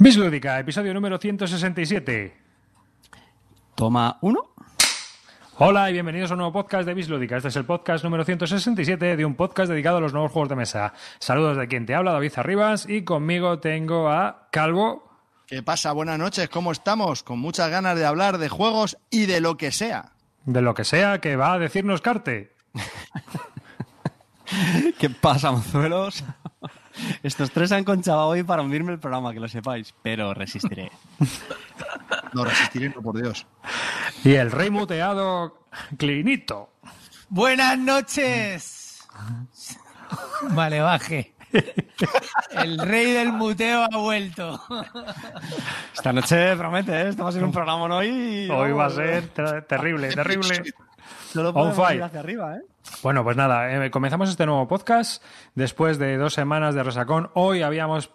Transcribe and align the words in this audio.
Bislúdica, 0.00 0.60
episodio 0.60 0.94
número 0.94 1.18
167. 1.18 2.32
Toma 3.74 4.16
uno. 4.20 4.54
Hola 5.56 5.90
y 5.90 5.92
bienvenidos 5.92 6.30
a 6.30 6.34
un 6.34 6.38
nuevo 6.38 6.52
podcast 6.52 6.86
de 6.86 6.94
Bislúdica. 6.94 7.36
Este 7.36 7.48
es 7.48 7.56
el 7.56 7.64
podcast 7.64 8.04
número 8.04 8.24
167 8.24 9.16
de 9.16 9.24
un 9.24 9.34
podcast 9.34 9.68
dedicado 9.68 9.96
a 9.96 10.00
los 10.00 10.12
nuevos 10.12 10.30
juegos 10.30 10.50
de 10.50 10.54
mesa. 10.54 10.92
Saludos 11.18 11.56
de 11.56 11.66
quien 11.66 11.84
te 11.84 11.96
habla, 11.96 12.12
David 12.12 12.32
Arribas, 12.36 12.88
y 12.88 13.02
conmigo 13.02 13.58
tengo 13.58 14.08
a 14.08 14.46
Calvo. 14.52 15.18
¿Qué 15.48 15.64
pasa? 15.64 15.90
Buenas 15.90 16.20
noches, 16.20 16.48
¿cómo 16.48 16.70
estamos? 16.70 17.24
Con 17.24 17.40
muchas 17.40 17.68
ganas 17.68 17.98
de 17.98 18.06
hablar 18.06 18.38
de 18.38 18.48
juegos 18.48 18.98
y 19.10 19.26
de 19.26 19.40
lo 19.40 19.56
que 19.56 19.72
sea. 19.72 20.12
De 20.44 20.62
lo 20.62 20.74
que 20.74 20.84
sea 20.84 21.20
que 21.20 21.34
va 21.34 21.54
a 21.54 21.58
decirnos 21.58 22.02
Carte. 22.02 22.54
¿Qué 25.00 25.10
pasa, 25.10 25.50
mozuelos? 25.50 26.22
Estos 27.22 27.50
tres 27.50 27.72
han 27.72 27.84
conchado 27.84 28.26
hoy 28.28 28.42
para 28.42 28.62
hundirme 28.62 28.92
el 28.92 28.98
programa, 28.98 29.32
que 29.32 29.40
lo 29.40 29.48
sepáis, 29.48 29.94
pero 30.02 30.34
resistiré. 30.34 30.90
No 32.34 32.44
resistiré, 32.44 32.90
no, 32.90 33.00
por 33.00 33.16
Dios. 33.16 33.46
Y 34.22 34.34
el 34.34 34.50
rey 34.50 34.68
muteado 34.68 35.62
Clinito. 35.96 36.74
Buenas 37.30 37.78
noches. 37.78 39.02
Vale, 40.50 40.80
baje. 40.80 41.34
El 42.50 42.78
rey 42.78 43.12
del 43.12 43.32
muteo 43.32 43.86
ha 43.90 43.96
vuelto. 43.96 44.60
Esta 45.94 46.12
noche 46.12 46.54
promete, 46.56 46.92
¿eh? 47.00 47.08
Esto 47.08 47.22
va 47.24 47.30
a 47.30 47.32
ser 47.32 47.42
un 47.44 47.52
programa 47.52 47.84
hoy. 47.96 48.08
y- 48.08 48.50
Hoy 48.50 48.72
va 48.72 48.86
a 48.86 48.90
ser 48.90 49.28
ter- 49.28 49.62
terrible, 49.62 50.08
terrible. 50.14 50.62
Solo 51.32 51.52
podemos 51.54 51.92
ir 51.94 52.02
hacia 52.02 52.20
arriba, 52.20 52.56
¿eh? 52.56 52.60
Bueno, 53.02 53.24
pues 53.24 53.36
nada, 53.36 53.84
eh, 53.84 53.90
comenzamos 53.90 54.28
este 54.30 54.46
nuevo 54.46 54.66
podcast 54.68 55.22
después 55.54 55.98
de 55.98 56.16
dos 56.16 56.34
semanas 56.34 56.74
de 56.74 56.82
resacón. 56.82 57.30
Hoy 57.34 57.62
habíamos 57.62 58.10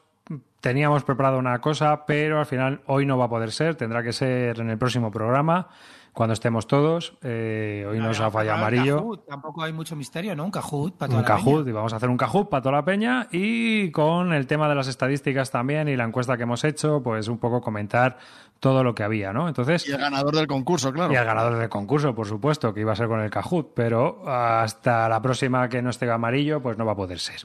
teníamos 0.61 1.03
preparado 1.03 1.37
una 1.37 1.59
cosa, 1.59 2.05
pero 2.05 2.39
al 2.39 2.45
final 2.45 2.81
hoy 2.87 3.05
no 3.05 3.17
va 3.17 3.25
a 3.25 3.29
poder 3.29 3.51
ser. 3.51 3.75
Tendrá 3.75 4.01
que 4.01 4.13
ser 4.13 4.59
en 4.59 4.69
el 4.69 4.77
próximo 4.77 5.11
programa 5.11 5.67
cuando 6.13 6.33
estemos 6.33 6.67
todos. 6.67 7.17
Eh, 7.23 7.85
hoy 7.89 7.99
nos 7.99 8.19
ha 8.19 8.29
fallado 8.31 8.59
amarillo. 8.59 8.97
Kahoot, 8.97 9.25
Tampoco 9.27 9.63
hay 9.63 9.73
mucho 9.73 9.95
misterio, 9.95 10.35
¿no? 10.35 10.45
Un 10.45 10.51
Kahoot 10.51 10.95
para 10.95 11.09
toda 11.09 11.19
Un 11.19 11.23
la 11.23 11.27
Kahoot, 11.35 11.57
peña. 11.63 11.69
y 11.69 11.73
vamos 11.73 11.93
a 11.93 11.95
hacer 11.97 12.09
un 12.09 12.17
Kahoot 12.17 12.49
para 12.49 12.61
toda 12.61 12.75
la 12.77 12.85
peña 12.85 13.27
y 13.31 13.91
con 13.91 14.31
el 14.33 14.45
tema 14.47 14.69
de 14.69 14.75
las 14.75 14.87
estadísticas 14.87 15.49
también 15.51 15.87
y 15.87 15.95
la 15.95 16.03
encuesta 16.03 16.37
que 16.37 16.43
hemos 16.43 16.63
hecho, 16.63 17.01
pues 17.03 17.27
un 17.27 17.39
poco 17.39 17.61
comentar 17.61 18.17
todo 18.59 18.83
lo 18.83 18.95
que 18.95 19.03
había, 19.03 19.33
¿no? 19.33 19.47
Entonces, 19.47 19.87
Y 19.87 19.91
el 19.91 19.97
ganador 19.97 20.35
del 20.35 20.47
concurso, 20.47 20.93
claro. 20.93 21.11
y 21.11 21.15
al 21.17 21.25
ganador 21.25 21.57
del 21.57 21.67
concurso, 21.69 22.15
por 22.15 22.27
supuesto, 22.27 22.73
que 22.73 22.79
iba 22.81 22.93
a 22.93 22.95
ser 22.95 23.07
con 23.07 23.19
el 23.19 23.29
Kahoot, 23.29 23.73
pero 23.73 24.21
hasta 24.29 25.09
la 25.09 25.21
próxima 25.21 25.67
que 25.67 25.81
no 25.81 25.89
esté 25.89 26.09
amarillo, 26.09 26.61
pues 26.61 26.77
no 26.77 26.85
va 26.85 26.93
a 26.93 26.95
poder 26.95 27.19
ser. 27.19 27.41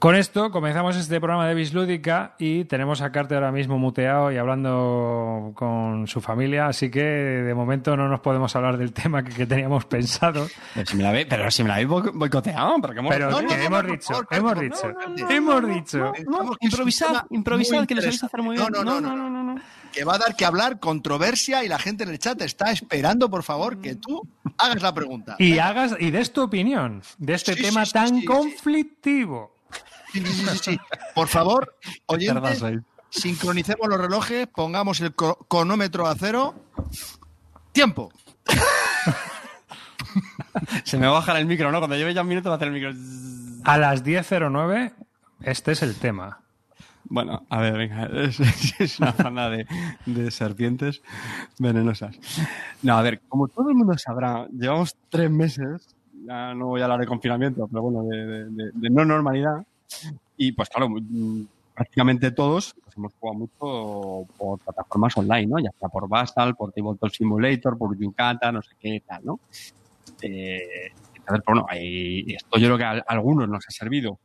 Con 0.00 0.14
esto 0.16 0.50
comenzamos 0.50 0.96
este 0.96 1.20
programa 1.20 1.46
de 1.46 1.54
Bislúdica 1.54 2.34
y 2.38 2.64
tenemos 2.64 3.02
a 3.02 3.12
Carte 3.12 3.34
ahora 3.34 3.52
mismo 3.52 3.76
muteado 3.76 4.32
y 4.32 4.38
hablando 4.38 5.52
con 5.54 6.06
su 6.06 6.22
familia, 6.22 6.68
así 6.68 6.90
que 6.90 7.02
de 7.02 7.54
momento 7.54 7.94
no 7.98 8.08
nos 8.08 8.20
podemos 8.20 8.56
hablar 8.56 8.78
del 8.78 8.94
tema 8.94 9.22
que, 9.22 9.34
que 9.34 9.44
teníamos 9.44 9.84
pensado. 9.84 10.46
Pero 10.72 10.86
si 10.86 10.96
me 10.96 11.02
la, 11.02 11.12
ve- 11.12 11.26
pero 11.28 11.50
si 11.50 11.62
me 11.62 11.68
la 11.68 11.74
habéis 11.74 11.90
boic- 11.90 12.12
boicoteado, 12.14 12.76
pero 12.80 12.94
que 12.94 13.00
hemos... 13.00 13.12
Pero 13.12 13.30
No, 13.30 13.42
no, 13.42 13.48
que 13.48 13.56
no, 13.58 13.62
hemos 13.62 13.86
dicho, 13.88 14.06
favor, 14.14 14.26
hemos 14.30 14.60
dicho, 14.60 14.86
no, 14.90 15.00
no, 15.00 15.16
no, 15.16 15.30
hemos 15.30 15.68
dicho. 15.68 15.98
no, 15.98 16.12
No, 16.44 16.56
que 17.86 17.94
lo 17.94 18.00
sabéis 18.00 18.24
hacer 18.24 18.42
muy 18.42 18.56
bien. 18.56 18.68
No, 18.72 18.82
no, 18.82 19.00
no, 19.02 19.14
no, 19.14 19.28
no, 19.28 19.42
no. 19.54 19.60
Que 19.92 20.04
va 20.04 20.14
a 20.14 20.18
dar 20.18 20.34
que 20.34 20.46
hablar, 20.46 20.80
controversia 20.80 21.62
y 21.62 21.68
la 21.68 21.78
gente 21.78 22.04
en 22.04 22.08
el 22.10 22.18
chat 22.18 22.40
está 22.40 22.70
esperando, 22.72 23.28
por 23.28 23.42
favor, 23.42 23.82
que 23.82 23.96
tú 23.96 24.26
hagas 24.56 24.80
la 24.80 24.94
pregunta. 24.94 25.36
Y 25.38 25.58
hagas 25.58 25.94
y 26.00 26.10
des 26.10 26.32
tu 26.32 26.40
opinión 26.42 27.02
de 27.18 27.34
este 27.34 27.52
Sí, 27.52 27.62
tema 27.64 27.84
sí, 27.84 27.88
sí, 27.88 27.92
tan 27.92 28.08
sí, 28.08 28.20
sí. 28.20 28.24
conflictivo. 28.24 29.59
Sí, 30.12 30.20
sí, 30.20 30.26
sí, 30.32 30.46
sí, 30.46 30.58
sí. 30.72 30.78
Por 31.14 31.28
favor, 31.28 31.76
oyentes, 32.06 32.62
sincronicemos 33.10 33.88
los 33.88 34.00
relojes, 34.00 34.46
pongamos 34.48 35.00
el 35.00 35.14
cro- 35.14 35.46
cronómetro 35.48 36.06
a 36.06 36.14
cero. 36.16 36.54
¡Tiempo! 37.72 38.10
Se 40.84 40.98
me 40.98 41.06
va 41.06 41.12
a 41.12 41.20
bajar 41.20 41.36
el 41.36 41.46
micro, 41.46 41.70
¿no? 41.70 41.78
Cuando 41.78 41.96
lleve 41.96 42.14
ya 42.14 42.22
un 42.22 42.28
minuto 42.28 42.48
va 42.48 42.54
a 42.54 42.56
hacer 42.56 42.68
el 42.68 42.74
micro... 42.74 42.90
A 43.64 43.78
las 43.78 44.04
10.09, 44.04 44.92
este 45.42 45.72
es 45.72 45.82
el 45.82 45.94
tema. 45.96 46.40
Bueno, 47.04 47.44
a 47.48 47.60
ver, 47.60 47.76
venga, 47.76 48.04
es, 48.24 48.40
es 48.80 48.98
una 48.98 49.12
zona 49.12 49.48
de, 49.50 49.66
de 50.06 50.30
serpientes 50.30 51.02
venenosas. 51.58 52.16
No, 52.82 52.96
a 52.96 53.02
ver, 53.02 53.20
como 53.28 53.48
todo 53.48 53.68
el 53.68 53.76
mundo 53.76 53.96
sabrá, 53.98 54.46
llevamos 54.48 54.96
tres 55.08 55.30
meses, 55.30 55.94
ya 56.26 56.54
no 56.54 56.66
voy 56.66 56.80
a 56.80 56.84
hablar 56.84 57.00
de 57.00 57.06
confinamiento, 57.06 57.68
pero 57.68 57.82
bueno, 57.82 58.02
de, 58.08 58.26
de- 58.26 58.44
de- 58.50 58.70
de 58.74 58.90
no 58.90 59.04
normalidad. 59.04 59.64
Y 60.36 60.52
pues 60.52 60.68
claro, 60.68 60.88
mm, 60.88 61.42
prácticamente 61.74 62.30
todos 62.32 62.74
hemos 62.96 63.12
jugado 63.14 63.38
mucho 63.38 64.26
por 64.36 64.58
plataformas 64.58 65.16
online, 65.16 65.46
¿no? 65.46 65.58
Ya 65.58 65.70
sea 65.78 65.88
por 65.88 66.08
Bastal, 66.08 66.54
por 66.56 66.72
Tabletop 66.72 67.10
Simulator, 67.10 67.78
por 67.78 67.96
Yucata, 67.96 68.52
no 68.52 68.62
sé 68.62 68.70
qué 68.78 69.02
tal, 69.06 69.24
¿no? 69.24 69.40
Eh, 70.22 70.92
bueno, 71.46 71.66
esto 71.70 72.58
yo 72.58 72.66
creo 72.66 72.78
que 72.78 72.84
a, 72.84 72.90
a 72.90 73.04
algunos 73.08 73.48
nos 73.48 73.64
ha 73.66 73.70
servido 73.70 74.18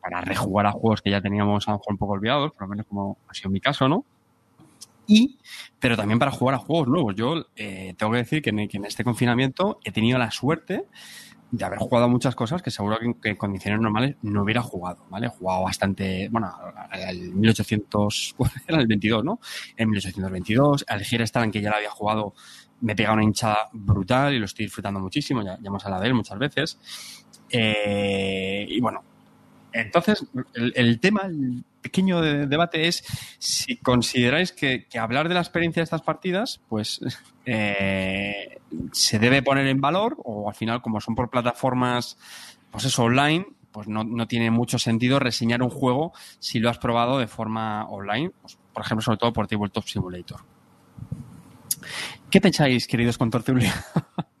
para 0.00 0.20
rejugar 0.20 0.66
a 0.66 0.72
juegos 0.72 1.02
que 1.02 1.10
ya 1.10 1.20
teníamos 1.20 1.68
a 1.68 1.72
lo 1.72 1.78
mejor 1.78 1.92
un 1.92 1.98
poco 1.98 2.12
olvidados, 2.14 2.52
por 2.52 2.62
lo 2.62 2.68
menos 2.68 2.86
como 2.86 3.18
ha 3.28 3.34
sido 3.34 3.50
mi 3.50 3.60
caso, 3.60 3.88
¿no? 3.88 4.04
Y, 5.06 5.38
pero 5.78 5.96
también 5.96 6.18
para 6.18 6.30
jugar 6.30 6.54
a 6.54 6.58
juegos 6.58 6.88
nuevos. 6.88 7.14
Yo 7.14 7.46
eh, 7.56 7.94
tengo 7.96 8.12
que 8.12 8.18
decir 8.18 8.42
que 8.42 8.50
en, 8.50 8.68
que 8.68 8.76
en 8.76 8.84
este 8.84 9.04
confinamiento 9.04 9.78
he 9.84 9.92
tenido 9.92 10.18
la 10.18 10.30
suerte 10.30 10.84
de 11.52 11.66
haber 11.66 11.78
jugado 11.78 12.08
muchas 12.08 12.34
cosas 12.34 12.62
que 12.62 12.70
seguro 12.70 12.98
que 12.98 13.04
en, 13.04 13.14
que 13.14 13.28
en 13.28 13.36
condiciones 13.36 13.78
normales 13.78 14.16
no 14.22 14.42
hubiera 14.42 14.62
jugado, 14.62 15.04
¿vale? 15.10 15.26
He 15.26 15.30
jugado 15.30 15.62
bastante, 15.62 16.28
bueno, 16.30 16.50
el 16.92 17.34
1800, 17.34 18.34
¿cuál 18.38 18.50
era 18.66 18.80
el 18.80 18.86
22, 18.86 19.22
¿no? 19.22 19.38
En 19.76 19.90
1822, 19.90 20.86
al 20.88 21.02
Star, 21.02 21.50
que 21.50 21.60
ya 21.60 21.70
la 21.70 21.76
había 21.76 21.90
jugado, 21.90 22.32
me 22.80 22.96
pega 22.96 23.12
una 23.12 23.22
hinchada 23.22 23.68
brutal 23.72 24.32
y 24.32 24.38
lo 24.38 24.46
estoy 24.46 24.64
disfrutando 24.64 24.98
muchísimo, 24.98 25.42
ya, 25.42 25.58
ya 25.60 25.68
hemos 25.68 25.84
hablado 25.84 26.02
de 26.02 26.08
él 26.08 26.14
muchas 26.14 26.38
veces. 26.38 26.78
Eh, 27.50 28.64
y 28.66 28.80
bueno, 28.80 29.04
entonces, 29.72 30.24
el, 30.54 31.00
tema, 31.00 31.22
el 31.26 31.64
pequeño 31.80 32.20
de- 32.20 32.46
debate 32.46 32.88
es 32.88 33.04
si 33.38 33.76
consideráis 33.76 34.52
que, 34.52 34.86
que 34.86 34.98
hablar 34.98 35.28
de 35.28 35.34
la 35.34 35.40
experiencia 35.40 35.80
de 35.80 35.84
estas 35.84 36.02
partidas, 36.02 36.60
pues 36.68 37.00
eh, 37.46 38.58
se 38.92 39.18
debe 39.18 39.42
poner 39.42 39.66
en 39.66 39.80
valor 39.80 40.16
o 40.24 40.48
al 40.48 40.54
final, 40.54 40.82
como 40.82 41.00
son 41.00 41.14
por 41.14 41.30
plataformas, 41.30 42.16
pues 42.70 42.84
eso, 42.84 43.04
online, 43.04 43.46
pues 43.70 43.88
no, 43.88 44.04
no 44.04 44.26
tiene 44.26 44.50
mucho 44.50 44.78
sentido 44.78 45.18
reseñar 45.18 45.62
un 45.62 45.70
juego 45.70 46.12
si 46.38 46.58
lo 46.60 46.68
has 46.70 46.78
probado 46.78 47.18
de 47.18 47.26
forma 47.26 47.86
online, 47.88 48.30
pues, 48.42 48.58
por 48.72 48.84
ejemplo, 48.84 49.02
sobre 49.02 49.18
todo 49.18 49.32
por 49.32 49.46
Tabletop 49.46 49.84
Simulator. 49.86 50.40
¿Qué 52.30 52.40
pensáis, 52.40 52.86
queridos 52.86 53.18
contortulios? 53.18 53.72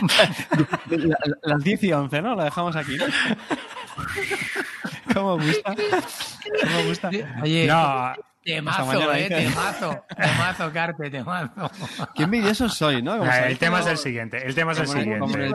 La- 0.90 1.16
la- 1.24 1.36
las 1.42 1.64
10 1.64 1.82
y 1.84 1.92
11, 1.92 2.22
¿no? 2.22 2.34
La 2.34 2.44
dejamos 2.44 2.76
aquí, 2.76 2.96
¿no? 2.96 3.04
¿Cómo 5.14 5.38
gusta? 5.38 5.74
¿Cómo 6.62 6.84
gusta? 6.88 7.10
Oye, 7.42 7.66
No, 7.66 8.12
temazo, 8.56 8.86
mañana, 8.86 9.18
eh, 9.18 9.28
temazo. 9.28 10.04
Temazo, 10.16 10.72
Carte, 10.72 11.10
temazo. 11.10 11.70
Qué 12.14 12.22
envidiosos 12.24 12.74
soy, 12.74 13.02
¿no? 13.02 13.18
Como 13.18 13.30
sabéis 13.30 13.52
el 13.52 13.58
tema 13.58 13.80
es 13.80 13.86
el 13.86 13.96
siguiente. 13.98 14.46
El 14.46 14.54
tema 14.54 14.72
es 14.72 14.78
el 14.80 14.86
como 14.86 14.98
siguiente. 14.98 15.44
el 15.44 15.52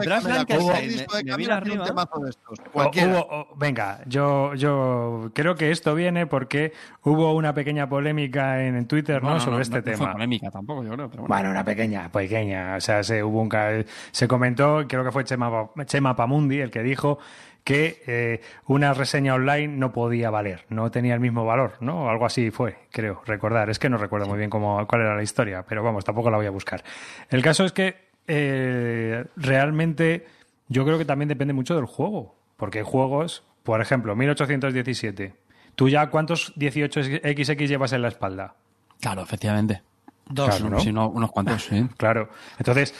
o- 3.16 3.48
venga, 3.56 4.00
yo, 4.06 4.54
yo 4.54 5.30
creo 5.34 5.54
que 5.54 5.70
esto 5.70 5.94
viene 5.94 6.26
porque 6.26 6.72
hubo 7.02 7.34
una 7.34 7.54
pequeña 7.54 7.88
polémica 7.88 8.62
en, 8.64 8.76
en 8.76 8.86
Twitter 8.86 9.22
¿no? 9.22 9.38
Sobre 9.40 9.56
no, 9.56 9.62
este 9.62 9.76
no 9.78 9.82
fue 9.82 9.92
tema. 9.94 10.12
polémica 10.12 10.50
tampoco, 10.50 10.82
yo 10.84 10.90
creo. 10.92 11.08
Pero 11.10 11.22
bueno. 11.22 11.34
Bueno, 11.34 11.50
una 11.50 11.64
pequeña, 11.64 12.08
pequeña. 12.10 12.76
O 12.76 12.80
sea, 12.80 13.02
se, 13.02 13.22
hubo 13.22 13.40
un, 13.40 13.48
ca- 13.48 13.84
se 14.10 14.28
comentó, 14.28 14.84
creo 14.88 15.04
que 15.04 15.12
fue 15.12 15.24
Chema, 15.24 15.70
Chema 15.86 16.16
Pamundi 16.16 16.60
el 16.60 16.70
que 16.70 16.82
dijo 16.82 17.18
que 17.66 18.00
eh, 18.06 18.40
una 18.66 18.94
reseña 18.94 19.34
online 19.34 19.66
no 19.66 19.92
podía 19.92 20.30
valer, 20.30 20.64
no 20.68 20.88
tenía 20.92 21.14
el 21.14 21.20
mismo 21.20 21.44
valor, 21.44 21.72
¿no? 21.80 22.08
Algo 22.08 22.24
así 22.24 22.52
fue, 22.52 22.76
creo, 22.92 23.22
recordar. 23.26 23.68
Es 23.70 23.80
que 23.80 23.88
no 23.88 23.98
recuerdo 23.98 24.28
muy 24.28 24.38
bien 24.38 24.48
cómo, 24.48 24.86
cuál 24.86 25.00
era 25.00 25.16
la 25.16 25.22
historia, 25.24 25.64
pero 25.68 25.82
vamos, 25.82 26.04
tampoco 26.04 26.30
la 26.30 26.36
voy 26.36 26.46
a 26.46 26.50
buscar. 26.50 26.84
El 27.28 27.42
caso 27.42 27.64
es 27.64 27.72
que 27.72 27.96
eh, 28.28 29.24
realmente 29.34 30.26
yo 30.68 30.84
creo 30.84 30.96
que 30.96 31.04
también 31.04 31.28
depende 31.28 31.54
mucho 31.54 31.74
del 31.74 31.86
juego, 31.86 32.36
porque 32.56 32.78
hay 32.78 32.84
juegos, 32.84 33.42
por 33.64 33.80
ejemplo, 33.80 34.14
1817. 34.14 35.34
¿Tú 35.74 35.88
ya 35.88 36.08
cuántos 36.08 36.54
18XX 36.54 37.66
llevas 37.66 37.92
en 37.92 38.02
la 38.02 38.08
espalda? 38.08 38.54
Claro, 39.00 39.22
efectivamente. 39.22 39.82
Dos. 40.28 40.50
Claro, 40.50 40.70
¿no? 40.70 40.78
Si 40.78 40.92
no, 40.92 41.08
unos 41.08 41.32
cuantos, 41.32 41.64
sí. 41.64 41.84
Claro. 41.96 42.28
Entonces, 42.58 42.94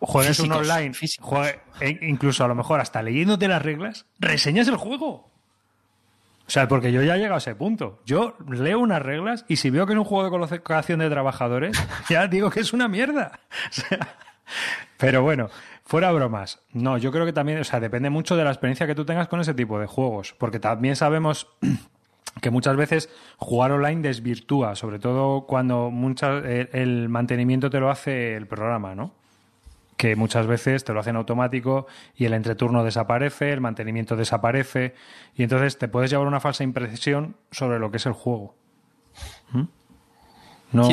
juegues 0.00 0.40
un 0.40 0.52
online, 0.52 0.92
juegue- 1.20 1.60
e 1.80 1.98
incluso 2.02 2.44
a 2.44 2.48
lo 2.48 2.54
mejor 2.54 2.80
hasta 2.80 3.02
leyéndote 3.02 3.48
las 3.48 3.62
reglas, 3.62 4.06
reseñas 4.18 4.68
el 4.68 4.76
juego. 4.76 5.30
O 6.46 6.50
sea, 6.50 6.68
porque 6.68 6.92
yo 6.92 7.02
ya 7.02 7.14
he 7.14 7.18
llegado 7.18 7.36
a 7.36 7.38
ese 7.38 7.54
punto. 7.54 8.02
Yo 8.04 8.36
leo 8.48 8.78
unas 8.78 9.00
reglas 9.00 9.46
y 9.48 9.56
si 9.56 9.70
veo 9.70 9.86
que 9.86 9.94
es 9.94 9.98
un 9.98 10.04
juego 10.04 10.24
de 10.24 10.30
colocación 10.30 10.98
de 10.98 11.08
trabajadores, 11.08 11.76
ya 12.10 12.26
digo 12.26 12.50
que 12.50 12.60
es 12.60 12.72
una 12.72 12.88
mierda. 12.88 13.40
O 13.70 13.72
sea, 13.72 13.98
pero 14.98 15.22
bueno, 15.22 15.48
fuera 15.86 16.12
bromas. 16.12 16.60
No, 16.74 16.98
yo 16.98 17.10
creo 17.12 17.24
que 17.24 17.32
también, 17.32 17.58
o 17.60 17.64
sea, 17.64 17.80
depende 17.80 18.10
mucho 18.10 18.36
de 18.36 18.44
la 18.44 18.50
experiencia 18.50 18.86
que 18.86 18.94
tú 18.94 19.06
tengas 19.06 19.26
con 19.26 19.40
ese 19.40 19.54
tipo 19.54 19.78
de 19.80 19.86
juegos. 19.86 20.34
Porque 20.38 20.60
también 20.60 20.96
sabemos 20.96 21.48
que 22.42 22.50
muchas 22.50 22.76
veces 22.76 23.08
jugar 23.38 23.72
online 23.72 24.02
desvirtúa, 24.02 24.76
sobre 24.76 24.98
todo 24.98 25.46
cuando 25.46 25.90
muchas, 25.90 26.44
el, 26.44 26.68
el 26.72 27.08
mantenimiento 27.08 27.70
te 27.70 27.80
lo 27.80 27.90
hace 27.90 28.36
el 28.36 28.46
programa, 28.46 28.94
¿no? 28.94 29.14
Que 29.96 30.16
muchas 30.16 30.46
veces 30.46 30.84
te 30.84 30.92
lo 30.92 31.00
hacen 31.00 31.16
automático 31.16 31.86
y 32.16 32.24
el 32.24 32.32
entreturno 32.34 32.82
desaparece, 32.84 33.52
el 33.52 33.60
mantenimiento 33.60 34.16
desaparece 34.16 34.94
y 35.36 35.42
entonces 35.44 35.78
te 35.78 35.88
puedes 35.88 36.10
llevar 36.10 36.26
una 36.26 36.40
falsa 36.40 36.64
impresión 36.64 37.36
sobre 37.50 37.78
lo 37.78 37.90
que 37.90 37.98
es 37.98 38.06
el 38.06 38.12
juego. 38.12 38.54
¿Mm? 39.52 39.62
No, 40.72 40.88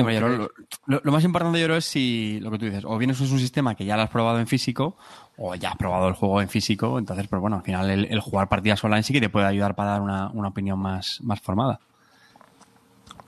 lo, 0.86 1.00
lo- 1.02 1.12
más 1.12 1.24
importante 1.24 1.60
yo 1.60 1.66
creo 1.66 1.78
es 1.78 1.86
si 1.86 2.40
lo 2.40 2.52
que 2.52 2.60
tú 2.60 2.66
dices, 2.66 2.84
o 2.86 2.96
bien 3.00 3.10
eso 3.10 3.24
es 3.24 3.32
un 3.32 3.40
sistema 3.40 3.74
que 3.74 3.84
ya 3.86 3.96
lo 3.98 4.04
has 4.04 4.10
probado 4.12 4.40
en 4.40 4.46
físico, 4.46 4.96
o 5.38 5.56
ya 5.56 5.70
has 5.72 5.76
probado 5.78 6.08
el 6.08 6.14
juego 6.14 6.40
en 6.40 6.50
físico, 6.50 7.00
entonces, 7.00 7.28
pues 7.28 7.42
bueno, 7.42 7.56
al 7.56 7.64
final 7.64 7.90
el, 7.90 8.06
el 8.06 8.20
jugar 8.20 8.48
partidas 8.48 8.84
online 8.84 9.02
sí 9.02 9.12
que 9.12 9.22
te 9.22 9.30
puede 9.30 9.48
ayudar 9.48 9.74
para 9.74 9.92
dar 9.94 10.02
una, 10.02 10.30
una 10.30 10.50
opinión 10.50 10.78
más, 10.78 11.20
más 11.24 11.42
formada. 11.42 11.80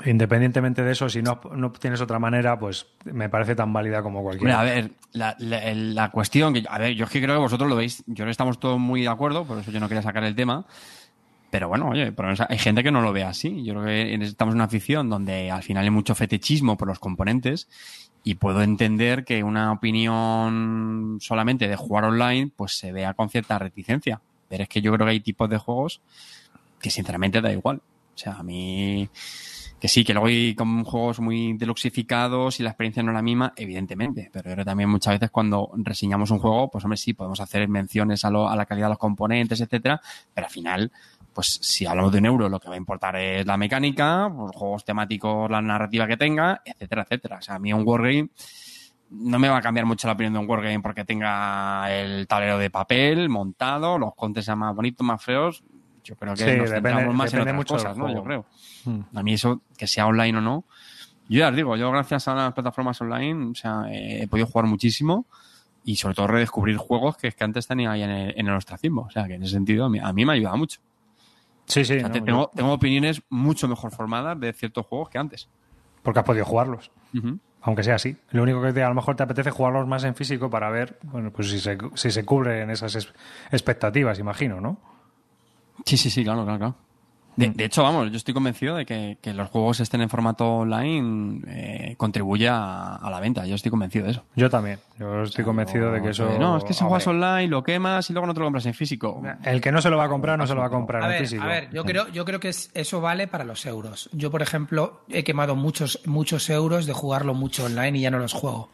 Independientemente 0.05 0.83
de 0.83 0.91
eso, 0.91 1.07
si 1.07 1.21
no, 1.21 1.39
no 1.55 1.71
tienes 1.71 2.01
otra 2.01 2.19
manera, 2.19 2.59
pues 2.59 2.87
me 3.05 3.29
parece 3.29 3.55
tan 3.55 3.71
válida 3.71 4.03
como 4.03 4.21
cualquiera. 4.21 4.59
a 4.59 4.63
ver, 4.63 4.91
la, 5.13 6.09
cuestión, 6.11 6.53
que, 6.53 6.63
a 6.67 6.77
ver, 6.77 6.93
yo 6.93 7.05
es 7.05 7.11
que 7.11 7.21
creo 7.21 7.35
que 7.35 7.41
vosotros 7.41 7.69
lo 7.69 7.75
veis, 7.75 8.03
yo 8.07 8.25
que 8.25 8.31
estamos 8.31 8.59
todos 8.59 8.79
muy 8.79 9.01
de 9.01 9.07
acuerdo, 9.07 9.45
por 9.45 9.59
eso 9.59 9.71
yo 9.71 9.79
no 9.79 9.87
quería 9.87 10.01
sacar 10.01 10.23
el 10.25 10.35
tema, 10.35 10.65
pero 11.53 11.69
bueno, 11.69 11.91
hay 11.93 12.57
gente 12.57 12.81
que 12.81 12.89
no 12.89 13.01
lo 13.01 13.13
ve 13.13 13.23
así. 13.23 13.63
Yo 13.63 13.75
creo 13.75 13.85
que 13.85 14.15
estamos 14.25 14.53
en 14.53 14.57
una 14.57 14.63
afición 14.63 15.07
donde 15.07 15.51
al 15.51 15.61
final 15.61 15.83
hay 15.83 15.91
mucho 15.91 16.15
fetichismo 16.15 16.77
por 16.77 16.87
los 16.87 16.97
componentes 16.97 17.67
y 18.23 18.35
puedo 18.35 18.63
entender 18.63 19.23
que 19.23 19.43
una 19.43 19.71
opinión 19.71 21.19
solamente 21.21 21.67
de 21.67 21.75
jugar 21.75 22.05
online 22.05 22.51
pues 22.55 22.79
se 22.79 22.91
vea 22.91 23.13
con 23.13 23.29
cierta 23.29 23.59
reticencia. 23.59 24.19
Pero 24.49 24.63
es 24.63 24.69
que 24.69 24.81
yo 24.81 24.91
creo 24.93 25.05
que 25.05 25.11
hay 25.11 25.19
tipos 25.19 25.47
de 25.47 25.59
juegos 25.59 26.01
que 26.81 26.89
sinceramente 26.89 27.39
da 27.39 27.51
igual. 27.51 27.83
O 28.15 28.17
sea, 28.17 28.33
a 28.33 28.41
mí 28.41 29.07
que 29.83 29.89
sí, 29.89 30.05
que 30.05 30.13
luego 30.13 30.27
hay 30.27 30.55
como 30.55 30.85
juegos 30.85 31.19
muy 31.19 31.57
deluxificados 31.57 32.57
y 32.57 32.63
la 32.63 32.69
experiencia 32.69 33.03
no 33.03 33.11
es 33.11 33.15
la 33.15 33.21
misma, 33.21 33.51
evidentemente. 33.57 34.29
Pero 34.31 34.45
yo 34.49 34.53
creo 34.53 34.63
que 34.63 34.69
también 34.69 34.87
muchas 34.89 35.15
veces 35.15 35.29
cuando 35.29 35.71
reseñamos 35.75 36.31
un 36.31 36.39
juego, 36.39 36.71
pues 36.71 36.85
hombre, 36.85 36.95
sí, 36.95 37.11
podemos 37.13 37.41
hacer 37.41 37.67
menciones 37.67 38.23
a, 38.23 38.29
lo- 38.29 38.47
a 38.47 38.55
la 38.55 38.65
calidad 38.65 38.85
de 38.85 38.91
los 38.91 38.97
componentes, 38.97 39.59
etcétera, 39.59 39.99
pero 40.33 40.47
al 40.47 40.53
final, 40.53 40.89
pues 41.33 41.59
si 41.61 41.85
hablamos 41.85 42.13
de 42.13 42.19
un 42.19 42.25
euro, 42.27 42.47
lo 42.47 42.61
que 42.61 42.69
va 42.69 42.75
a 42.75 42.77
importar 42.77 43.17
es 43.17 43.45
la 43.45 43.57
mecánica, 43.57 44.29
los 44.29 44.55
juegos 44.55 44.85
temáticos, 44.85 45.51
la 45.51 45.61
narrativa 45.61 46.07
que 46.07 46.15
tenga, 46.15 46.61
etcétera, 46.63 47.01
etcétera. 47.01 47.37
O 47.39 47.41
sea, 47.41 47.55
a 47.55 47.59
mí 47.59 47.73
un 47.73 47.83
wargame 47.85 48.29
no 49.09 49.37
me 49.37 49.49
va 49.49 49.57
a 49.57 49.61
cambiar 49.61 49.85
mucho 49.85 50.07
la 50.07 50.13
opinión 50.13 50.31
de 50.31 50.39
un 50.39 50.49
wargame 50.49 50.79
porque 50.79 51.03
tenga 51.03 51.93
el 51.93 52.25
tablero 52.25 52.57
de 52.57 52.69
papel 52.69 53.27
montado, 53.27 53.99
los 53.99 54.15
contes 54.15 54.45
sean 54.45 54.59
más 54.59 54.73
bonitos, 54.73 55.05
más 55.05 55.21
feos. 55.21 55.61
Yo 56.03 56.15
creo 56.15 56.33
que 56.33 56.43
Sí, 56.43 56.57
nos 56.57 56.69
depende- 56.69 56.89
centramos 56.89 57.15
más 57.15 57.33
en 57.33 57.39
depende 57.39 57.41
otras 57.41 57.55
mucho 57.55 57.73
del 57.75 57.83
cosas, 57.83 57.97
¿no? 57.97 58.13
Yo 58.13 58.23
creo. 58.23 58.45
Mm. 58.85 59.17
A 59.17 59.23
mí 59.23 59.33
eso, 59.33 59.61
que 59.77 59.87
sea 59.87 60.05
online 60.07 60.37
o 60.37 60.41
no, 60.41 60.65
yo 61.29 61.39
ya 61.39 61.49
os 61.49 61.55
digo, 61.55 61.75
yo 61.77 61.89
gracias 61.91 62.27
a 62.27 62.35
las 62.35 62.53
plataformas 62.53 62.99
online, 63.01 63.51
o 63.51 63.55
sea, 63.55 63.85
eh, 63.89 64.23
he 64.23 64.27
podido 64.27 64.47
jugar 64.47 64.67
muchísimo 64.67 65.25
y 65.85 65.95
sobre 65.95 66.15
todo 66.15 66.27
redescubrir 66.27 66.77
juegos 66.77 67.15
que, 67.17 67.31
que 67.31 67.43
antes 67.43 67.67
tenía 67.67 67.91
ahí 67.91 68.03
en 68.03 68.09
el, 68.09 68.33
en 68.39 68.47
el 68.47 68.53
ostracismo. 68.55 69.01
O 69.03 69.09
sea, 69.09 69.25
que 69.27 69.35
en 69.35 69.43
ese 69.43 69.53
sentido 69.53 69.85
a 69.85 69.89
mí, 69.89 69.99
a 69.99 70.11
mí 70.13 70.25
me 70.25 70.33
ha 70.33 70.35
ayudado 70.35 70.57
mucho. 70.57 70.79
Sí, 71.65 71.85
sí, 71.85 71.95
O 71.95 71.99
sea, 71.99 72.07
no, 72.09 72.11
te- 72.13 72.19
yo- 72.19 72.51
tengo, 72.53 72.73
opiniones 72.73 73.21
mucho 73.29 73.67
mejor 73.69 73.91
formadas 73.91 74.37
de 74.39 74.51
ciertos 74.53 74.85
juegos 74.85 75.09
que 75.09 75.17
antes. 75.17 75.47
porque 76.01 76.19
has 76.19 76.25
podido 76.25 76.43
jugarlos. 76.43 76.91
Aunque 77.61 77.81
sea 77.83 77.95
así. 77.95 78.17
Lo 78.31 78.43
único 78.43 78.61
que 78.61 78.73
te- 78.73 78.83
a 78.83 78.89
lo 78.89 78.93
mejor 78.95 79.15
te 79.15 79.23
apetece 79.23 79.51
jugarlos 79.51 79.87
más 79.87 80.03
en 80.03 80.15
físico 80.15 80.49
para 80.49 80.69
ver, 80.69 80.99
bueno, 81.03 81.31
pues 81.31 81.49
si 81.49 81.59
se, 81.59 81.77
si 81.93 82.11
se 82.11 82.25
cubren 82.25 82.69
esas 82.69 82.93
es- 82.95 83.13
expectativas, 83.51 84.19
imagino, 84.19 84.59
¿no? 84.59 84.77
Sí, 85.85 85.97
sí, 85.97 86.09
sí, 86.09 86.23
claro, 86.23 86.43
claro, 86.43 86.57
claro. 86.59 86.75
De, 87.35 87.49
de 87.49 87.65
hecho, 87.65 87.81
vamos, 87.81 88.11
yo 88.11 88.17
estoy 88.17 88.31
convencido 88.31 88.75
de 88.75 88.85
que, 88.85 89.17
que 89.19 89.33
los 89.33 89.49
juegos 89.49 89.79
estén 89.79 90.01
en 90.01 90.09
formato 90.09 90.57
online 90.57 91.41
eh, 91.47 91.95
contribuye 91.97 92.47
a, 92.47 92.95
a 92.97 93.09
la 93.09 93.19
venta. 93.19 93.43
Yo 93.47 93.55
estoy 93.55 93.71
convencido 93.71 94.05
de 94.05 94.11
eso. 94.11 94.23
Yo 94.35 94.51
también. 94.51 94.79
Yo 94.99 95.23
estoy 95.23 95.43
convencido 95.43 95.91
de 95.91 95.99
que 96.03 96.09
eso. 96.09 96.37
No, 96.37 96.57
es 96.57 96.63
que 96.63 96.75
si 96.75 96.83
juegas 96.83 97.07
online, 97.07 97.47
lo 97.47 97.63
quemas 97.63 98.07
y 98.11 98.13
luego 98.13 98.27
no 98.27 98.35
te 98.35 98.39
lo 98.39 98.45
compras 98.45 98.67
en 98.67 98.75
físico. 98.75 99.23
El 99.43 99.61
que 99.61 99.71
no 99.71 99.81
se 99.81 99.89
lo 99.89 99.97
va 99.97 100.03
a 100.03 100.09
comprar, 100.09 100.37
no 100.37 100.45
se 100.45 100.53
lo 100.53 100.59
va 100.61 100.67
a 100.67 100.69
comprar 100.69 101.01
A 101.01 101.05
en 101.07 101.11
ver, 101.13 101.21
físico. 101.21 101.41
a 101.41 101.47
ver, 101.47 101.69
yo 101.71 101.83
creo, 101.83 102.07
yo 102.09 102.23
creo 102.23 102.39
que 102.39 102.49
es- 102.49 102.69
eso 102.75 103.01
vale 103.01 103.27
para 103.27 103.45
los 103.45 103.65
euros. 103.65 104.11
Yo, 104.13 104.29
por 104.29 104.43
ejemplo, 104.43 105.01
he 105.09 105.23
quemado 105.23 105.55
muchos, 105.55 106.01
muchos 106.05 106.47
euros 106.51 106.85
de 106.85 106.93
jugarlo 106.93 107.33
mucho 107.33 107.65
online 107.65 107.97
y 107.97 108.01
ya 108.01 108.11
no 108.11 108.19
los 108.19 108.33
juego. 108.33 108.69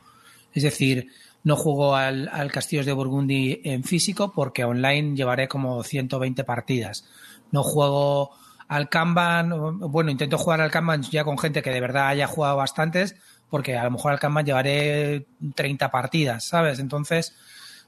Es 0.54 0.64
decir, 0.64 1.08
no 1.44 1.56
juego 1.56 1.96
al, 1.96 2.30
al 2.32 2.52
Castillos 2.52 2.86
de 2.86 2.94
Burgundy 2.94 3.62
en 3.64 3.84
físico 3.84 4.34
porque 4.34 4.64
online 4.64 5.16
llevaré 5.16 5.48
como 5.48 5.84
120 5.84 6.44
partidas. 6.44 7.06
No 7.52 7.64
juego 7.64 8.32
al 8.70 8.88
Kanban, 8.88 9.80
bueno, 9.80 10.12
intento 10.12 10.38
jugar 10.38 10.62
al 10.62 10.72
Kanban 10.72 11.02
ya 11.02 11.24
con 11.24 11.40
gente 11.40 11.64
que 11.64 11.72
de 11.72 11.82
verdad 11.82 12.10
haya 12.10 12.28
jugado 12.28 12.58
bastantes, 12.58 13.16
porque 13.50 13.76
a 13.76 13.84
lo 13.84 13.92
mejor 13.92 14.12
al 14.12 14.20
Kanban 14.20 14.46
llevaré 14.46 15.26
30 15.56 15.90
partidas, 15.90 16.44
¿sabes? 16.44 16.78
Entonces, 16.78 17.36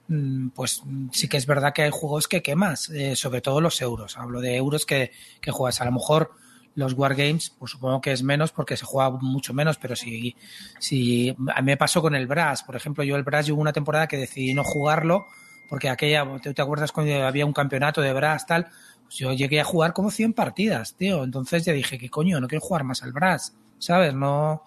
mm, 0.08 0.50
pues 0.50 0.82
sí 1.12 1.28
que 1.28 1.38
es 1.38 1.46
verdad 1.46 1.74
que 1.74 1.84
hay 1.84 1.92
juegos 1.92 2.28
que 2.28 2.42
quemas, 2.42 2.90
eh, 2.90 3.16
sobre 3.16 3.42
todo 3.42 3.62
los 3.62 3.80
euros. 3.80 4.18
Hablo 4.18 4.42
de 4.42 4.56
euros 4.56 4.88
que, 4.88 5.12
que 5.40 5.52
juegas. 5.52 5.82
A 5.82 5.86
lo 5.86 5.92
mejor 5.92 6.32
los 6.76 6.94
Wargames, 6.94 7.52
pues 7.58 7.72
supongo 7.72 8.02
que 8.02 8.12
es 8.12 8.24
menos 8.24 8.52
porque 8.52 8.78
se 8.78 8.86
juega 8.86 9.10
mucho 9.10 9.54
menos, 9.54 9.78
pero 9.78 9.96
si, 9.96 10.36
si 10.80 11.30
a 11.30 11.62
mí 11.62 11.66
me 11.66 11.78
pasó 11.78 12.02
con 12.02 12.16
el 12.16 12.28
Brass, 12.28 12.64
por 12.64 12.76
ejemplo, 12.76 13.04
yo 13.04 13.16
el 13.16 13.24
Brass 13.24 13.50
hubo 13.50 13.62
una 13.62 13.74
temporada 13.74 14.08
que 14.08 14.18
decidí 14.18 14.54
no 14.54 14.64
jugarlo 14.64 15.26
porque 15.72 15.90
aquella, 15.90 16.26
¿te, 16.42 16.54
te 16.54 16.62
acuerdas 16.62 16.92
cuando 16.92 17.26
había 17.26 17.46
un 17.46 17.54
campeonato 17.54 18.02
de 18.02 18.12
Brass 18.12 18.46
tal? 18.46 18.68
Pues 19.04 19.16
yo 19.16 19.32
llegué 19.32 19.62
a 19.62 19.64
jugar 19.64 19.94
como 19.94 20.12
100 20.12 20.34
partidas, 20.34 20.96
tío. 20.96 21.24
Entonces 21.24 21.64
ya 21.64 21.72
dije, 21.72 21.98
¿qué 21.98 22.10
coño? 22.10 22.42
No 22.42 22.50
quiero 22.50 22.62
jugar 22.62 22.84
más 22.84 23.04
al 23.04 23.14
Brass, 23.14 23.54
¿sabes? 23.80 24.14
No, 24.14 24.64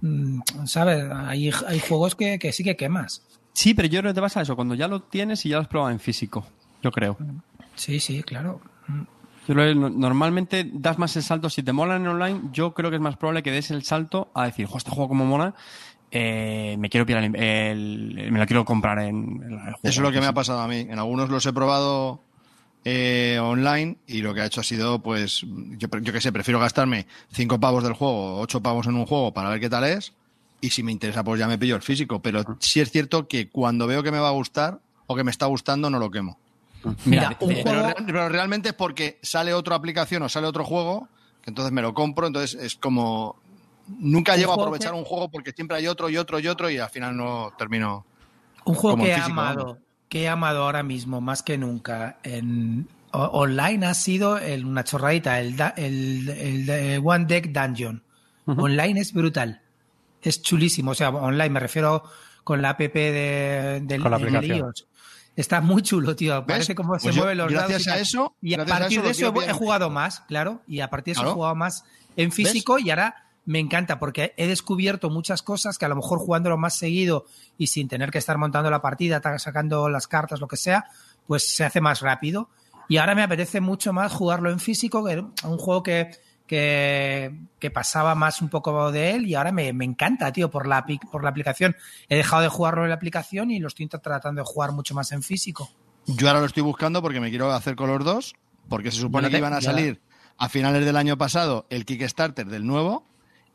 mm, 0.00 0.40
¿sabes? 0.66 1.04
Hay, 1.12 1.52
hay 1.68 1.78
juegos 1.78 2.16
que, 2.16 2.40
que 2.40 2.52
sí 2.52 2.64
que 2.64 2.76
quemas. 2.76 3.22
Sí, 3.52 3.74
pero 3.74 3.86
yo 3.86 4.00
creo 4.00 4.10
que 4.10 4.16
te 4.16 4.20
pasa 4.20 4.40
eso 4.40 4.56
cuando 4.56 4.74
ya 4.74 4.88
lo 4.88 5.02
tienes 5.02 5.46
y 5.46 5.50
ya 5.50 5.56
lo 5.56 5.62
has 5.62 5.68
probado 5.68 5.92
en 5.92 6.00
físico. 6.00 6.44
Yo 6.82 6.90
creo. 6.90 7.16
Sí, 7.76 8.00
sí, 8.00 8.24
claro. 8.24 8.60
Normalmente 9.48 10.68
das 10.72 10.98
más 10.98 11.16
el 11.16 11.22
salto. 11.22 11.50
Si 11.50 11.62
te 11.62 11.72
mola 11.72 11.96
en 11.96 12.06
online, 12.06 12.40
yo 12.52 12.72
creo 12.74 12.90
que 12.90 12.96
es 12.96 13.02
más 13.02 13.16
probable 13.16 13.42
que 13.42 13.50
des 13.50 13.70
el 13.70 13.82
salto 13.84 14.30
a 14.34 14.46
decir, 14.46 14.66
jo, 14.66 14.78
este 14.78 14.90
juego 14.90 15.08
como 15.08 15.24
mola, 15.26 15.54
eh, 16.10 16.76
me 16.78 16.88
quiero 16.88 17.04
pillar 17.06 17.24
el, 17.24 17.34
el- 17.36 18.32
me 18.32 18.38
lo 18.38 18.46
quiero 18.46 18.64
comprar 18.64 18.98
en, 19.00 19.42
en 19.42 19.52
el 19.52 19.58
juego. 19.58 19.78
Eso 19.82 19.88
es 19.90 19.98
lo 19.98 20.12
que 20.12 20.20
me 20.20 20.26
ha 20.26 20.32
pasado 20.32 20.60
a 20.60 20.68
mí. 20.68 20.78
En 20.88 20.98
algunos 20.98 21.28
los 21.28 21.44
he 21.46 21.52
probado 21.52 22.20
eh, 22.84 23.38
online 23.42 23.96
y 24.06 24.22
lo 24.22 24.32
que 24.34 24.40
ha 24.42 24.46
hecho 24.46 24.60
ha 24.60 24.64
sido, 24.64 25.00
pues, 25.00 25.40
yo, 25.78 25.88
yo 26.00 26.12
qué 26.12 26.20
sé, 26.20 26.32
prefiero 26.32 26.60
gastarme 26.60 27.06
cinco 27.32 27.58
pavos 27.58 27.82
del 27.84 27.94
juego, 27.94 28.38
ocho 28.40 28.62
pavos 28.62 28.86
en 28.86 28.94
un 28.94 29.06
juego 29.06 29.32
para 29.34 29.48
ver 29.50 29.60
qué 29.60 29.68
tal 29.70 29.84
es. 29.84 30.12
Y 30.60 30.70
si 30.70 30.82
me 30.82 30.92
interesa, 30.92 31.22
pues 31.24 31.38
ya 31.38 31.46
me 31.48 31.58
pillo 31.58 31.76
el 31.76 31.82
físico. 31.82 32.20
Pero 32.22 32.42
sí 32.60 32.80
es 32.80 32.90
cierto 32.90 33.28
que 33.28 33.48
cuando 33.50 33.86
veo 33.86 34.02
que 34.02 34.10
me 34.12 34.18
va 34.18 34.28
a 34.28 34.32
gustar 34.32 34.80
o 35.06 35.14
que 35.16 35.24
me 35.24 35.30
está 35.30 35.44
gustando, 35.46 35.90
no 35.90 35.98
lo 35.98 36.10
quemo. 36.10 36.38
Mira, 37.04 37.28
Mira, 37.30 37.36
juego- 37.38 37.60
Pero, 37.64 37.86
re- 37.88 37.94
pero 38.06 38.28
realmente 38.28 38.68
es 38.70 38.74
porque 38.74 39.18
sale 39.22 39.52
otra 39.54 39.76
aplicación 39.76 40.22
o 40.22 40.28
sale 40.28 40.46
otro 40.46 40.64
juego, 40.64 41.08
que 41.42 41.50
entonces 41.50 41.72
me 41.72 41.82
lo 41.82 41.94
compro, 41.94 42.26
entonces 42.26 42.60
es 42.60 42.76
como... 42.76 43.36
Nunca 43.86 44.32
Un 44.32 44.38
llego 44.38 44.52
a 44.52 44.54
juego 44.54 44.68
aprovechar 44.68 44.92
que- 44.92 44.98
un 44.98 45.04
juego 45.04 45.28
porque 45.28 45.52
siempre 45.52 45.76
hay 45.76 45.86
otro 45.86 46.08
y 46.08 46.16
otro 46.16 46.38
y 46.40 46.48
otro 46.48 46.70
y 46.70 46.78
al 46.78 46.88
final 46.90 47.16
no 47.16 47.52
termino... 47.58 48.06
Un 48.64 48.74
juego 48.74 48.96
Como 48.96 49.04
que 49.04 49.12
he 49.12 49.14
físico, 49.16 49.32
amado, 49.32 49.64
vamos. 49.66 49.78
que 50.08 50.22
he 50.22 50.28
amado 50.28 50.64
ahora 50.64 50.82
mismo 50.82 51.20
más 51.20 51.42
que 51.42 51.58
nunca 51.58 52.16
en 52.22 52.88
o- 53.12 53.18
online 53.26 53.84
ha 53.86 53.92
sido 53.94 54.38
el- 54.38 54.64
una 54.64 54.84
chorradita, 54.84 55.38
el, 55.38 55.60
el, 56.30 57.00
One 57.04 57.26
Deck 57.26 57.48
Dungeon. 57.52 58.02
Online 58.46 59.00
es 59.00 59.12
brutal, 59.12 59.60
es 60.22 60.40
chulísimo. 60.42 60.90
O 60.92 60.94
sea, 60.94 61.10
online 61.10 61.50
me 61.50 61.60
refiero 61.60 62.04
con 62.42 62.60
la 62.62 62.70
app 62.70 62.78
de, 62.80 63.80
del 63.84 64.00
Con 64.02 64.10
la 64.10 64.18
del 64.18 64.28
aplicación. 64.36 64.58
iOS. 64.68 64.86
Está 65.36 65.60
muy 65.60 65.82
chulo, 65.82 66.14
tío. 66.14 66.46
Parece 66.46 66.74
como 66.74 66.90
Pues 66.90 67.02
se 67.02 67.10
yo, 67.12 67.16
mueven 67.22 67.38
los 67.38 67.52
dados. 67.52 67.68
gracias 67.70 67.86
y 67.86 67.90
a 67.98 68.00
eso- 68.02 68.34
Y 68.40 68.54
a 68.54 68.58
gracias 68.58 68.76
a 68.76 68.80
partir 68.80 68.98
eso 69.00 69.06
de 69.06 69.10
eso 69.12 69.50
he 69.50 69.52
jugado 69.52 69.90
más, 69.90 70.20
claro. 70.28 70.62
Y 70.68 70.80
a 70.80 70.90
partir 70.90 71.14
de 71.14 71.20
eso 71.20 71.28
he 71.30 71.32
jugado 71.34 71.54
más 71.56 71.84
en 72.16 72.30
físico 72.30 72.78
y 72.78 72.90
ahora 72.90 73.16
me 73.46 73.58
encanta 73.58 73.98
porque 73.98 74.32
he 74.36 74.46
descubierto 74.46 75.10
muchas 75.10 75.42
cosas 75.42 75.76
que 75.76 75.84
a 75.84 75.88
lo 75.88 75.96
mejor 75.96 76.18
jugándolo 76.18 76.56
más 76.56 76.76
seguido 76.78 77.26
y 77.58 77.66
sin 77.66 77.88
tener 77.88 78.10
que 78.10 78.18
estar 78.18 78.38
montando 78.38 78.70
la 78.70 78.80
partida, 78.80 79.20
sacando 79.38 79.88
las 79.88 80.06
cartas, 80.06 80.40
lo 80.40 80.48
que 80.48 80.56
sea, 80.56 80.84
pues 81.26 81.46
se 81.54 81.64
hace 81.64 81.80
más 81.80 82.00
rápido. 82.00 82.48
Y 82.88 82.98
ahora 82.98 83.14
me 83.14 83.22
apetece 83.22 83.60
mucho 83.60 83.92
más 83.92 84.12
jugarlo 84.12 84.50
en 84.50 84.60
físico, 84.60 85.04
que 85.04 85.18
un 85.18 85.58
juego 85.58 85.82
que, 85.82 86.10
que, 86.54 87.34
que 87.58 87.70
pasaba 87.70 88.14
más 88.14 88.40
un 88.40 88.48
poco 88.48 88.92
de 88.92 89.10
él 89.12 89.26
y 89.26 89.34
ahora 89.34 89.52
me, 89.52 89.72
me 89.72 89.84
encanta, 89.84 90.32
tío, 90.32 90.50
por 90.50 90.66
la, 90.66 90.84
por 91.10 91.22
la 91.24 91.30
aplicación. 91.30 91.76
He 92.08 92.16
dejado 92.16 92.42
de 92.42 92.48
jugarlo 92.48 92.82
en 92.84 92.88
la 92.90 92.94
aplicación 92.94 93.50
y 93.50 93.58
lo 93.58 93.68
estoy 93.68 93.86
tratando 93.88 94.40
de 94.42 94.46
jugar 94.46 94.72
mucho 94.72 94.94
más 94.94 95.12
en 95.12 95.22
físico. 95.22 95.68
Yo 96.06 96.28
ahora 96.28 96.40
lo 96.40 96.46
estoy 96.46 96.62
buscando 96.62 97.02
porque 97.02 97.20
me 97.20 97.30
quiero 97.30 97.52
hacer 97.52 97.76
con 97.76 97.88
los 97.90 98.04
dos, 98.04 98.34
porque 98.68 98.90
se 98.90 98.98
supone 99.00 99.28
que 99.28 99.32
te- 99.32 99.38
iban 99.38 99.52
a 99.52 99.60
salir 99.60 100.00
a 100.36 100.48
finales 100.48 100.84
del 100.84 100.96
año 100.96 101.16
pasado 101.18 101.66
el 101.70 101.84
Kickstarter 101.84 102.46
del 102.46 102.66
nuevo 102.66 103.06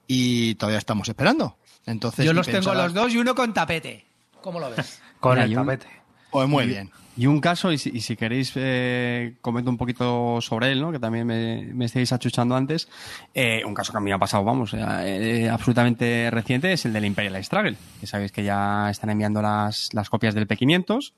y 0.08 0.56
todavía 0.56 0.80
estamos 0.80 1.08
esperando. 1.10 1.58
Entonces, 1.86 2.26
Yo 2.26 2.34
los 2.34 2.48
tengo 2.48 2.74
los 2.74 2.94
dos 2.94 3.14
y 3.14 3.18
uno 3.18 3.36
con 3.36 3.54
tapete. 3.54 4.06
¿Cómo 4.42 4.60
lo 4.60 4.70
ves? 4.72 5.02
Con 5.20 5.38
el 5.38 5.54
tapete. 5.54 5.88
Pues 6.32 6.48
muy 6.48 6.68
bien. 6.68 6.92
Y 7.20 7.28
un 7.28 7.42
caso, 7.42 7.74
y 7.74 7.78
si, 7.78 8.16
queréis 8.16 8.54
eh, 8.56 9.34
comento 9.42 9.70
un 9.70 9.76
poquito 9.76 10.40
sobre 10.40 10.72
él, 10.72 10.80
¿no? 10.80 10.90
que 10.90 11.00
también 11.00 11.28
me, 11.28 11.68
me 11.74 11.84
estáis 11.84 12.14
achuchando 12.14 12.56
antes, 12.56 12.88
eh, 13.34 13.62
un 13.66 13.74
caso 13.74 13.92
que 13.92 13.98
a 13.98 14.00
mí 14.00 14.06
me 14.06 14.14
ha 14.14 14.18
pasado, 14.18 14.46
vamos, 14.46 14.74
eh, 14.74 15.50
absolutamente 15.52 16.30
reciente, 16.32 16.72
es 16.72 16.86
el 16.86 16.94
del 16.94 17.04
Imperial 17.04 17.44
Struggle, 17.44 17.76
que 18.00 18.08
sabéis 18.08 18.32
que 18.32 18.46
ya 18.46 18.90
están 18.90 19.10
enviando 19.10 19.42
las, 19.42 19.90
las 19.94 20.10
copias 20.10 20.34
del 20.34 20.48
P500. 20.48 21.12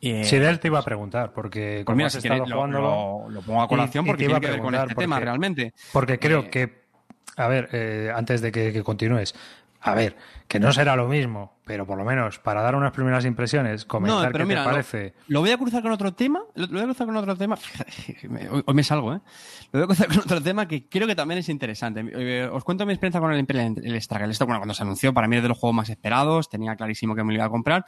Eh, 0.00 0.24
sí, 0.24 0.38
de 0.38 0.48
él 0.48 0.58
te 0.58 0.68
iba 0.68 0.78
a 0.78 0.84
preguntar, 0.84 1.34
porque 1.34 1.82
pues 1.84 1.94
como 1.94 2.06
has 2.06 2.14
estado 2.14 2.46
lo, 2.46 3.28
lo, 3.28 3.42
pongo 3.42 3.60
a 3.60 3.68
colación 3.68 4.06
porque 4.06 4.24
tiene 4.24 4.40
que 4.40 4.48
ver 4.48 4.60
con 4.60 4.74
este 4.74 4.94
tema 4.94 5.20
realmente. 5.20 5.74
Porque 5.92 6.18
creo 6.18 6.48
que, 6.48 6.84
a 7.36 7.46
ver, 7.46 8.10
antes 8.16 8.40
de 8.40 8.50
que 8.50 8.82
continúes, 8.82 9.34
a 9.82 9.94
ver, 9.94 10.16
que 10.46 10.60
no 10.60 10.72
será 10.72 10.94
lo 10.94 11.08
mismo, 11.08 11.58
pero 11.64 11.86
por 11.86 11.96
lo 11.96 12.04
menos 12.04 12.38
para 12.38 12.60
dar 12.60 12.74
unas 12.74 12.92
primeras 12.92 13.24
impresiones, 13.24 13.86
comentar 13.86 14.30
qué 14.32 14.44
te 14.44 14.56
parece. 14.56 15.14
Lo, 15.28 15.40
voy 15.40 15.50
a 15.50 15.56
cruzar 15.56 15.82
con 15.82 15.90
otro 15.92 16.12
tema, 16.12 16.42
lo, 16.54 16.68
voy 16.68 16.80
a 16.80 16.84
cruzar 16.84 17.06
con 17.06 17.16
otro 17.16 17.34
tema, 17.34 17.56
hoy, 18.66 18.74
me 18.74 18.82
salgo, 18.82 19.14
¿eh? 19.14 19.20
Lo 19.72 19.80
voy 19.80 19.82
a 19.84 19.86
cruzar 19.86 20.08
con 20.08 20.18
otro 20.18 20.42
tema 20.42 20.68
que 20.68 20.86
creo 20.86 21.06
que 21.06 21.14
también 21.14 21.38
es 21.38 21.48
interesante. 21.48 22.04
Eh, 22.12 22.48
os 22.52 22.62
cuento 22.62 22.84
mi 22.84 22.92
experiencia 22.92 23.20
con 23.20 23.32
el 23.32 23.38
Imperial 23.38 23.74
el 23.82 24.02
Struggle. 24.02 24.30
Esto, 24.30 24.44
bueno, 24.44 24.60
cuando 24.60 24.74
se 24.74 24.82
anunció, 24.82 25.14
para 25.14 25.28
mí 25.28 25.36
es 25.36 25.42
de 25.42 25.48
los 25.48 25.58
juegos 25.58 25.76
más 25.76 25.88
esperados, 25.88 26.50
tenía 26.50 26.76
clarísimo 26.76 27.14
que 27.14 27.24
me 27.24 27.32
lo 27.32 27.38
iba 27.38 27.46
a 27.46 27.50
comprar. 27.50 27.86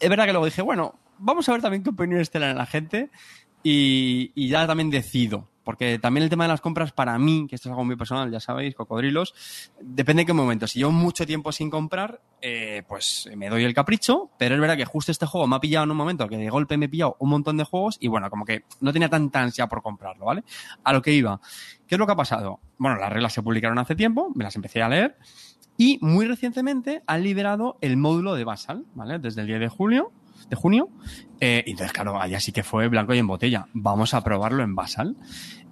Es 0.00 0.08
verdad 0.08 0.24
que 0.24 0.32
luego 0.32 0.46
dije, 0.46 0.62
bueno, 0.62 0.98
vamos 1.18 1.48
a 1.48 1.52
ver 1.52 1.62
también 1.62 1.84
qué 1.84 1.90
opiniones 1.90 2.28
tiene 2.30 2.52
la 2.54 2.66
gente 2.66 3.10
y, 3.62 4.32
y 4.34 4.48
ya 4.48 4.66
también 4.66 4.90
decido 4.90 5.48
porque 5.64 5.98
también 5.98 6.24
el 6.24 6.30
tema 6.30 6.44
de 6.44 6.48
las 6.48 6.60
compras 6.60 6.92
para 6.92 7.18
mí, 7.18 7.46
que 7.48 7.56
esto 7.56 7.68
es 7.68 7.72
algo 7.72 7.84
muy 7.84 7.96
personal, 7.96 8.30
ya 8.30 8.40
sabéis, 8.40 8.74
cocodrilos, 8.74 9.34
depende 9.80 10.22
de 10.22 10.26
qué 10.26 10.32
momento. 10.32 10.66
Si 10.66 10.78
llevo 10.78 10.92
mucho 10.92 11.26
tiempo 11.26 11.50
sin 11.50 11.70
comprar, 11.70 12.20
eh, 12.42 12.82
pues 12.86 13.28
me 13.36 13.48
doy 13.48 13.64
el 13.64 13.74
capricho, 13.74 14.30
pero 14.38 14.54
es 14.54 14.60
verdad 14.60 14.76
que 14.76 14.84
justo 14.84 15.10
este 15.10 15.26
juego 15.26 15.46
me 15.46 15.56
ha 15.56 15.60
pillado 15.60 15.84
en 15.84 15.90
un 15.90 15.96
momento 15.96 16.28
que 16.28 16.36
de 16.36 16.50
golpe 16.50 16.76
me 16.76 16.86
he 16.86 16.88
pillado 16.88 17.16
un 17.18 17.30
montón 17.30 17.56
de 17.56 17.64
juegos 17.64 17.96
y 17.98 18.08
bueno, 18.08 18.28
como 18.30 18.44
que 18.44 18.64
no 18.80 18.92
tenía 18.92 19.08
tanta 19.08 19.40
ansia 19.40 19.66
por 19.66 19.82
comprarlo, 19.82 20.26
¿vale? 20.26 20.44
A 20.84 20.92
lo 20.92 21.00
que 21.00 21.12
iba. 21.12 21.40
¿Qué 21.86 21.94
es 21.94 21.98
lo 21.98 22.06
que 22.06 22.12
ha 22.12 22.16
pasado? 22.16 22.60
Bueno, 22.78 22.96
las 22.98 23.10
reglas 23.10 23.32
se 23.32 23.42
publicaron 23.42 23.78
hace 23.78 23.94
tiempo, 23.94 24.30
me 24.34 24.44
las 24.44 24.54
empecé 24.56 24.82
a 24.82 24.88
leer 24.88 25.16
y 25.76 25.98
muy 26.02 26.26
recientemente 26.26 27.02
han 27.06 27.22
liberado 27.22 27.78
el 27.80 27.96
módulo 27.96 28.34
de 28.34 28.44
Basal, 28.44 28.84
¿vale? 28.94 29.18
Desde 29.18 29.40
el 29.40 29.46
10 29.46 29.60
de 29.60 29.68
julio 29.68 30.12
de 30.48 30.56
junio. 30.56 30.88
Eh, 31.40 31.64
entonces, 31.66 31.92
claro, 31.92 32.20
allá 32.20 32.40
sí 32.40 32.52
que 32.52 32.62
fue 32.62 32.88
blanco 32.88 33.14
y 33.14 33.18
en 33.18 33.26
botella. 33.26 33.66
Vamos 33.72 34.14
a 34.14 34.22
probarlo 34.22 34.62
en 34.62 34.74
Basal. 34.74 35.16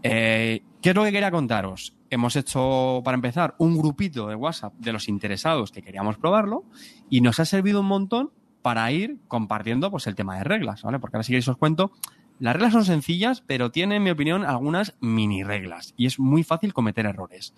Eh, 0.03 0.63
¿Qué 0.81 0.91
es 0.91 0.97
lo 0.97 1.05
que 1.05 1.13
quería 1.13 1.31
contaros? 1.31 1.95
Hemos 2.11 2.37
hecho, 2.37 3.01
para 3.05 3.15
empezar, 3.15 3.55
un 3.59 3.77
grupito 3.77 4.27
de 4.29 4.35
WhatsApp 4.35 4.75
de 4.79 4.93
los 4.93 5.09
interesados 5.09 5.73
que 5.73 5.83
queríamos 5.83 6.19
probarlo 6.19 6.65
y 7.09 7.21
nos 7.21 7.41
ha 7.41 7.45
servido 7.45 7.81
un 7.81 7.87
montón 7.87 8.31
para 8.63 8.91
ir 8.93 9.19
compartiendo 9.29 9.91
pues, 9.91 10.07
el 10.07 10.15
tema 10.15 10.37
de 10.37 10.45
reglas, 10.45 10.83
¿vale? 10.83 10.99
Porque 10.99 11.17
ahora 11.17 11.25
si 11.25 11.33
queréis 11.33 11.49
os 11.49 11.57
cuento. 11.57 11.93
Las 12.43 12.55
reglas 12.55 12.73
son 12.73 12.85
sencillas, 12.85 13.41
pero 13.47 13.71
tienen, 13.71 13.99
en 13.99 14.03
mi 14.03 14.11
opinión, 14.11 14.45
algunas 14.45 14.95
mini 15.01 15.45
reglas 15.45 15.95
y 15.97 16.07
es 16.07 16.19
muy 16.19 16.43
fácil 16.43 16.75
cometer 16.75 17.07
errores 17.07 17.55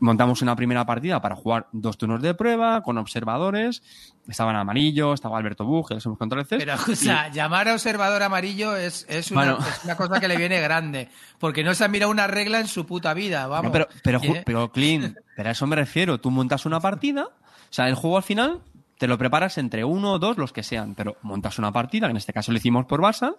montamos 0.00 0.42
una 0.42 0.56
primera 0.56 0.84
partida 0.84 1.20
para 1.20 1.36
jugar 1.36 1.68
dos 1.72 1.96
turnos 1.96 2.22
de 2.22 2.34
prueba 2.34 2.82
con 2.82 2.98
observadores. 2.98 3.82
Estaba 4.28 4.50
en 4.50 4.56
amarillo, 4.56 5.14
estaba 5.14 5.38
Alberto 5.38 5.64
Bug, 5.64 5.90
los 5.90 6.04
hemos 6.04 6.18
contado 6.18 6.42
Pero, 6.48 6.74
o 6.74 6.96
sea, 6.96 7.30
llamar 7.30 7.68
a 7.68 7.74
observador 7.74 8.22
amarillo 8.22 8.76
es, 8.76 9.06
es, 9.08 9.30
una, 9.30 9.56
cosa 9.96 10.20
que 10.20 10.28
le 10.28 10.36
viene 10.36 10.60
grande. 10.60 11.08
Porque 11.38 11.62
no 11.62 11.74
se 11.74 11.84
ha 11.84 11.88
mirado 11.88 12.10
una 12.10 12.26
regla 12.26 12.60
en 12.60 12.68
su 12.68 12.86
puta 12.86 13.14
vida, 13.14 13.46
vamos. 13.46 13.72
pero, 13.72 13.88
pero, 14.02 14.20
pero, 14.44 14.72
Clean, 14.72 15.16
pero 15.36 15.48
a 15.48 15.52
eso 15.52 15.66
me 15.66 15.76
refiero. 15.76 16.18
Tú 16.18 16.30
montas 16.30 16.66
una 16.66 16.80
partida, 16.80 17.24
o 17.24 17.72
sea, 17.72 17.88
el 17.88 17.94
juego 17.94 18.16
al 18.16 18.22
final 18.22 18.60
te 18.98 19.06
lo 19.06 19.18
preparas 19.18 19.58
entre 19.58 19.84
uno 19.84 20.12
o 20.12 20.18
dos, 20.18 20.38
los 20.38 20.52
que 20.52 20.62
sean, 20.62 20.94
pero 20.94 21.16
montas 21.22 21.58
una 21.58 21.72
partida, 21.72 22.06
que 22.06 22.12
en 22.12 22.16
este 22.16 22.32
caso 22.32 22.50
lo 22.52 22.58
hicimos 22.58 22.86
por 22.86 23.00
Basal, 23.00 23.36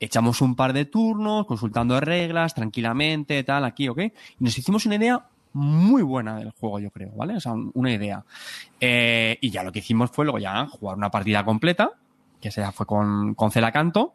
echamos 0.00 0.40
un 0.40 0.54
par 0.54 0.72
de 0.72 0.84
turnos, 0.84 1.46
consultando 1.46 2.00
reglas, 2.00 2.54
tranquilamente, 2.54 3.42
tal, 3.44 3.64
aquí, 3.64 3.88
¿ok? 3.88 3.98
Y 3.98 4.12
nos 4.40 4.56
hicimos 4.56 4.86
una 4.86 4.96
idea 4.96 5.24
muy 5.52 6.02
buena 6.02 6.36
del 6.36 6.50
juego, 6.50 6.78
yo 6.78 6.90
creo, 6.90 7.10
¿vale? 7.16 7.36
O 7.36 7.40
sea, 7.40 7.52
una 7.74 7.92
idea. 7.92 8.24
Eh, 8.80 9.38
y 9.40 9.50
ya 9.50 9.62
lo 9.62 9.72
que 9.72 9.80
hicimos 9.80 10.10
fue 10.10 10.24
luego 10.24 10.38
ya 10.38 10.66
jugar 10.66 10.96
una 10.96 11.10
partida 11.10 11.44
completa, 11.44 11.90
que 12.40 12.50
sea 12.50 12.72
fue 12.72 12.86
con, 12.86 13.34
con 13.34 13.50
Celacanto. 13.50 14.14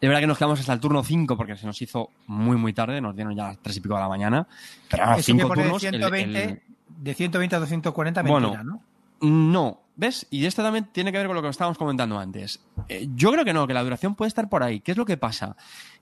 De 0.00 0.06
verdad 0.06 0.20
que 0.20 0.28
nos 0.28 0.38
quedamos 0.38 0.60
hasta 0.60 0.72
el 0.72 0.80
turno 0.80 1.02
5 1.02 1.36
porque 1.36 1.56
se 1.56 1.66
nos 1.66 1.80
hizo 1.82 2.10
muy, 2.28 2.56
muy 2.56 2.72
tarde, 2.72 3.00
nos 3.00 3.16
dieron 3.16 3.34
ya 3.34 3.48
las 3.48 3.58
3 3.58 3.76
y 3.76 3.80
pico 3.80 3.94
de 3.94 4.00
la 4.00 4.08
mañana. 4.08 4.46
Pero 4.88 5.04
a 5.04 5.20
5 5.20 5.48
turnos. 5.48 5.82
De 5.82 5.90
120, 5.90 6.62
de 6.86 7.14
120 7.14 7.56
a 7.56 7.58
240 7.58 8.22
mentira, 8.22 8.48
bueno, 8.48 8.64
¿no? 8.64 8.82
No, 9.20 9.80
¿ves? 9.98 10.26
Y 10.30 10.46
esto 10.46 10.62
también 10.62 10.88
tiene 10.92 11.12
que 11.12 11.18
ver 11.18 11.26
con 11.26 11.36
lo 11.36 11.42
que 11.42 11.48
estábamos 11.48 11.76
comentando 11.76 12.18
antes. 12.18 12.60
Eh, 12.88 13.08
yo 13.14 13.32
creo 13.32 13.44
que 13.44 13.52
no, 13.52 13.66
que 13.66 13.74
la 13.74 13.82
duración 13.82 14.14
puede 14.14 14.28
estar 14.28 14.48
por 14.48 14.62
ahí. 14.62 14.80
¿Qué 14.80 14.92
es 14.92 14.96
lo 14.96 15.04
que 15.04 15.18
pasa? 15.18 15.56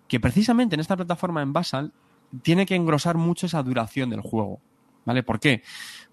Que 0.07 0.21
precisamente 0.21 0.76
en 0.76 0.81
esta 0.81 0.97
plataforma 0.97 1.43
en 1.43 1.53
Basal 1.53 1.93
tiene 2.43 2.67
que 2.67 2.76
engrosar 2.76 3.17
mucho 3.17 3.47
esa 3.47 3.62
duración 3.62 4.11
del 4.11 4.21
juego. 4.21 4.61
¿Vale? 5.07 5.23
¿Por 5.23 5.41
qué? 5.41 5.62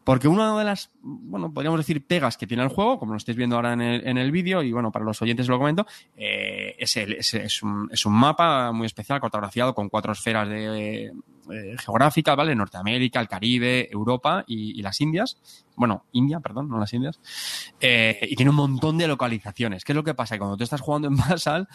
Porque 0.03 0.27
una 0.27 0.57
de 0.57 0.63
las, 0.63 0.91
bueno, 1.01 1.51
podríamos 1.51 1.79
decir 1.79 2.05
pegas 2.05 2.37
que 2.37 2.45
tiene 2.45 2.63
el 2.63 2.69
juego, 2.69 2.99
como 2.99 3.13
lo 3.13 3.17
estáis 3.17 3.35
viendo 3.35 3.55
ahora 3.55 3.73
en 3.73 3.81
el, 3.81 4.07
en 4.07 4.17
el 4.17 4.31
vídeo, 4.31 4.61
y 4.61 4.71
bueno, 4.71 4.91
para 4.91 5.03
los 5.03 5.21
oyentes 5.21 5.47
lo 5.47 5.57
comento, 5.57 5.87
eh, 6.15 6.75
es, 6.77 6.95
es, 6.95 7.63
un, 7.63 7.89
es, 7.91 8.05
un, 8.05 8.13
mapa 8.13 8.71
muy 8.71 8.85
especial, 8.85 9.19
cartografiado 9.19 9.73
con 9.73 9.89
cuatro 9.89 10.11
esferas 10.11 10.47
de, 10.47 11.11
eh, 11.51 11.75
geográficas, 11.77 12.35
¿vale? 12.35 12.55
Norteamérica, 12.55 13.19
el 13.19 13.27
Caribe, 13.27 13.89
Europa 13.91 14.43
y, 14.47 14.79
y, 14.79 14.81
las 14.81 14.99
Indias. 15.01 15.37
Bueno, 15.75 16.05
India, 16.11 16.39
perdón, 16.39 16.69
no 16.69 16.79
las 16.79 16.93
Indias. 16.93 17.19
Eh, 17.79 18.19
y 18.29 18.35
tiene 18.35 18.49
un 18.49 18.55
montón 18.55 18.97
de 18.97 19.07
localizaciones. 19.07 19.83
¿Qué 19.83 19.91
es 19.91 19.95
lo 19.95 20.03
que 20.03 20.13
pasa? 20.13 20.35
Que 20.35 20.39
cuando 20.39 20.57
tú 20.57 20.63
estás 20.63 20.81
jugando 20.81 21.07
en 21.07 21.17
Basal, 21.17 21.67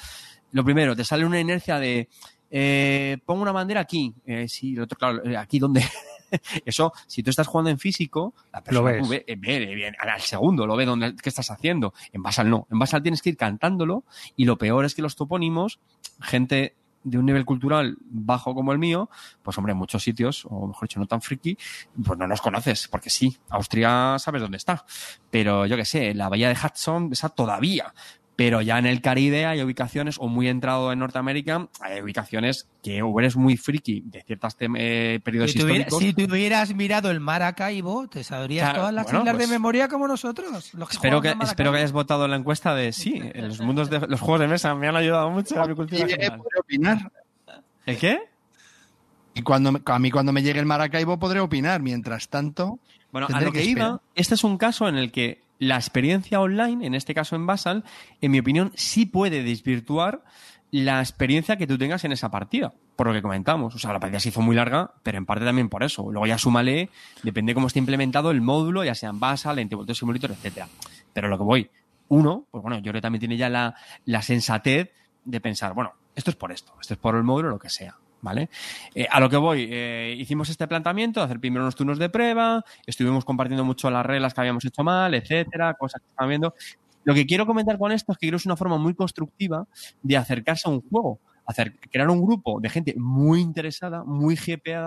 lo 0.52 0.64
primero, 0.64 0.96
te 0.96 1.04
sale 1.04 1.24
una 1.24 1.40
inercia 1.40 1.78
de 1.78 2.08
eh, 2.50 3.18
pongo 3.24 3.42
una 3.42 3.52
bandera 3.52 3.80
aquí. 3.80 4.14
Eh, 4.24 4.48
sí, 4.48 4.74
el 4.74 4.82
otro, 4.82 4.98
claro, 4.98 5.24
eh, 5.24 5.36
aquí 5.36 5.58
donde. 5.58 5.84
Eso, 6.64 6.92
si 7.06 7.22
tú 7.22 7.30
estás 7.30 7.46
jugando 7.46 7.70
en 7.70 7.78
físico, 7.78 8.34
la 8.52 8.62
persona 8.62 8.92
lo 8.98 9.08
ves. 9.08 9.24
Ve, 9.24 9.92
al 9.98 10.20
segundo 10.20 10.66
lo 10.66 10.76
ve 10.76 10.84
donde, 10.84 11.16
qué 11.16 11.28
estás 11.30 11.50
haciendo. 11.50 11.94
En 12.12 12.22
Basal 12.22 12.50
no. 12.50 12.66
En 12.70 12.78
Basal 12.78 13.02
tienes 13.02 13.22
que 13.22 13.30
ir 13.30 13.36
cantándolo 13.36 14.04
y 14.36 14.44
lo 14.44 14.58
peor 14.58 14.84
es 14.84 14.94
que 14.94 15.00
los 15.00 15.16
topónimos, 15.16 15.80
gente 16.20 16.76
de 17.10 17.18
un 17.18 17.26
nivel 17.26 17.44
cultural 17.44 17.96
bajo 18.00 18.54
como 18.54 18.72
el 18.72 18.78
mío, 18.78 19.10
pues 19.42 19.56
hombre, 19.58 19.72
en 19.72 19.78
muchos 19.78 20.02
sitios, 20.02 20.44
o 20.48 20.66
mejor 20.66 20.88
dicho, 20.88 21.00
no 21.00 21.06
tan 21.06 21.22
friki, 21.22 21.56
pues 22.04 22.18
no 22.18 22.26
nos 22.26 22.40
conoces, 22.40 22.88
porque 22.88 23.10
sí, 23.10 23.36
Austria 23.48 24.16
sabes 24.18 24.42
dónde 24.42 24.56
está, 24.56 24.84
pero 25.30 25.66
yo 25.66 25.76
qué 25.76 25.84
sé, 25.84 26.14
la 26.14 26.28
bahía 26.28 26.48
de 26.48 26.56
Hudson, 26.56 27.10
esa 27.12 27.28
todavía, 27.28 27.92
pero 28.38 28.62
ya 28.62 28.78
en 28.78 28.86
el 28.86 29.00
Caribe 29.00 29.46
hay 29.46 29.60
ubicaciones, 29.64 30.14
o 30.20 30.28
muy 30.28 30.46
entrado 30.46 30.92
en 30.92 31.00
Norteamérica, 31.00 31.66
hay 31.80 32.00
ubicaciones 32.00 32.68
que 32.84 33.02
o 33.02 33.18
eres 33.18 33.34
muy 33.34 33.56
friki 33.56 34.04
de 34.06 34.22
ciertos 34.22 34.56
eh, 34.60 35.18
periodos 35.24 35.50
si 35.50 35.58
históricos. 35.58 35.98
si 35.98 36.12
tú 36.12 36.22
hubieras 36.22 36.72
mirado 36.72 37.10
el 37.10 37.18
Maracaibo, 37.18 38.06
te 38.06 38.22
sabrías 38.22 38.72
todas 38.74 38.94
las 38.94 39.08
islas 39.08 39.24
de 39.24 39.32
pues 39.32 39.48
memoria 39.48 39.88
como 39.88 40.06
nosotros. 40.06 40.72
espero, 40.88 41.20
que, 41.20 41.34
espero 41.42 41.72
que 41.72 41.78
hayas 41.78 41.90
votado 41.90 42.26
en 42.26 42.30
la 42.30 42.36
encuesta 42.36 42.76
de 42.76 42.92
sí, 42.92 43.20
los 43.34 43.60
mundos 43.60 43.90
de 43.90 44.06
los 44.06 44.20
juegos 44.20 44.42
de 44.42 44.46
mesa 44.46 44.72
me 44.76 44.86
han 44.86 44.94
ayudado 44.94 45.30
mucho 45.30 45.60
a 45.60 45.66
mi 45.66 45.74
cultura. 45.74 46.06
¿Podré 46.06 46.60
opinar? 46.60 47.10
¿El 47.86 47.98
qué? 47.98 48.20
Y 49.34 49.42
cuando, 49.42 49.80
a 49.84 49.98
mí 49.98 50.12
cuando 50.12 50.32
me 50.32 50.44
llegue 50.44 50.60
el 50.60 50.66
Maracaibo 50.66 51.18
podré 51.18 51.40
opinar. 51.40 51.82
Mientras 51.82 52.28
tanto... 52.28 52.78
Bueno, 53.10 53.26
a 53.32 53.40
lo 53.40 53.50
que, 53.50 53.60
que 53.60 53.64
iba, 53.64 54.00
este 54.14 54.36
es 54.36 54.44
un 54.44 54.58
caso 54.58 54.86
en 54.86 54.96
el 54.96 55.10
que 55.10 55.47
la 55.58 55.76
experiencia 55.76 56.40
online, 56.40 56.86
en 56.86 56.94
este 56.94 57.14
caso 57.14 57.36
en 57.36 57.46
Basal, 57.46 57.84
en 58.20 58.30
mi 58.30 58.38
opinión, 58.38 58.72
sí 58.74 59.06
puede 59.06 59.42
desvirtuar 59.42 60.22
la 60.70 61.00
experiencia 61.00 61.56
que 61.56 61.66
tú 61.66 61.78
tengas 61.78 62.04
en 62.04 62.12
esa 62.12 62.30
partida, 62.30 62.72
por 62.96 63.06
lo 63.06 63.12
que 63.12 63.22
comentamos. 63.22 63.74
O 63.74 63.78
sea, 63.78 63.92
la 63.92 64.00
partida 64.00 64.20
se 64.20 64.28
hizo 64.28 64.42
muy 64.42 64.54
larga, 64.54 64.92
pero 65.02 65.18
en 65.18 65.26
parte 65.26 65.44
también 65.44 65.68
por 65.68 65.82
eso. 65.82 66.10
Luego 66.10 66.26
ya 66.26 66.38
súmale, 66.38 66.90
depende 67.22 67.50
de 67.50 67.54
cómo 67.54 67.68
esté 67.68 67.78
implementado 67.78 68.30
el 68.30 68.40
módulo, 68.40 68.84
ya 68.84 68.94
sea 68.94 69.10
en 69.10 69.20
Basal, 69.20 69.58
en 69.58 69.68
Tabletop 69.68 69.96
Simulator, 69.96 70.30
etcétera. 70.32 70.68
Pero 71.12 71.28
lo 71.28 71.38
que 71.38 71.44
voy, 71.44 71.70
uno, 72.08 72.46
pues 72.50 72.62
bueno, 72.62 72.78
yo 72.78 72.84
creo 72.84 72.94
que 72.94 73.00
también 73.00 73.20
tiene 73.20 73.36
ya 73.36 73.48
la, 73.48 73.74
la 74.04 74.22
sensatez 74.22 74.90
de 75.24 75.40
pensar, 75.40 75.74
bueno, 75.74 75.92
esto 76.14 76.30
es 76.30 76.36
por 76.36 76.52
esto, 76.52 76.72
esto 76.80 76.94
es 76.94 77.00
por 77.00 77.16
el 77.16 77.22
módulo, 77.22 77.50
lo 77.50 77.58
que 77.58 77.70
sea. 77.70 77.96
¿Vale? 78.20 78.48
Eh, 78.94 79.06
a 79.10 79.20
lo 79.20 79.28
que 79.28 79.36
voy, 79.36 79.68
eh, 79.70 80.14
hicimos 80.18 80.48
este 80.48 80.66
planteamiento, 80.66 81.22
hacer 81.22 81.40
primero 81.40 81.64
unos 81.64 81.74
turnos 81.74 81.98
de 81.98 82.08
prueba, 82.08 82.64
estuvimos 82.86 83.24
compartiendo 83.24 83.64
mucho 83.64 83.90
las 83.90 84.04
reglas 84.04 84.34
que 84.34 84.40
habíamos 84.40 84.64
hecho 84.64 84.82
mal, 84.84 85.14
etcétera, 85.14 85.74
cosas 85.74 86.00
que 86.00 86.08
estaban 86.08 86.28
viendo. 86.28 86.54
Lo 87.04 87.14
que 87.14 87.26
quiero 87.26 87.46
comentar 87.46 87.78
con 87.78 87.92
esto 87.92 88.12
es 88.12 88.18
que 88.18 88.26
creo 88.26 88.38
que 88.38 88.42
es 88.42 88.46
una 88.46 88.56
forma 88.56 88.76
muy 88.76 88.94
constructiva 88.94 89.66
de 90.02 90.16
acercarse 90.16 90.68
a 90.68 90.72
un 90.72 90.82
juego, 90.82 91.20
hacer, 91.46 91.78
crear 91.90 92.10
un 92.10 92.22
grupo 92.22 92.60
de 92.60 92.68
gente 92.68 92.94
muy 92.96 93.40
interesada, 93.40 94.04
muy 94.04 94.38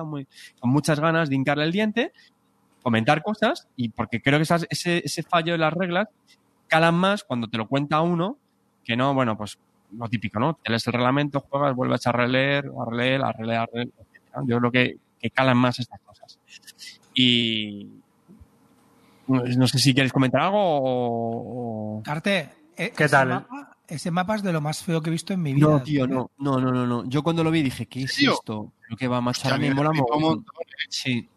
muy, 0.06 0.28
con 0.60 0.70
muchas 0.70 1.00
ganas 1.00 1.30
de 1.30 1.36
hincarle 1.36 1.64
el 1.64 1.72
diente, 1.72 2.14
comentar 2.84 3.24
cosas, 3.24 3.68
y 3.76 3.90
porque 3.90 4.22
creo 4.22 4.40
que 4.40 4.44
ese, 4.70 5.02
ese 5.04 5.24
fallo 5.24 5.54
de 5.54 5.58
las 5.60 5.74
reglas 5.74 6.08
calan 6.68 6.96
más 6.96 7.24
cuando 7.24 7.48
te 7.48 7.58
lo 7.58 7.68
cuenta 7.68 8.02
uno 8.02 8.38
que 8.84 8.96
no, 8.96 9.14
bueno, 9.14 9.38
pues 9.38 9.60
lo 9.98 10.08
típico, 10.10 10.40
¿no? 10.40 10.56
Te 10.56 10.70
lees 10.70 10.86
el 10.88 10.94
reglamento, 10.94 11.40
juegas, 11.42 11.76
vuelves 11.76 12.06
a 12.08 12.12
releer, 12.12 12.66
a 12.66 12.90
releer, 12.90 13.22
a 13.24 13.32
releer, 13.32 13.60
a 13.60 13.66
releer, 13.66 13.90
Yo 14.46 14.60
creo 14.60 14.72
que, 14.72 14.98
que 15.20 15.30
calan 15.30 15.58
más 15.58 15.80
estas 15.80 16.00
cosas. 16.02 16.40
Y 17.14 17.90
no 19.28 19.68
sé 19.68 19.80
si 19.80 19.94
quieres 19.94 20.12
comentar 20.12 20.42
algo 20.42 20.60
o... 20.60 22.02
Carte, 22.04 22.50
eh, 22.76 22.92
¿qué 22.96 23.08
tal? 23.08 23.46
ese 23.88 24.10
mapa 24.10 24.36
es 24.36 24.44
de 24.44 24.54
lo 24.54 24.62
más 24.62 24.84
feo 24.84 25.02
que 25.02 25.10
he 25.10 25.12
visto 25.12 25.34
en 25.34 25.42
mi 25.42 25.54
vida. 25.54 25.68
No, 25.68 25.84
tío, 25.84 26.08
no, 26.08 26.32
no, 26.38 26.62
no, 26.62 26.72
no, 26.72 26.88
no. 26.88 27.04
Yo 27.10 27.24
cuando 27.24 27.44
lo 27.44 27.52
vi 27.52 27.62
dije, 27.62 27.88
¿qué 27.88 28.04
es 28.04 28.18
esto? 28.22 28.72
Lo 28.88 28.96
que 28.96 29.08
va 29.10 29.18
a 29.18 29.20
Hostia, 29.20 29.50
marchar 29.50 29.54
a 29.54 29.58
mí 29.58 29.68
me 29.68 29.76
mola 29.76 29.92
eh. 29.92 30.44
Sí. 30.88 31.28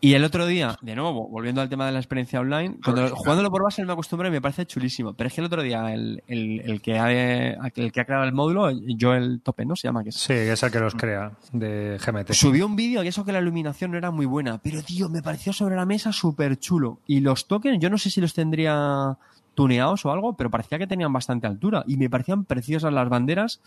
Y 0.00 0.14
el 0.14 0.24
otro 0.24 0.46
día, 0.46 0.76
de 0.80 0.94
nuevo, 0.94 1.28
volviendo 1.28 1.60
al 1.60 1.68
tema 1.68 1.86
de 1.86 1.92
la 1.92 1.98
experiencia 1.98 2.40
online, 2.40 2.78
cuando 2.82 3.02
Claro, 3.02 3.16
jugándolo 3.16 3.50
por 3.50 3.62
base 3.62 3.84
me 3.84 3.92
acostumbré 3.92 4.28
y 4.28 4.32
me 4.32 4.40
parece 4.40 4.66
chulísimo. 4.66 5.14
Pero 5.14 5.28
es 5.28 5.34
que 5.34 5.40
el 5.40 5.46
otro 5.46 5.62
día 5.62 5.92
el, 5.92 6.22
el, 6.26 6.60
el 6.60 6.80
que, 6.80 6.98
ha, 6.98 7.10
el 7.12 7.92
que 7.92 8.00
ha 8.00 8.04
creado 8.04 8.24
el 8.24 8.32
módulo, 8.32 8.70
Joel 8.98 9.40
Tope, 9.42 9.64
¿no? 9.64 9.76
Se 9.76 9.88
llama 9.88 10.02
que 10.02 10.10
es. 10.10 10.16
Sí, 10.16 10.32
es 10.32 10.62
el 10.62 10.70
que 10.70 10.80
los 10.80 10.94
crea 10.94 11.32
de 11.52 11.98
GMT. 12.04 12.32
Subió 12.32 12.66
un 12.66 12.76
vídeo 12.76 13.02
y 13.02 13.08
eso 13.08 13.24
que 13.24 13.32
la 13.32 13.40
iluminación 13.40 13.90
no 13.90 13.98
era 13.98 14.10
muy 14.10 14.26
buena, 14.26 14.58
pero 14.58 14.82
tío, 14.82 15.08
me 15.08 15.22
pareció 15.22 15.52
sobre 15.52 15.76
la 15.76 15.86
mesa 15.86 16.12
súper 16.12 16.58
chulo. 16.58 17.00
Y 17.06 17.20
los 17.20 17.46
tokens, 17.46 17.78
yo 17.80 17.90
no 17.90 17.98
sé 17.98 18.10
si 18.10 18.20
los 18.20 18.34
tendría 18.34 19.16
tuneados 19.54 20.06
o 20.06 20.10
algo, 20.10 20.34
pero 20.36 20.50
parecía 20.50 20.78
que 20.78 20.86
tenían 20.86 21.12
bastante 21.12 21.46
altura 21.46 21.84
y 21.86 21.96
me 21.96 22.08
parecían 22.08 22.44
preciosas 22.44 22.92
las 22.92 23.08
banderas 23.08 23.60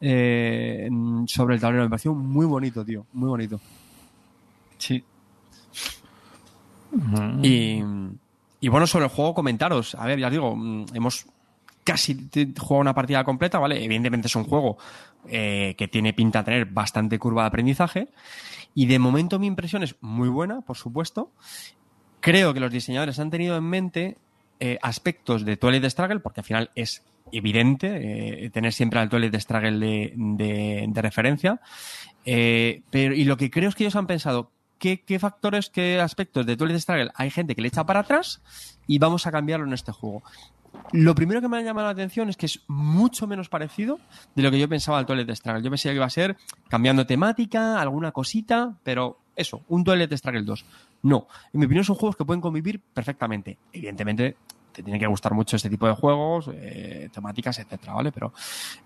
eh, 0.00 0.88
sobre 1.26 1.56
el 1.56 1.60
tablero. 1.60 1.84
Me 1.84 1.90
pareció 1.90 2.14
muy 2.14 2.46
bonito, 2.46 2.84
tío, 2.84 3.04
muy 3.12 3.28
bonito. 3.28 3.60
Sí. 4.78 5.04
Y, 7.42 8.68
bueno, 8.68 8.86
sobre 8.86 9.04
el 9.06 9.10
juego, 9.10 9.34
comentaros. 9.34 9.94
A 9.94 10.06
ver, 10.06 10.18
ya 10.18 10.26
os 10.28 10.32
digo, 10.32 10.56
mm, 10.56 10.86
hemos 10.94 11.26
casi 11.84 12.28
jugado 12.58 12.80
una 12.80 12.94
partida 12.94 13.24
completa, 13.24 13.58
¿vale? 13.58 13.84
Evidentemente 13.84 14.28
es 14.28 14.36
un 14.36 14.44
juego 14.44 14.78
eh, 15.28 15.74
que 15.76 15.86
tiene 15.88 16.12
pinta 16.14 16.38
de 16.40 16.44
tener 16.46 16.66
bastante 16.66 17.18
curva 17.18 17.42
de 17.42 17.48
aprendizaje. 17.48 18.08
Y 18.74 18.86
de 18.86 18.98
momento 18.98 19.38
mi 19.38 19.46
impresión 19.46 19.82
es 19.82 19.96
muy 20.00 20.28
buena, 20.28 20.62
por 20.62 20.76
supuesto. 20.76 21.30
Creo 22.20 22.54
que 22.54 22.60
los 22.60 22.72
diseñadores 22.72 23.18
han 23.18 23.30
tenido 23.30 23.56
en 23.56 23.64
mente 23.64 24.16
eh, 24.60 24.78
aspectos 24.82 25.44
de 25.44 25.56
Toilet 25.58 25.84
Struggle, 25.90 26.20
porque 26.20 26.40
al 26.40 26.44
final 26.46 26.70
es 26.74 27.02
evidente 27.32 28.44
eh, 28.46 28.50
tener 28.50 28.72
siempre 28.72 28.98
al 29.00 29.08
Toilet 29.10 29.38
Struggle 29.38 29.78
de, 29.78 30.12
de- 30.16 30.86
de 30.88 31.02
referencia. 31.02 31.60
Pero, 32.24 33.14
y 33.14 33.24
lo 33.24 33.36
que 33.36 33.50
creo 33.50 33.68
es 33.68 33.74
que 33.74 33.84
ellos 33.84 33.96
han 33.96 34.06
pensado, 34.06 34.50
¿qué, 34.78 35.02
qué 35.02 35.18
factores, 35.18 35.70
qué 35.70 36.00
aspectos 36.00 36.46
de 36.46 36.56
Toilet 36.56 36.78
Struggle 36.78 37.10
hay 37.14 37.30
gente 37.30 37.54
que 37.54 37.62
le 37.62 37.68
echa 37.68 37.84
para 37.84 38.00
atrás 38.00 38.42
y 38.86 38.98
vamos 38.98 39.26
a 39.26 39.32
cambiarlo 39.32 39.66
en 39.66 39.72
este 39.72 39.92
juego? 39.92 40.22
Lo 40.92 41.14
primero 41.14 41.40
que 41.40 41.48
me 41.48 41.56
ha 41.56 41.60
llamado 41.62 41.86
la 41.86 41.92
atención 41.92 42.28
es 42.28 42.36
que 42.36 42.46
es 42.46 42.60
mucho 42.68 43.26
menos 43.26 43.48
parecido 43.48 43.98
de 44.34 44.42
lo 44.42 44.50
que 44.50 44.58
yo 44.58 44.68
pensaba 44.68 44.98
al 44.98 45.06
Toilet 45.06 45.34
Struggle. 45.34 45.62
Yo 45.62 45.70
pensé 45.70 45.88
que 45.88 45.96
iba 45.96 46.04
a 46.04 46.10
ser 46.10 46.36
cambiando 46.68 47.06
temática, 47.06 47.80
alguna 47.80 48.12
cosita, 48.12 48.76
pero 48.82 49.20
eso, 49.36 49.62
un 49.68 49.84
Toilet 49.84 50.12
Struggle 50.12 50.42
2. 50.42 50.64
No, 51.02 51.28
en 51.52 51.60
mi 51.60 51.66
opinión 51.66 51.84
son 51.84 51.96
juegos 51.96 52.16
que 52.16 52.24
pueden 52.24 52.40
convivir 52.40 52.80
perfectamente. 52.80 53.58
Evidentemente, 53.72 54.36
te 54.72 54.82
tiene 54.82 54.98
que 54.98 55.06
gustar 55.06 55.34
mucho 55.34 55.56
este 55.56 55.70
tipo 55.70 55.86
de 55.86 55.94
juegos, 55.94 56.50
eh, 56.52 57.08
temáticas, 57.12 57.58
etcétera, 57.58 57.94
¿vale? 57.94 58.12
Pero 58.12 58.32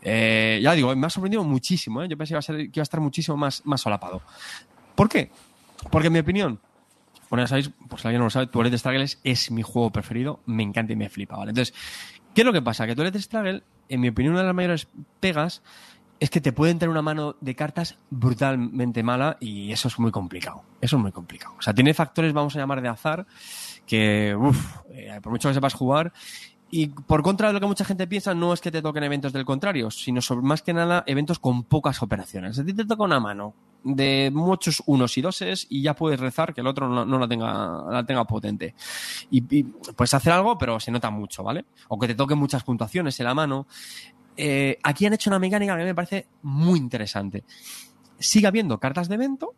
eh, 0.03 0.61
ya 0.63 0.73
digo, 0.75 0.95
me 0.95 1.07
ha 1.07 1.11
sorprendido 1.11 1.45
muchísimo, 1.45 2.03
¿eh? 2.03 2.09
Yo 2.09 2.17
pensé 2.17 2.31
que 2.31 2.35
iba 2.35 2.39
a, 2.39 2.43
ser, 2.43 2.57
que 2.57 2.79
iba 2.79 2.83
a 2.83 2.83
estar 2.83 3.01
muchísimo 3.01 3.37
más, 3.37 3.65
más 3.65 3.81
solapado. 3.81 4.23
¿Por 4.95 5.09
qué? 5.09 5.31
Porque 5.91 6.09
en 6.09 6.13
mi 6.13 6.19
opinión, 6.19 6.61
bueno, 7.31 7.45
ya 7.45 7.49
sabéis, 7.49 7.71
por 7.89 8.01
si 8.01 8.09
alguien 8.09 8.21
no 8.21 8.27
lo 8.27 8.31
sabe, 8.31 8.47
Toilet 8.47 8.77
Struggle 8.77 9.07
es, 9.23 9.51
mi 9.51 9.63
juego 9.63 9.91
preferido, 9.91 10.41
me 10.47 10.63
encanta 10.63 10.93
y 10.93 10.97
me 10.97 11.09
flipa, 11.09 11.37
¿vale? 11.37 11.51
Entonces, 11.51 11.75
¿qué 12.35 12.43
es 12.43 12.45
lo 12.47 12.53
que 12.53 12.63
pasa? 12.63 12.87
Que 12.87 12.97
Toilet 12.97 13.17
Struggle, 13.17 13.63
en 13.89 14.01
mi 14.01 14.09
opinión, 14.09 14.33
una 14.33 14.43
de 14.43 14.47
las 14.47 14.55
mayores 14.55 14.89
pegas 15.21 15.63
es 16.21 16.31
que 16.31 16.41
te 16.41 16.53
puede 16.53 16.73
entrar 16.73 16.89
una 16.89 17.03
mano 17.03 17.37
de 17.41 17.55
cartas 17.55 17.97
brutalmente 18.11 19.03
mala 19.03 19.37
y 19.41 19.71
eso 19.71 19.89
es 19.89 19.99
muy 19.99 20.11
complicado. 20.11 20.65
Eso 20.81 20.97
es 20.97 21.03
muy 21.03 21.13
complicado. 21.13 21.55
O 21.59 21.63
sea, 21.63 21.75
tiene 21.75 21.95
factores, 21.95 22.33
vamos 22.33 22.57
a 22.57 22.59
llamar 22.59 22.83
de 22.83 22.89
azar, 22.89 23.27
que, 23.87 24.35
uff, 24.37 24.79
por 25.23 25.31
mucho 25.31 25.49
que 25.49 25.55
sepas 25.55 25.75
jugar. 25.75 26.13
Y 26.71 26.89
por 26.89 27.23
contra 27.23 27.49
de 27.49 27.55
lo 27.55 27.61
que 27.61 27.67
mucha 27.67 27.85
gente 27.85 28.07
piensa, 28.07 28.35
no 28.35 28.53
es 28.53 28.61
que 28.61 28.71
te 28.71 28.83
toquen 28.83 29.05
eventos 29.05 29.33
del 29.33 29.45
contrario, 29.45 29.91
sino 29.91 30.21
sobre, 30.21 30.45
más 30.45 30.63
que 30.63 30.75
nada 30.75 31.05
eventos 31.07 31.39
con 31.39 31.63
pocas 31.63 32.03
operaciones. 32.03 32.59
A 32.59 32.65
ti 32.65 32.75
te 32.75 32.85
toca 32.85 33.05
una 33.05 33.21
mano 33.21 33.55
de 33.85 34.31
muchos 34.33 34.83
unos 34.87 35.17
y 35.17 35.23
doses 35.23 35.67
y 35.71 35.83
ya 35.83 35.95
puedes 35.95 36.19
rezar 36.21 36.53
que 36.53 36.61
el 36.61 36.67
otro 36.67 36.89
no, 36.89 37.05
no 37.05 37.19
la, 37.19 37.29
tenga, 37.29 37.85
la 37.91 38.05
tenga 38.05 38.25
potente. 38.25 38.75
Y, 39.31 39.45
y, 39.57 39.63
puedes 39.63 40.15
hacer 40.15 40.33
algo, 40.33 40.59
pero 40.59 40.81
se 40.81 40.91
nota 40.91 41.11
mucho, 41.11 41.43
¿vale? 41.43 41.65
O 41.89 41.99
que 41.99 42.09
te 42.09 42.15
toquen 42.15 42.39
muchas 42.39 42.65
puntuaciones 42.65 43.19
en 43.21 43.27
la 43.27 43.35
mano. 43.35 43.67
Eh, 44.37 44.79
aquí 44.85 45.05
han 45.05 45.15
hecho 45.15 45.31
una 45.31 45.39
mecánica 45.39 45.77
que 45.77 45.85
me 45.85 45.95
parece 45.95 46.27
muy 46.43 46.79
interesante. 46.79 47.45
Sigue 48.19 48.47
habiendo 48.47 48.79
cartas 48.79 49.09
de 49.09 49.17
evento, 49.17 49.55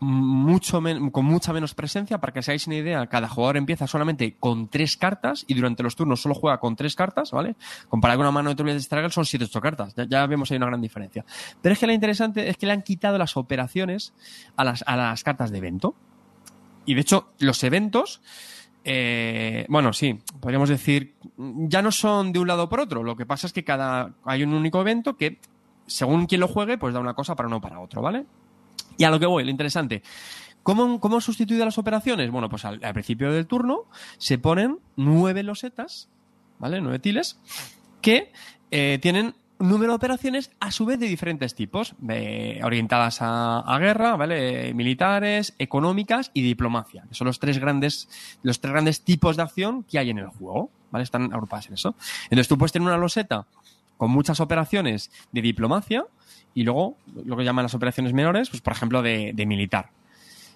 mucho 0.00 0.80
con 1.12 1.24
mucha 1.24 1.52
menos 1.52 1.74
presencia. 1.74 2.18
Para 2.18 2.32
que 2.32 2.40
os 2.40 2.48
hagáis 2.48 2.66
una 2.66 2.76
idea, 2.76 3.06
cada 3.06 3.28
jugador 3.28 3.56
empieza 3.56 3.86
solamente 3.86 4.36
con 4.38 4.68
tres 4.68 4.96
cartas 4.96 5.44
y 5.46 5.54
durante 5.54 5.82
los 5.82 5.96
turnos 5.96 6.20
solo 6.20 6.34
juega 6.34 6.58
con 6.58 6.76
tres 6.76 6.94
cartas, 6.94 7.30
¿vale? 7.32 7.56
Comparado 7.88 8.18
con 8.18 8.26
una 8.26 8.32
mano 8.32 8.50
de 8.50 8.56
Toilet 8.56 8.80
Struggle 8.80 9.10
son 9.10 9.24
7-8 9.24 9.60
cartas. 9.60 9.94
Ya, 9.94 10.04
ya, 10.04 10.26
vemos 10.26 10.50
ahí 10.50 10.56
una 10.56 10.66
gran 10.66 10.80
diferencia. 10.80 11.24
Pero 11.60 11.72
es 11.72 11.78
que 11.78 11.86
lo 11.86 11.92
interesante 11.92 12.48
es 12.48 12.56
que 12.56 12.66
le 12.66 12.72
han 12.72 12.82
quitado 12.82 13.18
las 13.18 13.36
operaciones 13.36 14.12
a 14.56 14.64
las, 14.64 14.84
a 14.86 14.96
las 14.96 15.22
cartas 15.24 15.50
de 15.50 15.58
evento. 15.58 15.94
Y 16.84 16.94
de 16.94 17.00
hecho, 17.00 17.32
los 17.38 17.62
eventos. 17.64 18.20
Eh, 18.84 19.66
bueno, 19.68 19.92
sí, 19.92 20.20
podríamos 20.40 20.68
decir, 20.68 21.16
ya 21.36 21.82
no 21.82 21.92
son 21.92 22.32
de 22.32 22.38
un 22.38 22.48
lado 22.48 22.68
por 22.68 22.80
otro. 22.80 23.02
Lo 23.02 23.16
que 23.16 23.26
pasa 23.26 23.46
es 23.46 23.52
que 23.52 23.64
cada 23.64 24.14
hay 24.24 24.42
un 24.42 24.54
único 24.54 24.80
evento 24.80 25.16
que, 25.16 25.38
según 25.86 26.26
quien 26.26 26.40
lo 26.40 26.48
juegue, 26.48 26.78
pues 26.78 26.94
da 26.94 27.00
una 27.00 27.14
cosa 27.14 27.34
para 27.34 27.48
uno 27.48 27.60
para 27.60 27.80
otro, 27.80 28.00
¿vale? 28.00 28.24
Y 28.98 29.04
a 29.04 29.10
lo 29.10 29.18
que 29.18 29.26
voy, 29.26 29.44
lo 29.44 29.50
interesante. 29.50 30.02
¿Cómo, 30.62 31.00
cómo 31.00 31.20
sustituido 31.22 31.64
las 31.64 31.78
operaciones? 31.78 32.30
Bueno, 32.30 32.50
pues 32.50 32.66
al, 32.66 32.80
principio 32.92 33.32
del 33.32 33.46
turno 33.46 33.84
se 34.18 34.36
ponen 34.36 34.80
nueve 34.96 35.42
losetas, 35.42 36.10
¿vale? 36.58 36.82
Nueve 36.82 36.98
tiles, 36.98 37.38
que 38.02 38.32
eh, 38.70 38.98
tienen 39.00 39.34
número 39.60 39.92
de 39.92 39.96
operaciones 39.96 40.50
a 40.60 40.70
su 40.70 40.84
vez 40.84 41.00
de 41.00 41.06
diferentes 41.06 41.54
tipos, 41.54 41.94
eh, 42.08 42.60
orientadas 42.62 43.22
a, 43.22 43.60
a, 43.60 43.78
guerra, 43.78 44.16
¿vale? 44.16 44.74
Militares, 44.74 45.54
económicas 45.58 46.30
y 46.34 46.42
diplomacia, 46.42 47.04
que 47.08 47.14
son 47.14 47.28
los 47.28 47.38
tres 47.38 47.58
grandes, 47.58 48.08
los 48.42 48.60
tres 48.60 48.72
grandes 48.72 49.02
tipos 49.02 49.36
de 49.36 49.42
acción 49.44 49.84
que 49.84 49.98
hay 49.98 50.10
en 50.10 50.18
el 50.18 50.28
juego, 50.28 50.70
¿vale? 50.90 51.04
Están 51.04 51.32
agrupadas 51.32 51.68
en 51.68 51.74
eso. 51.74 51.94
Entonces 52.24 52.48
tú 52.48 52.58
puedes 52.58 52.72
tener 52.72 52.86
una 52.86 52.98
loseta 52.98 53.46
con 53.96 54.10
muchas 54.10 54.40
operaciones 54.40 55.10
de 55.32 55.42
diplomacia 55.42 56.06
y 56.54 56.64
luego 56.64 56.96
lo 57.24 57.36
que 57.36 57.44
llaman 57.44 57.64
las 57.64 57.74
operaciones 57.74 58.12
menores, 58.12 58.50
pues 58.50 58.62
por 58.62 58.72
ejemplo 58.72 59.02
de, 59.02 59.32
militar. 59.46 59.90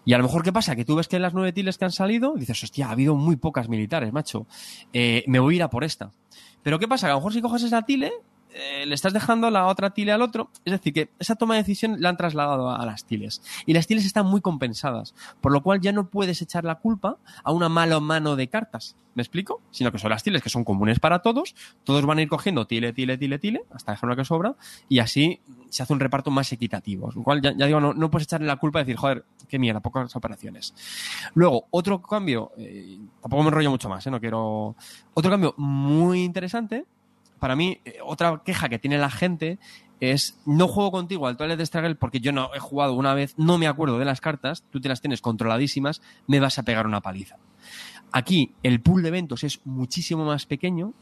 Y 0.04 0.14
a 0.14 0.18
lo 0.18 0.24
mejor, 0.24 0.42
¿qué 0.42 0.52
pasa? 0.52 0.74
Que 0.74 0.84
tú 0.84 0.96
ves 0.96 1.06
que 1.06 1.18
las 1.20 1.32
nueve 1.32 1.52
tiles 1.52 1.78
que 1.78 1.84
han 1.84 1.92
salido, 1.92 2.34
dices, 2.34 2.62
hostia, 2.64 2.88
ha 2.88 2.90
habido 2.90 3.14
muy 3.14 3.36
pocas 3.36 3.68
militares, 3.68 4.12
macho. 4.12 4.46
Eh, 4.92 5.22
me 5.28 5.38
voy 5.38 5.54
a 5.54 5.56
ir 5.56 5.62
a 5.62 5.70
por 5.70 5.84
esta. 5.84 6.10
Pero 6.62 6.78
¿qué 6.78 6.88
pasa? 6.88 7.06
Que 7.06 7.10
a 7.12 7.14
lo 7.14 7.20
mejor 7.20 7.32
si 7.32 7.40
coges 7.40 7.62
esa 7.62 7.82
tile, 7.82 8.12
eh, 8.54 8.84
le 8.86 8.94
estás 8.94 9.12
dejando 9.12 9.50
la 9.50 9.66
otra 9.66 9.90
tile 9.90 10.12
al 10.12 10.22
otro. 10.22 10.50
Es 10.64 10.72
decir, 10.72 10.92
que 10.92 11.10
esa 11.18 11.36
toma 11.36 11.54
de 11.54 11.62
decisión 11.62 12.00
la 12.00 12.10
han 12.10 12.16
trasladado 12.16 12.70
a, 12.70 12.84
las 12.84 13.04
tiles. 13.04 13.42
Y 13.66 13.72
las 13.72 13.86
tiles 13.86 14.04
están 14.04 14.26
muy 14.26 14.40
compensadas. 14.40 15.14
Por 15.40 15.52
lo 15.52 15.62
cual 15.62 15.80
ya 15.80 15.92
no 15.92 16.08
puedes 16.08 16.42
echar 16.42 16.64
la 16.64 16.76
culpa 16.76 17.18
a 17.44 17.52
una 17.52 17.68
mala 17.68 18.00
mano 18.00 18.36
de 18.36 18.48
cartas. 18.48 18.96
¿Me 19.14 19.22
explico? 19.22 19.60
Sino 19.70 19.92
que 19.92 19.98
son 19.98 20.10
las 20.10 20.22
tiles 20.22 20.42
que 20.42 20.48
son 20.48 20.64
comunes 20.64 20.98
para 20.98 21.20
todos. 21.20 21.54
Todos 21.84 22.04
van 22.06 22.18
a 22.18 22.22
ir 22.22 22.28
cogiendo 22.28 22.66
tile, 22.66 22.92
tile, 22.92 23.18
tile, 23.18 23.38
tile, 23.38 23.64
hasta 23.70 23.92
dejar 23.92 24.08
una 24.08 24.16
que 24.16 24.24
sobra. 24.24 24.54
Y 24.88 25.00
así 25.00 25.40
se 25.68 25.82
hace 25.82 25.92
un 25.92 26.00
reparto 26.00 26.30
más 26.30 26.50
equitativo. 26.52 27.10
Lo 27.14 27.22
cual, 27.22 27.40
ya, 27.42 27.52
digo, 27.52 27.80
no, 27.80 27.92
no, 27.94 28.10
puedes 28.10 28.26
echarle 28.26 28.46
la 28.46 28.56
culpa 28.56 28.80
y 28.80 28.84
decir, 28.84 28.96
joder, 28.96 29.24
qué 29.48 29.58
mierda, 29.58 29.80
pocas 29.80 30.14
operaciones. 30.16 30.74
Luego, 31.34 31.66
otro 31.70 32.00
cambio, 32.00 32.52
eh, 32.56 32.98
tampoco 33.20 33.42
me 33.42 33.48
enrollo 33.48 33.70
mucho 33.70 33.88
más, 33.88 34.06
¿eh? 34.06 34.10
no 34.10 34.20
quiero. 34.20 34.76
Otro 35.14 35.30
cambio 35.30 35.54
muy 35.58 36.22
interesante 36.22 36.86
para 37.42 37.56
mí, 37.56 37.80
eh, 37.84 37.98
otra 38.04 38.40
queja 38.44 38.68
que 38.68 38.78
tiene 38.78 38.98
la 38.98 39.10
gente 39.10 39.58
es 39.98 40.38
no 40.46 40.68
juego 40.68 40.92
contigo 40.92 41.26
al 41.26 41.36
Toilet 41.36 41.60
Struggle 41.66 41.96
porque 41.96 42.20
yo 42.20 42.30
no 42.30 42.54
he 42.54 42.60
jugado 42.60 42.94
una 42.94 43.14
vez, 43.14 43.34
no 43.36 43.58
me 43.58 43.66
acuerdo 43.66 43.98
de 43.98 44.04
las 44.04 44.20
cartas, 44.20 44.62
tú 44.70 44.80
te 44.80 44.88
las 44.88 45.00
tienes 45.00 45.20
controladísimas, 45.20 46.02
me 46.28 46.38
vas 46.38 46.60
a 46.60 46.62
pegar 46.62 46.86
una 46.86 47.00
paliza. 47.00 47.38
Aquí 48.12 48.52
el 48.62 48.80
pool 48.80 49.02
de 49.02 49.08
eventos 49.08 49.42
es 49.42 49.60
muchísimo 49.64 50.24
más 50.24 50.46
pequeño, 50.46 50.94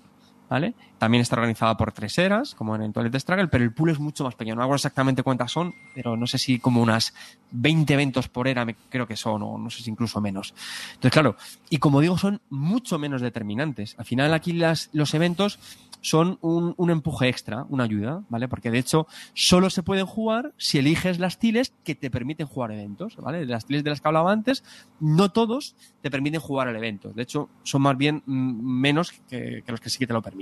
¿vale? 0.50 0.74
También 0.98 1.22
está 1.22 1.36
organizada 1.36 1.76
por 1.76 1.92
tres 1.92 2.18
eras, 2.18 2.56
como 2.56 2.74
en 2.74 2.82
el 2.82 2.92
Toilet 2.92 3.16
Struggle, 3.18 3.46
pero 3.46 3.64
el 3.64 3.72
pool 3.72 3.90
es 3.90 4.00
mucho 4.00 4.24
más 4.24 4.34
pequeño. 4.34 4.56
No 4.56 4.62
acuerdo 4.62 4.76
exactamente 4.76 5.22
cuántas 5.22 5.52
son, 5.52 5.72
pero 5.94 6.16
no 6.16 6.26
sé 6.26 6.38
si 6.38 6.58
como 6.58 6.82
unas 6.82 7.14
20 7.52 7.94
eventos 7.94 8.28
por 8.28 8.48
era, 8.48 8.66
creo 8.90 9.06
que 9.06 9.16
son, 9.16 9.42
o 9.42 9.56
no 9.56 9.70
sé 9.70 9.82
si 9.82 9.90
incluso 9.90 10.20
menos. 10.20 10.52
Entonces, 10.88 11.12
claro, 11.12 11.36
y 11.70 11.78
como 11.78 12.00
digo, 12.00 12.18
son 12.18 12.40
mucho 12.50 12.98
menos 12.98 13.22
determinantes. 13.22 13.94
Al 13.96 14.04
final 14.04 14.34
aquí 14.34 14.52
los 14.52 15.14
eventos 15.14 15.60
son 16.00 16.38
un, 16.40 16.90
empuje 16.90 17.28
extra, 17.28 17.66
una 17.68 17.84
ayuda, 17.84 18.24
¿vale? 18.28 18.48
Porque 18.48 18.70
de 18.70 18.78
hecho 18.78 19.06
solo 19.34 19.70
se 19.70 19.82
pueden 19.82 20.06
jugar 20.06 20.52
si 20.56 20.78
eliges 20.78 21.18
las 21.18 21.38
tiles 21.38 21.74
que 21.84 21.94
te 21.94 22.10
permiten 22.10 22.46
jugar 22.46 22.72
eventos, 22.72 23.16
¿vale? 23.16 23.44
Las 23.46 23.66
tiles 23.66 23.84
de 23.84 23.90
las 23.90 24.00
que 24.00 24.08
hablaba 24.08 24.32
antes, 24.32 24.64
no 24.98 25.30
todos 25.30 25.76
te 26.00 26.10
permiten 26.10 26.40
jugar 26.40 26.68
el 26.68 26.76
evento. 26.76 27.12
De 27.12 27.22
hecho, 27.22 27.48
son 27.62 27.82
más 27.82 27.96
bien 27.96 28.22
menos 28.26 29.12
que, 29.12 29.62
que 29.64 29.72
los 29.72 29.80
que 29.80 29.90
sí 29.90 29.98
que 29.98 30.06
te 30.06 30.12
lo 30.12 30.22
permiten. 30.22 30.39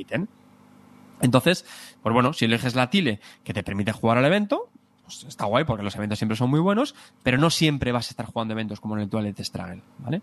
Entonces, 1.20 1.64
pues 2.02 2.12
bueno, 2.12 2.32
si 2.32 2.44
eliges 2.44 2.74
la 2.74 2.90
tile 2.90 3.20
que 3.44 3.52
te 3.52 3.62
permite 3.62 3.92
jugar 3.92 4.18
al 4.18 4.24
evento, 4.24 4.70
pues 5.08 5.24
está 5.24 5.46
guay 5.46 5.64
porque 5.64 5.82
los 5.82 5.96
eventos 5.96 6.18
siempre 6.18 6.36
son 6.36 6.50
muy 6.50 6.60
buenos, 6.60 6.94
pero 7.22 7.38
no 7.38 7.48
siempre 7.48 7.92
vas 7.92 8.08
a 8.08 8.10
estar 8.10 8.26
jugando 8.26 8.52
eventos 8.52 8.78
como 8.78 8.94
en 8.94 9.02
el 9.02 9.08
Toilet 9.08 9.40
Struggle, 9.42 9.80
¿vale? 9.98 10.20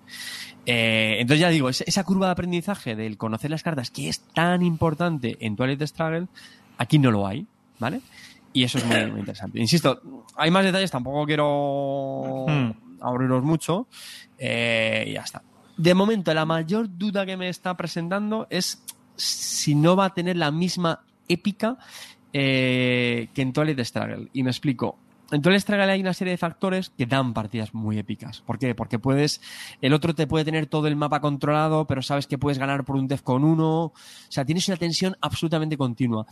Eh, 0.66 1.18
entonces 1.20 1.42
ya 1.42 1.50
digo, 1.50 1.70
esa 1.70 2.04
curva 2.04 2.28
de 2.28 2.34
aprendizaje 2.34 2.96
del 2.96 3.18
conocer 3.18 3.50
las 3.50 3.64
cartas, 3.64 3.90
que 3.90 4.10
es 4.10 4.20
tan 4.20 4.62
importante 4.62 5.38
en 5.40 5.56
Toilet 5.56 5.82
Struggle, 5.88 6.28
aquí 6.78 7.00
no 7.00 7.10
lo 7.10 7.26
hay, 7.26 7.48
¿vale? 7.80 8.02
Y 8.54 8.64
eso 8.64 8.78
es 8.78 8.86
muy, 8.86 9.20
interesante. 9.20 9.60
Insisto, 9.60 10.02
hay 10.38 10.52
más 10.52 10.64
detalles, 10.64 10.92
tampoco 10.92 11.26
quiero 11.26 12.46
hmm. 12.48 13.02
abriros 13.02 13.44
mucho, 13.44 13.88
eh, 14.38 15.06
y 15.08 15.14
ya 15.14 15.22
está. 15.22 15.42
De 15.78 15.94
momento, 15.94 16.32
la 16.34 16.46
mayor 16.46 16.88
duda 16.96 17.26
que 17.26 17.36
me 17.36 17.50
está 17.50 17.76
presentando 17.76 18.48
es 18.52 18.84
si 19.16 19.76
no 19.76 19.96
va 19.96 20.06
a 20.06 20.14
tener 20.14 20.38
la 20.38 20.52
misma 20.52 21.02
épica 21.28 21.78
eh, 22.34 23.30
que 23.34 23.42
en 23.42 23.54
Toilet 23.54 23.80
Struggle. 23.84 24.30
Y 24.34 24.44
me 24.44 24.52
explico. 24.52 24.98
En 25.32 25.42
Toilet 25.42 25.62
Struggle 25.62 25.92
hay 25.92 26.02
una 26.02 26.14
serie 26.14 26.32
de 26.32 26.38
factores 26.38 26.92
que 26.92 27.06
dan 27.06 27.34
partidas 27.34 27.74
muy 27.74 27.98
épicas. 27.98 28.42
¿Por 28.42 28.60
qué? 28.60 28.76
Porque 28.76 29.00
puedes, 29.00 29.42
el 29.82 29.94
otro 29.94 30.14
te 30.14 30.28
puede 30.28 30.46
tener 30.46 30.68
todo 30.68 30.88
el 30.88 30.96
mapa 30.96 31.20
controlado, 31.20 31.88
pero 31.88 32.02
sabes 32.02 32.28
que 32.28 32.38
puedes 32.38 32.60
ganar 32.60 32.84
por 32.86 32.96
un 32.96 33.08
con 33.08 33.44
1. 33.44 33.84
O 33.84 33.94
sea, 34.30 34.46
tienes 34.46 34.68
una 34.68 34.78
tensión 34.78 35.18
absolutamente 35.22 35.78
continua. 35.78 36.28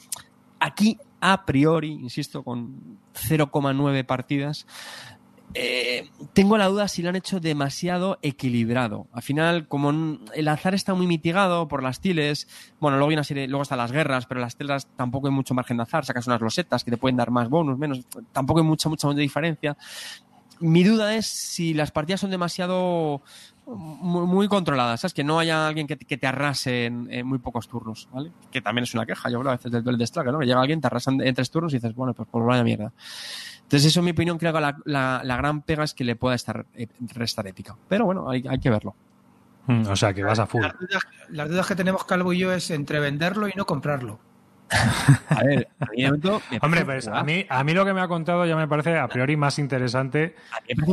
Aquí, 0.60 0.98
a 1.22 1.46
priori, 1.46 1.92
insisto, 1.92 2.44
con 2.44 3.00
0,9 3.14 4.06
partidas, 4.06 4.68
eh, 5.56 6.10
tengo 6.34 6.58
la 6.58 6.68
duda 6.68 6.88
si 6.88 7.02
lo 7.02 7.10
han 7.10 7.16
hecho 7.16 7.40
demasiado 7.40 8.18
equilibrado. 8.22 9.08
Al 9.14 9.22
final, 9.22 9.68
como 9.68 10.20
el 10.34 10.48
azar 10.48 10.74
está 10.74 10.94
muy 10.94 11.06
mitigado 11.06 11.68
por 11.68 11.84
las 11.84 12.00
tiles, 12.00 12.48
bueno, 12.80 12.98
luego, 12.98 13.10
hay 13.10 13.16
una 13.16 13.24
serie, 13.24 13.48
luego 13.48 13.64
están 13.64 13.78
las 13.78 13.92
guerras, 13.92 14.26
pero 14.26 14.42
las 14.42 14.56
telas 14.56 14.88
tampoco 14.96 15.28
hay 15.28 15.34
mucho 15.34 15.54
margen 15.54 15.78
de 15.78 15.84
azar, 15.84 16.06
sacas 16.06 16.28
unas 16.28 16.42
losetas 16.42 16.84
que 16.84 16.92
te 16.92 16.98
pueden 16.98 17.18
dar 17.18 17.30
más 17.30 17.50
bonus, 17.50 17.78
menos, 17.78 18.02
tampoco 18.32 18.62
hay 18.62 18.66
mucha, 18.66 18.90
mucha 18.90 19.10
diferencia. 19.12 19.78
Mi 20.60 20.84
duda 20.84 21.16
es 21.16 21.28
si 21.28 21.74
las 21.74 21.92
partidas 21.92 22.22
son 22.22 22.32
demasiado 22.32 23.22
muy, 23.66 24.48
controladas, 24.48 25.02
¿sabes? 25.02 25.14
Que 25.14 25.24
no 25.24 25.40
haya 25.40 25.68
alguien 25.68 25.88
que, 25.88 25.96
te 25.96 26.28
arrase 26.28 26.86
en, 26.86 27.26
muy 27.26 27.40
pocos 27.40 27.68
turnos, 27.68 28.08
¿vale? 28.12 28.32
Que 28.52 28.62
también 28.62 28.84
es 28.84 28.94
una 28.94 29.06
queja, 29.06 29.30
yo 29.30 29.40
creo, 29.40 29.52
a 29.52 29.56
veces 29.56 29.72
del 29.72 29.84
duel 29.84 29.98
de 29.98 30.06
Strike, 30.06 30.32
¿no? 30.32 30.40
Que 30.40 30.46
llega 30.46 30.62
alguien, 30.62 30.82
te 30.82 30.88
arrasan 30.88 31.22
en 31.22 31.34
tres 31.34 31.50
turnos 31.50 31.74
y 31.74 31.78
dices, 31.78 31.96
bueno, 31.96 32.14
pues 32.14 32.28
por 32.30 32.46
vaya 32.46 32.64
mierda. 32.64 32.92
Entonces, 33.64 33.86
eso, 33.86 34.02
en 34.02 34.06
mi 34.06 34.12
opinión, 34.12 34.38
creo 34.38 34.54
que 34.54 34.62
la, 34.62 34.76
la, 35.24 35.38
gran 35.38 35.62
pega 35.62 35.84
es 35.84 35.94
que 35.94 36.04
le 36.04 36.16
pueda 36.16 36.36
estar 36.36 36.66
eh, 36.76 36.88
restar 37.14 37.48
épica. 37.48 37.76
Pero 37.88 38.06
bueno, 38.06 38.30
hay, 38.30 38.44
hay 38.48 38.60
que 38.60 38.70
verlo. 38.70 38.96
Mm, 39.68 39.88
o 39.88 39.96
sea, 39.96 40.14
que 40.14 40.24
vas 40.24 40.40
a 40.40 40.46
full. 40.46 40.64
Las 41.30 41.50
dudas, 41.50 41.68
que 41.68 41.76
tenemos 41.76 42.04
Calvo 42.04 42.34
y 42.34 42.40
yo 42.40 42.54
es 42.54 42.70
entre 42.70 43.00
venderlo 43.00 43.48
y 43.48 43.54
no 43.56 43.66
comprarlo. 43.66 44.20
A 45.30 45.44
ver, 45.44 45.68
Hombre, 46.62 46.84
pues 46.84 47.08
a 47.08 47.24
mí, 47.24 47.46
a 47.48 47.64
mí 47.64 47.74
lo 47.74 47.86
que 47.86 47.94
me 47.94 48.02
ha 48.02 48.08
contado 48.08 48.44
ya 48.46 48.56
me 48.56 48.68
parece 48.68 48.98
a 48.98 49.08
priori 49.08 49.38
más 49.38 49.60
interesante 49.60 50.36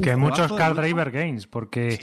que 0.02 0.16
muchos 0.16 0.52
Card 0.52 0.76
Driver 0.76 1.10
Games, 1.10 1.46
porque, 1.46 1.98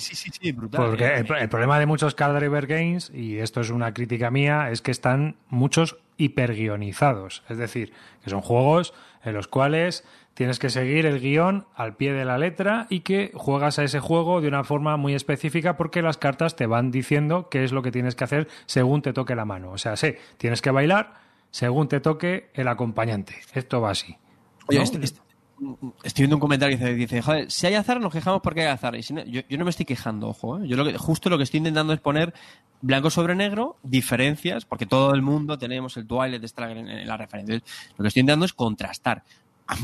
porque 0.71 1.17
el, 1.17 1.31
el, 1.35 1.49
problema 1.49 1.77
de 1.77 1.85
muchos 1.85 2.15
Card 2.15 2.35
Driver 2.35 2.65
Games, 2.65 3.11
y 3.13 3.37
esto 3.37 3.61
es 3.61 3.69
una 3.69 3.93
crítica 3.93 4.31
mía, 4.31 4.71
es 4.71 4.81
que 4.81 4.89
están 4.89 5.35
muchos 5.49 5.97
hiperguionizados. 6.17 7.43
Es 7.47 7.57
decir, 7.57 7.93
que 8.23 8.31
son 8.31 8.41
juegos 8.41 8.95
en 9.23 9.33
los 9.33 9.47
cuales 9.47 10.03
tienes 10.37 10.59
que 10.59 10.69
seguir 10.69 11.07
el 11.07 11.19
guion 11.19 11.65
al 11.73 11.95
pie 11.95 12.13
de 12.13 12.23
la 12.23 12.37
letra 12.37 12.85
y 12.91 12.99
que 12.99 13.31
juegas 13.33 13.79
a 13.79 13.83
ese 13.83 13.99
juego 13.99 14.39
de 14.39 14.47
una 14.47 14.63
forma 14.63 14.95
muy 14.95 15.15
específica 15.15 15.77
porque 15.77 16.03
las 16.03 16.17
cartas 16.17 16.55
te 16.55 16.67
van 16.67 16.91
diciendo 16.91 17.49
qué 17.49 17.63
es 17.63 17.71
lo 17.71 17.81
que 17.81 17.91
tienes 17.91 18.13
que 18.13 18.23
hacer 18.23 18.47
según 18.67 19.01
te 19.01 19.13
toque 19.13 19.33
la 19.33 19.45
mano. 19.45 19.71
O 19.71 19.79
sea, 19.79 19.95
sé, 19.95 20.19
tienes 20.37 20.61
que 20.61 20.69
bailar 20.69 21.15
según 21.49 21.87
te 21.87 22.01
toque 22.01 22.51
el 22.53 22.67
acompañante. 22.67 23.33
Esto 23.55 23.81
va 23.81 23.89
así. 23.89 24.15
Oye, 24.67 24.79
estoy, 24.83 25.01
viendo 26.17 26.35
un 26.35 26.39
comentario 26.39 26.77
que 26.77 26.93
dice, 26.93 27.19
joder, 27.23 27.49
si 27.49 27.65
hay 27.65 27.73
azar 27.73 27.99
nos 27.99 28.13
quejamos 28.13 28.41
porque 28.43 28.61
hay 28.61 28.67
azar. 28.67 28.95
Y 28.95 29.01
yo, 29.01 29.57
no 29.57 29.63
me 29.63 29.71
estoy 29.71 29.87
quejando, 29.87 30.27
ojo. 30.27 30.59
¿eh? 30.59 30.67
Yo 30.67 30.77
lo 30.77 30.85
que, 30.85 30.95
justo 30.99 31.31
lo 31.31 31.37
que 31.37 31.45
estoy 31.45 31.57
intentando 31.57 31.93
es 31.93 31.99
poner 31.99 32.35
blanco 32.81 33.09
sobre 33.09 33.33
negro, 33.33 33.77
diferencias, 33.81 34.65
porque 34.65 34.85
todo 34.85 35.15
el 35.15 35.23
mundo 35.23 35.57
tenemos 35.57 35.97
el 35.97 36.05
Twilight 36.05 36.45
Struggle 36.45 36.79
en, 36.81 36.89
en 36.89 37.07
la 37.07 37.17
referencia. 37.17 37.55
Lo 37.97 38.03
que 38.03 38.07
estoy 38.09 38.19
intentando 38.19 38.45
es 38.45 38.53
contrastar 38.53 39.23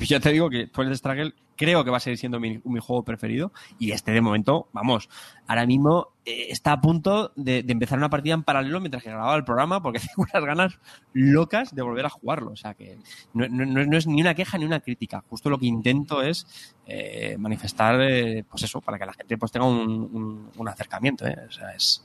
ya 0.01 0.19
te 0.19 0.31
digo 0.31 0.49
que 0.49 0.67
Twilight 0.67 0.97
Struggle 0.97 1.33
creo 1.55 1.83
que 1.83 1.91
va 1.91 1.97
a 1.97 1.99
seguir 1.99 2.17
siendo 2.17 2.39
mi, 2.39 2.59
juego 2.79 3.03
preferido 3.03 3.51
y 3.79 3.91
este 3.91 4.11
de 4.11 4.21
momento, 4.21 4.67
vamos, 4.73 5.09
ahora 5.47 5.65
mismo 5.65 6.09
eh, 6.25 6.47
está 6.49 6.73
a 6.73 6.81
punto 6.81 7.31
de, 7.35 7.63
empezar 7.67 7.97
una 7.97 8.09
partida 8.09 8.33
en 8.33 8.43
paralelo 8.43 8.79
mientras 8.79 9.03
que 9.03 9.09
grababa 9.09 9.35
el 9.35 9.43
programa 9.43 9.81
porque 9.81 9.99
tengo 10.15 10.27
unas 10.31 10.45
ganas 10.45 10.79
locas 11.13 11.75
de 11.75 11.81
volver 11.81 12.05
a 12.05 12.09
jugarlo. 12.09 12.51
O 12.51 12.55
sea 12.55 12.73
que 12.73 12.97
no, 13.33 13.97
es 13.97 14.07
ni 14.07 14.21
una 14.21 14.35
queja 14.35 14.57
ni 14.57 14.65
una 14.65 14.79
crítica. 14.79 15.23
Justo 15.29 15.49
lo 15.49 15.57
que 15.57 15.67
intento 15.67 16.21
es 16.21 16.73
eh, 16.87 17.35
manifestar, 17.37 18.01
eh, 18.01 18.43
pues 18.49 18.63
eso, 18.63 18.81
para 18.81 18.97
que 18.97 19.05
la 19.05 19.13
gente 19.13 19.37
pues 19.37 19.51
tenga 19.51 19.65
un, 19.65 20.49
un 20.55 20.67
acercamiento. 20.67 21.25
O 21.25 21.51
sea, 21.51 21.71
es, 21.71 22.03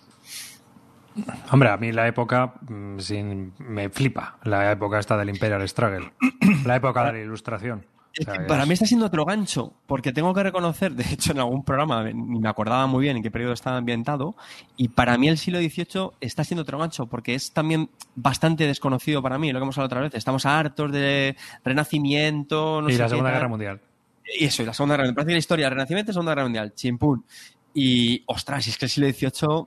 Hombre, 1.51 1.71
a 1.71 1.77
mí 1.77 1.93
la 1.93 2.07
época 2.07 2.55
mm, 2.69 2.99
sin, 2.99 3.53
me 3.59 3.89
flipa, 3.89 4.39
la 4.45 4.73
época 4.73 4.99
esta 4.99 5.17
del 5.17 5.31
Imperial 5.31 5.67
Struggle, 5.69 6.13
la 6.65 6.77
época 6.77 7.07
de 7.07 7.13
la 7.13 7.19
ilustración. 7.21 7.85
para 8.49 8.67
mí 8.67 8.73
está 8.73 8.87
siendo 8.87 9.07
otro 9.07 9.25
gancho, 9.25 9.75
porque 9.87 10.13
tengo 10.13 10.33
que 10.35 10.43
reconocer, 10.43 10.93
de 10.93 11.05
hecho 11.13 11.33
en 11.33 11.39
algún 11.39 11.65
programa 11.65 12.05
ni 12.05 12.39
me 12.39 12.49
acordaba 12.49 12.87
muy 12.87 13.03
bien 13.03 13.17
en 13.17 13.23
qué 13.23 13.31
periodo 13.31 13.53
estaba 13.53 13.77
ambientado, 13.77 14.37
y 14.77 14.89
para 14.89 15.17
mí 15.19 15.29
el 15.29 15.39
siglo 15.39 15.59
XVIII 15.59 16.11
está 16.21 16.45
siendo 16.45 16.63
otro 16.63 16.79
gancho, 16.79 17.07
porque 17.07 17.35
es 17.35 17.53
también 17.53 17.91
bastante 18.15 18.67
desconocido 18.67 19.23
para 19.23 19.39
mí, 19.39 19.53
lo 19.53 19.59
que 19.59 19.65
hemos 19.65 19.77
hablado 19.79 19.87
otra 19.87 20.01
vez, 20.03 20.15
estamos 20.15 20.47
hartos 20.47 20.93
de 20.93 21.37
Renacimiento, 21.65 22.89
y 22.89 22.97
la 22.97 23.09
Segunda 23.09 23.31
Guerra 23.31 23.49
Mundial. 23.49 23.81
Y 24.39 24.45
eso, 24.45 24.63
y 24.63 24.67
la 24.67 24.75
Segunda 24.75 24.97
Guerra 24.97 25.09
Mundial, 25.09 25.27
la 25.35 25.39
historia, 25.39 25.71
Renacimiento 25.71 26.11
y 26.11 26.15
Segunda 26.15 26.33
Guerra 26.33 26.45
Mundial, 26.45 26.75
chimpún. 26.75 27.25
Y, 27.75 28.23
ostras, 28.27 28.67
es 28.67 28.77
que 28.77 28.87
el 28.87 28.91
siglo 28.91 29.09
XVIII 29.09 29.67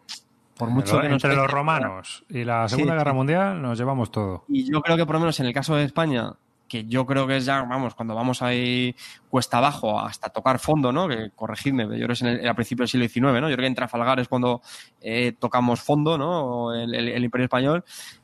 mucho 0.69 1.03
entre 1.03 1.35
los 1.35 1.49
romanos 1.49 2.23
y 2.29 2.43
la 2.43 2.67
Segunda 2.67 2.95
Guerra 2.95 3.13
Mundial 3.13 3.61
nos 3.61 3.77
llevamos 3.77 4.11
todo. 4.11 4.45
Y 4.47 4.71
yo 4.71 4.81
creo 4.81 4.97
que 4.97 5.05
por 5.05 5.15
lo 5.15 5.21
menos 5.21 5.39
en 5.39 5.45
el 5.45 5.53
caso 5.53 5.75
de 5.75 5.83
España, 5.83 6.33
que 6.67 6.85
yo 6.85 7.05
creo 7.05 7.27
que 7.27 7.37
es 7.37 7.45
ya, 7.45 7.63
vamos, 7.63 7.95
cuando 7.95 8.15
vamos 8.15 8.41
ahí 8.41 8.95
cuesta 9.29 9.57
abajo 9.57 9.99
hasta 9.99 10.29
tocar 10.29 10.57
fondo, 10.57 10.93
¿no? 10.93 11.07
Que 11.07 11.31
corregidme, 11.35 11.83
yo 11.83 11.89
creo 11.89 12.07
que 12.07 12.13
es 12.13 12.21
en 12.21 12.47
a 12.47 12.53
principios 12.53 12.91
del 12.91 13.09
siglo 13.09 13.29
XIX, 13.29 13.41
¿no? 13.41 13.49
Yo 13.49 13.55
creo 13.55 13.63
que 13.65 13.67
en 13.67 13.75
Trafalgar 13.75 14.19
es 14.21 14.27
cuando 14.27 14.61
eh, 15.01 15.33
tocamos 15.37 15.81
fondo, 15.81 16.17
¿no? 16.17 16.73
El, 16.73 17.23
Imperio 17.23 17.45
Español. 17.45 17.83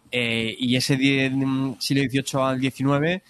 Eh, 0.10 0.56
y 0.58 0.78
ese 0.78 0.96
siglo 0.96 1.76
XVIII 1.80 2.42
al 2.42 2.62
XIX 2.62 3.22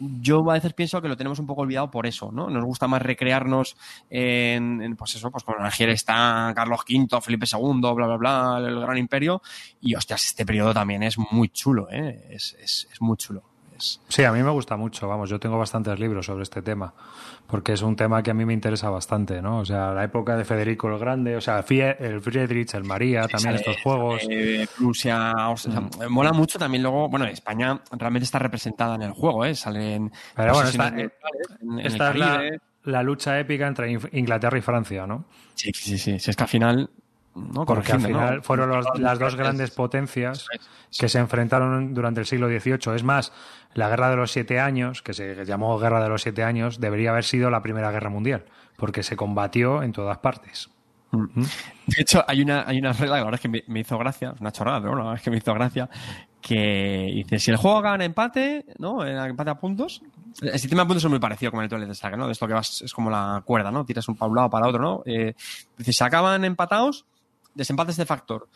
yo 0.00 0.38
a 0.48 0.54
veces 0.54 0.72
pienso 0.72 1.00
que 1.00 1.08
lo 1.08 1.16
tenemos 1.16 1.38
un 1.38 1.46
poco 1.46 1.62
olvidado 1.62 1.90
por 1.90 2.06
eso, 2.06 2.30
¿no? 2.32 2.48
Nos 2.48 2.64
gusta 2.64 2.88
más 2.88 3.02
recrearnos 3.02 3.76
en, 4.08 4.96
pues 4.96 5.14
eso, 5.14 5.30
pues 5.30 5.44
con 5.44 5.60
Argel 5.60 5.90
está 5.90 6.52
Carlos 6.54 6.80
V, 6.88 7.20
Felipe 7.20 7.46
II, 7.50 7.80
bla, 7.80 8.06
bla, 8.06 8.16
bla, 8.16 8.58
el 8.58 8.80
gran 8.80 8.98
imperio. 8.98 9.42
Y 9.80 9.94
hostias, 9.94 10.26
este 10.26 10.46
periodo 10.46 10.72
también 10.72 11.02
es 11.02 11.16
muy 11.18 11.48
chulo, 11.50 11.88
¿eh? 11.90 12.28
Es, 12.30 12.56
es, 12.60 12.88
es 12.90 13.00
muy 13.00 13.16
chulo. 13.16 13.49
Sí, 13.80 14.24
a 14.24 14.32
mí 14.32 14.42
me 14.42 14.50
gusta 14.50 14.76
mucho, 14.76 15.08
vamos, 15.08 15.30
yo 15.30 15.40
tengo 15.40 15.58
bastantes 15.58 15.98
libros 15.98 16.26
sobre 16.26 16.42
este 16.42 16.62
tema, 16.62 16.92
porque 17.46 17.72
es 17.72 17.82
un 17.82 17.96
tema 17.96 18.22
que 18.22 18.30
a 18.30 18.34
mí 18.34 18.44
me 18.44 18.52
interesa 18.52 18.90
bastante, 18.90 19.40
¿no? 19.40 19.58
O 19.58 19.64
sea, 19.64 19.92
la 19.92 20.04
época 20.04 20.36
de 20.36 20.44
Federico 20.44 20.88
el 20.88 20.98
Grande, 20.98 21.36
o 21.36 21.40
sea, 21.40 21.64
el 21.68 22.20
Friedrich, 22.20 22.74
el 22.74 22.84
María, 22.84 23.26
también 23.26 23.54
estos 23.54 23.76
juegos. 23.82 24.22
Eh, 24.28 24.66
Prusia, 24.76 25.32
o 25.48 25.56
sea, 25.56 25.80
mm. 25.80 26.08
mola 26.08 26.32
mucho 26.32 26.58
también 26.58 26.82
luego, 26.82 27.08
bueno, 27.08 27.26
España 27.26 27.80
realmente 27.92 28.24
está 28.24 28.38
representada 28.38 28.94
en 28.94 29.02
el 29.02 29.12
juego, 29.12 29.44
¿eh? 29.44 29.54
Salen... 29.54 30.12
Pero 30.34 30.54
bueno, 30.54 30.68
esta, 30.68 30.94
esta 31.82 32.10
es 32.10 32.16
la, 32.16 32.42
la 32.84 33.02
lucha 33.02 33.38
épica 33.38 33.66
entre 33.66 33.92
Inglaterra 34.12 34.58
y 34.58 34.62
Francia, 34.62 35.06
¿no? 35.06 35.24
Sí, 35.54 35.70
sí, 35.74 35.98
sí, 35.98 36.18
sí, 36.18 36.30
es 36.30 36.36
que 36.36 36.42
al 36.42 36.48
final 36.48 36.90
porque 37.66 37.92
al 37.92 38.00
final 38.00 38.42
fueron 38.42 38.84
las 38.98 39.18
dos 39.18 39.36
grandes 39.36 39.70
potencias 39.70 40.46
que 40.98 41.08
se 41.08 41.18
enfrentaron 41.18 41.94
durante 41.94 42.20
el 42.20 42.26
siglo 42.26 42.48
XVIII. 42.48 42.94
Es 42.94 43.04
más, 43.04 43.32
la 43.74 43.88
Guerra 43.88 44.10
de 44.10 44.16
los 44.16 44.32
Siete 44.32 44.58
Años, 44.58 45.02
que 45.02 45.14
se 45.14 45.44
llamó 45.44 45.78
Guerra 45.78 46.02
de 46.02 46.08
los 46.08 46.22
Siete 46.22 46.42
Años, 46.42 46.80
debería 46.80 47.10
haber 47.10 47.24
sido 47.24 47.50
la 47.50 47.62
Primera 47.62 47.90
Guerra 47.90 48.10
Mundial, 48.10 48.46
porque 48.76 49.02
se 49.02 49.16
combatió 49.16 49.82
en 49.82 49.92
todas 49.92 50.18
partes. 50.18 50.70
Mm. 51.12 51.22
¿Mm? 51.34 51.44
De 51.86 52.02
hecho, 52.02 52.24
hay 52.26 52.42
una, 52.42 52.64
hay 52.66 52.78
una 52.78 52.92
regla, 52.92 53.16
la 53.16 53.24
verdad 53.24 53.40
es 53.42 53.50
que 53.50 53.64
me, 53.66 53.80
hizo 53.80 53.98
gracia, 53.98 54.32
es 54.34 54.40
una 54.40 54.52
chorrada, 54.52 54.80
pero 54.80 54.96
la 54.96 55.02
verdad 55.02 55.16
es 55.16 55.22
que 55.22 55.30
me 55.30 55.36
hizo 55.38 55.54
gracia, 55.54 55.88
que 56.40 57.12
dice, 57.14 57.38
si 57.38 57.50
el 57.50 57.56
juego 57.56 57.80
gana 57.82 58.04
empate, 58.04 58.64
¿no? 58.78 59.04
empate 59.04 59.50
a 59.50 59.56
puntos, 59.56 60.02
el 60.40 60.58
sistema 60.58 60.82
de 60.82 60.86
puntos 60.86 61.04
es 61.04 61.10
muy 61.10 61.18
parecido 61.18 61.52
con 61.52 61.62
el 61.62 61.68
Toilet 61.68 61.92
Saga, 61.94 62.16
¿no? 62.16 62.26
De 62.26 62.32
esto 62.32 62.46
que 62.46 62.54
vas, 62.54 62.82
es 62.82 62.92
como 62.92 63.10
la 63.10 63.42
cuerda, 63.44 63.70
¿no? 63.70 63.84
Tiras 63.84 64.08
un 64.08 64.16
para 64.16 64.30
un 64.30 64.36
lado 64.36 64.50
para 64.50 64.68
otro, 64.68 64.80
¿no? 64.80 65.02
Eh, 65.04 65.34
dice, 65.76 65.92
si 65.92 66.04
acaban 66.04 66.44
empatados, 66.44 67.04
desempates 67.60 67.96
de 67.96 68.06
factor. 68.06 68.48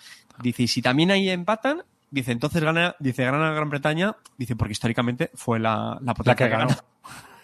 Dice, 0.43 0.62
y 0.62 0.69
si 0.69 0.81
también 0.81 1.11
ahí 1.11 1.29
empatan, 1.29 1.83
dice, 2.11 2.33
entonces 2.33 2.62
gana, 2.62 2.97
dice, 2.99 3.25
gana 3.25 3.53
Gran 3.53 3.69
Bretaña, 3.69 4.17
dice, 4.38 4.57
porque 4.57 4.73
históricamente 4.73 5.31
fue 5.35 5.61
la, 5.61 5.99
la 6.01 6.14
potencia 6.14 6.49
que 6.49 6.57
ganó. 6.57 6.75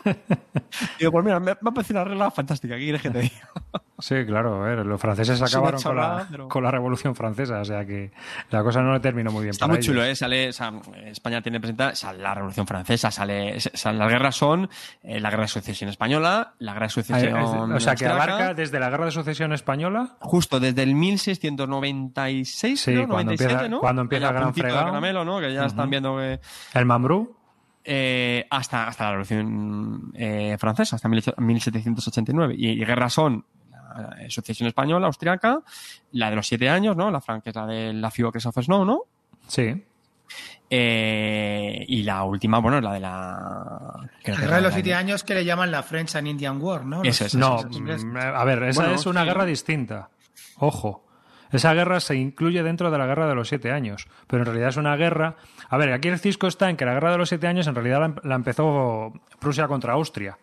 Digo, 0.98 1.12
pues 1.12 1.24
mira, 1.24 1.40
me, 1.40 1.46
me 1.60 1.68
ha 1.70 1.72
parecido 1.72 2.00
una 2.00 2.08
regla 2.10 2.30
fantástica. 2.30 2.74
¿Qué 2.76 2.82
quieres 2.84 3.02
que 3.02 3.10
te 3.10 3.20
diga? 3.20 3.50
Sí, 4.02 4.14
claro, 4.24 4.54
a 4.64 4.66
ver, 4.66 4.86
los 4.86 4.98
franceses 4.98 5.42
acabaron 5.42 5.78
con 5.82 5.94
la, 5.94 6.26
pero- 6.30 6.48
con 6.48 6.64
la 6.64 6.70
Revolución 6.70 7.14
Francesa, 7.14 7.60
o 7.60 7.64
sea 7.66 7.84
que 7.84 8.10
la 8.48 8.62
cosa 8.62 8.80
no 8.80 8.94
le 8.94 9.00
terminó 9.00 9.30
muy 9.30 9.42
bien 9.42 9.50
Está 9.50 9.66
para 9.66 9.76
muy 9.76 9.84
chulo, 9.84 10.02
ellos. 10.02 10.12
¿eh? 10.12 10.16
Sale, 10.16 10.48
o 10.48 10.52
sea, 10.54 10.72
España 11.04 11.42
tiene 11.42 11.60
presentada 11.60 11.94
sale 11.94 12.18
la 12.22 12.32
Revolución 12.34 12.66
Francesa, 12.66 13.10
sale, 13.10 13.60
sale- 13.60 13.98
las 13.98 14.08
guerras 14.08 14.34
son 14.36 14.70
eh, 15.02 15.20
la 15.20 15.28
Guerra 15.28 15.42
de 15.42 15.48
Sucesión 15.48 15.90
Española, 15.90 16.54
la 16.60 16.72
Guerra 16.72 16.86
de 16.86 16.90
Sucesión 16.92 17.36
es- 17.36 17.46
O 17.50 17.78
sea 17.80 17.94
que 17.94 18.06
abarca 18.06 18.54
desde 18.54 18.80
la 18.80 18.88
Guerra 18.88 19.04
de 19.04 19.10
Sucesión 19.10 19.52
Española 19.52 20.16
justo 20.20 20.58
desde 20.60 20.82
el 20.82 20.94
1696, 20.94 22.80
Sí, 22.80 22.92
creo, 22.92 23.06
cuando 23.06 23.32
97, 23.32 23.52
empieza- 23.52 23.68
¿no? 23.68 23.80
cuando 23.80 24.00
empieza 24.02 24.28
el 24.28 24.34
gran 24.34 24.54
fregado. 24.54 24.86
caramelo, 24.86 25.24
¿no? 25.26 25.40
Que 25.40 25.52
ya 25.52 25.66
están 25.66 25.90
viendo 25.90 26.16
que... 26.16 26.40
el 26.72 26.86
Mambrú. 26.86 27.36
Eh, 27.84 28.46
hasta, 28.50 28.86
hasta 28.88 29.04
la 29.04 29.10
Revolución 29.12 30.12
eh, 30.14 30.56
Francesa, 30.58 30.96
hasta 30.96 31.08
1789. 31.08 32.54
Y, 32.56 32.68
y 32.70 32.84
guerras 32.84 33.12
son 33.12 33.44
la 33.70 34.16
Asociación 34.26 34.68
Española, 34.68 35.06
Austriaca, 35.06 35.60
la 36.12 36.30
de 36.30 36.36
los 36.36 36.46
siete 36.46 36.68
años, 36.68 36.96
¿no? 36.96 37.10
La 37.10 37.20
Fran, 37.20 37.40
que 37.40 37.50
es 37.50 37.56
la 37.56 37.66
de 37.66 37.92
la 37.92 38.10
Fiocres 38.10 38.46
of 38.46 38.56
Snow, 38.60 38.84
¿no? 38.84 39.00
Sí. 39.48 39.82
Eh, 40.72 41.84
y 41.88 42.02
la 42.04 42.22
última, 42.22 42.58
bueno, 42.60 42.80
la 42.80 42.92
de 42.92 43.00
la... 43.00 44.08
La 44.24 44.36
guerra 44.36 44.56
de 44.56 44.62
los 44.62 44.72
siete 44.74 44.94
años 44.94 45.24
que 45.24 45.34
le 45.34 45.44
llaman 45.44 45.70
la 45.72 45.82
French 45.82 46.14
and 46.14 46.28
Indian 46.28 46.60
War, 46.62 46.84
¿no? 46.84 47.02
Eso 47.02 47.24
Los- 47.24 47.34
es, 47.34 47.34
No, 47.34 47.58
eso 47.58 47.68
es. 47.68 47.76
inglés. 47.76 48.04
mm, 48.04 48.16
a 48.16 48.44
ver, 48.44 48.62
esa 48.64 48.82
Bueno, 48.82 48.94
es 48.94 49.06
una 49.06 49.22
sí. 49.22 49.26
guerra 49.26 49.44
distinta. 49.44 50.10
Ojo. 50.58 51.06
Esa 51.50 51.74
guerra 51.74 51.98
se 51.98 52.14
incluye 52.14 52.62
dentro 52.62 52.92
de 52.92 52.98
la 52.98 53.06
guerra 53.06 53.26
de 53.26 53.34
los 53.34 53.48
siete 53.48 53.72
años, 53.72 54.06
pero 54.28 54.42
en 54.42 54.46
realidad 54.46 54.68
es 54.68 54.76
una 54.76 54.94
guerra. 54.94 55.34
A 55.70 55.76
ver, 55.78 55.92
aquí 55.92 56.08
el 56.08 56.18
cisco 56.18 56.46
está 56.46 56.68
en 56.68 56.76
que 56.76 56.84
la 56.84 56.94
guerra 56.94 57.12
de 57.12 57.18
los 57.18 57.28
siete 57.28 57.46
años 57.46 57.66
en 57.66 57.74
realidad 57.74 58.00
la, 58.00 58.14
la 58.28 58.34
empezó 58.34 59.12
Prusia 59.38 59.68
contra 59.68 59.94
Austria. 59.94 60.36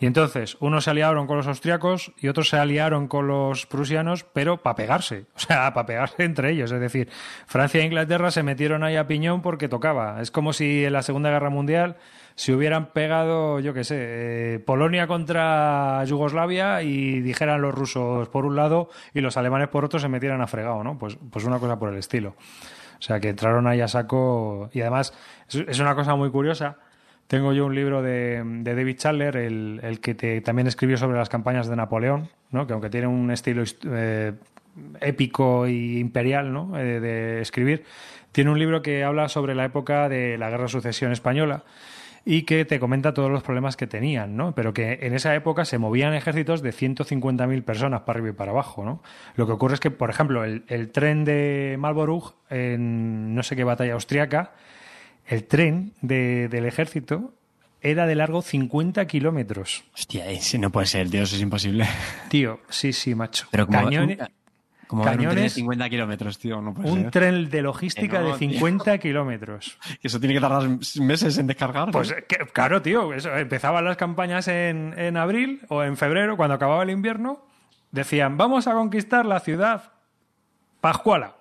Y 0.00 0.06
entonces, 0.06 0.56
unos 0.60 0.84
se 0.84 0.90
aliaron 0.90 1.26
con 1.26 1.36
los 1.36 1.46
austriacos 1.46 2.12
y 2.18 2.28
otros 2.28 2.48
se 2.48 2.56
aliaron 2.56 3.06
con 3.06 3.28
los 3.28 3.66
prusianos, 3.66 4.24
pero 4.24 4.58
para 4.58 4.76
pegarse, 4.76 5.26
o 5.36 5.38
sea, 5.38 5.72
para 5.72 5.86
pegarse 5.86 6.24
entre 6.24 6.50
ellos. 6.50 6.72
Es 6.72 6.80
decir, 6.80 7.08
Francia 7.46 7.80
e 7.80 7.84
Inglaterra 7.84 8.30
se 8.30 8.42
metieron 8.42 8.82
ahí 8.82 8.96
a 8.96 9.06
piñón 9.06 9.42
porque 9.42 9.68
tocaba. 9.68 10.20
Es 10.20 10.30
como 10.30 10.52
si 10.52 10.84
en 10.84 10.92
la 10.92 11.02
Segunda 11.02 11.30
Guerra 11.30 11.50
Mundial 11.50 11.96
se 12.34 12.52
hubieran 12.52 12.92
pegado, 12.92 13.60
yo 13.60 13.74
qué 13.74 13.84
sé, 13.84 13.96
eh, 13.98 14.58
Polonia 14.58 15.06
contra 15.06 16.04
Yugoslavia 16.04 16.82
y 16.82 17.20
dijeran 17.20 17.62
los 17.62 17.72
rusos 17.72 18.28
por 18.28 18.44
un 18.44 18.56
lado 18.56 18.90
y 19.12 19.20
los 19.20 19.36
alemanes 19.36 19.68
por 19.68 19.84
otro 19.84 20.00
se 20.00 20.08
metieran 20.08 20.40
a 20.40 20.48
fregado, 20.48 20.82
¿no? 20.82 20.98
Pues, 20.98 21.16
pues 21.30 21.44
una 21.44 21.60
cosa 21.60 21.78
por 21.78 21.92
el 21.92 21.98
estilo. 21.98 22.34
O 23.04 23.06
sea, 23.06 23.20
que 23.20 23.28
entraron 23.28 23.66
ahí 23.66 23.82
a 23.82 23.88
saco 23.88 24.70
y 24.72 24.80
además 24.80 25.12
es, 25.50 25.78
una 25.78 25.94
cosa 25.94 26.14
muy 26.14 26.30
curiosa. 26.30 26.78
Tengo 27.26 27.52
yo 27.52 27.66
un 27.66 27.74
libro 27.74 28.00
de, 28.00 28.42
de 28.42 28.74
David 28.74 28.96
Chandler, 28.96 29.36
el, 29.36 29.78
el 29.82 30.00
que 30.00 30.14
te- 30.14 30.40
también 30.40 30.68
escribió 30.68 30.96
sobre 30.96 31.18
las 31.18 31.28
campañas 31.28 31.68
de 31.68 31.76
Napoleón, 31.76 32.30
¿no? 32.50 32.66
que 32.66 32.72
aunque 32.72 32.88
tiene 32.88 33.06
un 33.06 33.30
estilo 33.30 33.62
eh, 33.90 34.32
épico 35.02 35.68
y 35.68 35.98
imperial 35.98 36.50
¿no? 36.50 36.78
Eh, 36.78 36.98
de 37.00 37.42
escribir, 37.42 37.84
tiene 38.32 38.50
un 38.50 38.58
libro 38.58 38.80
que 38.80 39.04
habla 39.04 39.28
sobre 39.28 39.54
la 39.54 39.66
época 39.66 40.08
de 40.08 40.38
la 40.38 40.48
Guerra 40.48 40.62
de 40.62 40.68
Sucesión 40.70 41.12
Española 41.12 41.62
y 42.26 42.42
que 42.42 42.64
te 42.64 42.80
comenta 42.80 43.12
todos 43.12 43.30
los 43.30 43.42
problemas 43.42 43.76
que 43.76 43.86
tenían, 43.86 44.36
¿no? 44.36 44.54
Pero 44.54 44.72
que 44.72 45.00
en 45.02 45.14
esa 45.14 45.34
época 45.34 45.64
se 45.64 45.76
movían 45.78 46.14
ejércitos 46.14 46.62
de 46.62 46.70
150.000 46.72 47.62
personas 47.64 48.00
para 48.02 48.18
arriba 48.18 48.30
y 48.30 48.36
para 48.36 48.52
abajo, 48.52 48.84
¿no? 48.84 49.02
Lo 49.36 49.46
que 49.46 49.52
ocurre 49.52 49.74
es 49.74 49.80
que, 49.80 49.90
por 49.90 50.08
ejemplo, 50.10 50.42
el, 50.44 50.64
el 50.68 50.90
tren 50.90 51.24
de 51.24 51.76
Marlborough 51.78 52.34
en 52.50 53.34
no 53.34 53.42
sé 53.42 53.56
qué 53.56 53.64
batalla 53.64 53.92
austriaca, 53.94 54.52
el 55.26 55.44
tren 55.44 55.92
de- 56.00 56.48
del 56.48 56.64
ejército 56.66 57.34
era 57.80 58.06
de 58.06 58.14
largo 58.14 58.40
50 58.40 59.06
kilómetros. 59.06 59.84
Hostia, 59.94 60.26
ese 60.30 60.58
no 60.58 60.70
puede 60.70 60.86
ser, 60.86 61.10
tío, 61.10 61.22
eso 61.22 61.36
es 61.36 61.42
imposible. 61.42 61.86
Tío, 62.30 62.60
sí, 62.70 62.94
sí, 62.94 63.14
macho. 63.14 63.46
Pero 63.50 63.66
como, 63.66 63.78
Cañones- 63.80 64.18
como 64.94 65.04
ver 65.04 65.12
un 65.12 65.16
tren 65.18 65.28
de 65.28 65.34
cañones- 65.36 65.52
50 65.54 65.88
kilómetros, 65.90 66.38
tío, 66.38 66.60
no 66.60 66.74
puede 66.74 66.90
un 66.90 67.00
ser. 67.02 67.10
tren 67.10 67.50
de 67.50 67.62
logística 67.62 68.20
no, 68.20 68.32
de 68.32 68.38
tío. 68.38 68.50
50 68.50 68.98
kilómetros. 68.98 69.78
Eso 70.02 70.18
tiene 70.20 70.34
que 70.34 70.40
tardar 70.40 70.68
meses 71.00 71.38
en 71.38 71.46
descargar. 71.46 71.90
Pues 71.90 72.14
que- 72.28 72.38
claro, 72.52 72.80
tío, 72.82 73.12
eso, 73.12 73.34
empezaban 73.36 73.84
las 73.84 73.96
campañas 73.96 74.48
en, 74.48 74.94
en 74.96 75.16
abril 75.16 75.60
o 75.68 75.82
en 75.82 75.96
febrero, 75.96 76.36
cuando 76.36 76.54
acababa 76.54 76.82
el 76.82 76.90
invierno, 76.90 77.44
decían, 77.92 78.36
vamos 78.36 78.66
a 78.66 78.72
conquistar 78.72 79.24
la 79.26 79.40
ciudad 79.40 79.92
Pascuala. 80.80 81.34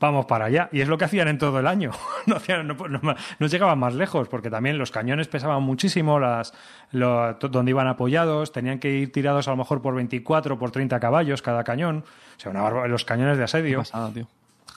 Vamos 0.00 0.26
para 0.26 0.44
allá. 0.44 0.68
Y 0.72 0.80
es 0.80 0.88
lo 0.88 0.96
que 0.96 1.04
hacían 1.06 1.26
en 1.28 1.38
todo 1.38 1.58
el 1.60 1.66
año. 1.66 1.90
No, 2.26 2.36
hacían- 2.36 2.66
no, 2.66 2.74
no- 2.74 3.14
no 3.38 3.46
llegaban 3.46 3.78
más 3.78 3.94
lejos, 3.94 4.28
porque 4.28 4.50
también 4.50 4.76
los 4.76 4.90
cañones 4.90 5.28
pesaban 5.28 5.62
muchísimo, 5.62 6.20
las, 6.20 6.52
lo- 6.92 7.34
donde 7.34 7.70
iban 7.70 7.86
apoyados, 7.88 8.52
tenían 8.52 8.78
que 8.78 8.90
ir 8.90 9.12
tirados 9.12 9.48
a 9.48 9.52
lo 9.52 9.56
mejor 9.56 9.80
por 9.80 9.94
24 9.94 10.54
o 10.54 10.58
por 10.58 10.70
30 10.70 11.00
caballos 11.00 11.40
cada 11.42 11.64
cañón. 11.64 12.04
O 12.36 12.40
sea, 12.40 12.50
una 12.50 12.86
los 12.86 13.04
cañones 13.04 13.38
de 13.38 13.44
asedio. 13.44 13.78
pasada, 13.78 14.10
tío. 14.12 14.26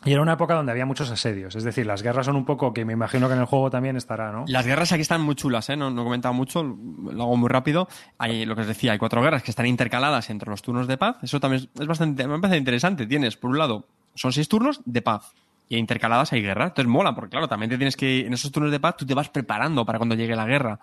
Y 0.04 0.14
era 0.14 0.22
una 0.24 0.34
época 0.34 0.56
donde 0.56 0.72
había 0.72 0.86
muchos 0.88 1.12
asedios. 1.12 1.56
Es 1.56 1.64
decir, 1.64 1.86
las 1.86 2.02
guerras 2.02 2.26
son 2.26 2.36
un 2.36 2.46
poco 2.46 2.74
que 2.74 2.86
me 2.86 2.94
imagino 2.94 3.28
que 3.28 3.34
en 3.36 3.40
el 3.42 3.46
juego 3.46 3.70
también 3.70 3.98
estará, 3.98 4.32
¿no? 4.32 4.46
Las 4.48 4.66
guerras 4.66 4.92
aquí 4.94 5.02
están 5.02 5.22
muy 5.22 5.36
chulas, 5.36 5.70
¿eh? 5.70 5.76
No, 5.78 5.92
no 5.92 6.02
he 6.02 6.04
comentado 6.06 6.34
mucho, 6.34 6.64
lo 6.64 7.22
hago 7.22 7.38
muy 7.38 7.50
rápido. 7.50 7.88
Hay, 8.18 8.46
lo 8.46 8.56
que 8.56 8.62
os 8.62 8.68
decía, 8.68 8.94
hay 8.94 8.98
cuatro 8.98 9.22
guerras 9.22 9.44
que 9.44 9.52
están 9.52 9.68
intercaladas 9.68 10.32
entre 10.32 10.50
los 10.50 10.64
turnos 10.64 10.88
de 10.88 10.98
paz. 10.98 11.18
Eso 11.22 11.40
también 11.40 11.70
es 11.80 11.86
bastante, 11.86 12.26
me 12.28 12.40
parece 12.40 12.58
interesante. 12.58 13.06
Tienes, 13.06 13.38
por 13.38 13.52
un 13.52 13.60
lado, 13.60 13.86
son 14.16 14.34
seis 14.34 14.48
turnos 14.48 14.82
de 14.86 15.02
paz. 15.02 15.34
Y 15.70 15.78
intercaladas 15.78 16.34
hay 16.34 16.42
guerra. 16.42 16.66
Entonces 16.66 16.88
mola, 16.88 17.16
porque 17.16 17.32
claro, 17.32 17.48
también 17.48 17.70
te 17.70 17.78
tienes 17.78 17.96
que, 17.96 18.26
en 18.26 18.34
esos 18.34 18.52
turnos 18.52 18.72
de 18.72 18.80
paz, 18.80 18.98
tú 18.98 19.06
te 19.06 19.14
vas 19.14 19.30
preparando 19.30 19.86
para 19.86 20.00
cuando 20.00 20.16
llegue 20.16 20.36
la 20.36 20.46
guerra. 20.46 20.80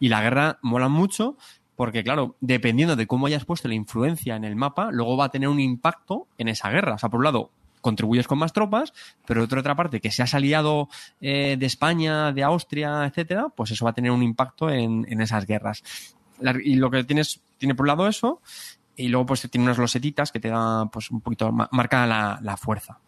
Y 0.00 0.08
la 0.08 0.20
guerra 0.20 0.58
mola 0.62 0.88
mucho 0.88 1.36
porque, 1.76 2.04
claro, 2.04 2.36
dependiendo 2.40 2.96
de 2.96 3.06
cómo 3.06 3.26
hayas 3.26 3.44
puesto 3.44 3.68
la 3.68 3.74
influencia 3.74 4.36
en 4.36 4.44
el 4.44 4.56
mapa, 4.56 4.90
luego 4.90 5.16
va 5.16 5.26
a 5.26 5.28
tener 5.30 5.48
un 5.48 5.60
impacto 5.60 6.28
en 6.38 6.48
esa 6.48 6.70
guerra. 6.70 6.94
O 6.94 6.98
sea, 6.98 7.08
por 7.08 7.18
un 7.18 7.24
lado, 7.24 7.50
contribuyes 7.80 8.26
con 8.28 8.38
más 8.38 8.52
tropas, 8.52 8.92
pero 9.26 9.46
por 9.48 9.58
otra 9.58 9.74
parte, 9.74 10.00
que 10.00 10.10
seas 10.10 10.34
aliado 10.34 10.88
eh, 11.20 11.56
de 11.58 11.66
España, 11.66 12.32
de 12.32 12.42
Austria, 12.42 13.04
etcétera, 13.04 13.48
pues 13.54 13.70
eso 13.70 13.84
va 13.84 13.90
a 13.90 13.94
tener 13.94 14.10
un 14.10 14.22
impacto 14.22 14.70
en, 14.70 15.06
en 15.08 15.20
esas 15.20 15.46
guerras. 15.46 15.82
Y 16.64 16.76
lo 16.76 16.90
que 16.90 17.04
tienes, 17.04 17.40
tiene 17.58 17.74
por 17.74 17.84
un 17.84 17.88
lado 17.88 18.08
eso, 18.08 18.40
y 18.96 19.08
luego 19.08 19.26
pues 19.26 19.48
tiene 19.50 19.64
unas 19.64 19.78
losetitas 19.78 20.30
que 20.32 20.40
te 20.40 20.48
dan 20.48 20.88
pues 20.90 21.10
un 21.10 21.20
poquito 21.20 21.50
ma- 21.52 21.68
marca 21.72 22.06
la, 22.06 22.38
la 22.42 22.56
fuerza. 22.56 22.98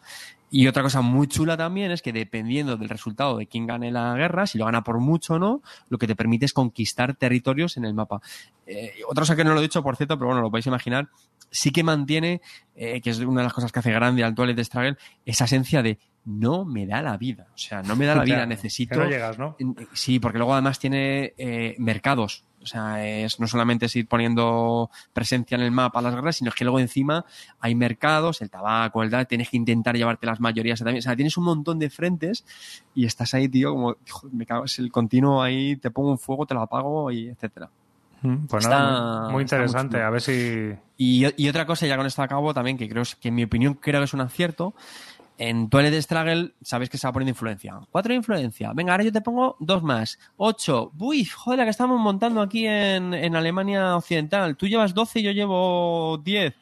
Y 0.51 0.67
otra 0.67 0.83
cosa 0.83 1.01
muy 1.01 1.27
chula 1.27 1.57
también 1.57 1.91
es 1.91 2.01
que 2.01 2.13
dependiendo 2.13 2.77
del 2.77 2.87
resultado 2.87 3.37
de 3.37 3.47
quién 3.47 3.65
gane 3.67 3.91
la 3.91 4.13
guerra, 4.15 4.47
si 4.47 4.57
lo 4.57 4.65
gana 4.65 4.83
por 4.83 4.99
mucho 4.99 5.33
o 5.33 5.39
no, 5.39 5.61
lo 5.89 5.97
que 5.97 6.07
te 6.07 6.15
permite 6.15 6.45
es 6.45 6.53
conquistar 6.53 7.15
territorios 7.15 7.75
en 7.77 7.83
el 7.85 7.93
mapa. 7.93 8.21
Eh, 8.65 8.93
otra 9.09 9.23
cosa 9.23 9.35
que 9.35 9.43
no 9.43 9.53
lo 9.53 9.59
he 9.59 9.63
dicho, 9.63 9.83
por 9.83 9.97
cierto, 9.97 10.17
pero 10.17 10.27
bueno, 10.27 10.41
lo 10.41 10.49
podéis 10.51 10.67
imaginar, 10.67 11.09
sí 11.51 11.71
que 11.71 11.83
mantiene, 11.83 12.41
eh, 12.75 13.01
que 13.01 13.09
es 13.09 13.19
una 13.19 13.41
de 13.41 13.45
las 13.45 13.53
cosas 13.53 13.71
que 13.71 13.79
hace 13.79 13.91
grande 13.91 14.23
al 14.23 14.33
Toilet 14.35 14.57
Struggle, 14.63 14.97
esa 15.25 15.45
esencia 15.45 15.81
de 15.83 15.97
no 16.23 16.63
me 16.63 16.85
da 16.85 17.01
la 17.01 17.17
vida. 17.17 17.47
O 17.53 17.57
sea, 17.57 17.81
no 17.81 17.95
me 17.95 18.05
da 18.05 18.15
la 18.15 18.23
vida, 18.35 18.45
necesito... 18.45 18.95
que 18.95 18.99
no 19.01 19.09
llegas, 19.09 19.37
¿no? 19.37 19.57
Sí, 19.93 20.19
porque 20.19 20.37
luego 20.37 20.53
además 20.53 20.79
tiene 20.79 21.33
eh, 21.37 21.75
mercados. 21.79 22.43
O 22.65 22.67
sea, 22.67 23.05
es, 23.07 23.39
no 23.39 23.47
solamente 23.47 23.85
es 23.85 23.95
ir 23.95 24.07
poniendo 24.07 24.89
presencia 25.13 25.53
en 25.55 25.61
el 25.61 25.69
mapa 25.71 25.99
a 25.99 26.01
las 26.01 26.15
guerras, 26.15 26.37
sino 26.37 26.51
que 26.51 26.63
luego 26.65 26.79
encima 26.79 27.23
hay 27.59 27.75
mercados, 27.75 28.41
el 28.41 28.49
tabaco, 28.49 29.03
el 29.03 29.11
tal, 29.11 29.27
tienes 29.27 29.49
que 29.51 29.57
intentar 29.57 29.95
llevarte 29.95 30.25
las 30.25 30.39
mayorías 30.39 30.79
también. 30.79 30.97
O 30.97 31.01
sea, 31.03 31.15
tienes 31.15 31.37
un 31.37 31.43
montón 31.45 31.77
de 31.77 31.91
frentes 31.91 32.43
y 32.95 33.05
estás 33.05 33.35
ahí, 33.35 33.47
tío, 33.47 33.71
como, 33.71 33.95
"Hijo, 34.05 34.27
me 34.31 34.45
cago, 34.47 34.65
es 34.65 34.79
el 34.79 34.91
continuo 34.91 35.43
ahí, 35.43 35.75
te 35.75 35.91
pongo 35.91 36.09
un 36.09 36.17
fuego, 36.17 36.45
te 36.47 36.55
lo 36.55 36.61
apago 36.61 37.11
y 37.11 37.27
etcétera. 37.27 37.69
Mm, 38.21 38.47
Pues 38.47 38.63
Está- 38.65 38.79
nada, 38.79 39.29
muy- 39.29 39.43
interesante. 39.43 40.01
a 40.01 40.09
ver 40.09 40.21
si. 40.21 40.73
Y, 40.97 41.25
y 41.37 41.49
otra 41.49 41.65
cosa, 41.67 41.85
ya 41.85 41.97
con 41.97 42.05
esto 42.07 42.23
acabo 42.23 42.53
también, 42.53 42.77
que 42.77 42.89
creo 42.89 43.03
que 43.21 43.27
en 43.27 43.35
mi 43.35 43.43
opinión 43.43 43.75
creo 43.75 43.99
que 44.01 44.05
es 44.05 44.13
un 44.15 44.21
acierto. 44.21 44.73
En 45.37 45.69
Toilet 45.69 46.01
Struggle 46.01 46.53
sabéis 46.61 46.89
que 46.89 46.97
se 46.97 47.07
va 47.07 47.13
poniendo 47.13 47.31
influencia. 47.31 47.79
Cuatro 47.91 48.11
de 48.11 48.17
influencia. 48.17 48.71
Venga, 48.73 48.93
ahora 48.93 49.03
yo 49.03 49.11
te 49.11 49.21
pongo 49.21 49.57
dos 49.59 49.83
más. 49.83 50.17
Ocho. 50.37 50.91
Uy, 50.97 51.25
joder, 51.25 51.59
la 51.59 51.65
que 51.65 51.71
estamos 51.71 51.99
montando 51.99 52.41
aquí 52.41 52.65
en, 52.65 53.13
en 53.13 53.35
Alemania 53.35 53.97
Occidental. 53.97 54.55
Tú 54.55 54.67
llevas 54.67 54.93
12 54.93 55.19
y 55.19 55.23
yo 55.23 55.31
llevo 55.31 56.21
10. 56.23 56.53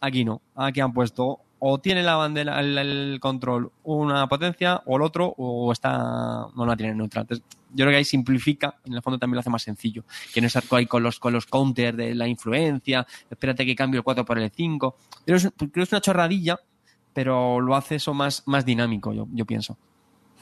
Aquí 0.00 0.24
no. 0.24 0.42
Aquí 0.54 0.80
han 0.80 0.92
puesto 0.92 1.40
o 1.60 1.78
tiene 1.78 2.02
la 2.02 2.16
bandera, 2.16 2.60
el, 2.60 3.18
control 3.20 3.72
una 3.82 4.28
potencia 4.28 4.80
o 4.86 4.96
el 4.96 5.02
otro 5.02 5.34
o 5.36 5.72
está 5.72 6.46
no 6.54 6.66
la 6.66 6.76
tiene 6.76 6.94
neutral. 6.94 7.22
Entonces, 7.22 7.44
yo 7.70 7.84
creo 7.84 7.90
que 7.90 7.96
ahí 7.96 8.04
simplifica, 8.04 8.76
en 8.84 8.94
el 8.94 9.02
fondo 9.02 9.18
también 9.18 9.36
lo 9.36 9.40
hace 9.40 9.50
más 9.50 9.62
sencillo. 9.62 10.04
Que 10.32 10.40
no 10.40 10.46
estar 10.46 10.62
ahí 10.70 10.86
con 10.86 11.02
los, 11.02 11.18
con 11.18 11.32
los 11.32 11.46
counters 11.46 11.96
de 11.96 12.14
la 12.14 12.28
influencia, 12.28 13.06
espérate 13.30 13.66
que 13.66 13.74
cambie 13.74 13.98
el 13.98 14.04
4 14.04 14.24
por 14.24 14.38
el 14.38 14.50
5. 14.50 14.96
Creo 15.24 15.38
que 15.38 15.46
es, 15.46 15.52
creo 15.56 15.70
que 15.72 15.82
es 15.82 15.92
una 15.92 16.00
chorradilla, 16.00 16.58
pero 17.12 17.60
lo 17.60 17.74
hace 17.76 17.96
eso 17.96 18.14
más, 18.14 18.42
más 18.46 18.64
dinámico, 18.64 19.12
yo, 19.12 19.26
yo 19.32 19.44
pienso. 19.44 19.76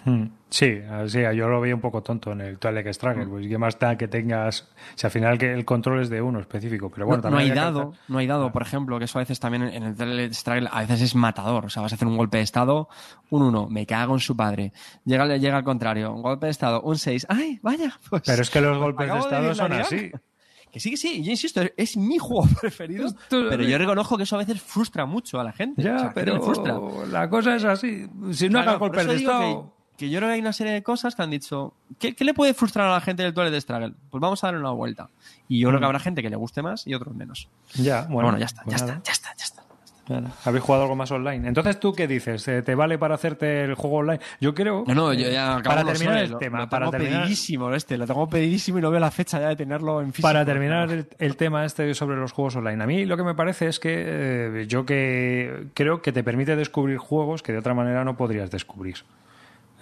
Hmm. 0.07 0.29
Sí, 0.49 0.79
así, 0.89 1.21
yo 1.35 1.49
lo 1.49 1.61
veía 1.61 1.75
un 1.75 1.81
poco 1.81 2.01
tonto 2.01 2.31
en 2.31 2.41
el 2.41 2.59
Twilight 2.61 2.87
Struggle. 2.93 3.27
Pues 3.27 3.49
qué 3.49 3.59
más 3.59 3.77
da 3.77 3.99
que 3.99 4.07
tengas. 4.07 4.69
Si 4.95 5.05
al 5.05 5.11
final 5.11 5.37
que 5.37 5.53
el 5.53 5.65
control 5.65 6.01
es 6.01 6.09
de 6.09 6.23
uno 6.23 6.39
específico. 6.39 6.91
Pero 6.91 7.07
bueno, 7.07 7.25
no, 7.25 7.31
no 7.31 7.39
hay 7.39 7.49
también. 7.49 7.65
dado, 7.65 7.93
no 8.07 8.19
hay 8.19 8.29
dado, 8.29 8.53
por 8.53 8.63
ejemplo, 8.63 9.01
que 9.01 9.07
eso 9.07 9.19
a 9.19 9.23
veces 9.23 9.41
también 9.41 9.65
en 9.65 9.83
el 9.83 9.97
Twilight 9.97 10.33
Struggle 10.33 10.69
a 10.71 10.83
veces 10.83 11.03
es 11.03 11.17
matador. 11.17 11.67
O 11.67 11.71
sea, 11.71 11.83
vas 11.83 11.91
a 11.91 11.97
hacer 11.97 12.07
un 12.07 12.17
golpe 12.17 12.37
de 12.37 12.45
estado, 12.45 12.89
un 13.31 13.43
1, 13.43 13.69
me 13.69 13.85
cago 13.85 14.15
en 14.15 14.21
su 14.21 14.37
padre. 14.37 14.73
Llega, 15.05 15.27
llega 15.39 15.57
al 15.57 15.65
contrario, 15.65 16.13
un 16.13 16.23
golpe 16.23 16.47
de 16.47 16.53
estado, 16.53 16.83
un 16.83 16.97
6, 16.97 17.27
¡ay, 17.29 17.59
vaya! 17.61 17.99
Pues, 18.09 18.23
Pero 18.25 18.43
es 18.43 18.51
que 18.51 18.61
los 18.61 18.79
golpes 18.83 19.13
de 19.13 19.19
estado 19.19 19.55
son 19.57 19.73
así. 19.73 20.13
Que 20.71 20.81
sí, 20.81 20.91
que 20.91 20.97
sí, 20.97 21.23
yo 21.23 21.31
insisto, 21.31 21.63
es 21.77 21.97
mi 21.97 22.19
juego 22.19 22.47
preferido, 22.61 23.09
pero 23.31 23.63
yo 23.63 23.79
reconozco 23.79 24.17
que 24.17 24.25
eso 24.25 24.37
a 24.37 24.41
veces 24.41 24.61
frustra 24.61 25.07
mucho 25.07 25.41
a 25.41 25.45
la 25.45 25.53
gente. 25.53 25.81
O 25.81 25.85
sea, 25.85 26.13
frustra. 26.13 26.75
pero 26.75 27.07
la 27.07 27.29
cosa 27.31 27.57
es 27.57 27.65
así. 27.65 28.07
Si 28.33 28.49
no 28.49 28.59
hagas 28.59 28.79
golpes 28.79 29.07
de 29.07 29.17
estado. 29.17 29.73
Que, 29.73 29.77
que 29.97 30.11
yo 30.11 30.19
creo 30.19 30.29
que 30.29 30.35
hay 30.35 30.41
una 30.41 30.53
serie 30.53 30.75
de 30.75 30.83
cosas 30.83 31.15
que 31.15 31.23
han 31.23 31.31
dicho, 31.31 31.73
¿qué, 31.99 32.15
qué 32.15 32.25
le 32.25 32.35
puede 32.35 32.53
frustrar 32.53 32.89
a 32.89 32.93
la 32.93 33.01
gente 33.01 33.23
del 33.23 33.33
Twilight 33.33 33.63
Struggle? 33.63 33.95
Pues 34.11 34.21
vamos 34.21 34.45
a 34.45 34.49
darle 34.49 34.61
una 34.61 34.71
vuelta. 34.73 35.09
Y 35.49 35.61
yo 35.61 35.69
creo 35.69 35.81
que 35.81 35.87
habrá 35.87 35.99
gente 36.01 36.23
que 36.23 36.29
le 36.29 36.37
guste 36.37 36.61
más 36.61 36.87
y 36.87 36.93
otros 36.93 37.15
menos. 37.15 37.49
Ya, 37.75 38.03
Bueno, 38.03 38.25
bueno, 38.25 38.39
ya 38.39 38.45
está, 38.45 38.63
pues 38.63 38.79
ya 38.79 38.85
está, 38.87 39.03
ya 39.03 39.13
está, 39.13 39.35
ya 39.37 39.45
está. 39.45 39.66
Claro. 40.07 40.29
¿Habéis 40.45 40.63
jugado 40.63 40.85
algo 40.85 40.95
más 40.95 41.11
online? 41.11 41.49
Entonces, 41.49 41.81
¿tú 41.81 41.93
qué 41.93 42.07
dices? 42.07 42.47
¿Eh, 42.47 42.63
¿Te 42.63 42.77
vale 42.77 42.97
para 42.97 43.17
hacerte 43.17 43.65
el 43.65 43.75
juego 43.75 43.97
online? 43.97 44.21
Yo 44.41 44.55
creo... 44.55 44.85
No, 44.87 44.95
no, 44.95 45.13
yo 45.13 45.29
ya 45.29 45.57
acabo 45.57 45.77
Para 45.77 45.85
terminar 45.93 46.19
el 46.19 46.31
lo- 46.31 46.39
tema, 46.39 46.59
lo 46.61 46.69
para 46.69 46.87
tengo 46.87 46.93
terminar- 46.93 47.23
pedidísimo 47.23 47.75
este, 47.75 47.99
lo 47.99 48.07
tengo 48.07 48.29
pedidísimo 48.29 48.79
y 48.79 48.83
no 48.83 48.91
veo 48.93 49.01
la 49.01 49.11
fecha 49.11 49.41
ya 49.41 49.49
de 49.49 49.57
tenerlo 49.57 50.01
en 50.01 50.13
físico. 50.13 50.29
Para 50.29 50.45
terminar 50.45 50.91
el, 50.93 51.09
el 51.19 51.37
tema 51.37 51.65
este 51.65 51.93
sobre 51.95 52.17
los 52.17 52.31
juegos 52.31 52.55
online, 52.55 52.85
a 52.85 52.87
mí 52.87 53.05
lo 53.05 53.17
que 53.17 53.25
me 53.25 53.35
parece 53.35 53.67
es 53.67 53.81
que 53.81 53.95
eh, 54.07 54.67
yo 54.69 54.87
que 54.87 55.67
creo 55.75 56.01
que 56.03 56.13
te 56.13 56.23
permite 56.23 56.55
descubrir 56.55 56.99
juegos 56.99 57.43
que 57.43 57.51
de 57.53 57.59
otra 57.59 57.75
manera 57.75 58.05
no 58.05 58.17
podrías 58.17 58.49
descubrir. 58.53 58.99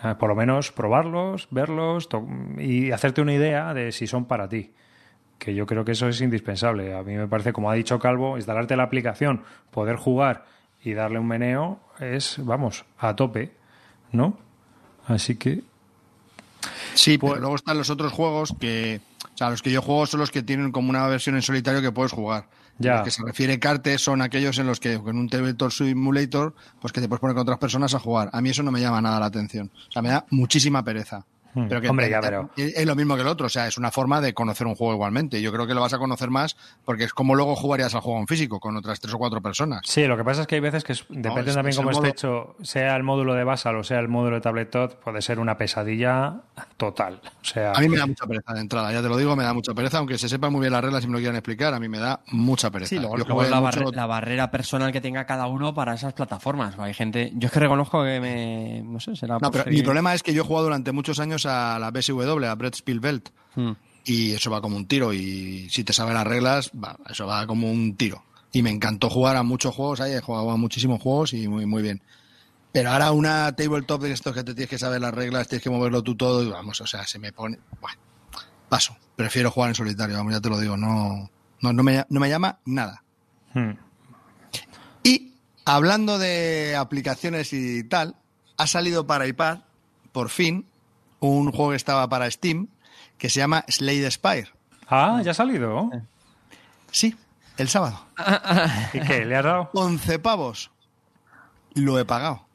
Eh, 0.02 0.14
por 0.18 0.30
lo 0.30 0.34
menos 0.34 0.72
probarlos, 0.72 1.48
verlos 1.50 2.08
to- 2.08 2.26
y 2.58 2.92
hacerte 2.92 3.20
una 3.20 3.34
idea 3.34 3.74
de 3.74 3.92
si 3.92 4.06
son 4.06 4.24
para 4.24 4.48
ti. 4.48 4.72
Que 5.44 5.54
yo 5.54 5.66
creo 5.66 5.84
que 5.84 5.92
eso 5.92 6.08
es 6.08 6.20
indispensable. 6.22 6.94
A 6.96 7.02
mí 7.02 7.14
me 7.14 7.28
parece, 7.28 7.52
como 7.52 7.70
ha 7.70 7.74
dicho 7.74 7.98
Calvo, 7.98 8.36
instalarte 8.38 8.76
la 8.76 8.84
aplicación, 8.84 9.42
poder 9.70 9.96
jugar 9.96 10.46
y 10.82 10.94
darle 10.94 11.18
un 11.18 11.26
meneo 11.26 11.80
es, 12.00 12.36
vamos, 12.38 12.84
a 12.98 13.14
tope, 13.14 13.52
¿no? 14.12 14.38
Así 15.06 15.36
que 15.36 15.62
Sí, 16.94 17.18
Pues- 17.18 17.32
pero 17.32 17.40
luego 17.42 17.56
están 17.56 17.76
los 17.76 17.90
otros 17.90 18.12
juegos 18.12 18.54
que. 18.58 19.00
O 19.34 19.36
sea, 19.36 19.50
los 19.50 19.60
que 19.62 19.70
yo 19.70 19.82
juego 19.82 20.06
son 20.06 20.20
los 20.20 20.30
que 20.30 20.42
tienen 20.42 20.70
como 20.72 20.90
una 20.90 21.06
versión 21.08 21.34
en 21.34 21.42
solitario 21.42 21.82
que 21.82 21.90
puedes 21.92 22.12
jugar. 22.12 22.48
Ya. 22.78 22.94
Los 22.96 23.02
que 23.02 23.10
se 23.10 23.22
refiere 23.24 23.58
Cartes 23.58 24.00
son 24.00 24.22
aquellos 24.22 24.58
en 24.58 24.66
los 24.66 24.80
que 24.80 24.98
con 24.98 25.18
un 25.18 25.28
Tabletop 25.28 25.70
Simulator, 25.70 26.54
pues 26.80 26.92
que 26.92 27.00
te 27.00 27.08
puedes 27.08 27.20
poner 27.20 27.34
con 27.34 27.42
otras 27.42 27.58
personas 27.58 27.94
a 27.94 27.98
jugar. 27.98 28.30
A 28.32 28.40
mí 28.40 28.50
eso 28.50 28.62
no 28.62 28.70
me 28.70 28.80
llama 28.80 29.00
nada 29.02 29.20
la 29.20 29.26
atención. 29.26 29.70
O 29.88 29.92
sea, 29.92 30.02
me 30.02 30.08
da 30.08 30.24
muchísima 30.30 30.82
pereza. 30.84 31.26
Hmm. 31.54 31.68
Pero 31.68 31.80
que 31.80 31.88
Hombre, 31.88 32.10
ya, 32.10 32.20
pero- 32.20 32.50
es 32.56 32.76
es 32.76 32.86
lo 32.86 32.94
mismo 32.96 33.14
que 33.14 33.22
el 33.22 33.28
otro, 33.28 33.46
o 33.46 33.48
sea, 33.50 33.66
es 33.68 33.78
una 33.78 33.90
forma 33.90 34.20
de 34.20 34.34
conocer 34.34 34.66
un 34.66 34.74
juego 34.74 34.92
igualmente. 34.94 35.40
Yo 35.40 35.52
creo 35.52 35.66
que 35.66 35.74
lo 35.74 35.80
vas 35.80 35.92
a 35.94 35.98
conocer 35.98 36.30
más 36.30 36.56
porque 36.84 37.04
es 37.04 37.12
como 37.12 37.34
luego 37.34 37.54
jugarías 37.56 37.94
al 37.94 38.00
juego 38.00 38.18
en 38.20 38.26
físico 38.26 38.58
con 38.60 38.76
otras 38.76 38.98
tres 39.00 39.14
o 39.14 39.18
cuatro 39.18 39.40
personas. 39.40 39.82
Sí, 39.84 40.06
lo 40.06 40.16
que 40.16 40.24
pasa 40.24 40.42
es 40.42 40.46
que 40.46 40.56
hay 40.56 40.60
veces 40.60 40.82
que 40.84 40.92
es- 40.94 41.04
depende 41.08 41.50
es- 41.50 41.54
también 41.56 41.70
es 41.70 41.76
cómo 41.76 41.90
esté 41.90 42.00
modo- 42.02 42.10
hecho, 42.10 42.56
sea 42.62 42.96
el 42.96 43.02
módulo 43.04 43.34
de 43.34 43.44
Basal 43.44 43.76
o 43.76 43.84
sea 43.84 44.00
el 44.00 44.08
módulo 44.08 44.36
de 44.36 44.40
Tabletop, 44.42 44.94
puede 45.02 45.22
ser 45.22 45.38
una 45.38 45.56
pesadilla 45.56 46.40
total. 46.76 47.20
O 47.40 47.44
sea, 47.44 47.72
A 47.72 47.80
mí 47.80 47.88
me 47.88 47.96
da 47.98 48.06
mucha 48.06 48.26
pereza 48.26 48.54
de 48.54 48.60
entrada, 48.60 48.92
ya 48.92 49.02
te 49.02 49.08
lo 49.08 49.16
digo, 49.16 49.36
me 49.36 49.44
da 49.44 49.52
mucha 49.54 49.74
pereza, 49.74 49.98
aunque 49.98 50.18
se 50.18 50.28
sepan 50.28 50.52
muy 50.52 50.60
bien 50.60 50.72
las 50.72 50.82
reglas 50.82 51.04
y 51.04 51.06
me 51.06 51.12
lo 51.14 51.18
quieran 51.18 51.36
explicar, 51.36 51.74
a 51.74 51.80
mí 51.80 51.88
me 51.88 51.98
da 51.98 52.20
mucha 52.32 52.70
pereza. 52.70 52.88
Sí, 52.90 52.98
luego, 52.98 53.16
luego 53.16 53.42
la, 53.44 53.60
mucho- 53.60 53.80
barre- 53.84 53.94
la 53.96 54.06
barrera 54.06 54.50
personal 54.50 54.92
que 54.92 55.00
tenga 55.00 55.24
cada 55.26 55.46
uno 55.46 55.74
para 55.74 55.94
esas 55.94 56.12
plataformas. 56.14 56.78
Hay 56.78 56.94
gente, 56.94 57.32
yo 57.36 57.46
es 57.46 57.52
que 57.52 57.60
reconozco 57.60 58.02
que 58.04 58.20
me, 58.20 58.82
no 58.84 59.00
sé, 59.00 59.16
será 59.16 59.38
No, 59.40 59.50
pero 59.50 59.64
mi 59.70 59.82
problema 59.82 60.14
es 60.14 60.22
que 60.22 60.32
yo 60.34 60.42
he 60.42 60.46
jugado 60.46 60.64
durante 60.64 60.92
muchos 60.92 61.18
años 61.20 61.43
a 61.46 61.78
la 61.78 61.90
BSW, 61.90 62.44
a 62.44 62.54
Brett 62.54 62.74
Spielbelt, 62.76 63.30
Hmm. 63.56 63.72
y 64.04 64.32
eso 64.32 64.50
va 64.50 64.60
como 64.60 64.76
un 64.76 64.86
tiro, 64.86 65.12
y 65.12 65.68
si 65.70 65.84
te 65.84 65.92
sabes 65.92 66.12
las 66.12 66.26
reglas, 66.26 66.70
va, 66.72 66.96
eso 67.08 67.26
va 67.26 67.46
como 67.46 67.70
un 67.70 67.96
tiro. 67.96 68.24
Y 68.52 68.62
me 68.62 68.70
encantó 68.70 69.08
jugar 69.08 69.36
a 69.36 69.42
muchos 69.44 69.74
juegos 69.74 70.00
ahí, 70.00 70.12
he 70.12 70.20
jugado 70.20 70.50
a 70.50 70.56
muchísimos 70.56 71.00
juegos 71.00 71.32
y 71.34 71.46
muy, 71.46 71.64
muy 71.66 71.82
bien. 71.82 72.02
Pero 72.72 72.90
ahora 72.90 73.12
una 73.12 73.54
tabletop 73.54 74.02
de 74.02 74.12
estos 74.12 74.34
que 74.34 74.42
te 74.42 74.54
tienes 74.54 74.68
que 74.68 74.78
saber 74.78 75.00
las 75.00 75.14
reglas, 75.14 75.46
tienes 75.46 75.62
que 75.62 75.70
moverlo 75.70 76.02
tú 76.02 76.16
todo, 76.16 76.42
y 76.42 76.48
vamos, 76.48 76.80
o 76.80 76.86
sea, 76.86 77.06
se 77.06 77.18
me 77.20 77.32
pone... 77.32 77.58
Bueno, 77.80 77.98
paso, 78.68 78.96
prefiero 79.14 79.50
jugar 79.52 79.70
en 79.70 79.74
solitario, 79.76 80.16
vamos, 80.16 80.32
ya 80.32 80.40
te 80.40 80.48
lo 80.50 80.58
digo, 80.58 80.76
no, 80.76 81.30
no, 81.60 81.72
no, 81.72 81.82
me, 81.84 82.04
no 82.08 82.18
me 82.20 82.28
llama 82.28 82.58
nada. 82.64 83.04
hmm. 83.52 83.70
Y 85.04 85.34
hablando 85.64 86.18
de 86.18 86.74
aplicaciones 86.76 87.52
y 87.52 87.84
tal, 87.84 88.16
ha 88.56 88.66
salido 88.66 89.06
para 89.06 89.26
iPad, 89.28 89.60
por 90.12 90.28
fin, 90.30 90.66
un 91.28 91.50
juego 91.52 91.70
que 91.70 91.76
estaba 91.76 92.08
para 92.08 92.30
Steam, 92.30 92.68
que 93.18 93.28
se 93.30 93.40
llama 93.40 93.64
Slade 93.68 94.10
Spire. 94.10 94.48
Ah, 94.88 95.20
ya 95.24 95.30
ha 95.30 95.34
salido. 95.34 95.90
Sí, 96.90 97.16
el 97.56 97.68
sábado. 97.68 98.00
¿Y 98.92 99.00
qué? 99.00 99.24
¿Le 99.24 99.36
has 99.36 99.44
dado? 99.44 99.70
11 99.74 100.18
pavos. 100.18 100.70
Lo 101.74 101.98
he 101.98 102.04
pagado. 102.04 102.46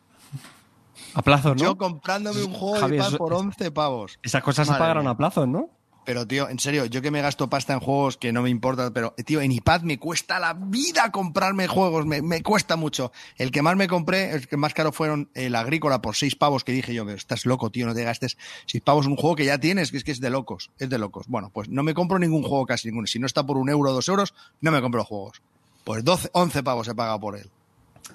A 1.15 1.21
plazos, 1.21 1.55
¿no? 1.58 1.63
Yo 1.63 1.77
comprándome 1.77 2.43
un 2.43 2.53
juego 2.53 2.79
Javi, 2.79 2.97
de 2.97 3.03
eso- 3.03 3.17
por 3.17 3.34
11 3.34 3.71
pavos. 3.71 4.19
Esas 4.21 4.43
cosas 4.43 4.67
se 4.67 4.73
pagaron 4.73 5.03
mía. 5.05 5.12
a 5.12 5.17
plazos, 5.17 5.47
¿no? 5.47 5.69
Pero, 6.09 6.25
tío, 6.25 6.49
en 6.49 6.57
serio, 6.57 6.85
yo 6.85 7.03
que 7.03 7.11
me 7.11 7.21
gasto 7.21 7.51
pasta 7.51 7.71
en 7.73 7.79
juegos 7.81 8.17
que 8.17 8.33
no 8.33 8.41
me 8.41 8.49
importa, 8.49 8.89
pero, 8.91 9.13
tío, 9.27 9.41
en 9.41 9.51
iPad 9.51 9.81
me 9.83 9.99
cuesta 9.99 10.39
la 10.39 10.53
vida 10.55 11.11
comprarme 11.11 11.67
juegos, 11.67 12.07
me, 12.07 12.23
me 12.23 12.41
cuesta 12.41 12.75
mucho. 12.77 13.11
El 13.37 13.51
que 13.51 13.61
más 13.61 13.75
me 13.75 13.87
compré, 13.87 14.31
el 14.31 14.47
que 14.47 14.57
más 14.57 14.73
caro 14.73 14.91
fueron 14.91 15.29
el 15.35 15.53
Agrícola 15.53 16.01
por 16.01 16.15
seis 16.15 16.35
pavos, 16.35 16.63
que 16.63 16.71
dije 16.71 16.95
yo, 16.95 17.05
pero 17.05 17.15
estás 17.15 17.45
loco, 17.45 17.69
tío, 17.69 17.85
no 17.85 17.93
te 17.93 18.03
gastes 18.05 18.39
seis 18.65 18.81
pavos 18.83 19.05
un 19.05 19.17
juego 19.17 19.35
que 19.35 19.45
ya 19.45 19.59
tienes, 19.59 19.91
que 19.91 19.97
es 19.97 20.03
que 20.03 20.11
es 20.11 20.19
de 20.19 20.31
locos, 20.31 20.71
es 20.79 20.89
de 20.89 20.97
locos. 20.97 21.27
Bueno, 21.27 21.51
pues 21.53 21.69
no 21.69 21.83
me 21.83 21.93
compro 21.93 22.17
ningún 22.17 22.41
juego, 22.41 22.65
casi 22.65 22.87
ninguno. 22.87 23.05
Si 23.05 23.19
no 23.19 23.27
está 23.27 23.45
por 23.45 23.57
un 23.57 23.69
euro 23.69 23.91
o 23.91 23.93
dos 23.93 24.07
euros, 24.07 24.33
no 24.61 24.71
me 24.71 24.81
compro 24.81 25.05
juegos. 25.05 25.43
Pues 25.83 26.03
12, 26.03 26.31
11 26.33 26.63
pavos 26.63 26.87
he 26.87 26.95
pagado 26.95 27.19
por 27.19 27.37
él. 27.37 27.51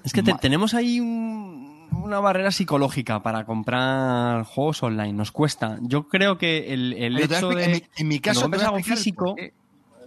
Es 0.03 0.11
que 0.11 0.21
te- 0.21 0.33
tenemos 0.33 0.73
ahí 0.73 0.99
un- 0.99 1.74
una 2.03 2.19
barrera 2.19 2.51
psicológica 2.51 3.21
para 3.23 3.45
comprar 3.45 4.43
juegos 4.43 4.83
online. 4.83 5.13
Nos 5.13 5.31
cuesta. 5.31 5.77
Yo 5.81 6.07
creo 6.07 6.37
que 6.37 6.73
el, 6.73 6.93
el 6.93 7.17
hecho 7.19 7.49
de. 7.49 7.63
en 7.65 7.71
mi- 7.71 7.83
en 7.97 8.07
mi 8.07 8.19
caso 8.19 8.41
compras 8.43 8.63
algo 8.63 8.79
físico. 8.79 9.35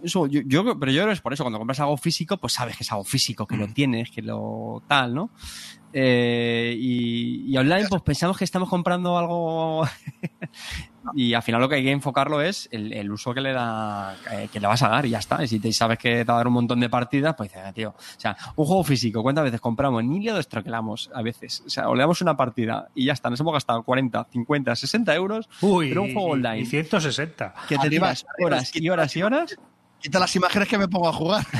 Eso, 0.01 0.27
yo, 0.27 0.39
yo- 0.45 0.79
pero 0.79 0.91
yo 0.93 0.99
creo 1.01 1.07
que 1.07 1.13
es 1.13 1.21
por 1.21 1.33
eso. 1.33 1.43
Cuando 1.43 1.59
compras 1.59 1.79
algo 1.81 1.97
físico, 1.97 2.37
pues 2.37 2.53
sabes 2.53 2.77
que 2.77 2.83
es 2.83 2.91
algo 2.91 3.03
físico, 3.03 3.45
que 3.45 3.57
lo 3.57 3.67
Mm. 3.67 3.73
tienes, 3.73 4.11
que 4.11 4.21
lo 4.21 4.81
tal, 4.87 5.13
¿no? 5.13 5.29
Eh, 5.91 6.75
y, 6.79 7.51
y 7.51 7.57
online, 7.57 7.87
pues 7.89 8.01
pensamos 8.03 8.37
que 8.37 8.43
estamos 8.45 8.69
comprando 8.69 9.17
algo. 9.17 9.85
Y 11.15 11.33
al 11.33 11.43
final 11.43 11.61
lo 11.61 11.69
que 11.69 11.75
hay 11.75 11.83
que 11.83 11.91
enfocarlo 11.91 12.41
es 12.41 12.67
el, 12.71 12.93
el 12.93 13.11
uso 13.11 13.33
que 13.33 13.41
le 13.41 13.53
da, 13.53 14.15
eh, 14.31 14.49
que 14.51 14.59
le 14.59 14.67
vas 14.67 14.81
a 14.83 14.89
dar 14.89 15.05
y 15.05 15.09
ya 15.09 15.19
está. 15.19 15.43
Y 15.43 15.47
si 15.47 15.59
te 15.59 15.71
sabes 15.73 15.97
que 15.97 16.09
te 16.17 16.23
va 16.23 16.33
a 16.35 16.37
dar 16.37 16.47
un 16.47 16.53
montón 16.53 16.79
de 16.79 16.89
partidas, 16.89 17.35
pues 17.35 17.49
dices, 17.51 17.63
"Ah, 17.65 17.73
tío. 17.73 17.89
O 17.89 18.19
sea, 18.19 18.35
un 18.55 18.65
juego 18.65 18.83
físico, 18.83 19.21
¿cuántas 19.21 19.43
veces 19.43 19.61
compramos? 19.61 20.03
Ni 20.03 20.19
le 20.21 20.33
destroquelamos 20.33 21.09
a 21.13 21.21
veces. 21.21 21.63
O 21.65 21.69
sea, 21.69 21.89
o 21.89 21.95
le 21.95 22.01
damos 22.01 22.21
una 22.21 22.35
partida 22.37 22.89
y 22.95 23.05
ya 23.05 23.13
está. 23.13 23.29
Nos 23.29 23.39
hemos 23.39 23.53
gastado 23.53 23.83
40, 23.83 24.27
50, 24.31 24.75
60 24.75 25.15
euros. 25.15 25.49
Uy, 25.61 25.89
pero 25.89 26.03
un 26.03 26.13
juego 26.13 26.29
online. 26.29 26.59
Y 26.59 26.65
160. 26.65 27.53
Que 27.67 27.75
te 27.77 27.87
Arriba, 27.87 28.07
tiras 28.07 28.25
horas 28.43 28.75
y 28.75 28.89
horas 28.89 29.15
y 29.15 29.23
horas. 29.23 29.57
Quita 30.01 30.17
las 30.19 30.33
imágenes 30.35 30.67
que 30.67 30.77
me 30.77 30.87
pongo 30.87 31.09
a 31.09 31.13
jugar. 31.13 31.45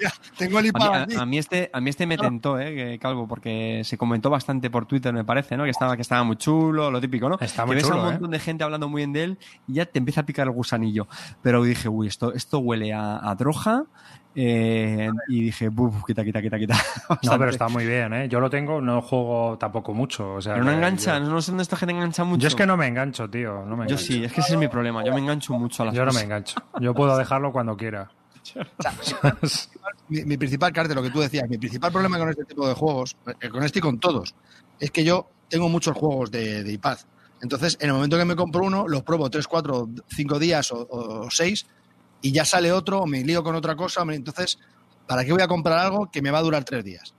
Ya, 0.00 0.12
tengo 0.36 0.60
el 0.60 0.66
A 0.66 0.68
iPad 0.68 0.90
mí, 0.90 0.96
aquí. 1.02 1.14
a- 1.16 1.22
a 1.22 1.26
mí 1.26 1.38
este, 1.38 1.70
a 1.72 1.80
mí 1.80 1.90
este 1.90 2.06
me 2.06 2.16
tentó, 2.16 2.58
eh, 2.60 2.98
Calvo, 3.00 3.26
porque 3.26 3.82
se 3.84 3.98
comentó 3.98 4.30
bastante 4.30 4.70
por 4.70 4.86
Twitter, 4.86 5.12
me 5.12 5.24
parece, 5.24 5.56
¿no? 5.56 5.64
Que 5.64 5.70
estaba, 5.70 5.96
que 5.96 6.02
estaba 6.02 6.22
muy 6.22 6.36
chulo, 6.36 6.88
lo 6.90 7.00
típico, 7.00 7.28
¿no? 7.28 7.36
Está 7.40 7.62
que 7.62 7.66
muy 7.66 7.74
ves 7.76 7.84
a 7.84 7.88
chulo, 7.88 8.02
un 8.02 8.08
¿eh? 8.08 8.12
montón 8.12 8.30
de 8.30 8.38
gente 8.38 8.62
hablando 8.62 8.88
muy 8.88 9.00
bien 9.00 9.12
de 9.12 9.24
él 9.24 9.38
y 9.66 9.74
ya 9.74 9.86
te 9.86 9.98
empieza 9.98 10.20
a 10.20 10.26
picar 10.26 10.46
el 10.46 10.52
gusanillo. 10.52 11.08
Pero 11.42 11.64
dije, 11.64 11.88
uy, 11.88 12.06
esto, 12.06 12.32
esto 12.32 12.58
huele 12.60 12.92
a, 12.92 13.28
a 13.28 13.34
droga. 13.34 13.84
Eh, 14.40 15.10
y 15.26 15.42
dije, 15.42 15.68
buf, 15.68 16.04
quita, 16.06 16.22
quita, 16.22 16.40
quita, 16.40 16.58
quita. 16.60 16.76
No, 17.24 17.36
pero 17.38 17.50
está 17.50 17.68
muy 17.68 17.84
bien, 17.84 18.12
¿eh? 18.12 18.28
Yo 18.28 18.38
lo 18.38 18.48
tengo, 18.48 18.80
no 18.80 19.02
juego 19.02 19.58
tampoco 19.58 19.92
mucho. 19.92 20.34
O 20.34 20.40
sea, 20.40 20.52
Pero 20.54 20.64
no 20.64 20.70
engancha, 20.70 21.18
Yo, 21.18 21.24
no 21.24 21.42
sé 21.42 21.50
dónde 21.50 21.62
esta 21.62 21.76
gente 21.76 21.92
engancha 21.92 22.22
mucho. 22.22 22.42
yo 22.42 22.46
es 22.48 22.54
que 22.54 22.64
no 22.64 22.76
me 22.76 22.86
engancho, 22.86 23.28
tío. 23.28 23.64
No 23.66 23.76
me 23.76 23.88
Yo 23.88 23.94
engancho. 23.94 23.98
sí, 23.98 24.22
es 24.22 24.32
que 24.32 24.40
ese 24.40 24.52
es 24.52 24.58
mi 24.58 24.68
problema. 24.68 25.04
Yo 25.04 25.12
me 25.12 25.18
engancho 25.18 25.54
mucho 25.54 25.82
a 25.82 25.86
las 25.86 25.94
Yo 25.96 26.04
no 26.04 26.12
me 26.12 26.20
engancho. 26.20 26.60
Yo 26.80 26.94
puedo 26.94 27.16
dejarlo 27.18 27.50
cuando 27.50 27.76
quiera. 27.76 28.12
mi, 30.08 30.24
mi 30.24 30.36
principal 30.36 30.72
cartel, 30.72 30.94
lo 30.94 31.02
que 31.02 31.10
tú 31.10 31.18
decías, 31.18 31.48
mi 31.48 31.58
principal 31.58 31.90
problema 31.90 32.16
con 32.18 32.28
este 32.28 32.44
tipo 32.44 32.68
de 32.68 32.74
juegos, 32.74 33.16
eh, 33.40 33.48
con 33.48 33.64
este 33.64 33.80
y 33.80 33.82
con 33.82 33.98
todos, 33.98 34.36
es 34.78 34.92
que 34.92 35.02
yo 35.02 35.28
tengo 35.48 35.68
muchos 35.68 35.96
juegos 35.96 36.30
de, 36.30 36.62
de 36.62 36.72
iPad. 36.74 36.98
Entonces, 37.42 37.76
en 37.80 37.88
el 37.88 37.94
momento 37.94 38.16
que 38.16 38.24
me 38.24 38.36
compro 38.36 38.64
uno, 38.64 38.86
los 38.86 39.02
pruebo 39.02 39.28
3, 39.30 39.46
4, 39.48 39.88
5 40.08 40.38
días 40.38 40.70
o 40.72 41.28
6 41.28 41.66
y 42.22 42.32
ya 42.32 42.44
sale 42.44 42.72
otro 42.72 43.00
o 43.02 43.06
me 43.06 43.22
lío 43.24 43.42
con 43.42 43.54
otra 43.54 43.76
cosa. 43.76 44.04
me- 44.04 44.14
Entonces, 44.14 44.58
¿para 45.06 45.24
qué 45.24 45.32
voy 45.32 45.42
a 45.42 45.48
comprar 45.48 45.78
algo 45.78 46.10
que 46.10 46.20
me 46.22 46.30
va 46.30 46.38
a 46.38 46.42
durar 46.42 46.64
3 46.64 46.84
días? 46.84 47.14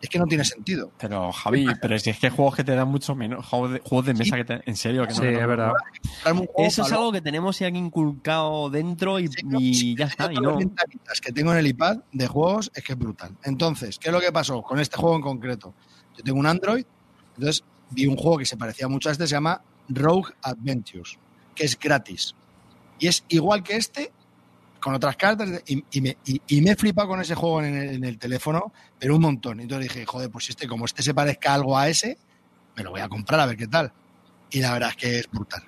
Es 0.00 0.08
que 0.08 0.18
no 0.18 0.26
tiene 0.26 0.44
sentido. 0.44 0.90
Pero, 0.98 1.30
Javi, 1.30 1.64
pero 1.80 1.94
es 1.94 2.02
que 2.02 2.10
hay 2.20 2.30
juegos 2.30 2.56
que 2.56 2.64
te 2.64 2.74
dan 2.74 2.88
mucho 2.88 3.14
menos. 3.14 3.46
Juegos 3.46 3.72
de, 3.74 3.78
juegos 3.78 4.06
de 4.06 4.14
mesa 4.14 4.34
que 4.36 4.44
te. 4.44 4.60
En 4.68 4.74
serio, 4.76 5.06
que 5.06 5.14
no. 5.14 5.20
Sí, 5.20 5.26
es 5.26 5.46
verdad. 5.46 5.72
Eso 6.58 6.82
es 6.82 6.92
algo 6.92 7.12
que 7.12 7.20
tenemos 7.20 7.56
ya 7.60 7.68
inculcado 7.68 8.68
dentro 8.68 9.20
y, 9.20 9.28
Sí, 9.28 9.42
no, 9.44 9.60
y 9.60 9.74
sí, 9.74 9.94
ya 9.96 10.06
está. 10.06 10.32
Y 10.32 10.36
no. 10.36 10.50
las 10.50 10.58
ventanitas 10.58 11.20
que 11.20 11.30
tengo 11.30 11.52
en 11.52 11.58
el 11.58 11.68
iPad 11.68 11.98
de 12.10 12.26
juegos 12.26 12.72
es 12.74 12.82
que 12.82 12.94
es 12.94 12.98
brutal. 12.98 13.36
Entonces, 13.44 13.96
¿qué 14.00 14.08
es 14.08 14.12
lo 14.12 14.20
que 14.20 14.32
pasó 14.32 14.60
con 14.62 14.80
este 14.80 14.96
juego 14.96 15.14
en 15.14 15.22
concreto? 15.22 15.72
Yo 16.16 16.24
tengo 16.24 16.40
un 16.40 16.46
Android, 16.46 16.84
entonces 17.36 17.62
vi 17.90 18.06
un 18.06 18.16
juego 18.16 18.38
que 18.38 18.44
se 18.46 18.56
parecía 18.56 18.88
mucho 18.88 19.08
a 19.08 19.12
este, 19.12 19.28
se 19.28 19.34
llama 19.36 19.62
Rogue 19.88 20.32
Adventures, 20.42 21.16
que 21.54 21.64
es 21.64 21.78
gratis. 21.78 22.34
Y 22.98 23.06
es 23.06 23.24
igual 23.28 23.62
que 23.62 23.76
este, 23.76 24.10
con 24.82 24.94
otras 24.94 25.16
cartas, 25.16 25.48
y, 25.66 25.82
y 25.92 26.00
me, 26.00 26.16
y- 26.26 26.42
y 26.48 26.60
me 26.60 26.72
he 26.72 26.76
flipado 26.76 27.08
con 27.08 27.20
ese 27.20 27.34
juego 27.34 27.62
en 27.62 27.74
el, 27.76 27.94
en 27.94 28.04
el 28.04 28.18
teléfono, 28.18 28.72
pero 28.98 29.14
un 29.16 29.22
montón. 29.22 29.60
Y 29.60 29.62
entonces 29.62 29.88
dije, 29.92 30.04
joder, 30.04 30.28
pues 30.30 30.50
este, 30.50 30.66
como 30.68 30.84
este 30.84 31.02
se 31.02 31.14
parezca 31.14 31.54
algo 31.54 31.78
a 31.78 31.88
ese, 31.88 32.18
me 32.76 32.82
lo 32.82 32.90
voy 32.90 33.00
a 33.00 33.08
comprar 33.08 33.40
a 33.40 33.46
ver 33.46 33.56
qué 33.56 33.68
tal. 33.68 33.92
Y 34.50 34.60
la 34.60 34.72
verdad 34.72 34.90
es 34.90 34.96
que 34.96 35.18
es 35.20 35.30
brutal. 35.30 35.62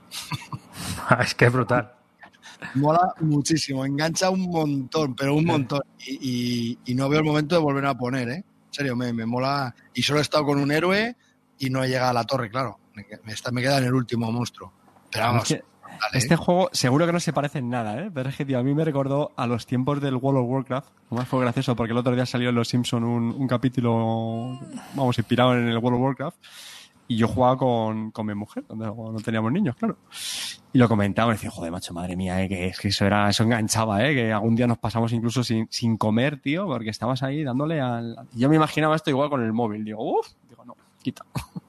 es 1.21 1.35
que 1.35 1.47
es 1.47 1.53
brutal. 1.53 1.93
Mola 2.75 3.15
muchísimo, 3.21 3.85
engancha 3.85 4.31
un 4.31 4.43
montón, 4.51 5.15
pero 5.15 5.35
un 5.35 5.45
montón. 5.45 5.81
Y, 6.07 6.79
no 6.95 7.09
veo 7.09 7.21
el 7.21 7.25
momento 7.25 7.55
de 7.55 7.61
volver 7.63 7.87
a 7.87 7.95
poner, 7.97 8.29
¿eh? 8.29 8.37
En 8.37 8.45
serio, 8.73 8.97
me, 8.97 9.13
me 9.13 9.25
mola. 9.27 9.75
Y 9.95 10.03
solo 10.03 10.19
he 10.19 10.23
estado 10.23 10.45
con 10.45 10.59
un 10.59 10.71
héroe 10.73 11.17
y 11.59 11.71
no 11.71 11.83
he 11.85 11.89
llegado 11.89 12.11
a 12.11 12.15
la 12.15 12.25
torre, 12.25 12.51
claro. 12.51 12.79
Me, 12.95 13.07
me 13.25 13.33
está- 13.33 13.51
me 13.53 13.63
queda 13.63 13.79
en 13.79 13.85
el 13.85 13.95
último 13.95 14.31
monstruo. 14.33 14.73
Pero 15.11 15.25
vamos, 15.27 15.51
Es 15.51 15.59
que 15.59 15.65
¿eh? 15.95 16.19
este 16.19 16.37
juego 16.37 16.69
seguro 16.73 17.07
que 17.07 17.13
no 17.13 17.21
se 17.21 17.33
parece 17.33 17.59
en 17.59 17.71
nada, 17.71 18.01
¿eh? 18.01 18.11
Pero 18.13 18.29
es 18.29 18.37
que, 18.37 18.45
tío, 18.45 18.59
a 18.59 18.63
mí 18.63 18.75
me 18.75 18.85
recordó 18.85 19.33
a 19.37 19.47
los 19.47 19.67
tiempos 19.67 20.01
del 20.01 20.17
World 20.17 20.41
of 20.41 20.49
Warcraft. 20.49 20.89
Además 21.11 21.29
fue 21.29 21.41
gracioso 21.41 21.77
porque 21.77 21.93
el 21.93 21.99
otro 21.99 22.15
día 22.15 22.27
salió 22.27 22.49
en 22.49 22.55
Los 22.55 22.69
Simpson 22.69 23.05
un, 23.05 23.31
un 23.31 23.49
capítulo, 23.49 24.59
vamos, 24.95 25.19
inspirado 25.19 25.55
en 25.55 25.69
el 25.69 25.79
World 25.79 25.97
of 25.97 26.03
Warcraft. 26.03 26.37
Y 27.07 27.17
yo 27.17 27.29
jugaba 27.29 27.59
con, 27.59 28.11
con 28.13 28.27
mi 28.27 28.35
mujer, 28.35 28.65
cuando 28.65 28.87
no 29.13 29.21
teníamos 29.21 29.53
niños, 29.53 29.77
claro. 29.77 29.99
Y 30.73 30.79
lo 30.79 30.89
comentábamos, 30.89 31.37
decía, 31.37 31.51
joder, 31.51 31.71
macho, 31.71 31.93
madre 31.93 32.17
mía, 32.17 32.43
eh, 32.43 32.49
que 32.49 32.69
es 32.69 32.79
que 32.79 32.89
eso 32.89 33.05
era, 33.05 33.29
eso 33.29 33.45
enganchaba, 33.45 34.05
eh, 34.05 34.15
que 34.15 34.33
algún 34.33 34.57
día 34.57 34.67
nos 34.67 34.79
pasamos 34.79 35.13
incluso 35.13 35.45
sin, 35.45 35.69
sin 35.71 35.99
comer, 35.99 36.41
tío, 36.41 36.67
porque 36.67 36.91
estabas 36.91 37.23
ahí 37.23 37.45
dándole 37.45 37.81
al. 37.81 38.17
Yo 38.33 38.49
me 38.49 38.57
imaginaba 38.57 38.97
esto 38.97 39.11
igual 39.11 39.29
con 39.29 39.43
el 39.43 39.53
móvil. 39.53 39.85
Digo, 39.85 40.19
uff, 40.19 40.29
digo, 40.49 40.65
no, 40.65 40.77
quita. 41.03 41.27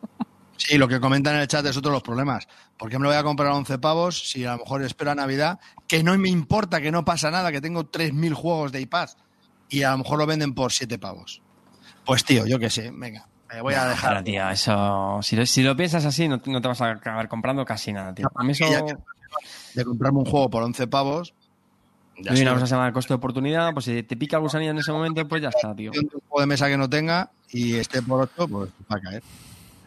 Sí, 0.58 0.78
lo 0.78 0.88
que 0.88 1.00
comentan 1.00 1.36
en 1.36 1.42
el 1.42 1.48
chat 1.48 1.66
es 1.66 1.78
otro 1.78 1.92
de 1.92 1.96
los 1.98 2.04
problemas. 2.04 2.48
¿Por 2.78 2.90
qué 2.90 2.98
me 2.98 3.04
lo 3.04 3.10
voy 3.10 3.18
a 3.18 3.24
comprar 3.24 3.52
a 3.52 3.56
11 3.56 3.78
pavos 3.80 4.30
si 4.30 4.46
a 4.46 4.54
lo 4.54 4.60
mejor 4.60 4.84
espero 4.84 5.12
a 5.12 5.16
Navidad? 5.16 5.60
Que 5.88 6.04
no 6.04 6.18
me 6.18 6.30
importa, 6.30 6.82
que 6.82 6.92
no 6.92 7.04
pasa 7.06 7.32
nada, 7.32 7.52
que 7.52 7.62
tengo 7.62 7.92
3.000 7.92 8.34
juegos 8.34 8.72
de 8.72 8.82
iPad 8.82 9.10
y 9.70 9.84
a 9.84 9.92
lo 9.92 10.00
mejor 10.00 10.20
lo 10.20 10.26
venden 10.26 10.54
por 10.54 10.72
7 10.72 10.98
pavos. 10.98 11.42
Pues 12.06 12.24
tío, 12.24 12.46
yo 12.46 12.60
qué 12.60 12.70
sé, 12.70 12.92
venga, 12.94 13.28
me 13.52 13.62
voy 13.62 13.74
a 13.74 13.86
dejar. 13.86 14.12
Claro, 14.12 14.24
tío, 14.24 14.50
eso. 14.50 15.20
Si 15.22 15.36
lo, 15.36 15.46
si 15.46 15.64
lo 15.64 15.76
piensas 15.76 16.06
así, 16.06 16.28
no, 16.28 16.42
no 16.46 16.62
te 16.62 16.68
vas 16.68 16.82
a 16.82 16.92
acabar 16.92 17.28
comprando 17.28 17.66
casi 17.66 17.92
nada, 17.92 18.14
tío. 18.14 18.28
A 18.34 18.44
mí 18.44 18.52
eso. 18.52 18.66
De 19.74 19.84
comprarme 19.84 20.20
un 20.20 20.26
juego 20.26 20.50
por 20.50 20.64
11 20.64 20.88
pavos. 20.88 21.34
Ya 22.18 22.32
Hay 22.32 22.42
una 22.42 22.54
cosa 22.54 22.66
se 22.66 22.76
llama 22.76 22.94
costo 22.94 23.14
de 23.14 23.18
oportunidad, 23.18 23.74
pues 23.74 23.86
si 23.86 24.04
te 24.04 24.16
pica 24.16 24.38
el 24.38 24.44
gusanillo 24.44 24.72
en 24.72 24.78
ese 24.78 24.92
momento, 24.94 25.28
pues 25.28 25.42
ya 25.42 25.50
está, 25.50 25.76
tío. 25.76 25.92
un 25.92 26.08
juego 26.08 26.40
de 26.40 26.46
mesa 26.46 26.68
que 26.68 26.78
no 26.78 26.90
tenga 26.90 27.32
y 27.50 27.76
esté 27.76 28.02
por 28.02 28.22
8, 28.22 28.48
pues 28.48 28.70
va 28.90 28.98
a 28.98 29.02
caer. 29.02 29.24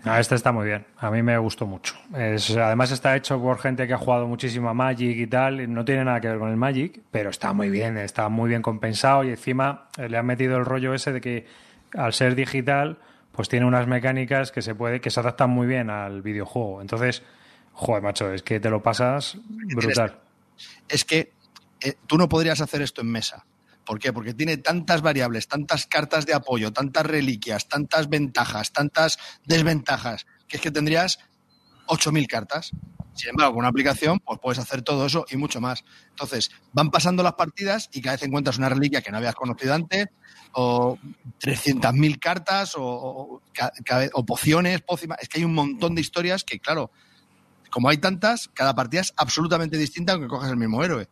No, 0.05 0.17
este 0.17 0.35
está 0.37 0.53
muy 0.53 0.67
bien. 0.67 0.87
A 0.99 1.11
mí 1.11 1.23
me 1.23 1.37
gustó 1.39 1.67
mucho. 1.67 1.95
Es- 2.17 2.57
además 2.57 2.91
está 2.93 3.17
hecho 3.17 3.41
por 3.41 3.59
gente 3.59 3.87
que 3.87 3.93
ha 3.95 3.99
jugado 3.99 4.27
muchísimo 4.27 4.69
a 4.69 4.75
Magic 4.75 5.17
y 5.17 5.27
tal. 5.27 5.73
No 5.73 5.85
tiene 5.85 6.05
nada 6.05 6.21
que 6.21 6.29
ver 6.29 6.39
con 6.39 6.51
el 6.51 6.57
Magic, 6.57 7.01
pero 7.11 7.31
está 7.31 7.53
muy 7.53 7.69
bien. 7.69 7.99
Está 7.99 8.29
muy 8.29 8.49
bien 8.49 8.63
compensado 8.63 9.25
y 9.25 9.31
encima 9.31 9.89
eh, 9.99 10.09
le 10.09 10.17
han 10.17 10.27
metido 10.27 10.57
el 10.57 10.65
rollo 10.65 10.95
ese 10.95 11.13
de 11.13 11.21
que 11.21 11.47
al 11.95 12.13
ser 12.13 12.35
digital, 12.35 12.99
pues 13.33 13.49
tiene 13.49 13.67
unas 13.67 13.87
mecánicas 13.87 14.53
que 14.53 14.63
se 14.63 14.75
puede 14.75 15.01
que 15.01 15.11
se 15.11 15.21
adaptan 15.21 15.51
muy 15.51 15.67
bien 15.67 15.91
al 15.91 16.23
videojuego. 16.23 16.81
Entonces, 16.81 17.23
joder, 17.73 18.03
macho, 18.03 18.33
es 18.33 18.43
que 18.43 18.61
te 18.61 18.71
lo 18.71 18.83
pasas 18.83 19.37
brutal. 19.75 20.19
Es 20.89 21.05
que 21.05 21.33
eh, 21.81 21.95
tú 22.07 22.19
no 22.19 22.29
podrías 22.29 22.61
hacer 22.61 22.83
esto 22.83 23.01
en 23.03 23.11
mesa. 23.11 23.45
¿Por 23.89 23.99
qué? 23.99 24.13
Porque 24.13 24.35
tiene 24.35 24.59
tantas 24.59 25.01
variables, 25.01 25.49
tantas 25.49 25.87
cartas 25.87 26.27
de 26.27 26.35
apoyo, 26.35 26.75
tantas 26.75 27.07
reliquias, 27.07 27.69
tantas 27.69 28.11
ventajas, 28.11 28.71
tantas 28.71 29.19
desventajas, 29.47 30.27
que 30.47 30.59
es 30.59 30.63
que 30.63 30.71
tendrías 30.71 31.19
8.000 31.87 32.27
cartas. 32.27 32.71
Sin 33.15 33.31
embargo, 33.31 33.55
con 33.55 33.61
una 33.61 33.69
aplicación, 33.69 34.21
pues 34.21 34.39
puedes 34.43 34.59
hacer 34.59 34.83
todo 34.83 35.07
eso 35.07 35.25
y 35.31 35.39
mucho 35.39 35.63
más. 35.63 35.85
Entonces, 36.11 36.51
van 36.75 36.91
pasando 36.91 37.23
las 37.23 37.33
partidas 37.33 37.89
y 37.91 38.03
cada 38.03 38.17
vez 38.17 38.25
encuentras 38.25 38.59
una 38.59 38.69
reliquia 38.69 39.01
que 39.01 39.11
no 39.11 39.17
habías 39.17 39.35
conocido 39.35 39.73
antes, 39.73 40.09
o 40.53 40.99
300.000 41.41 42.19
cartas, 42.21 42.75
o, 42.77 43.41
pociones, 44.27 44.83
pócimas. 44.83 45.17
Es 45.23 45.31
que 45.31 45.39
hay 45.39 45.45
un 45.45 45.55
montón 45.55 45.95
de 45.95 46.03
historias 46.03 46.45
que, 46.45 46.61
claro, 46.61 46.91
como 47.71 47.89
hay 47.89 47.97
tantas, 47.97 48.49
cada 48.53 48.75
partida 48.75 49.01
es 49.01 49.15
absolutamente 49.17 49.79
distinta 49.79 50.13
aunque 50.13 50.29
cojas 50.29 50.51
el 50.51 50.59
mismo 50.59 50.85
héroe. 50.85 51.09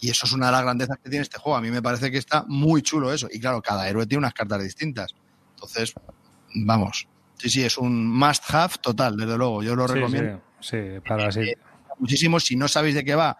Y 0.00 0.10
eso 0.10 0.26
es 0.26 0.32
una 0.32 0.46
de 0.46 0.52
las 0.52 0.62
grandezas 0.62 0.98
que 1.02 1.10
tiene 1.10 1.22
este 1.22 1.38
juego. 1.38 1.56
A 1.58 1.60
mí 1.60 1.70
me 1.70 1.82
parece 1.82 2.10
que 2.10 2.18
está 2.18 2.44
muy 2.48 2.82
chulo 2.82 3.12
eso. 3.12 3.28
Y 3.30 3.38
claro, 3.38 3.60
cada 3.60 3.88
héroe 3.88 4.06
tiene 4.06 4.20
unas 4.20 4.32
cartas 4.34 4.62
distintas. 4.62 5.14
Entonces, 5.54 5.92
vamos. 6.54 7.06
Sí, 7.36 7.50
sí, 7.50 7.62
es 7.64 7.76
un 7.78 8.06
must 8.06 8.44
have 8.52 8.74
total, 8.80 9.16
desde 9.16 9.36
luego. 9.36 9.62
Yo 9.62 9.74
lo 9.76 9.86
Sí, 9.88 9.94
recomiendo 9.94 10.40
sí, 10.60 10.76
sí, 10.94 11.00
para 11.06 11.28
así. 11.28 11.52
muchísimo. 11.98 12.40
Si 12.40 12.56
no 12.56 12.66
sabéis 12.68 12.94
de 12.94 13.04
qué 13.04 13.14
va 13.14 13.38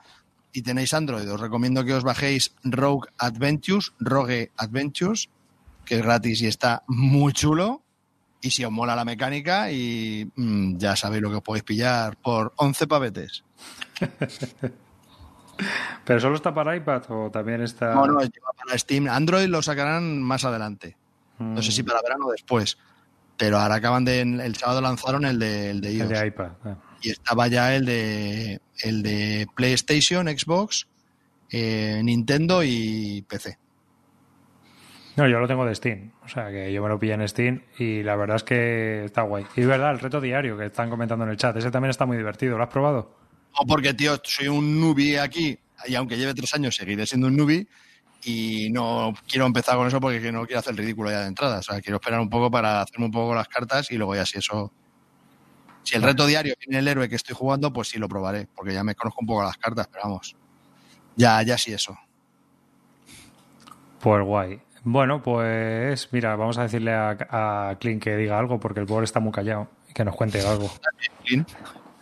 y 0.52 0.62
tenéis 0.62 0.92
Android, 0.94 1.30
os 1.30 1.40
recomiendo 1.40 1.84
que 1.84 1.94
os 1.94 2.02
bajéis 2.04 2.54
Rogue 2.64 3.08
Adventures, 3.18 3.92
Rogue 3.98 4.50
Adventures, 4.56 5.30
que 5.84 5.96
es 5.96 6.02
gratis 6.02 6.42
y 6.42 6.46
está 6.46 6.82
muy 6.88 7.32
chulo. 7.32 7.82
Y 8.42 8.50
si 8.50 8.64
os 8.64 8.72
mola 8.72 8.96
la 8.96 9.04
mecánica, 9.04 9.70
y 9.70 10.30
mm, 10.34 10.78
ya 10.78 10.96
sabéis 10.96 11.22
lo 11.22 11.30
que 11.30 11.36
os 11.36 11.42
podéis 11.42 11.64
pillar 11.64 12.16
por 12.16 12.52
11 12.56 12.86
pavetes. 12.86 13.44
¿Pero 16.04 16.20
solo 16.20 16.36
está 16.36 16.52
para 16.54 16.76
iPad 16.76 17.02
o 17.08 17.30
también 17.30 17.62
está...? 17.62 17.94
No, 17.94 18.06
no, 18.06 18.20
lleva 18.20 18.50
para 18.56 18.76
Steam. 18.78 19.08
Android 19.08 19.46
lo 19.48 19.62
sacarán 19.62 20.22
más 20.22 20.44
adelante. 20.44 20.96
Mm, 21.38 21.54
No 21.54 21.62
sé 21.62 21.72
si 21.72 21.82
para 21.82 22.00
verano 22.02 22.26
o 22.26 22.32
después. 22.32 22.78
Pero 23.36 23.58
ahora 23.58 23.76
acaban 23.76 24.04
de. 24.04 24.20
El 24.20 24.54
sábado 24.56 24.82
lanzaron 24.82 25.24
el 25.24 25.38
de, 25.38 25.70
el 25.70 25.80
de 25.80 25.88
El 25.92 25.96
iOS. 25.96 26.08
de 26.10 26.26
iPad. 26.26 26.50
ah. 26.64 26.76
y 27.00 27.10
estaba 27.10 27.48
ya 27.48 27.74
el 27.74 27.86
de 27.86 28.60
el 28.82 29.02
de 29.02 29.46
PlayStation, 29.56 30.26
Xbox, 30.28 30.86
eh, 31.50 32.02
Nintendo 32.04 32.62
y 32.62 33.24
PC. 33.26 33.56
No, 35.16 35.26
yo 35.26 35.40
lo 35.40 35.48
tengo 35.48 35.64
de 35.64 35.74
Steam. 35.74 36.12
O 36.22 36.28
sea, 36.28 36.50
que 36.50 36.70
yo 36.72 36.82
me 36.82 36.88
lo 36.90 36.98
pillé 36.98 37.14
en 37.14 37.26
Steam 37.26 37.62
y 37.78 38.02
la 38.02 38.14
verdad 38.16 38.36
es 38.36 38.44
que 38.44 39.04
está 39.06 39.22
guay. 39.22 39.46
Y 39.56 39.62
es 39.62 39.66
verdad, 39.66 39.90
el 39.92 39.98
reto 40.00 40.20
diario 40.20 40.58
que 40.58 40.66
están 40.66 40.90
comentando 40.90 41.24
en 41.24 41.30
el 41.30 41.36
chat, 41.38 41.56
ese 41.56 41.70
también 41.70 41.90
está 41.90 42.04
muy 42.06 42.16
divertido. 42.18 42.58
¿Lo 42.58 42.64
has 42.64 42.70
probado? 42.70 43.16
No 43.58 43.66
porque, 43.66 43.94
tío, 43.94 44.20
soy 44.22 44.48
un 44.48 44.80
newbie 44.80 45.18
aquí 45.18 45.58
y 45.86 45.94
aunque 45.94 46.16
lleve 46.16 46.34
tres 46.34 46.54
años 46.54 46.76
seguiré 46.76 47.06
siendo 47.06 47.26
un 47.26 47.36
newbie 47.36 47.66
y 48.22 48.68
no 48.70 49.14
quiero 49.28 49.46
empezar 49.46 49.76
con 49.76 49.86
eso 49.86 50.00
porque 50.00 50.30
no 50.30 50.44
quiero 50.44 50.60
hacer 50.60 50.72
el 50.72 50.78
ridículo 50.78 51.10
ya 51.10 51.20
de 51.20 51.28
entrada. 51.28 51.58
O 51.58 51.62
sea, 51.62 51.80
quiero 51.80 51.96
esperar 51.96 52.20
un 52.20 52.28
poco 52.28 52.50
para 52.50 52.82
hacerme 52.82 53.06
un 53.06 53.12
poco 53.12 53.34
las 53.34 53.48
cartas 53.48 53.90
y 53.90 53.96
luego 53.96 54.14
ya 54.14 54.26
si 54.26 54.38
eso... 54.38 54.72
Si 55.82 55.96
el 55.96 56.02
reto 56.02 56.26
diario 56.26 56.54
tiene 56.58 56.78
el 56.78 56.88
héroe 56.88 57.08
que 57.08 57.16
estoy 57.16 57.34
jugando, 57.34 57.72
pues 57.72 57.88
sí 57.88 57.98
lo 57.98 58.06
probaré, 58.06 58.46
porque 58.54 58.74
ya 58.74 58.84
me 58.84 58.94
conozco 58.94 59.22
un 59.22 59.26
poco 59.26 59.42
las 59.42 59.56
cartas, 59.56 59.88
pero 59.90 60.04
vamos. 60.04 60.36
Ya, 61.16 61.42
ya 61.42 61.56
sí 61.56 61.72
eso. 61.72 61.96
Pues 63.98 64.22
guay. 64.22 64.60
Bueno, 64.84 65.22
pues 65.22 66.08
mira, 66.12 66.36
vamos 66.36 66.58
a 66.58 66.62
decirle 66.62 66.92
a, 66.92 67.16
a 67.70 67.76
Clint 67.78 68.02
que 68.02 68.16
diga 68.16 68.38
algo 68.38 68.60
porque 68.60 68.80
el 68.80 68.86
pobre 68.86 69.04
está 69.04 69.20
muy 69.20 69.32
callado 69.32 69.68
y 69.88 69.94
que 69.94 70.04
nos 70.04 70.14
cuente 70.14 70.46
algo. 70.46 70.70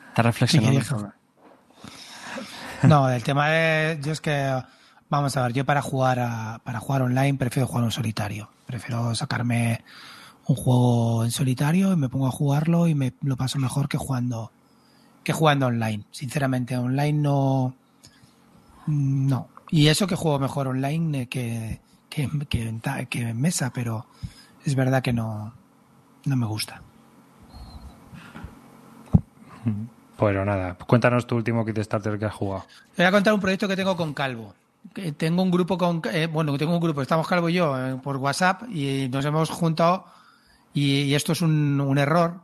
Está 0.09 0.23
reflexionando. 0.23 1.13
No, 2.83 3.11
el 3.11 3.23
tema 3.25 3.57
es, 3.57 4.01
yo 4.05 4.13
es 4.13 4.21
que, 4.21 4.63
vamos 5.11 5.37
a 5.37 5.43
ver, 5.43 5.53
yo 5.53 5.65
para 5.65 5.83
jugar 5.83 6.21
a, 6.21 6.61
para 6.63 6.81
jugar 6.81 7.03
online 7.03 7.35
prefiero 7.35 7.67
jugar 7.67 7.85
en 7.85 7.91
solitario. 7.91 8.51
Prefiero 8.67 9.15
sacarme 9.15 9.83
un 10.47 10.57
juego 10.57 11.25
en 11.25 11.31
solitario 11.31 11.93
y 11.93 11.97
me 11.97 12.09
pongo 12.09 12.29
a 12.29 12.31
jugarlo 12.31 12.87
y 12.87 12.95
me 12.95 13.13
lo 13.23 13.37
paso 13.37 13.59
mejor 13.59 13.89
que 13.89 13.99
jugando, 13.99 14.53
que 15.25 15.33
jugando 15.33 15.67
online. 15.67 16.05
Sinceramente, 16.13 16.77
online 16.77 17.19
no, 17.19 17.75
no. 18.87 19.49
Y 19.71 19.89
eso 19.89 20.07
que 20.07 20.15
juego 20.15 20.39
mejor 20.39 20.69
online 20.69 21.23
eh, 21.23 21.27
que, 21.27 21.81
que, 22.09 22.31
que 22.49 23.07
que 23.11 23.21
en 23.21 23.41
mesa, 23.41 23.73
pero 23.73 24.07
es 24.65 24.75
verdad 24.75 25.03
que 25.03 25.13
no, 25.13 25.53
no 26.25 26.37
me 26.37 26.47
gusta. 26.47 26.83
Pues 30.19 30.35
nada, 30.35 30.75
cuéntanos 30.75 31.29
tu 31.29 31.37
último 31.37 31.65
kit 31.65 31.79
starter 31.79 32.19
que 32.19 32.25
has 32.25 32.35
jugado. 32.35 32.67
Te 32.97 33.03
voy 33.03 33.07
a 33.07 33.13
contar 33.13 33.33
un 33.33 33.39
proyecto 33.39 33.69
que 33.69 33.77
tengo 33.77 33.97
con 33.97 34.13
Calvo. 34.13 34.53
Tengo 35.17 35.45
un 35.45 35.51
grupo 35.53 35.79
con, 35.79 36.03
eh, 36.13 36.27
bueno, 36.27 36.59
tengo 36.59 36.75
un 36.75 36.81
grupo, 36.81 37.03
estamos 37.03 37.29
Calvo 37.29 37.49
y 37.49 37.53
yo 37.53 37.79
eh, 37.79 37.95
por 38.03 38.17
WhatsApp 38.17 38.65
y 38.69 39.09
nos 39.13 39.25
hemos 39.25 39.49
juntado 39.49 40.07
y, 40.75 41.03
y 41.03 41.15
esto 41.15 41.33
es 41.33 41.41
un, 41.41 41.81
un 41.81 41.99
error 41.99 42.41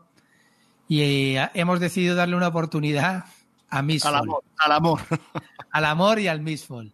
y 0.87 1.01
eh, 1.01 1.51
hemos 1.55 1.81
decidido 1.81 2.15
darle 2.15 2.37
una 2.37 2.47
oportunidad 2.47 3.25
a 3.69 3.79
Al 3.79 3.87
Mistfall, 3.87 4.15
amor, 4.15 4.45
al 4.57 4.73
amor. 4.73 5.01
al 5.73 5.85
amor 5.85 6.21
y 6.21 6.29
al 6.29 6.41
Mistfall. 6.43 6.93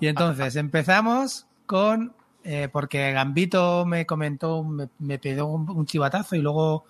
Y 0.00 0.08
entonces 0.08 0.56
empezamos 0.56 1.46
con, 1.64 2.12
eh, 2.42 2.68
porque 2.72 3.12
Gambito 3.12 3.86
me 3.86 4.04
comentó, 4.04 4.64
me, 4.64 4.88
me 4.98 5.20
pidió 5.20 5.46
un, 5.46 5.70
un 5.70 5.86
chivatazo 5.86 6.34
y 6.34 6.40
luego 6.40 6.86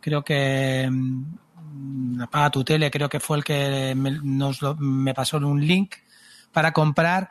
creo 0.00 0.24
que 0.24 0.88
mm, 0.90 1.22
Apaga 2.20 2.50
tu 2.50 2.64
tele, 2.64 2.90
creo 2.90 3.08
que 3.08 3.20
fue 3.20 3.38
el 3.38 3.44
que 3.44 3.94
me, 3.94 5.14
pasó 5.14 5.36
un 5.38 5.66
link 5.66 5.94
para 6.52 6.72
comprar 6.72 7.28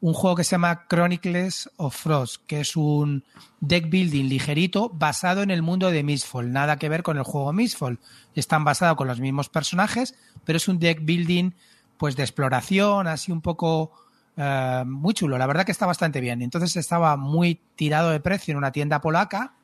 un 0.00 0.14
juego 0.14 0.36
que 0.36 0.44
se 0.44 0.52
llama 0.52 0.86
Chronicles 0.88 1.70
of 1.76 1.96
Frost, 1.96 2.46
que 2.46 2.60
es 2.60 2.76
un 2.76 3.24
deck 3.60 3.90
building 3.90 4.28
ligerito 4.28 4.90
basado 4.90 5.42
en 5.42 5.50
el 5.50 5.62
mundo 5.62 5.90
de 5.90 6.04
Mistfall. 6.04 6.52
Nada 6.52 6.76
que 6.76 6.88
ver 6.88 7.02
con 7.02 7.16
el 7.16 7.24
juego 7.24 7.52
Mistfall. 7.52 7.98
Están 8.34 8.64
basados 8.64 8.96
con 8.96 9.08
los 9.08 9.18
mismos 9.18 9.48
personajes, 9.48 10.14
pero 10.44 10.56
es 10.58 10.68
un 10.68 10.78
deck 10.78 11.00
building 11.02 11.50
pues 11.96 12.14
de 12.14 12.22
exploración, 12.22 13.08
así 13.08 13.32
un 13.32 13.40
poco 13.40 13.92
eh, 14.36 14.84
muy 14.86 15.14
chulo. 15.14 15.36
La 15.36 15.46
verdad 15.48 15.66
que 15.66 15.72
está 15.72 15.84
bastante 15.84 16.20
bien. 16.20 16.42
Entonces 16.42 16.76
estaba 16.76 17.16
muy 17.16 17.60
tirado 17.74 18.10
de 18.10 18.20
precio 18.20 18.52
en 18.52 18.58
una 18.58 18.70
tienda 18.70 19.00
polaca 19.00 19.57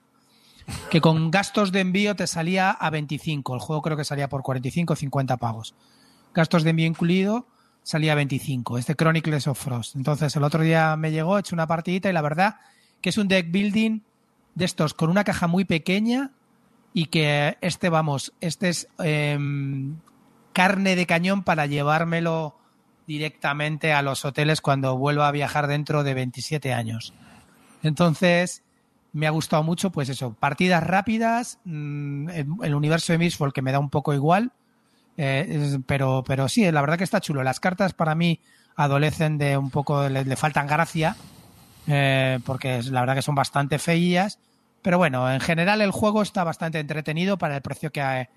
que 0.90 1.00
con 1.00 1.30
gastos 1.30 1.72
de 1.72 1.80
envío 1.80 2.16
te 2.16 2.26
salía 2.26 2.70
a 2.70 2.90
25. 2.90 3.54
El 3.54 3.60
juego 3.60 3.82
creo 3.82 3.96
que 3.96 4.04
salía 4.04 4.28
por 4.28 4.42
45 4.42 4.92
o 4.92 4.96
50 4.96 5.36
pavos. 5.36 5.74
Gastos 6.34 6.62
de 6.64 6.70
envío 6.70 6.86
incluido 6.86 7.46
salía 7.82 8.14
25, 8.14 8.78
este 8.78 8.96
Chronicles 8.96 9.46
of 9.46 9.62
Frost. 9.62 9.94
Entonces 9.94 10.34
el 10.34 10.42
otro 10.42 10.62
día 10.62 10.96
me 10.96 11.12
llegó, 11.12 11.36
he 11.36 11.40
hecho 11.40 11.54
una 11.54 11.66
partidita 11.66 12.08
y 12.08 12.12
la 12.12 12.22
verdad 12.22 12.56
que 13.00 13.10
es 13.10 13.18
un 13.18 13.28
deck 13.28 13.50
building 13.52 14.00
de 14.54 14.64
estos 14.64 14.94
con 14.94 15.10
una 15.10 15.24
caja 15.24 15.46
muy 15.46 15.64
pequeña 15.64 16.32
y 16.94 17.06
que 17.06 17.58
este, 17.60 17.90
vamos, 17.90 18.32
este 18.40 18.70
es 18.70 18.88
em, 18.98 19.96
carne 20.52 20.96
de 20.96 21.06
cañón 21.06 21.42
para 21.42 21.66
llevármelo 21.66 22.56
directamente 23.06 23.92
a 23.92 24.00
los 24.00 24.24
hoteles 24.24 24.60
cuando 24.60 24.96
vuelva 24.96 25.28
a 25.28 25.32
viajar 25.32 25.66
dentro 25.66 26.04
de 26.04 26.14
27 26.14 26.72
años. 26.72 27.12
Entonces, 27.82 28.63
me 29.14 29.28
ha 29.28 29.30
gustado 29.30 29.62
mucho, 29.62 29.90
pues 29.90 30.08
eso, 30.08 30.34
partidas 30.34 30.82
rápidas, 30.82 31.60
mm, 31.64 32.28
el 32.62 32.74
universo 32.74 33.12
de 33.12 33.18
Mistfall 33.18 33.52
que 33.52 33.62
me 33.62 33.70
da 33.70 33.78
un 33.78 33.88
poco 33.88 34.12
igual, 34.12 34.52
eh, 35.16 35.78
pero, 35.86 36.24
pero 36.26 36.48
sí, 36.48 36.70
la 36.70 36.80
verdad 36.80 36.98
que 36.98 37.04
está 37.04 37.20
chulo. 37.20 37.44
Las 37.44 37.60
cartas 37.60 37.94
para 37.94 38.16
mí 38.16 38.40
adolecen 38.74 39.38
de 39.38 39.56
un 39.56 39.70
poco, 39.70 40.08
le, 40.08 40.36
faltan 40.36 40.66
gracia, 40.66 41.16
eh, 41.86 42.40
porque 42.44 42.82
la 42.82 43.00
verdad 43.00 43.14
que 43.14 43.22
son 43.22 43.36
bastante 43.36 43.78
feillas. 43.78 44.40
Pero 44.82 44.98
bueno, 44.98 45.32
en 45.32 45.40
general 45.40 45.80
el 45.80 45.92
juego 45.92 46.20
está 46.20 46.42
bastante 46.42 46.80
entretenido 46.80 47.38
para 47.38 47.54
el 47.54 47.62
precio 47.62 47.92
que, 47.92 48.28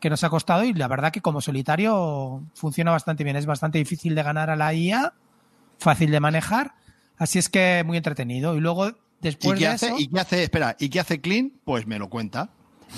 que 0.00 0.08
nos 0.08 0.24
ha 0.24 0.30
costado 0.30 0.64
y 0.64 0.72
la 0.72 0.88
verdad 0.88 1.12
que 1.12 1.20
como 1.20 1.42
solitario 1.42 2.42
funciona 2.54 2.90
bastante 2.90 3.22
bien. 3.22 3.36
Es 3.36 3.46
bastante 3.46 3.76
difícil 3.78 4.14
de 4.14 4.22
ganar 4.22 4.48
a 4.48 4.56
la 4.56 4.72
IA, 4.72 5.12
fácil 5.78 6.10
de 6.10 6.20
manejar, 6.20 6.72
así 7.18 7.38
es 7.38 7.50
que 7.50 7.84
muy 7.84 7.98
entretenido. 7.98 8.56
Y 8.56 8.60
luego 8.60 8.92
después 9.22 9.56
¿Y 9.56 9.62
qué 9.62 9.66
de 9.68 9.72
hace, 9.74 9.86
eso, 9.86 9.96
¿Y 9.98 10.08
qué 10.08 10.20
hace? 10.20 10.42
Espera, 10.42 10.76
¿y 10.78 10.88
qué 10.90 11.00
hace 11.00 11.20
Clean? 11.20 11.52
Pues 11.64 11.86
me 11.86 11.98
lo 11.98 12.10
cuenta. 12.10 12.50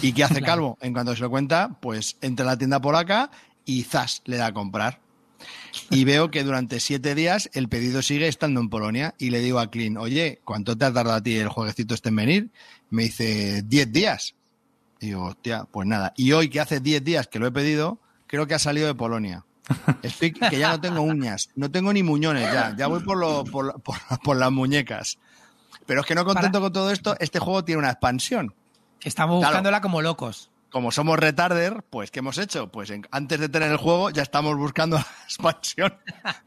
¿Y 0.03 0.13
qué 0.13 0.25
hace 0.25 0.35
Claro. 0.41 0.47
Calvo? 0.47 0.79
En 0.81 0.93
cuanto 0.93 1.15
se 1.15 1.23
lo 1.23 1.31
cuenta, 1.31 1.79
pues 1.81 2.17
entra 2.21 2.45
a 2.45 2.51
la 2.53 2.59
tienda 2.59 2.81
polaca 2.81 3.31
y 3.65 3.83
zas, 3.85 4.23
le 4.25 4.37
da 4.39 4.47
a 4.47 4.53
comprar. 4.55 4.99
Y 5.91 6.05
veo 6.05 6.31
que 6.31 6.43
durante 6.43 6.81
siete 6.81 7.15
días 7.15 7.49
el 7.53 7.69
pedido 7.69 8.03
sigue 8.03 8.27
estando 8.27 8.61
en 8.61 8.69
Polonia 8.71 9.15
y 9.19 9.31
le 9.31 9.41
digo 9.41 9.61
a 9.61 9.71
Clean, 9.71 9.97
oye, 9.97 10.41
¿cuánto 10.45 10.77
te 10.77 10.85
ha 10.85 10.93
tardado 10.93 11.17
a 11.17 11.23
ti 11.23 11.37
el 11.37 11.49
jueguecito 11.49 11.95
este 11.95 12.09
en 12.09 12.17
venir? 12.17 12.51
Me 12.91 13.05
dice, 13.05 13.63
10 13.63 13.93
días. 13.93 14.35
Y 15.01 15.07
digo, 15.07 15.25
hostia, 15.25 15.67
pues 15.71 15.87
nada. 15.87 16.13
Y 16.17 16.33
hoy 16.33 16.49
que 16.49 16.61
hace 16.61 16.81
10 16.81 17.05
días 17.05 17.27
que 17.29 17.39
lo 17.39 17.47
he 17.47 17.53
pedido, 17.53 17.99
creo 18.27 18.47
que 18.47 18.55
ha 18.55 18.59
salido 18.59 18.87
de 18.87 18.95
Polonia. 18.95 19.45
Estoy 20.03 20.33
que 20.33 20.59
ya 20.59 20.71
no 20.73 20.81
tengo 20.81 21.01
uñas, 21.03 21.49
no 21.57 21.71
tengo 21.71 21.93
ni 21.93 22.03
muñones 22.03 22.45
ya, 22.53 22.75
ya 22.77 22.87
voy 22.87 23.01
por, 23.03 23.17
lo- 23.17 23.45
por, 23.45 23.67
la- 23.67 23.73
por, 23.75 23.97
por 24.23 24.37
las 24.37 24.53
muñecas. 24.53 25.19
Pero 25.87 26.01
es 26.01 26.07
que 26.07 26.15
no 26.15 26.25
contento 26.25 26.61
con 26.61 26.73
todo 26.73 26.91
esto, 26.91 27.17
este 27.21 27.39
juego 27.39 27.65
tiene 27.65 27.79
una 27.81 27.91
expansión. 27.91 28.55
estamos 29.03 29.39
Claro. 29.41 29.53
buscándola 29.53 29.81
como 29.83 30.01
locos. 30.03 30.51
Como 30.71 30.91
somos 30.91 31.19
retarder, 31.19 31.85
pues 31.89 32.11
¿qué 32.11 32.19
hemos 32.21 32.37
hecho? 32.39 32.69
Pues 32.73 32.91
en- 32.91 33.07
antes 33.13 33.39
de 33.39 33.49
tener 33.49 33.71
el 33.71 33.77
juego 33.77 34.11
ya 34.11 34.23
estamos 34.23 34.57
buscando 34.57 34.97
la 34.99 35.07
expansión. 35.25 35.95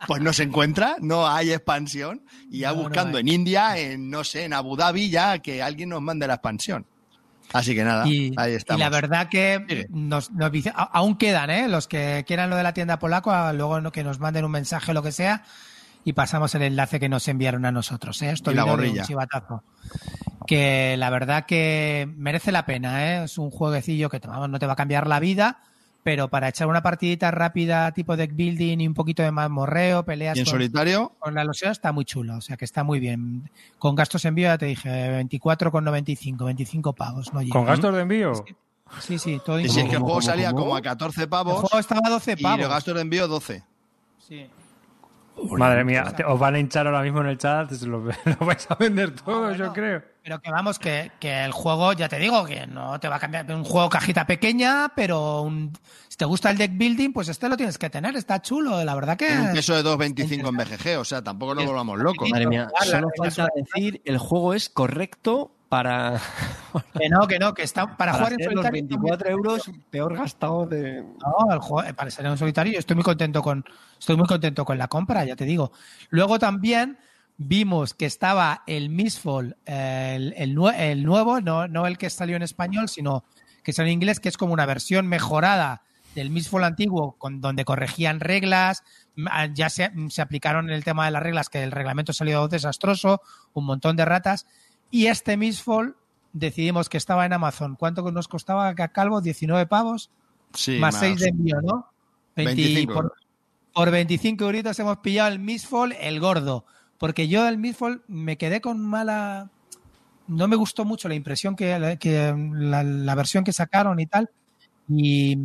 Pues 0.07 0.21
no 0.21 0.33
se 0.33 0.43
encuentra, 0.43 0.95
no 0.99 1.27
hay 1.27 1.53
expansión 1.53 2.23
y 2.49 2.59
ya 2.59 2.69
No, 2.73 2.81
buscando 2.83 3.19
en 3.19 3.27
India, 3.27 3.77
en 3.77 4.09
no 4.09 4.23
sé, 4.23 4.43
en 4.45 4.53
Abu 4.53 4.75
Dhabi 4.75 5.09
ya 5.09 5.39
que 5.39 5.61
alguien 5.63 5.89
nos 5.89 6.01
mande 6.01 6.27
la 6.27 6.33
expansión. 6.35 6.85
Así 7.53 7.73
que 7.73 7.83
nada, 7.85 8.05
Y, 8.07 8.33
ahí 8.35 8.51
y 8.51 8.55
estamos. 8.55 8.79
la 8.81 8.89
verdad 8.89 9.29
que 9.29 9.87
nos, 9.89 10.31
aún 10.75 11.15
quedan, 11.17 11.49
¿eh? 11.49 11.69
Los 11.69 11.87
que 11.87 12.25
quieran 12.27 12.49
lo 12.49 12.57
de 12.57 12.63
la 12.63 12.73
tienda 12.73 12.99
polaco, 12.99 13.31
luego 13.53 13.91
que 13.93 14.03
nos 14.03 14.19
manden 14.19 14.43
un 14.43 14.51
mensaje 14.51 14.91
o 14.91 14.93
lo 14.93 15.01
que 15.03 15.13
sea 15.13 15.43
y 16.03 16.13
pasamos 16.13 16.53
el 16.55 16.61
enlace 16.63 16.99
que 16.99 17.09
nos 17.09 17.27
enviaron 17.27 17.65
a 17.65 17.71
nosotros, 17.71 18.21
¿eh? 18.21 18.31
Esto 18.31 18.51
Y 18.51 18.55
la 18.55 18.63
de 18.63 18.69
gorrilla. 18.69 19.01
un 19.01 19.07
chivatazo. 19.07 19.63
Que 20.45 20.95
la 20.97 21.09
verdad 21.09 21.45
que 21.45 22.07
merece 22.15 22.51
la 22.51 22.65
pena, 22.65 23.05
¿eh? 23.05 23.23
Es 23.25 23.37
un 23.37 23.51
jueguecillo 23.51 24.09
que 24.09 24.19
vamos, 24.19 24.49
no 24.49 24.59
te 24.59 24.65
va 24.65 24.73
a 24.73 24.77
cambiar 24.77 25.05
la 25.07 25.19
vida, 25.19 25.59
pero 26.03 26.29
para 26.29 26.47
echar 26.47 26.67
una 26.67 26.81
partidita 26.81 27.31
rápida 27.31 27.91
tipo 27.91 28.15
deck 28.15 28.33
building 28.33 28.79
y 28.79 28.87
un 28.87 28.93
poquito 28.93 29.23
de 29.23 29.31
mazmorreo, 29.31 30.05
peleas 30.05 30.37
Y 30.37 30.39
en 30.39 30.45
con, 30.45 30.51
solitario, 30.51 31.11
con 31.19 31.33
la 31.33 31.43
ilusión 31.43 31.71
está 31.71 31.91
muy 31.91 32.05
chulo, 32.05 32.37
o 32.37 32.41
sea 32.41 32.55
que 32.55 32.63
está 32.63 32.85
muy 32.85 33.01
bien. 33.01 33.49
Con 33.77 33.95
gastos 33.95 34.23
en 34.23 34.29
envío 34.29 34.47
ya 34.47 34.57
te 34.57 34.67
dije, 34.67 34.89
24,95, 35.25 36.45
25 36.45 36.93
pavos, 36.93 37.33
no 37.33 37.41
llega. 37.41 37.51
¿Con 37.51 37.65
gastos 37.65 37.93
de 37.93 38.01
envío? 38.01 38.31
Sí, 39.01 39.19
sí, 39.19 39.41
todo 39.45 39.59
y 39.59 39.67
si 39.67 39.81
es 39.81 39.85
que 39.89 39.95
el 39.95 39.97
¿Cómo, 39.97 40.05
juego 40.05 40.19
cómo, 40.19 40.21
salía 40.21 40.51
cómo? 40.51 40.63
como 40.63 40.75
a 40.77 40.81
14 40.81 41.23
El 41.23 41.27
pavos 41.29 41.59
juego 41.59 41.77
estaba 41.79 42.07
a 42.07 42.09
12 42.09 42.35
y 42.37 42.41
pavos. 42.41 42.59
los 42.61 42.69
gastos 42.69 42.95
de 42.95 43.01
envío 43.01 43.27
12. 43.27 43.63
Sí. 44.25 44.47
Madre 45.57 45.83
mía, 45.83 46.13
te- 46.15 46.23
os 46.25 46.39
van 46.39 46.55
a 46.55 46.59
hinchar 46.59 46.87
ahora 46.87 47.01
mismo 47.01 47.21
en 47.21 47.27
el 47.27 47.37
chat, 47.37 47.71
lo, 47.83 47.99
lo 48.25 48.45
vais 48.45 48.65
a 48.69 48.75
vender 48.75 49.11
todo, 49.11 49.41
bueno. 49.41 49.55
yo 49.55 49.73
creo. 49.73 50.03
Pero 50.23 50.41
que 50.41 50.51
vamos, 50.51 50.77
que, 50.77 51.11
que 51.21 51.45
el 51.45 51.51
juego, 51.53 51.93
ya 51.93 52.09
te 52.09 52.17
digo, 52.19 52.43
que 52.45 52.67
no 52.67 52.99
te 52.99 53.07
va 53.07 53.15
a 53.15 53.19
cambiar. 53.19 53.49
Un 53.51 53.63
juego 53.63 53.89
cajita 53.89 54.25
pequeña, 54.27 54.91
pero 54.95 55.41
un- 55.43 55.71
si 56.09 56.17
te 56.17 56.25
gusta 56.25 56.49
el 56.49 56.57
deck 56.57 56.71
building, 56.75 57.13
pues 57.13 57.29
este 57.29 57.47
lo 57.47 57.55
tienes 57.55 57.77
que 57.77 57.89
tener. 57.89 58.15
Está 58.15 58.41
chulo, 58.41 58.83
la 58.83 58.93
verdad 58.95 59.15
que. 59.15 59.29
Un 59.31 59.53
peso 59.53 59.75
de 59.81 59.83
2.25 59.89 60.49
en 60.49 60.57
BGG, 60.57 60.99
o 60.99 61.05
sea, 61.05 61.21
tampoco 61.23 61.55
nos 61.55 61.65
volvamos 61.65 61.97
locos. 61.99 62.29
Madre 62.29 62.47
mía, 62.47 62.67
solo 62.83 63.09
falta 63.17 63.47
decir 63.55 64.01
el 64.05 64.17
juego 64.17 64.53
es 64.53 64.69
correcto 64.69 65.51
para, 65.69 66.19
Que 66.97 67.09
no, 67.09 67.27
que 67.27 67.39
no, 67.39 67.53
que 67.53 67.63
está 67.63 67.85
para, 67.97 68.11
para 68.11 68.13
jugar 68.13 68.33
en 68.33 68.39
los 68.39 68.45
solitario. 68.63 68.71
muy 68.83 68.87
24 68.97 69.29
euros 69.29 69.71
peor 69.89 70.15
gastado 70.17 70.65
de... 70.65 71.01
No, 71.03 71.53
el 71.53 71.59
juego, 71.59 71.89
eh, 71.89 71.93
para 71.93 72.09
ser 72.11 72.25
en 72.25 72.37
solitario, 72.37 72.73
yo 72.73 72.79
estoy 72.79 72.95
muy 72.95 73.03
contento 73.03 73.41
con, 73.41 73.65
estoy 73.99 74.15
muy 74.17 74.27
contento 74.27 74.63
con 74.65 74.77
la 74.77 74.87
compra, 74.87 75.25
ya 75.25 75.35
te 75.35 75.45
digo. 75.45 75.71
Luego 76.09 76.39
también 76.39 76.97
vimos 77.37 77.93
que 77.93 78.05
estaba 78.05 78.63
el 78.65 78.89
Mistfall, 78.89 79.57
eh, 79.65 80.13
el, 80.15 80.33
el 80.37 80.57
el 80.79 81.03
nuevo, 81.03 81.41
no, 81.41 81.67
no 81.67 81.85
el 81.85 81.97
que 81.97 82.09
salió 82.09 82.35
en 82.35 82.43
español, 82.43 82.89
sino 82.89 83.23
que 83.63 83.73
salió 83.73 83.89
en 83.89 83.93
inglés, 83.95 84.19
que 84.19 84.29
es 84.29 84.37
como 84.37 84.53
una 84.53 84.65
versión 84.65 85.07
mejorada 85.07 85.81
del 86.15 86.31
Mistfall 86.31 86.63
antiguo, 86.63 87.15
con, 87.19 87.41
donde 87.41 87.63
corregían 87.63 88.19
reglas, 88.21 88.83
m- 89.15 89.29
ah, 89.31 89.45
ya 89.53 89.69
se, 89.69 89.91
se 90.09 90.21
aplicaron 90.23 90.67
en 90.69 90.73
el 90.75 90.83
tema 90.83 91.05
de 91.05 91.11
las 91.11 91.21
reglas, 91.21 91.47
que 91.49 91.61
el 91.61 91.71
reglamento 91.71 92.11
salió 92.11 92.47
desastroso, 92.47 93.21
un 93.53 93.65
montón 93.65 93.95
de 93.97 94.05
ratas, 94.05 94.47
y 94.91 95.07
este 95.07 95.37
Mistfall 95.37 95.95
decidimos 96.33 96.89
que 96.89 96.97
estaba 96.97 97.25
en 97.25 97.33
Amazon. 97.33 97.75
¿Cuánto 97.75 98.09
nos 98.11 98.27
costaba, 98.27 98.73
Calvo? 98.75 99.21
¿19 99.21 99.67
pavos? 99.67 100.09
Sí, 100.53 100.79
más 100.79 100.99
6 100.99 101.19
de 101.19 101.29
envío, 101.29 101.61
¿no? 101.61 101.87
20 102.35 102.55
25 102.55 102.93
por, 102.93 103.13
por 103.73 103.91
25 103.91 104.45
euritos 104.45 104.79
hemos 104.79 104.97
pillado 104.99 105.29
el 105.29 105.39
Mistfall, 105.39 105.93
el 105.93 106.19
gordo. 106.19 106.65
Porque 106.97 107.27
yo 107.27 107.47
el 107.47 107.57
Mistfall 107.57 108.03
me 108.07 108.37
quedé 108.37 108.61
con 108.61 108.79
mala... 108.79 109.49
No 110.27 110.47
me 110.47 110.55
gustó 110.55 110.83
mucho 110.83 111.07
la 111.07 111.15
impresión 111.15 111.55
que, 111.55 111.97
que 111.99 112.33
la, 112.53 112.83
la 112.83 113.15
versión 113.15 113.43
que 113.43 113.53
sacaron 113.53 113.99
y 113.99 114.07
tal. 114.07 114.29
Y 114.89 115.37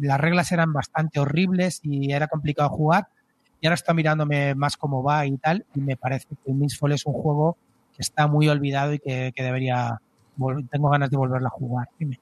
las 0.00 0.20
reglas 0.20 0.52
eran 0.52 0.72
bastante 0.72 1.18
horribles 1.18 1.80
y 1.82 2.12
era 2.12 2.28
complicado 2.28 2.68
jugar. 2.68 3.08
Y 3.60 3.66
ahora 3.66 3.74
estoy 3.74 3.94
mirándome 3.94 4.54
más 4.54 4.76
cómo 4.76 5.02
va 5.02 5.26
y 5.26 5.36
tal. 5.38 5.66
Y 5.74 5.80
me 5.80 5.96
parece 5.96 6.26
que 6.28 6.50
el 6.50 6.56
Mistfall 6.56 6.92
es 6.92 7.04
un 7.04 7.14
juego 7.14 7.56
que 7.96 8.02
está 8.02 8.26
muy 8.26 8.48
olvidado 8.48 8.92
y 8.92 8.98
que, 8.98 9.32
que 9.34 9.42
debería... 9.42 9.98
Tengo 10.70 10.90
ganas 10.90 11.08
de 11.10 11.16
volverlo 11.16 11.46
a 11.46 11.50
jugar. 11.50 11.88
Dime. 11.98 12.20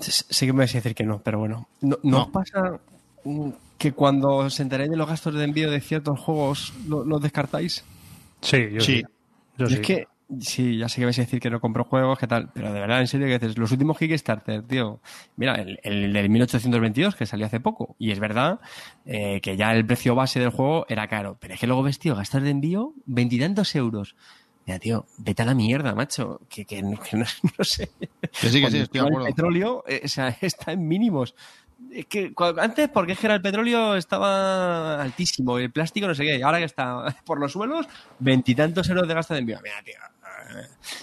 Sí 0.00 0.46
que 0.46 0.52
me 0.52 0.58
vais 0.60 0.74
a 0.74 0.78
decir 0.78 0.94
que 0.94 1.04
no, 1.04 1.20
pero 1.20 1.38
bueno. 1.38 1.68
¿No, 1.80 1.96
no 2.02 2.30
pasa 2.32 2.80
que 3.78 3.92
cuando 3.92 4.30
os 4.36 4.58
enteráis 4.58 4.90
de 4.90 4.96
los 4.96 5.08
gastos 5.08 5.34
de 5.34 5.44
envío 5.44 5.70
de 5.70 5.80
ciertos 5.80 6.18
juegos 6.18 6.72
lo- 6.88 7.04
los 7.04 7.20
descartáis? 7.22 7.84
Sí, 8.40 8.68
yo 8.72 8.80
sí. 8.80 8.96
Sí. 8.96 9.02
Yo 9.58 9.66
Yo 9.66 9.66
sí. 9.68 9.74
es 9.74 9.80
que, 9.80 10.06
sí, 10.40 10.78
ya 10.78 10.88
sé 10.88 11.00
que 11.00 11.04
vais 11.04 11.18
a 11.18 11.22
decir 11.22 11.40
que 11.40 11.50
no 11.50 11.60
compro 11.60 11.84
juegos, 11.84 12.18
que 12.18 12.26
tal, 12.26 12.50
pero 12.52 12.72
de 12.72 12.80
verdad, 12.80 13.00
en 13.00 13.06
serio, 13.06 13.26
que 13.26 13.38
dices, 13.38 13.58
los 13.58 13.70
últimos 13.72 13.98
Kickstarter, 13.98 14.62
tío, 14.66 15.00
mira, 15.36 15.54
el, 15.56 15.78
el 15.82 16.12
del 16.12 16.30
1822 16.30 17.14
que 17.16 17.26
salió 17.26 17.46
hace 17.46 17.60
poco, 17.60 17.96
y 17.98 18.10
es 18.12 18.18
verdad 18.20 18.60
eh, 19.04 19.40
que 19.42 19.56
ya 19.56 19.74
el 19.74 19.84
precio 19.86 20.14
base 20.14 20.40
del 20.40 20.50
juego 20.50 20.86
era 20.88 21.06
caro, 21.08 21.36
pero 21.40 21.54
es 21.54 21.60
que 21.60 21.66
luego 21.66 21.82
ves, 21.82 21.98
tío, 21.98 22.14
gastos 22.16 22.42
de 22.42 22.50
envío, 22.50 22.94
veintitantos 23.04 23.74
euros. 23.74 24.16
Mira, 24.64 24.78
tío, 24.78 25.06
vete 25.18 25.42
a 25.42 25.44
la 25.44 25.54
mierda, 25.54 25.94
macho, 25.94 26.40
que, 26.48 26.64
que, 26.64 26.82
no- 26.82 26.98
que 27.00 27.16
no, 27.16 27.24
no 27.58 27.64
sé. 27.64 27.90
Que 27.98 28.48
sí, 28.48 28.60
que 28.62 28.70
sí, 28.70 28.78
estoy 28.78 29.00
de 29.00 29.06
acuerdo. 29.06 29.26
El 29.26 29.34
petróleo 29.34 29.84
eh, 29.88 30.02
o 30.04 30.08
sea, 30.08 30.28
está 30.40 30.72
en 30.72 30.86
mínimos. 30.86 31.34
Es 31.90 32.06
que 32.06 32.32
antes, 32.60 32.88
porque 32.90 33.12
es 33.12 33.18
que 33.18 33.26
era 33.26 33.34
el 33.34 33.42
petróleo 33.42 33.96
estaba 33.96 35.02
altísimo, 35.02 35.58
el 35.58 35.72
plástico 35.72 36.06
no 36.06 36.14
sé 36.14 36.22
qué, 36.22 36.36
y 36.38 36.42
ahora 36.42 36.58
que 36.58 36.64
está 36.64 37.16
por 37.24 37.40
los 37.40 37.50
suelos, 37.52 37.86
veintitantos 38.20 38.88
euros 38.88 39.08
de 39.08 39.14
gasto 39.14 39.34
de 39.34 39.40
envío. 39.40 39.58
Mira, 39.64 39.82
tío, 39.84 39.94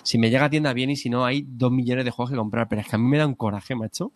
si 0.04 0.18
me 0.18 0.30
llega 0.30 0.46
a 0.46 0.50
tienda 0.50 0.74
bien 0.74 0.90
y 0.90 0.96
si 0.96 1.10
no, 1.10 1.26
hay 1.26 1.46
dos 1.48 1.72
millones 1.72 2.06
de 2.06 2.12
juegos 2.12 2.32
que 2.32 2.38
comprar, 2.38 2.68
pero 2.68 2.82
es 2.82 2.88
que 2.88 2.96
a 2.96 3.00
mí 3.00 3.06
me 3.08 3.18
da 3.18 3.26
un 3.28 3.36
coraje, 3.36 3.76
macho. 3.76 4.12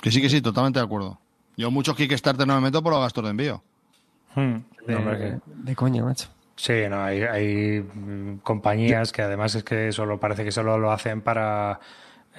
Que 0.00 0.10
sí, 0.10 0.20
que 0.20 0.28
sí, 0.28 0.40
totalmente 0.40 0.78
de 0.80 0.84
acuerdo. 0.84 1.18
Yo 1.56 1.70
muchos 1.70 1.96
Kickstarter 1.96 2.46
no 2.46 2.54
me 2.54 2.60
meto 2.60 2.82
por 2.82 2.92
los 2.92 3.02
gastos 3.02 3.24
de 3.24 3.30
envío. 3.30 3.62
Hmm. 4.34 4.56
De, 4.86 4.92
No, 4.94 4.98
hombre, 4.98 5.18
que- 5.18 5.40
de 5.46 5.76
coña, 5.76 6.04
macho. 6.04 6.28
Sí, 6.56 6.72
no, 6.90 7.02
hay, 7.02 7.22
hay 7.22 7.80
mm, 7.80 8.38
compañías 8.38 9.12
que 9.12 9.22
además 9.22 9.54
es 9.54 9.62
que 9.62 9.92
solo 9.92 10.18
parece 10.18 10.44
que 10.44 10.50
solo 10.52 10.76
lo 10.78 10.90
hacen 10.90 11.20
para 11.22 11.78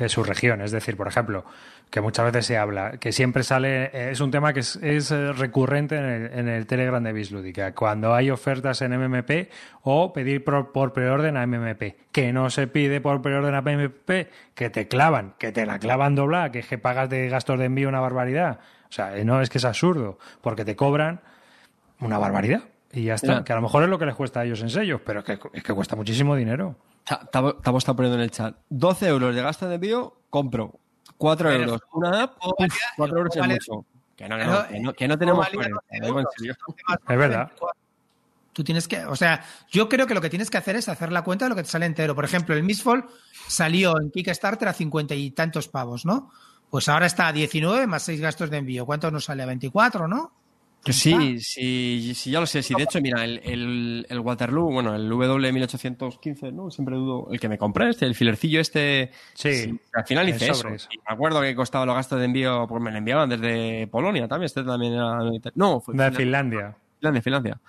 su 0.07 0.23
región. 0.23 0.61
Es 0.61 0.71
decir, 0.71 0.95
por 0.95 1.07
ejemplo, 1.07 1.43
que 1.89 1.99
muchas 1.99 2.25
veces 2.25 2.45
se 2.45 2.57
habla, 2.57 2.91
que 2.91 3.11
siempre 3.11 3.43
sale, 3.43 3.85
eh, 3.85 4.11
es 4.11 4.21
un 4.21 4.31
tema 4.31 4.53
que 4.53 4.61
es, 4.61 4.77
es, 4.77 5.11
eh, 5.11 5.33
recurrente 5.33 5.97
en 5.97 6.05
el, 6.05 6.39
en 6.39 6.47
el 6.47 6.67
Telegram 6.67 7.03
de 7.03 7.11
Bislúdica, 7.11 7.73
cuando 7.73 8.13
hay 8.13 8.29
ofertas 8.29 8.81
en 8.81 8.97
MMP 8.97 9.49
o 9.81 10.13
pedir 10.13 10.43
por, 10.43 10.71
por 10.71 10.93
preorden 10.93 11.35
a 11.35 11.45
MMP, 11.45 11.95
que 12.11 12.31
no 12.31 12.49
se 12.49 12.67
pide 12.67 13.01
por 13.01 13.21
preorden 13.21 13.55
a 13.55 13.61
MMP, 13.61 14.29
que 14.53 14.69
te 14.69 14.87
clavan, 14.87 15.33
que 15.37 15.51
te 15.51 15.65
la 15.65 15.79
clavan 15.79 16.15
doblada, 16.15 16.51
que 16.51 16.59
es 16.59 16.67
que 16.67 16.77
pagas 16.77 17.09
de 17.09 17.27
gastos 17.27 17.59
de 17.59 17.65
envío 17.65 17.89
una 17.89 17.99
barbaridad. 17.99 18.59
O 18.89 18.91
sea, 18.91 19.17
eh, 19.17 19.25
no 19.25 19.41
es 19.41 19.49
que 19.49 19.57
es 19.57 19.65
absurdo, 19.65 20.17
porque 20.41 20.65
te 20.65 20.75
cobran 20.75 21.21
una 21.99 22.17
barbaridad. 22.17 22.61
Y 22.91 23.03
ya 23.03 23.15
está. 23.15 23.43
Que 23.43 23.53
a 23.53 23.55
lo 23.55 23.61
mejor 23.61 23.83
es 23.83 23.89
lo 23.89 23.99
que 23.99 24.05
les 24.05 24.15
cuesta 24.15 24.39
a 24.39 24.45
ellos 24.45 24.61
en 24.61 24.69
sellos, 24.69 25.01
pero 25.05 25.19
es 25.19 25.25
que, 25.25 25.39
es 25.53 25.63
que 25.63 25.73
cuesta 25.73 25.95
muchísimo 25.95 26.35
dinero. 26.35 26.75
Tavo 27.31 27.77
está 27.77 27.93
poniendo 27.95 28.15
en 28.17 28.23
el 28.23 28.31
chat. 28.31 28.55
12 28.69 29.07
euros 29.07 29.35
de 29.35 29.41
gasto 29.41 29.67
de 29.67 29.75
envío, 29.75 30.15
compro. 30.29 30.79
4 31.17 31.49
Pero 31.49 31.63
euros. 31.63 31.81
Una 31.93 32.23
app, 32.23 32.37
juego 32.39 32.55
uf, 32.57 32.59
valía- 32.59 32.75
4 32.97 33.17
euros 33.17 33.35
es 33.35 33.39
vale- 33.41 33.53
mucho. 33.55 33.85
Que 34.15 34.27
no, 34.29 34.37
que 34.37 34.45
no, 34.45 34.67
que 34.67 34.79
no, 34.79 34.93
que 34.93 35.07
no 35.07 35.17
tenemos 35.17 35.39
valía 35.45 35.55
coherencia, 35.55 35.81
12 35.91 35.99
lo 35.99 36.05
digo 36.05 36.19
en 36.19 36.25
euros. 36.25 36.33
serio. 36.37 36.55
Es 37.09 37.17
verdad. 37.17 37.51
Tú 38.51 38.63
tienes 38.63 38.87
que, 38.87 39.05
o 39.05 39.15
sea, 39.15 39.45
yo 39.71 39.87
creo 39.87 40.05
que 40.07 40.13
lo 40.13 40.19
que 40.21 40.29
tienes 40.29 40.49
que 40.49 40.57
hacer 40.57 40.75
es 40.75 40.89
hacer 40.89 41.11
la 41.13 41.23
cuenta 41.23 41.45
de 41.45 41.49
lo 41.49 41.55
que 41.55 41.63
te 41.63 41.69
sale 41.69 41.85
entero. 41.85 42.13
Por 42.15 42.25
ejemplo, 42.25 42.55
el 42.55 42.63
Mistfall 42.63 43.05
salió 43.47 43.97
en 44.01 44.11
Kickstarter 44.11 44.67
a 44.67 44.73
cincuenta 44.73 45.15
y 45.15 45.31
tantos 45.31 45.69
pavos, 45.69 46.05
¿no? 46.05 46.31
Pues 46.69 46.89
ahora 46.89 47.05
está 47.05 47.27
a 47.27 47.31
19 47.33 47.87
más 47.87 48.03
6 48.03 48.19
gastos 48.19 48.49
de 48.49 48.57
envío. 48.57 48.85
¿Cuánto 48.85 49.09
nos 49.11 49.25
sale? 49.25 49.43
A 49.43 49.45
24, 49.45 50.07
¿no? 50.07 50.33
Sí, 50.85 51.39
sí, 51.39 52.13
sí, 52.15 52.31
ya 52.31 52.39
lo 52.39 52.45
sé. 52.45 52.63
Sí, 52.63 52.73
de 52.73 52.83
hecho, 52.83 53.01
mira, 53.01 53.23
el, 53.23 53.39
el, 53.43 54.07
el 54.09 54.19
Waterloo, 54.19 54.71
bueno, 54.71 54.95
el 54.95 55.09
W1815, 55.11 56.53
¿no? 56.53 56.71
Siempre 56.71 56.95
dudo. 56.95 57.27
El 57.31 57.39
que 57.39 57.49
me 57.49 57.57
compré, 57.57 57.89
este, 57.89 58.05
el 58.05 58.15
filercillo 58.15 58.59
este. 58.59 59.11
Sí. 59.33 59.77
al 59.93 60.05
final 60.05 60.29
hice 60.29 60.49
eso. 60.49 60.69
me 60.69 60.77
acuerdo 61.05 61.41
que 61.41 61.55
costaba 61.55 61.85
los 61.85 61.95
gastos 61.95 62.19
de 62.19 62.25
envío, 62.25 62.65
porque 62.67 62.83
me 62.83 62.91
lo 62.91 62.97
enviaban 62.97 63.29
desde 63.29 63.87
Polonia 63.87 64.27
también. 64.27 64.45
Este 64.45 64.63
también 64.63 64.93
era. 64.93 65.19
No, 65.55 65.81
fue 65.81 65.95
De 65.95 66.11
Finlandia. 66.11 66.75
Finlandia, 66.97 67.21
Finlandia. 67.21 67.61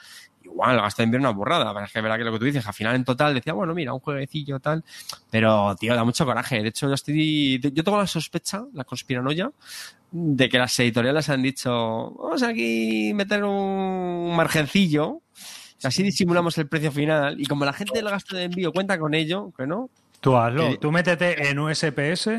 Igual, 0.43 0.77
el 0.77 0.83
gasto 0.83 1.03
de 1.03 1.05
envío 1.05 1.19
era 1.21 1.29
una 1.29 1.37
burrada. 1.37 1.73
Pero 1.75 1.85
es 1.85 1.93
que 1.93 2.01
verdad 2.01 2.17
que 2.17 2.25
lo 2.25 2.33
que 2.33 2.39
tú 2.39 2.45
dices, 2.45 2.67
al 2.67 2.75
final 2.75 2.95
en 2.97 3.05
total 3.05 3.35
decía, 3.35 3.53
bueno, 3.53 3.75
mira, 3.75 3.93
un 3.93 4.01
jueguecillo 4.01 4.61
tal. 4.61 4.85
Pero, 5.31 5.77
tío, 5.79 5.95
da 5.95 6.05
mucho 6.05 6.25
coraje. 6.25 6.63
De 6.63 6.69
hecho, 6.69 6.89
yo 6.89 6.95
estoy. 6.95 7.61
Yo 7.61 7.85
tengo 7.85 7.99
la 7.99 8.07
sospecha, 8.07 8.65
la 8.73 8.85
conspiranoia, 8.85 9.51
de 10.13 10.49
que 10.49 10.59
las 10.59 10.79
editoriales 10.79 11.29
han 11.29 11.43
dicho, 11.43 11.71
vamos 12.13 12.43
aquí 12.43 13.11
a 13.11 13.15
meter 13.15 13.45
un 13.45 14.35
margencillo. 14.37 15.23
Así 15.83 16.03
disimulamos 16.03 16.59
el 16.59 16.69
precio 16.69 16.93
final. 16.93 17.41
Y 17.41 17.47
como 17.47 17.65
la 17.65 17.73
gente 17.73 17.95
del 17.95 18.11
gasto 18.11 18.37
de 18.37 18.45
envío 18.45 18.73
cuenta 18.73 18.99
con 18.99 19.15
ello, 19.15 19.53
que 19.57 19.67
no, 19.67 19.89
Tú 20.21 20.37
hazlo. 20.37 20.79
Tú 20.79 20.93
métete 20.93 21.49
en 21.49 21.59
USPS 21.59 22.31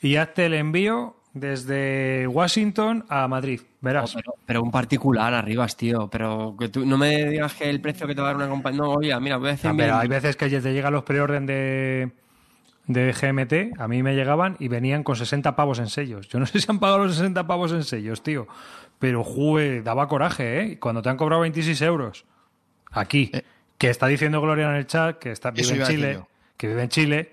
y 0.00 0.16
hazte 0.16 0.46
el 0.46 0.54
envío 0.54 1.16
desde 1.34 2.26
Washington 2.28 3.04
a 3.08 3.26
Madrid. 3.26 3.60
Verás. 3.80 4.14
pero, 4.14 4.34
pero 4.46 4.62
un 4.62 4.70
particular 4.70 5.34
arriba, 5.34 5.66
tío. 5.66 6.08
Pero 6.08 6.56
que 6.58 6.68
tú 6.68 6.86
no 6.86 6.96
me 6.96 7.26
digas 7.26 7.54
que 7.54 7.68
el 7.68 7.80
precio 7.80 8.06
que 8.06 8.14
te 8.14 8.20
va 8.20 8.28
a 8.28 8.30
dar 8.30 8.36
una 8.36 8.48
compañía. 8.48 8.80
No, 8.80 8.92
oye, 8.92 9.18
mira, 9.20 9.36
voy 9.36 9.48
a 9.48 9.52
decir. 9.52 9.70
Ah, 9.70 9.74
pero 9.76 9.96
hay 9.96 10.08
veces 10.08 10.36
que 10.36 10.48
te 10.48 10.72
llegan 10.72 10.92
los 10.92 11.02
preorden 11.02 11.44
de, 11.46 12.12
de 12.88 13.12
GMT, 13.12 13.80
a 13.80 13.86
mí 13.86 14.02
me 14.02 14.14
llegaban 14.14 14.56
y 14.58 14.66
venían 14.68 15.04
con 15.04 15.14
60 15.14 15.54
pavos 15.54 15.78
en 15.78 15.88
sellos. 15.88 16.28
Yo 16.28 16.40
no 16.40 16.46
sé 16.46 16.60
si 16.60 16.66
han 16.68 16.80
pagado 16.80 17.04
los 17.04 17.14
60 17.14 17.46
pavos 17.46 17.70
en 17.70 17.84
sellos, 17.84 18.22
tío. 18.22 18.48
Pero, 18.98 19.22
jue, 19.22 19.82
daba 19.82 20.08
coraje, 20.08 20.60
¿eh? 20.62 20.78
Cuando 20.80 21.02
te 21.02 21.08
han 21.08 21.16
cobrado 21.16 21.42
26 21.42 21.80
euros. 21.82 22.24
Aquí. 22.90 23.30
Eh. 23.32 23.44
Que 23.76 23.90
está 23.90 24.08
diciendo 24.08 24.40
Gloria 24.40 24.70
en 24.70 24.74
el 24.74 24.86
chat 24.88 25.18
que 25.20 25.30
está, 25.30 25.52
vive 25.52 25.70
en 25.76 25.84
Chile. 25.86 26.20
Que 26.56 26.66
vive 26.66 26.82
en 26.82 26.88
Chile. 26.88 27.32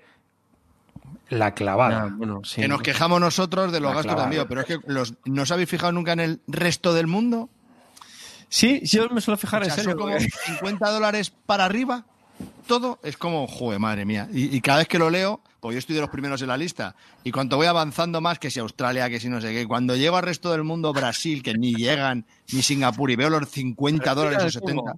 La 1.28 1.54
clavada. 1.54 2.02
Ah, 2.04 2.14
bueno, 2.16 2.42
sí. 2.44 2.60
Que 2.60 2.68
nos 2.68 2.82
quejamos 2.82 3.20
nosotros 3.20 3.72
de 3.72 3.80
los 3.80 3.92
gastos 3.92 4.16
de 4.16 4.22
envío, 4.22 4.46
pero 4.46 4.60
es 4.60 4.66
que 4.68 4.78
los, 4.86 5.14
¿no 5.24 5.42
os 5.42 5.50
habéis 5.50 5.68
fijado 5.68 5.90
nunca 5.90 6.12
en 6.12 6.20
el 6.20 6.40
resto 6.46 6.94
del 6.94 7.08
mundo? 7.08 7.48
Sí, 8.48 8.82
sí, 8.84 8.96
yo 8.98 9.08
me 9.08 9.20
suelo 9.20 9.36
fijar 9.36 9.62
O 9.62 9.64
en 9.64 9.70
serio. 9.72 9.90
son 9.90 9.98
como 9.98 10.12
porque- 10.12 10.28
50 10.46 10.90
dólares 10.90 11.30
para 11.46 11.64
arriba. 11.64 12.04
Todo 12.66 12.98
es 13.02 13.16
como, 13.16 13.46
joder, 13.46 13.78
madre 13.78 14.04
mía. 14.04 14.28
Y, 14.32 14.54
y 14.56 14.60
cada 14.60 14.78
vez 14.78 14.88
que 14.88 14.98
lo 14.98 15.08
leo, 15.08 15.40
pues 15.60 15.74
yo 15.74 15.78
estoy 15.78 15.94
de 15.94 16.00
los 16.00 16.10
primeros 16.10 16.42
en 16.42 16.48
la 16.48 16.56
lista. 16.56 16.94
Y 17.24 17.30
cuando 17.30 17.56
voy 17.56 17.66
avanzando 17.66 18.20
más, 18.20 18.38
que 18.38 18.50
si 18.50 18.58
Australia, 18.60 19.08
que 19.08 19.20
si 19.20 19.28
no 19.28 19.40
sé 19.40 19.52
qué, 19.52 19.66
cuando 19.66 19.94
llego 19.96 20.16
al 20.16 20.24
resto 20.24 20.50
del 20.50 20.64
mundo, 20.64 20.92
Brasil, 20.92 21.42
que 21.42 21.54
ni 21.54 21.74
llegan, 21.74 22.26
ni 22.52 22.62
Singapur, 22.62 23.10
y 23.10 23.16
veo 23.16 23.30
los 23.30 23.48
50 23.48 24.02
Pero 24.02 24.14
dólares 24.16 24.56
o 24.56 24.60
mira, 24.66 24.82
70, 24.82 24.92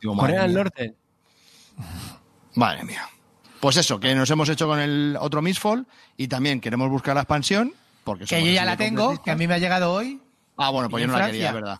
digo, 0.00 0.14
madre 0.14 0.32
Corea 0.32 0.42
del. 0.42 0.54
Norte. 0.54 0.94
Madre 2.54 2.84
mía. 2.84 3.08
Pues 3.60 3.76
eso, 3.76 4.00
que 4.00 4.14
nos 4.14 4.28
hemos 4.30 4.48
hecho 4.48 4.66
con 4.66 4.78
el 4.80 5.16
otro 5.20 5.40
Mistfall 5.40 5.86
y 6.16 6.26
también 6.28 6.60
queremos 6.60 6.90
buscar 6.90 7.14
la 7.14 7.22
expansión. 7.22 7.72
Porque 8.04 8.24
Que 8.24 8.44
yo 8.44 8.50
ya 8.52 8.64
la 8.64 8.76
tengo, 8.76 9.22
que 9.22 9.30
a 9.30 9.36
mí 9.36 9.46
me 9.46 9.54
ha 9.54 9.58
llegado 9.58 9.92
hoy. 9.92 10.20
Ah, 10.56 10.70
bueno, 10.70 10.90
pues 10.90 11.02
yo 11.02 11.06
no 11.06 11.16
la 11.16 11.26
quería, 11.26 11.48
es 11.48 11.54
verdad. 11.54 11.78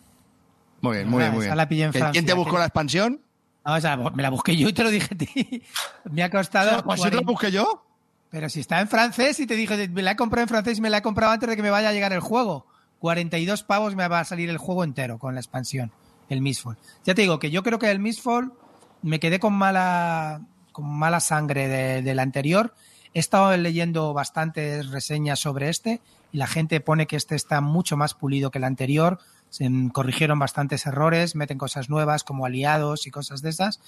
Muy 0.79 0.95
bien, 0.97 1.09
muy 1.09 1.21
Ah, 1.21 1.25
bien, 1.25 1.33
muy 1.35 1.45
bien. 1.45 1.57
la 1.57 1.67
pillé 1.69 1.83
en 1.83 1.91
¿Que- 1.91 1.99
Francia, 1.99 2.13
¿Quién 2.13 2.25
te 2.25 2.33
buscó 2.33 2.53
que- 2.53 2.59
la 2.59 2.65
expansión? 2.65 3.19
No, 3.65 3.73
o 3.75 3.81
sea, 3.81 3.95
me 3.97 4.21
la 4.23 4.29
busqué 4.29 4.55
yo 4.57 4.67
y 4.67 4.73
te 4.73 4.83
lo 4.83 4.89
dije 4.89 5.13
a 5.13 5.17
ti. 5.17 5.63
Me 6.11 6.23
ha 6.23 6.29
costado. 6.29 6.69
Te 6.69 6.75
la 6.77 6.81
40. 6.83 7.21
busqué 7.21 7.51
yo. 7.51 7.85
Pero 8.29 8.49
si 8.49 8.59
está 8.61 8.81
en 8.81 8.87
francés 8.87 9.39
y 9.39 9.47
te 9.47 9.55
dije, 9.55 9.87
me 9.89 10.01
la 10.01 10.11
he 10.11 10.15
comprado 10.15 10.41
en 10.43 10.49
francés 10.49 10.79
y 10.79 10.81
me 10.81 10.89
la 10.89 10.97
he 10.97 11.01
comprado 11.01 11.31
antes 11.33 11.47
de 11.47 11.55
que 11.55 11.61
me 11.61 11.69
vaya 11.69 11.89
a 11.89 11.93
llegar 11.93 12.11
el 12.13 12.19
juego. 12.19 12.65
42 12.99 13.63
pavos 13.63 13.95
me 13.95 14.07
va 14.07 14.21
a 14.21 14.23
salir 14.25 14.49
el 14.49 14.57
juego 14.57 14.83
entero 14.83 15.19
con 15.19 15.33
la 15.35 15.39
expansión, 15.39 15.91
el 16.29 16.41
Mistfall. 16.41 16.77
Ya 17.05 17.13
te 17.13 17.21
digo 17.21 17.37
que 17.37 17.51
yo 17.51 17.61
creo 17.63 17.77
que 17.79 17.91
el 17.91 17.99
Mistfall 17.99 18.53
me 19.01 19.19
quedé 19.19 19.39
con 19.39 19.53
mala, 19.53 20.41
con 20.71 20.85
mala 20.89 21.19
sangre 21.19 21.67
de- 21.67 22.01
del 22.01 22.19
anterior. 22.19 22.73
He 23.13 23.19
estado 23.19 23.55
leyendo 23.55 24.13
bastantes 24.13 24.89
reseñas 24.89 25.39
sobre 25.39 25.69
este 25.69 26.01
y 26.31 26.37
la 26.37 26.47
gente 26.47 26.79
pone 26.79 27.05
que 27.05 27.17
este 27.17 27.35
está 27.35 27.61
mucho 27.61 27.97
más 27.97 28.13
pulido 28.15 28.49
que 28.49 28.57
el 28.57 28.63
anterior. 28.63 29.19
Se 29.53 29.69
corrigieron 29.93 30.39
bastantes 30.39 30.87
errores, 30.87 31.35
meten 31.35 31.59
cosas 31.59 31.87
nuevas 31.87 32.23
como 32.23 32.47
aliados 32.47 33.05
y 33.05 33.11
cosas 33.11 33.43
de 33.43 33.51
esas. 33.51 33.79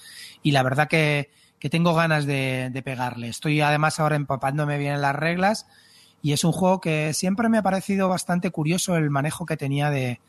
Y 0.44 0.52
la 0.52 0.62
verdad 0.62 0.86
que, 0.86 1.28
que 1.58 1.68
tengo 1.68 1.92
ganas 1.92 2.24
de, 2.24 2.70
de 2.72 2.82
pegarle. 2.84 3.26
Estoy 3.28 3.60
además 3.60 3.98
ahora 3.98 4.14
empapándome 4.14 4.78
bien 4.78 4.94
en 4.94 5.00
las 5.02 5.16
reglas 5.16 5.66
y 6.22 6.32
es 6.34 6.44
un 6.44 6.52
juego 6.52 6.80
que 6.80 7.12
siempre 7.14 7.48
me 7.48 7.58
ha 7.58 7.62
parecido 7.64 8.08
bastante 8.08 8.50
curioso 8.50 8.94
el 8.96 9.10
manejo 9.10 9.44
que 9.44 9.56
tenía 9.56 9.90
de, 9.90 10.20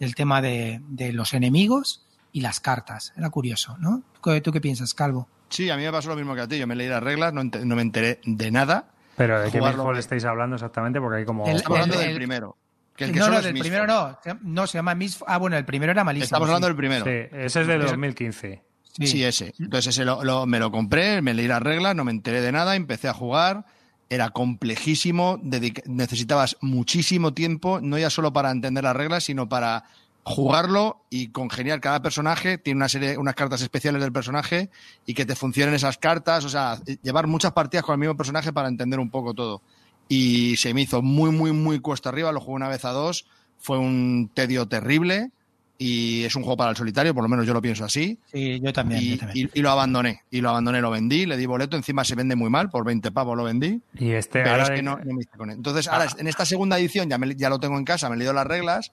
del 0.00 0.14
tema 0.14 0.40
de, 0.40 0.80
de 0.88 1.12
los 1.12 1.34
enemigos 1.34 2.06
y 2.32 2.40
las 2.40 2.60
cartas. 2.60 3.12
Era 3.18 3.28
curioso, 3.28 3.76
¿no? 3.78 4.02
¿Tú 4.22 4.40
tú 4.40 4.50
qué 4.50 4.62
piensas, 4.62 4.94
Calvo? 4.94 5.28
Sí, 5.50 5.68
a 5.68 5.76
mí 5.76 5.82
me 5.82 5.92
pasó 5.92 6.08
lo 6.08 6.16
mismo 6.16 6.34
que 6.34 6.40
a 6.40 6.48
ti. 6.48 6.56
Yo 6.58 6.66
me 6.66 6.74
leí 6.74 6.88
las 6.88 7.02
reglas, 7.02 7.34
no, 7.34 7.44
no 7.44 7.76
me 7.76 7.82
enteré 7.82 8.18
de 8.24 8.50
nada. 8.50 8.88
Pero 9.14 9.40
de 9.40 9.50
qué 9.50 9.60
Mistfall 9.60 9.94
que- 9.94 10.00
estáis 10.00 10.24
hablando 10.24 10.56
exactamente, 10.56 11.00
porque 11.02 11.18
hay 11.18 11.24
como. 11.26 11.46
El- 11.46 11.56
Estamos 11.56 11.80
hablando 11.80 12.00
el- 12.00 12.06
del 12.08 12.16
primero. 12.16 12.56
Que 12.96 13.04
el 13.04 13.12
que 13.12 13.18
no, 13.20 13.28
no, 13.28 13.38
es 13.38 13.44
del 13.44 13.58
primero 13.58 13.86
no. 13.86 14.18
Se- 14.24 14.36
No, 14.42 14.66
se 14.66 14.78
llama 14.78 14.94
Miss. 14.94 15.18
Ah, 15.26 15.38
bueno, 15.38 15.56
el 15.56 15.64
primero 15.64 15.92
era 15.92 16.02
malísimo. 16.04 16.24
Estamos 16.24 16.48
hablando 16.48 16.66
sí. 16.66 16.70
del 16.70 16.76
primero. 16.76 17.04
Sí, 17.04 17.10
ese 17.36 17.60
es 17.60 17.66
de 17.66 17.76
Eso- 17.76 17.86
2015. 17.88 18.62
Sí. 18.98 19.06
Sí, 19.06 19.24
ese. 19.24 19.52
Entonces 19.58 19.88
ese 19.94 20.04
lo, 20.06 20.24
lo- 20.24 20.46
me 20.46 20.58
lo 20.58 20.70
compré, 20.70 21.20
me 21.20 21.34
leí 21.34 21.46
las 21.46 21.60
reglas, 21.62 21.94
no 21.94 22.04
me 22.04 22.12
enteré 22.12 22.40
de 22.40 22.50
nada, 22.52 22.76
empecé 22.76 23.08
a 23.08 23.12
jugar. 23.12 23.66
Era 24.08 24.30
complejísimo, 24.30 25.40
necesitabas 25.86 26.56
muchísimo 26.60 27.34
tiempo, 27.34 27.80
no 27.82 27.98
ya 27.98 28.08
solo 28.10 28.32
para 28.32 28.50
entender 28.50 28.84
las 28.84 28.94
reglas, 28.96 29.24
sino 29.24 29.48
para 29.48 29.84
jugarlo 30.22 31.02
y 31.10 31.28
congeniar 31.28 31.80
cada 31.80 32.02
personaje. 32.02 32.58
Tiene 32.58 32.78
una 32.78 32.88
serie, 32.88 33.16
unas 33.18 33.34
cartas 33.34 33.62
especiales 33.62 34.02
del 34.02 34.12
personaje 34.12 34.70
y 35.06 35.14
que 35.14 35.24
te 35.26 35.36
funcionen 35.36 35.74
esas 35.74 35.98
cartas. 35.98 36.44
O 36.44 36.48
sea, 36.48 36.78
llevar 37.02 37.26
muchas 37.26 37.52
partidas 37.52 37.84
con 37.84 37.94
el 37.94 37.98
mismo 38.00 38.16
personaje 38.16 38.52
para 38.52 38.68
entender 38.68 38.98
un 38.98 39.10
poco 39.10 39.34
todo. 39.34 39.62
Y 40.08 40.56
se 40.56 40.72
me 40.74 40.82
hizo 40.82 41.02
muy, 41.02 41.30
muy, 41.30 41.52
muy 41.52 41.80
cuesta 41.80 42.08
arriba. 42.10 42.32
Lo 42.32 42.40
jugué 42.40 42.54
una 42.56 42.68
vez 42.68 42.84
a 42.84 42.90
dos. 42.90 43.26
Fue 43.58 43.78
un 43.78 44.30
tedio 44.34 44.66
terrible. 44.66 45.30
Y 45.78 46.24
es 46.24 46.34
un 46.34 46.42
juego 46.42 46.56
para 46.56 46.70
el 46.70 46.76
solitario, 46.76 47.12
por 47.12 47.22
lo 47.22 47.28
menos 47.28 47.46
yo 47.46 47.52
lo 47.52 47.60
pienso 47.60 47.84
así. 47.84 48.18
Sí, 48.32 48.60
yo 48.60 48.72
también. 48.72 49.00
yo 49.02 49.14
Y, 49.14 49.18
también. 49.18 49.50
y- 49.54 49.58
y 49.58 49.62
lo 49.62 49.70
abandoné. 49.70 50.22
Y 50.30 50.40
lo 50.40 50.48
abandoné, 50.48 50.80
lo 50.80 50.90
vendí, 50.90 51.26
le 51.26 51.36
di 51.36 51.44
boleto. 51.44 51.76
Encima 51.76 52.02
se 52.02 52.14
vende 52.14 52.34
muy 52.34 52.48
mal, 52.48 52.70
por 52.70 52.82
20 52.86 53.10
pavos 53.12 53.36
lo 53.36 53.44
vendí. 53.44 53.82
Y 53.94 54.12
este 54.12 54.38
Pero 54.40 54.52
ahora 54.52 54.62
es 54.62 54.68
de- 54.70 54.74
que 54.76 54.82
no, 54.82 54.96
no 54.96 55.12
me 55.14 55.20
hice 55.22 55.36
con 55.36 55.50
él. 55.50 55.56
Entonces, 55.56 55.86
ahora 55.88 56.06
en 56.16 56.28
esta 56.28 56.46
segunda 56.46 56.78
edición 56.78 57.10
ya, 57.10 57.18
me- 57.18 57.34
ya 57.36 57.50
lo 57.50 57.60
tengo 57.60 57.76
en 57.76 57.84
casa, 57.84 58.08
me 58.08 58.14
he 58.14 58.18
leído 58.18 58.32
las 58.32 58.46
reglas. 58.46 58.90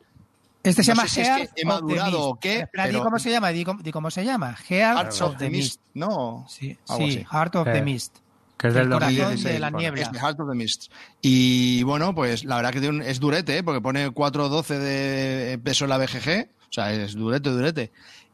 Este 0.62 0.84
se 0.84 0.92
no 0.92 0.96
llama 0.98 1.08
sé 1.08 1.16
si 1.16 1.22
es 1.22 1.28
que 1.28 1.34
Heart 1.34 1.42
he 1.42 1.46
of 1.46 1.56
the 1.56 1.66
madurado 1.66 2.12
Mist. 2.12 2.20
o 2.26 2.36
qué, 2.42 2.60
Espera, 2.60 2.84
di 2.86 2.92
pero- 2.92 3.04
cómo 3.04 3.20
se 3.20 3.32
llama, 3.32 3.50
di, 3.50 3.64
cómo- 3.64 3.82
di 3.82 3.92
cómo 3.92 4.12
se 4.12 4.26
llama. 4.26 4.54
Heart 4.56 4.70
Hearts 4.98 5.22
of 5.22 5.38
the 5.38 5.50
Mist. 5.50 5.80
No, 5.94 6.46
Sí, 6.50 6.78
algo 6.90 7.06
sí, 7.08 7.18
así. 7.20 7.26
Heart 7.32 7.56
of 7.56 7.68
Eh, 7.68 7.72
the 7.74 7.82
Mist. 7.82 8.18
Que 8.58 8.68
es 8.70 8.74
del 8.74 8.84
el 8.84 8.90
corazón 8.94 9.16
2016. 9.16 9.54
de 9.54 9.60
la 9.60 9.70
niebla. 9.72 10.02
Es 10.02 10.12
de 10.12 10.20
Heart 10.20 10.40
of 10.40 10.50
the 10.50 10.56
Mist. 10.56 10.92
Y 11.22 11.84
bueno, 11.84 12.14
pues 12.16 12.46
la 12.46 12.56
verdad 12.58 12.72
que 12.72 12.80
tiene 12.82 12.98
un- 12.98 13.02
es 13.04 13.20
durete, 13.20 13.58
¿eh? 13.58 13.64
porque 13.64 13.82
pone 13.82 14.10
4.12 14.12 14.78
de 14.80 15.60
peso 15.64 15.86
en 15.86 15.90
la 15.90 15.98
BGG. 15.98 16.50
O 16.70 16.74
sea, 16.74 16.94
es 16.94 17.14
durete, 17.14 17.50
durete. 17.50 17.92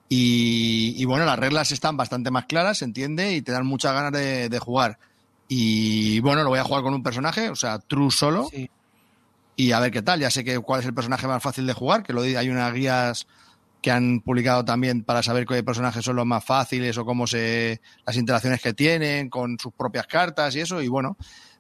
Y, 0.07 0.95
y 0.97 1.05
bueno, 1.05 1.26
las 1.26 1.38
reglas 1.38 1.72
están 1.72 1.97
bastante 1.97 2.32
más 2.32 2.45
claras, 2.45 2.80
se 2.80 2.86
entiende, 2.86 3.34
y 3.36 3.41
te 3.41 3.51
dan 3.51 3.65
muchas 3.65 3.93
ganas 3.93 4.11
de, 4.11 4.49
de 4.49 4.59
jugar. 4.59 4.97
Y 5.47 6.20
bueno, 6.20 6.43
lo 6.43 6.49
voy 6.49 6.59
a 6.59 6.63
jugar 6.63 6.84
con 6.84 6.93
un 6.93 7.03
personaje, 7.03 7.49
o 7.49 7.55
sea, 7.55 7.80
true 7.80 8.11
solo. 8.11 8.47
Sí. 8.51 8.70
y 9.55 9.72
a 9.74 9.80
ver 9.80 9.91
qué 9.91 10.01
tal. 10.01 10.20
Ya 10.20 10.30
sé 10.32 10.43
que 10.43 10.57
cuál 10.59 10.80
es 10.80 10.86
el 10.86 10.93
personaje 10.93 11.28
más 11.28 11.43
fácil 11.43 11.67
de 11.67 11.74
jugar, 11.74 12.01
que 12.03 12.13
lo 12.13 12.22
di- 12.22 12.36
hay 12.36 12.49
unas 12.49 12.74
guías 12.74 13.28
que 13.82 13.92
han 13.92 14.20
publicado 14.22 14.66
también 14.66 15.04
para 15.04 15.24
saber 15.24 15.46
qué 15.46 15.64
personajes 15.64 16.04
son 16.04 16.16
los 16.18 16.26
más 16.26 16.44
fáciles 16.44 16.98
o 16.98 17.06
cómo 17.06 17.28
se 17.28 17.80
las 18.06 18.18
interacciones 18.18 18.62
que 18.62 18.74
tienen 18.74 19.30
con 19.30 19.58
sus 19.58 19.74
propias 19.74 20.06
cartas 20.08 20.56
y 20.56 20.60
eso 20.62 20.82
y 20.82 20.88
bueno 20.88 21.18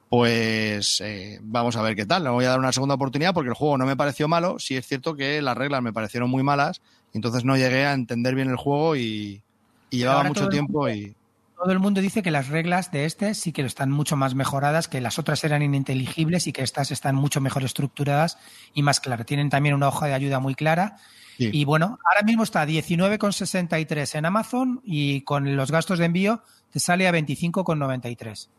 pues 0.09 1.01
eh, 1.01 1.37
vamos 1.41 1.75
a 1.75 1.83
ver 1.83 1.95
qué 1.95 2.05
tal. 2.05 2.23
Le 2.23 2.29
voy 2.31 2.43
a 2.45 2.49
dar 2.49 2.59
una 2.59 2.71
segunda 2.71 2.95
oportunidad 2.95 3.33
porque 3.33 3.49
el 3.49 3.55
juego 3.55 3.77
no 3.77 3.85
me 3.85 3.95
pareció 3.95 4.27
malo. 4.27 4.57
Sí 4.57 4.75
es 4.75 4.87
cierto 4.87 5.15
que 5.15 5.39
las 5.41 5.55
reglas 5.55 5.83
me 5.83 5.93
parecieron 5.93 6.31
muy 6.31 6.41
malas, 6.41 6.81
entonces 7.13 7.45
no 7.45 7.55
llegué 7.55 7.85
a 7.85 7.93
entender 7.93 8.33
bien 8.33 8.49
el 8.49 8.55
juego 8.55 8.95
y, 8.95 9.43
y 9.91 9.97
llevaba 9.97 10.23
mucho 10.23 10.49
tiempo 10.49 10.87
mundo- 10.87 10.89
y 10.95 11.15
Todo 11.55 11.71
el 11.71 11.79
mundo 11.79 12.01
dice 12.01 12.23
que 12.23 12.31
las 12.31 12.47
reglas 12.47 12.91
de 12.91 13.05
este 13.05 13.35
sí 13.35 13.51
que 13.51 13.61
están 13.61 13.91
mucho 13.91 14.15
más 14.15 14.33
mejoradas, 14.33 14.87
que 14.87 14.99
las 14.99 15.19
otras 15.19 15.43
eran 15.43 15.61
ininteligibles 15.61 16.47
y 16.47 16.53
que 16.53 16.63
estas 16.63 16.89
están 16.89 17.13
mucho 17.15 17.39
mejor 17.39 17.63
estructuradas 17.63 18.39
y 18.73 18.81
más 18.81 18.99
claras. 18.99 19.27
Tienen 19.27 19.51
también 19.51 19.75
una 19.75 19.89
hoja 19.89 20.07
de 20.07 20.15
ayuda 20.15 20.39
muy 20.39 20.55
clara. 20.55 20.97
Sí. 21.39 21.49
Y 21.53 21.63
bueno, 21.63 21.97
ahora 22.03 22.25
mismo 22.25 22.43
está 22.43 22.63
a 22.63 22.67
19,63 22.67 24.17
en 24.17 24.25
Amazon 24.25 24.81
y 24.83 25.21
con 25.21 25.55
los 25.55 25.71
gastos 25.71 25.97
de 25.97 26.05
envío 26.05 26.43
te 26.69 26.81
sale 26.81 27.07
a 27.07 27.13
25,93. 27.13 28.49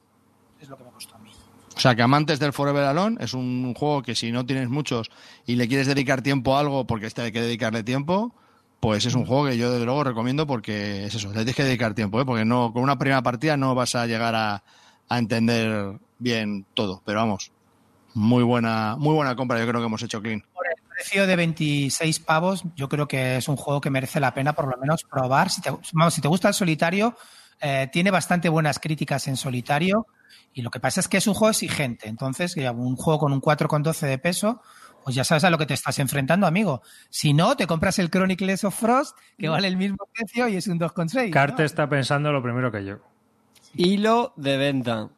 Es 0.61 0.69
lo 0.69 0.79
que 0.79 0.85
me 0.85 0.91
costó 0.91 1.15
a 1.15 1.19
mí. 1.19 1.31
O 1.77 1.79
sea, 1.79 1.95
que 1.95 2.03
amantes 2.03 2.41
del 2.41 2.55
Forever 2.55 2.85
Alone 2.85 3.19
es 3.21 3.35
un 3.35 3.75
juego 3.75 4.03
que 4.03 4.15
si 4.15 4.33
no 4.33 4.47
tienes 4.47 4.71
muchos 4.71 5.11
y 5.47 5.57
le 5.57 5.69
quieres 5.69 5.87
dedicar 5.87 6.23
tiempo 6.23 6.57
a 6.57 6.61
algo 6.61 6.87
porque 6.87 7.07
este 7.07 7.21
hay 7.21 7.33
que 7.33 7.43
dedicarle 7.43 7.83
tiempo, 7.83 8.35
pues 8.81 9.05
es 9.05 9.15
un 9.15 9.27
juego 9.27 9.47
que 9.47 9.59
yo 9.59 9.71
desde 9.71 9.85
luego 9.85 10.03
recomiendo 10.03 10.47
porque 10.47 11.05
es 11.05 11.15
eso, 11.15 11.29
le 11.29 11.35
tienes 11.35 11.57
que 11.57 11.65
dedicar 11.65 11.95
tiempo, 11.95 12.19
¿eh? 12.19 12.25
porque 12.25 12.47
no 12.47 12.73
con 12.73 12.83
una 12.83 12.99
primera 12.99 13.23
partida 13.23 13.59
no 13.59 13.75
vas 13.75 13.95
a 13.95 14.07
llegar 14.07 14.35
a, 14.35 14.63
a 15.09 15.19
entender 15.19 15.99
bien 16.19 16.65
todo, 16.73 17.03
pero 17.05 17.21
vamos, 17.21 17.53
muy 18.15 18.43
buena, 18.43 18.97
muy 18.99 19.15
buena 19.15 19.37
compra 19.37 19.59
yo 19.59 19.67
creo 19.67 19.81
que 19.81 19.87
hemos 19.87 20.03
hecho 20.03 20.21
clean. 20.21 20.43
Precio 21.01 21.27
de 21.27 21.35
26 21.35 22.21
pavos, 22.21 22.63
yo 22.77 22.91
creo 22.91 23.09
que 23.09 23.39
es 23.39 23.49
un 23.49 23.57
juego 23.57 23.81
que 23.81 23.89
merece 23.89 24.21
la 24.21 24.35
pena 24.35 24.53
por 24.53 24.69
lo 24.69 24.77
menos 24.77 25.03
probar. 25.05 25.49
Si 25.49 25.63
te, 25.63 25.71
vamos, 25.95 26.13
si 26.13 26.21
te 26.21 26.29
gusta 26.29 26.49
el 26.49 26.53
solitario, 26.53 27.17
eh, 27.59 27.89
tiene 27.91 28.11
bastante 28.11 28.51
buenas 28.51 28.79
críticas 28.79 29.27
en 29.27 29.39
solitario. 29.39 30.07
Y 30.53 30.61
lo 30.61 30.71
que 30.71 30.79
pasa 30.79 31.01
es 31.01 31.09
que 31.09 31.17
es 31.17 31.27
un 31.27 31.33
juego 31.33 31.53
exigente. 31.53 32.07
Entonces, 32.07 32.55
un 32.55 32.97
juego 32.97 33.19
con 33.19 33.33
un 33.33 33.41
4,12 33.41 34.09
de 34.09 34.19
peso, 34.19 34.61
pues 35.03 35.17
ya 35.17 35.25
sabes 35.25 35.45
a 35.45 35.49
lo 35.49 35.57
que 35.57 35.65
te 35.65 35.73
estás 35.73 35.99
enfrentando, 36.01 36.47
amigo. 36.47 36.83
Si 37.09 37.33
no, 37.33 37.57
te 37.57 37.67
compras 37.67 37.99
el 37.99 38.11
Chronicles 38.11 38.65
of 38.65 38.79
Frost, 38.79 39.17
que 39.39 39.49
vale 39.49 39.69
el 39.69 39.79
mismo 39.79 40.07
precio 40.13 40.49
y 40.49 40.57
es 40.57 40.67
un 40.67 40.79
2,6. 40.79 41.29
¿no? 41.29 41.31
Carte 41.31 41.65
está 41.65 41.89
pensando 41.89 42.31
lo 42.31 42.43
primero 42.43 42.71
que 42.71 42.85
yo. 42.85 42.97
Hilo 43.73 44.35
de 44.37 44.59
venta. 44.59 45.09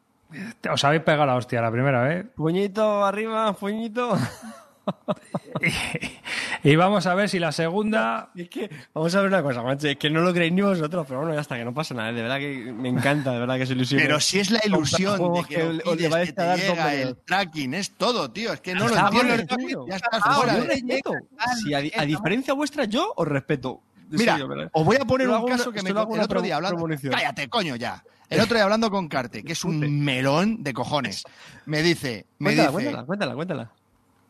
Os 0.71 0.83
habéis 0.85 1.03
pegado 1.03 1.25
la 1.25 1.35
hostia 1.35 1.61
la 1.61 1.71
primera 1.71 2.03
vez. 2.03 2.25
Puñito 2.35 3.03
arriba, 3.03 3.51
puñito. 3.51 4.17
Y 6.65 6.75
vamos 6.77 7.05
a 7.07 7.13
ver 7.15 7.27
si 7.29 7.39
la 7.39 7.51
segunda. 7.51 8.29
Es 8.35 8.49
que, 8.49 8.69
vamos 8.93 9.13
a 9.15 9.19
ver 9.19 9.27
una 9.27 9.43
cosa, 9.43 9.61
macho, 9.61 9.87
es 9.87 9.97
que 9.97 10.09
no 10.09 10.21
lo 10.21 10.33
creéis 10.33 10.53
ni 10.53 10.61
vosotros, 10.61 11.05
pero 11.07 11.19
bueno, 11.19 11.33
ya 11.35 11.41
está, 11.41 11.57
que 11.57 11.65
no 11.65 11.73
pasa 11.73 11.93
nada, 11.93 12.09
¿eh? 12.09 12.13
de 12.13 12.21
verdad 12.21 12.37
que 12.39 12.71
me 12.73 12.89
encanta, 12.89 13.31
de 13.33 13.39
verdad 13.39 13.57
que 13.57 13.63
es 13.63 13.69
ilusión. 13.71 13.99
Pero 14.01 14.19
si 14.21 14.39
es 14.39 14.49
la 14.49 14.61
ilusión 14.63 15.33
de 15.33 15.43
que, 15.43 15.55
que 15.83 15.95
le 15.97 16.07
vais 16.07 16.33
a 16.37 16.43
dar 16.43 16.57
llega 16.59 16.93
el 16.95 17.17
tracking, 17.17 17.73
es 17.73 17.91
todo, 17.91 18.31
tío, 18.31 18.53
es 18.53 18.61
que 18.61 18.73
no 18.75 18.87
lo 18.87 18.95
bueno, 19.11 19.35
tío. 19.57 19.85
ya 19.87 19.95
estás 19.97 20.21
Ah, 20.23 20.35
fuera 20.35 20.57
yo 20.57 20.63
respeto. 20.65 21.11
Si 21.61 21.73
a, 21.73 21.79
a 21.97 22.05
diferencia 22.05 22.53
vuestra, 22.53 22.85
yo 22.85 23.13
os 23.15 23.27
respeto. 23.27 23.81
Mira, 24.09 24.37
os 24.73 24.85
voy 24.85 24.97
a 24.97 25.05
poner 25.05 25.27
un 25.27 25.35
una- 25.35 25.57
caso 25.57 25.71
que 25.71 25.81
me 25.81 25.89
el 25.89 25.97
otro 25.97 26.41
día 26.41 26.55
hablando. 26.57 26.87
Cállate, 27.11 27.49
coño, 27.49 27.75
ya. 27.75 28.03
El 28.29 28.39
otro 28.39 28.55
día 28.55 28.63
hablando 28.63 28.89
con 28.89 29.07
Carte, 29.09 29.43
que 29.43 29.51
es 29.53 29.63
un 29.65 30.03
melón 30.03 30.63
de 30.63 30.73
cojones. 30.73 31.23
Me 31.65 31.81
dice, 31.81 32.25
me 32.39 32.49
Cuéntala, 32.55 32.69
dice, 32.69 32.73
cuéntala, 32.73 33.05
cuéntala, 33.05 33.35
cuéntala. 33.35 33.71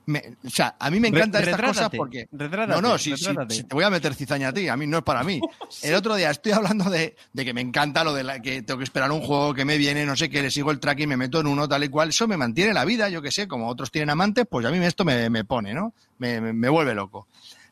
Me- 0.05 0.35
o 0.45 0.49
sea, 0.49 0.75
a 0.79 0.89
mí 0.89 0.99
me 0.99 1.09
Re- 1.09 1.17
encantan 1.17 1.41
estas 1.43 1.57
retrátate, 1.59 1.77
cosas 1.79 1.97
porque 1.97 2.27
no, 2.75 2.81
no, 2.81 2.97
si, 2.97 3.11
si- 3.17 3.63
te 3.63 3.75
voy 3.75 3.83
a 3.83 3.89
meter 3.89 4.13
cizaña 4.15 4.49
a 4.49 4.53
ti, 4.53 4.67
a 4.67 4.75
mí 4.77 4.85
no 4.87 4.97
es 4.97 5.03
para 5.03 5.23
mí. 5.23 5.39
El 5.83 5.95
otro 5.95 6.15
día 6.15 6.29
estoy 6.31 6.51
hablando 6.51 6.89
de, 6.89 7.15
de 7.33 7.45
que 7.45 7.53
me 7.53 7.61
encanta 7.61 8.03
lo 8.03 8.13
de 8.13 8.23
la, 8.23 8.41
que 8.41 8.61
tengo 8.63 8.77
que 8.77 8.83
esperar 8.83 9.11
un 9.11 9.21
juego 9.21 9.53
que 9.53 9.65
me 9.65 9.77
viene, 9.77 10.05
no 10.05 10.15
sé 10.15 10.29
qué, 10.29 10.41
le 10.41 10.51
sigo 10.51 10.71
el 10.71 10.79
tracking, 10.79 11.09
me 11.09 11.17
meto 11.17 11.39
en 11.39 11.47
uno 11.47 11.67
tal 11.67 11.83
y 11.83 11.89
cual, 11.89 12.09
eso 12.09 12.27
me 12.27 12.37
mantiene 12.37 12.73
la 12.73 12.85
vida, 12.85 13.09
yo 13.09 13.21
que 13.21 13.31
sé, 13.31 13.47
como 13.47 13.67
otros 13.69 13.91
tienen 13.91 14.09
amantes, 14.09 14.45
pues 14.49 14.65
a 14.65 14.71
mí 14.71 14.77
esto 14.85 15.05
me, 15.05 15.29
me 15.29 15.45
pone, 15.45 15.73
¿no? 15.73 15.93
Me, 16.17 16.39
me- 16.41 16.53
me 16.53 16.69
vuelve 16.69 16.93
loco. 16.93 17.27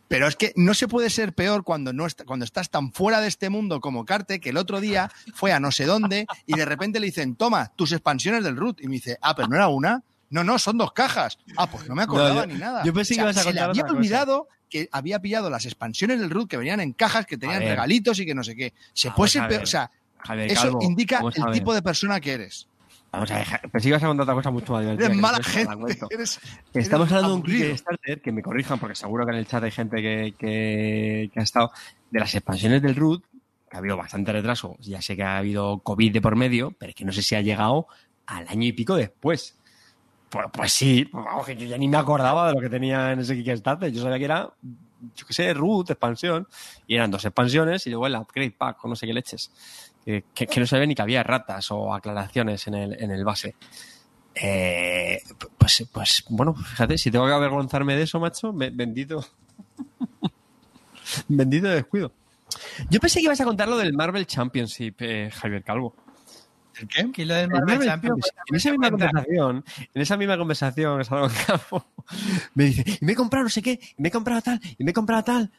Pero 0.08 0.28
es 0.28 0.36
que 0.36 0.52
no 0.58 0.74
se 0.74 0.90
puede 0.90 1.10
ser 1.10 1.32
peor 1.32 1.64
cuando, 1.64 1.94
no 1.94 2.06
est- 2.06 2.24
cuando 2.26 2.44
estás 2.44 2.70
tan 2.70 2.92
fuera 2.92 3.22
de 3.22 3.30
este 3.30 3.50
mundo 3.50 3.80
como 3.80 4.04
Carte, 4.04 4.42
que 4.42 4.50
el 4.50 4.58
otro 4.58 4.82
día 4.82 5.10
fue 5.34 5.54
a 5.54 5.60
no 5.62 5.72
sé 5.72 5.86
dónde 5.86 6.26
y 6.46 6.56
de 6.58 6.66
repente 6.66 7.00
le 7.00 7.06
dicen, 7.06 7.36
toma, 7.38 7.72
tus 7.78 7.94
expansiones 7.94 8.44
del 8.44 8.58
root. 8.58 8.82
Y 8.82 8.88
me 8.88 8.96
dice, 8.96 9.18
ah, 9.22 9.34
pero 9.38 9.48
no 9.48 9.56
era 9.56 9.70
una. 9.70 10.04
No, 10.32 10.44
no, 10.44 10.58
son 10.58 10.78
dos 10.78 10.92
cajas. 10.94 11.38
Ah, 11.58 11.68
pues 11.70 11.88
no 11.88 11.94
me 11.96 12.04
acordaba 12.04 12.30
No, 12.34 12.42
yo- 12.42 12.48
ni 12.48 12.60
nada. 12.60 12.84
yo 12.84 12.94
pensé 12.94 13.14
que 13.16 13.22
ibas 13.22 13.38
a 13.38 13.42
se 13.42 13.46
le 13.50 13.52
contar 13.54 13.70
había 13.70 13.82
otra 13.84 13.90
cosa. 13.90 13.98
olvidado 14.00 14.48
que 14.70 14.90
había 14.92 15.20
pillado 15.20 15.50
las 15.50 15.66
expansiones 15.66 16.20
del 16.20 16.30
root 16.30 16.50
que 16.50 16.58
venían 16.58 16.80
en 16.80 16.94
cajas, 16.94 17.26
que 17.26 17.38
tenían 17.38 17.60
regalitos 17.62 18.18
y 18.20 18.26
que 18.26 18.34
no 18.34 18.44
sé 18.44 18.56
qué. 18.56 18.74
Se 18.94 19.12
puede 19.12 19.30
ser 19.30 19.48
peor. 19.48 19.64
O 19.64 19.66
sea, 19.68 19.92
Javier 20.20 20.52
eso 20.52 20.62
Calvo, 20.64 20.80
indica 20.82 21.22
el 21.36 21.52
tipo 21.54 21.74
de 21.74 21.82
persona 21.82 22.20
que 22.20 22.32
eres. 22.34 22.68
Vamos 23.12 23.30
a 23.32 23.44
Ja- 23.44 23.60
pensé 23.70 23.86
que 23.86 23.90
ibas 23.90 24.04
a 24.04 24.08
contar 24.08 24.24
otra 24.24 24.36
cosa 24.36 24.52
mucho 24.52 24.72
más 24.72 24.82
divertida. 24.84 25.08
Eres 25.08 25.18
mala 25.18 25.44
gente. 25.44 25.98
Eres, 26.12 26.40
Estamos 26.74 27.08
eres 27.12 27.24
hablando 27.24 27.28
de 27.30 27.34
un. 27.34 27.44
Kickstarter, 27.44 28.22
que 28.22 28.32
me 28.32 28.42
corrijan 28.42 28.80
porque 28.80 28.96
seguro 28.96 29.26
que 29.26 29.34
en 29.34 29.38
el 29.40 29.46
chat 29.48 29.62
hay 29.64 29.72
gente 29.72 29.98
que, 29.98 30.34
que, 30.40 31.30
que 31.34 31.40
ha 31.40 31.44
estado, 31.44 31.72
de 32.10 32.20
las 32.22 32.34
expansiones 32.34 32.82
del 32.82 32.96
root, 32.96 33.22
que 33.70 33.76
ha 33.76 33.80
habido 33.80 33.98
bastante 33.98 34.32
retraso, 34.32 34.78
ya 34.80 35.02
sé 35.02 35.18
que 35.18 35.24
ha 35.24 35.38
habido 35.40 35.80
COVID 35.80 36.14
de 36.14 36.22
por 36.22 36.38
medio, 36.38 36.72
pero 36.80 36.92
es 36.92 36.96
que 36.96 37.04
no 37.04 37.12
sé 37.12 37.22
si 37.22 37.36
ha 37.36 37.42
llegado 37.42 37.88
al 38.28 38.48
año 38.48 38.64
y 38.68 38.72
pico 38.72 38.96
después. 38.96 39.58
Pues, 40.32 40.48
pues 40.54 40.72
sí, 40.72 41.10
yo 41.12 41.66
ya 41.66 41.78
ni 41.78 41.90
me 41.90 41.98
acordaba 41.98 42.48
de 42.48 42.54
lo 42.54 42.62
que 42.62 42.70
tenía 42.70 43.12
en 43.12 43.20
ese 43.20 43.36
Kickstarter. 43.36 43.92
Yo 43.92 44.02
sabía 44.02 44.18
que 44.18 44.26
era, 44.26 44.50
yo 45.16 45.28
qué 45.28 45.34
sé, 45.34 45.54
root, 45.54 45.90
expansión, 45.90 46.48
y 46.88 46.96
eran 46.96 47.12
dos 47.12 47.26
expansiones 47.26 47.86
y 47.86 47.90
luego 47.90 48.08
el 48.08 48.16
upgrade 48.16 48.52
pack 48.52 48.84
o 48.86 48.88
no 48.88 48.96
sé 48.96 49.06
qué 49.06 49.14
leches. 49.14 49.52
Que, 50.06 50.24
no 50.58 50.66
sabía 50.66 50.86
ni 50.88 50.96
que 50.96 51.02
había 51.02 51.22
ratas 51.22 51.70
o 51.72 51.94
aclaraciones 51.94 52.66
en 52.68 52.76
el, 52.76 53.04
en 53.04 53.12
el 53.12 53.26
base. 53.26 53.56
Eh, 54.34 55.22
pues, 55.58 55.86
pues, 55.92 56.24
bueno, 56.30 56.56
fíjate, 56.56 56.98
si 56.98 57.12
tengo 57.12 57.28
que 57.28 57.34
avergonzarme 57.34 57.98
de 57.98 58.04
eso, 58.04 58.18
macho, 58.20 58.54
be- 58.54 58.70
bendito. 58.72 59.26
bendito 61.28 61.68
descuido. 61.68 62.14
Yo 62.90 63.00
pensé 63.00 63.20
que 63.20 63.26
ibas 63.26 63.42
a 63.42 63.46
contar 63.46 63.68
lo 63.68 63.78
del 63.78 63.94
Marvel 63.94 64.26
Championship, 64.26 64.96
eh, 65.02 65.30
Javier 65.32 65.64
Calvo. 65.64 65.94
¿El 66.82 66.88
qué? 66.88 67.12
Que 67.12 67.26
lo 67.26 67.34
del 67.36 67.44
El 67.46 67.50
Marvel 67.50 67.66
Marvel 67.68 67.88
Champions, 67.88 68.26
Championship. 68.26 68.50
en 68.50 68.56
esa 68.56 68.72
misma 68.72 68.90
conversación, 68.90 69.66
en 69.94 70.02
esa 70.02 70.18
misma 70.18 70.38
conversación 70.38 71.02
me 72.56 72.66
dice, 72.66 72.98
y 73.02 73.06
me 73.06 73.12
he 73.14 73.16
comprado 73.16 73.44
no 73.44 73.50
sé 73.50 73.62
qué, 73.62 73.80
y 73.98 74.02
me 74.02 74.10
he 74.10 74.12
comprado 74.12 74.42
tal, 74.42 74.60
y 74.78 74.84
me 74.84 74.92
he 74.92 74.94
comprado 74.94 75.24
tal. 75.24 75.52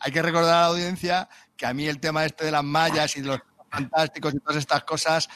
Hay 0.00 0.10
que 0.12 0.22
recordar 0.22 0.54
a 0.54 0.60
la 0.62 0.66
audiencia 0.66 1.28
que 1.56 1.66
a 1.66 1.72
mí 1.72 1.86
el 1.86 2.00
tema 2.00 2.24
este 2.24 2.44
de 2.46 2.50
las 2.50 2.64
mallas 2.64 3.16
y 3.16 3.20
de 3.20 3.28
los 3.28 3.40
fantásticos 3.70 4.34
y 4.34 4.38
todas 4.40 4.56
estas 4.56 4.82
cosas 4.82 5.28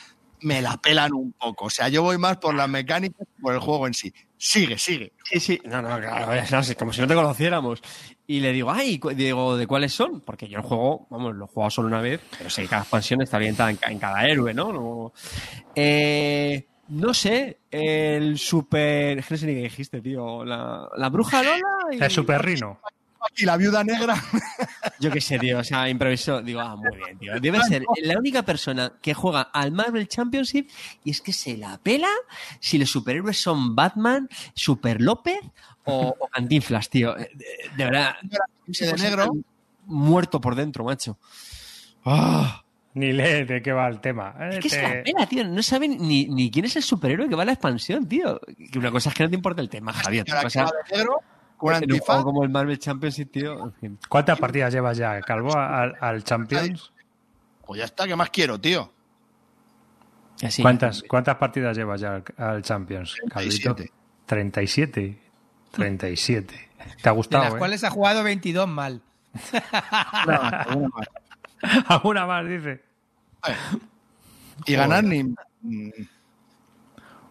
me 0.42 0.62
la 0.62 0.76
pelan 0.76 1.12
un 1.12 1.32
poco. 1.32 1.66
O 1.66 1.70
sea, 1.70 1.88
yo 1.88 2.02
voy 2.02 2.18
más 2.18 2.36
por 2.38 2.54
las 2.54 2.68
mecánicas 2.68 3.26
que 3.26 3.42
por 3.42 3.54
el 3.54 3.60
juego 3.60 3.86
en 3.86 3.94
sí. 3.94 4.12
Sigue, 4.36 4.78
sigue. 4.78 5.12
Sí, 5.24 5.40
sí, 5.40 5.60
no, 5.64 5.82
no, 5.82 5.98
claro, 5.98 6.32
es 6.32 6.52
así, 6.52 6.74
como 6.76 6.92
si 6.92 7.00
no 7.00 7.06
te 7.08 7.14
conociéramos. 7.14 7.82
Y 8.26 8.40
le 8.40 8.52
digo, 8.52 8.70
ay, 8.70 9.00
digo, 9.16 9.56
¿de 9.56 9.66
cuáles 9.66 9.92
son? 9.92 10.20
Porque 10.20 10.48
yo 10.48 10.58
el 10.58 10.64
juego, 10.64 11.06
vamos, 11.10 11.34
lo 11.34 11.46
he 11.46 11.48
jugado 11.48 11.70
solo 11.70 11.88
una 11.88 12.00
vez, 12.00 12.20
pero 12.36 12.48
sé 12.48 12.62
que 12.62 12.68
cada 12.68 12.82
expansión 12.82 13.20
está 13.22 13.36
orientada 13.38 13.70
en, 13.70 13.78
en 13.88 13.98
cada 13.98 14.26
héroe, 14.28 14.54
¿no? 14.54 14.72
No, 14.72 15.12
Eh, 15.74 16.66
no 16.88 17.12
sé, 17.12 17.58
el 17.70 18.38
super. 18.38 19.18
es 19.18 19.26
que 19.26 19.34
No 19.34 19.38
sé 19.38 19.46
ni 19.46 19.54
qué 19.54 19.62
dijiste, 19.62 20.00
tío. 20.00 20.44
La, 20.44 20.88
la 20.96 21.08
bruja 21.10 21.42
Lola 21.42 21.62
y. 21.92 22.02
El 22.02 22.10
Super 22.10 22.42
Rino. 22.42 22.80
Y 23.36 23.44
la 23.44 23.56
viuda 23.56 23.82
negra. 23.84 24.14
Yo 25.00 25.10
qué 25.10 25.20
sé, 25.20 25.38
tío. 25.38 25.58
O 25.58 25.64
sea, 25.64 25.88
improvisó. 25.88 26.40
Digo, 26.42 26.60
ah, 26.60 26.76
muy 26.76 26.96
bien, 26.96 27.18
tío. 27.18 27.40
Debe 27.40 27.60
ser 27.64 27.82
la 28.02 28.18
única 28.18 28.42
persona 28.44 28.92
que 29.02 29.14
juega 29.14 29.42
al 29.42 29.72
Marvel 29.72 30.08
Championship 30.08 30.68
y 31.04 31.10
es 31.10 31.20
que 31.20 31.32
se 31.32 31.56
la 31.56 31.78
pela 31.78 32.08
si 32.60 32.78
los 32.78 32.90
superhéroes 32.90 33.40
son 33.40 33.74
Batman, 33.76 34.28
Super 34.54 35.00
López 35.00 35.40
o, 35.84 36.14
o 36.18 36.28
Cantinflas, 36.28 36.88
tío. 36.90 37.16
Eh, 37.18 37.30
De, 37.34 37.46
de 37.76 37.84
verdad. 37.84 38.16
de 38.66 38.92
negro. 38.94 39.32
Muerto 39.86 40.40
por 40.40 40.54
dentro, 40.54 40.84
macho. 40.84 41.18
Ah. 42.04 42.62
Ni 42.94 43.12
lee 43.12 43.44
de 43.44 43.62
qué 43.62 43.72
va 43.72 43.86
el 43.88 44.00
tema. 44.00 44.34
Es 44.50 44.58
que 44.60 44.68
se 44.68 44.82
la 44.82 44.88
Este- 44.94 45.12
pela, 45.12 45.26
tío. 45.26 45.44
No 45.44 45.62
saben 45.62 45.98
ni, 46.00 46.26
ni 46.26 46.50
quién 46.50 46.64
es 46.64 46.74
el 46.76 46.82
superhéroe 46.82 47.28
que 47.28 47.34
va 47.36 47.42
a 47.42 47.46
la 47.46 47.52
expansión, 47.52 48.08
tío. 48.08 48.40
Que 48.72 48.78
una 48.78 48.90
cosa 48.90 49.10
es 49.10 49.14
que 49.14 49.22
no 49.24 49.28
te 49.30 49.36
importa 49.36 49.60
el 49.62 49.68
tema, 49.68 49.92
Javier. 49.92 50.22
Otra 50.22 50.42
cosa 50.42 50.64
va 50.64 50.72
de 50.90 50.96
negro, 50.96 51.20
con 51.58 51.72
en 51.74 51.78
un 51.78 51.82
antifaz. 51.84 52.06
juego 52.06 52.24
como 52.24 52.42
el 52.44 52.48
Marvel 52.50 52.78
Championship, 52.78 53.30
tío. 53.30 53.72
¿Cuántas 54.08 54.38
partidas 54.38 54.72
llevas 54.72 54.96
ya, 54.96 55.20
Calvo, 55.20 55.54
al, 55.56 55.94
al 56.00 56.24
Champions? 56.24 56.92
Pues 57.66 57.78
ya 57.80 57.84
está, 57.84 58.06
¿qué 58.06 58.16
más 58.16 58.30
quiero, 58.30 58.58
tío? 58.60 58.90
Así. 60.42 60.62
¿Cuántas, 60.62 61.02
¿Cuántas 61.02 61.36
partidas 61.36 61.76
llevas 61.76 62.00
ya 62.00 62.14
al, 62.14 62.24
al 62.38 62.62
Champions, 62.62 63.16
Calvito? 63.28 63.74
37. 63.74 63.92
37. 64.26 65.18
37. 65.72 66.68
¿Te 67.02 67.08
ha 67.08 67.12
de 67.12 67.16
gustado, 67.16 67.44
las 67.44 67.54
eh? 67.54 67.58
cuales 67.58 67.84
ha 67.84 67.90
jugado 67.90 68.22
22 68.22 68.68
mal. 68.68 69.02
Alguna 71.88 72.26
más, 72.26 72.46
dice. 72.48 72.82
Y 74.66 74.74
ganar 74.74 75.02
ni. 75.04 75.24
mm, 75.24 75.34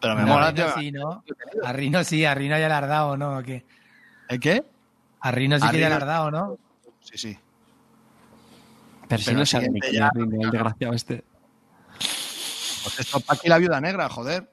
Pero 0.01 0.15
me 0.15 0.21
No, 0.23 0.27
mola, 0.27 0.47
a 0.47 0.51
Rino 0.51 0.65
tío. 0.65 0.73
sí, 0.75 0.91
¿no? 0.91 1.23
A 1.63 1.73
Rino 1.73 2.03
sí, 2.03 2.25
a 2.25 2.35
Rino 2.35 2.57
ya 2.59 2.67
le 2.67 2.73
has 2.73 2.87
dado, 2.87 3.15
¿no? 3.17 3.37
¿O 3.37 3.43
qué? 3.43 3.65
¿El 4.29 4.39
qué? 4.39 4.65
A 5.19 5.31
Rino 5.31 5.59
sí 5.59 5.65
A 5.67 5.71
que 5.71 5.79
ya 5.79 5.89
le 5.89 5.95
has 5.95 6.05
dado, 6.05 6.31
¿no? 6.31 6.57
Sí, 7.01 7.17
sí. 7.17 7.37
Pero 9.07 9.21
si 9.21 9.33
no 9.33 9.45
sabe 9.45 9.69
ni 9.69 9.81
siguiente 9.81 10.09
quién 10.13 10.31
el 10.33 10.51
desgraciado 10.51 10.93
este. 10.93 11.23
Pues 12.83 12.99
esto, 12.99 13.19
Paqui 13.21 13.47
la 13.47 13.57
viuda 13.57 13.79
negra, 13.81 14.09
joder. 14.09 14.49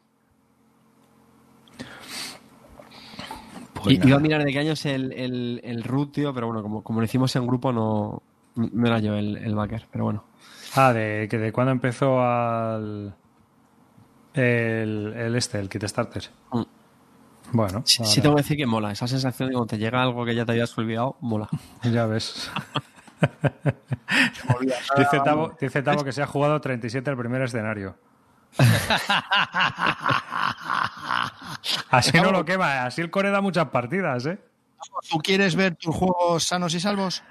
Pues 3.74 4.04
iba 4.04 4.16
a 4.16 4.20
mirar 4.20 4.44
de 4.44 4.52
qué 4.52 4.58
año 4.60 4.72
es 4.72 4.86
el, 4.86 5.12
el, 5.12 5.60
el 5.62 5.82
root, 5.82 6.12
tío, 6.12 6.32
pero 6.32 6.46
bueno, 6.46 6.62
como, 6.62 6.82
como 6.82 7.00
lo 7.00 7.04
hicimos 7.04 7.34
en 7.36 7.46
grupo, 7.46 7.72
no, 7.72 8.22
no 8.54 8.86
era 8.86 8.98
yo 9.00 9.14
el, 9.14 9.36
el 9.36 9.54
backer, 9.54 9.86
pero 9.90 10.04
bueno. 10.04 10.24
Ah, 10.74 10.92
de, 10.92 11.28
que 11.30 11.38
de 11.38 11.52
cuándo 11.52 11.72
empezó 11.72 12.20
al. 12.20 13.14
El, 14.32 15.12
el 15.16 15.36
este, 15.36 15.60
el 15.60 15.68
Kit 15.68 15.84
Starter. 15.84 16.30
Mm. 16.52 16.62
Bueno, 17.54 17.82
Sí, 17.86 18.02
ahora- 18.02 18.10
sí 18.12 18.20
tengo 18.20 18.34
que 18.34 18.42
decir 18.42 18.56
que 18.56 18.66
mola. 18.66 18.90
Esa 18.90 19.06
sensación 19.06 19.48
de 19.48 19.54
cuando 19.54 19.68
te 19.68 19.78
llega 19.78 20.02
algo 20.02 20.24
que 20.24 20.34
ya 20.34 20.44
te 20.44 20.52
habías 20.52 20.76
olvidado, 20.76 21.16
mola. 21.20 21.48
ya 21.84 22.04
ves. 22.06 22.50
dice, 24.98 25.20
Tavo, 25.24 25.56
dice 25.58 25.82
Tavo 25.82 26.04
que 26.04 26.12
se 26.12 26.20
ha 26.22 26.26
jugado 26.26 26.60
37 26.60 27.08
el 27.10 27.16
primer 27.16 27.42
escenario. 27.42 27.96
así 31.90 32.20
no 32.20 32.30
lo 32.32 32.44
quema, 32.44 32.84
así 32.84 33.00
el 33.00 33.10
core 33.10 33.30
da 33.30 33.40
muchas 33.40 33.68
partidas, 33.68 34.26
¿eh? 34.26 34.38
¿Tú 35.08 35.18
quieres 35.18 35.56
ver 35.56 35.76
tus 35.76 35.94
juegos 35.94 36.44
sanos 36.44 36.74
y 36.74 36.80
salvos? 36.80 37.22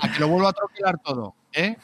A 0.00 0.10
que 0.10 0.18
lo 0.20 0.28
vuelvo 0.28 0.48
a 0.48 0.52
troquelar 0.52 0.98
todo, 0.98 1.34
¿eh? 1.52 1.76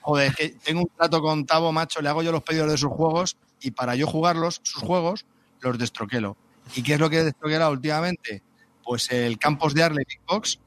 Joder, 0.00 0.28
es 0.28 0.36
que 0.36 0.48
tengo 0.64 0.80
un 0.80 0.88
trato 0.96 1.20
con 1.20 1.44
Tavo, 1.46 1.70
macho, 1.72 2.00
le 2.00 2.08
hago 2.08 2.22
yo 2.22 2.32
los 2.32 2.42
pedidos 2.42 2.70
de 2.70 2.78
sus 2.78 2.90
juegos 2.90 3.36
y 3.60 3.70
para 3.72 3.94
yo 3.94 4.06
jugarlos, 4.06 4.60
sus 4.64 4.82
juegos, 4.82 5.26
los 5.60 5.78
destroquelo. 5.78 6.36
¿Y 6.74 6.82
qué 6.82 6.94
es 6.94 7.00
lo 7.00 7.10
que 7.10 7.18
he 7.18 7.24
destroquelado 7.24 7.72
últimamente? 7.72 8.42
Pues 8.82 9.10
el 9.10 9.38
Campos 9.38 9.74
de 9.74 9.82
Arley 9.82 10.04
Big 10.08 10.20
Box, 10.26 10.60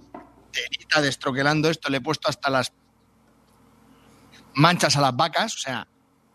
telita 0.52 1.02
destroquelando 1.02 1.70
esto, 1.70 1.90
le 1.90 1.98
he 1.98 2.02
puesto 2.02 2.30
hasta 2.30 2.50
las 2.50 2.72
manchas 4.54 4.96
a 4.98 5.02
las 5.02 5.16
vacas, 5.16 5.56
o 5.56 5.60
sea, 5.60 5.88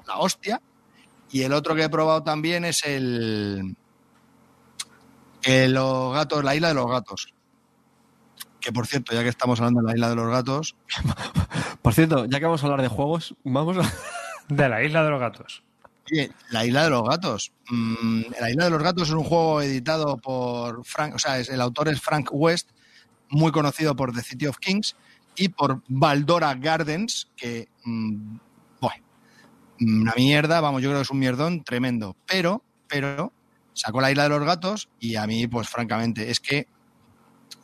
la 0.06 0.18
hostia. 0.18 0.60
Y 1.30 1.42
el 1.42 1.52
otro 1.52 1.74
que 1.74 1.84
he 1.84 1.88
probado 1.88 2.22
también 2.22 2.64
es 2.64 2.84
el, 2.84 3.76
los 5.44 6.14
gatos, 6.14 6.44
la 6.44 6.54
isla 6.54 6.68
de 6.68 6.74
los 6.74 6.86
gatos. 6.86 7.34
Que 8.60 8.72
por 8.72 8.86
cierto, 8.86 9.14
ya 9.14 9.22
que 9.22 9.28
estamos 9.28 9.60
hablando 9.60 9.80
de 9.80 9.86
la 9.86 9.94
isla 9.94 10.08
de 10.10 10.16
los 10.16 10.30
gatos, 10.30 10.76
Por 11.86 11.94
cierto, 11.94 12.24
ya 12.24 12.40
que 12.40 12.44
vamos 12.44 12.64
a 12.64 12.66
hablar 12.66 12.82
de 12.82 12.88
juegos, 12.88 13.36
vamos 13.44 13.78
a... 13.78 13.88
De 14.52 14.68
la 14.68 14.82
isla 14.82 15.04
de 15.04 15.10
los 15.10 15.20
gatos. 15.20 15.62
Oye, 16.10 16.30
la 16.50 16.64
isla 16.66 16.84
de 16.84 16.90
los 16.90 17.08
gatos. 17.08 17.52
Mm, 17.70 18.22
la 18.40 18.50
isla 18.50 18.64
de 18.64 18.70
los 18.70 18.82
gatos 18.82 19.08
es 19.08 19.14
un 19.14 19.24
juego 19.24 19.60
editado 19.62 20.16
por 20.18 20.84
Frank, 20.84 21.14
o 21.14 21.18
sea, 21.18 21.38
es- 21.38 21.48
el 21.48 21.60
autor 21.60 21.88
es 21.88 22.00
Frank 22.00 22.28
West, 22.32 22.70
muy 23.30 23.52
conocido 23.52 23.96
por 23.96 24.12
The 24.14 24.22
City 24.22 24.46
of 24.46 24.58
Kings 24.58 24.96
y 25.36 25.48
por 25.50 25.82
Baldora 25.88 26.54
Gardens, 26.54 27.28
que, 27.36 27.68
mm, 27.84 28.36
bueno, 28.80 29.04
una 29.80 30.14
mierda, 30.16 30.60
vamos, 30.60 30.82
yo 30.82 30.90
creo 30.90 31.00
que 31.00 31.04
es 31.04 31.10
un 31.10 31.18
mierdón 31.18 31.64
tremendo. 31.64 32.16
Pero, 32.26 32.64
pero, 32.88 33.32
sacó 33.74 34.00
la 34.00 34.10
isla 34.10 34.24
de 34.24 34.28
los 34.30 34.44
gatos 34.44 34.88
y 35.00 35.16
a 35.16 35.26
mí, 35.26 35.46
pues 35.48 35.68
francamente, 35.68 36.30
es 36.30 36.40
que, 36.40 36.66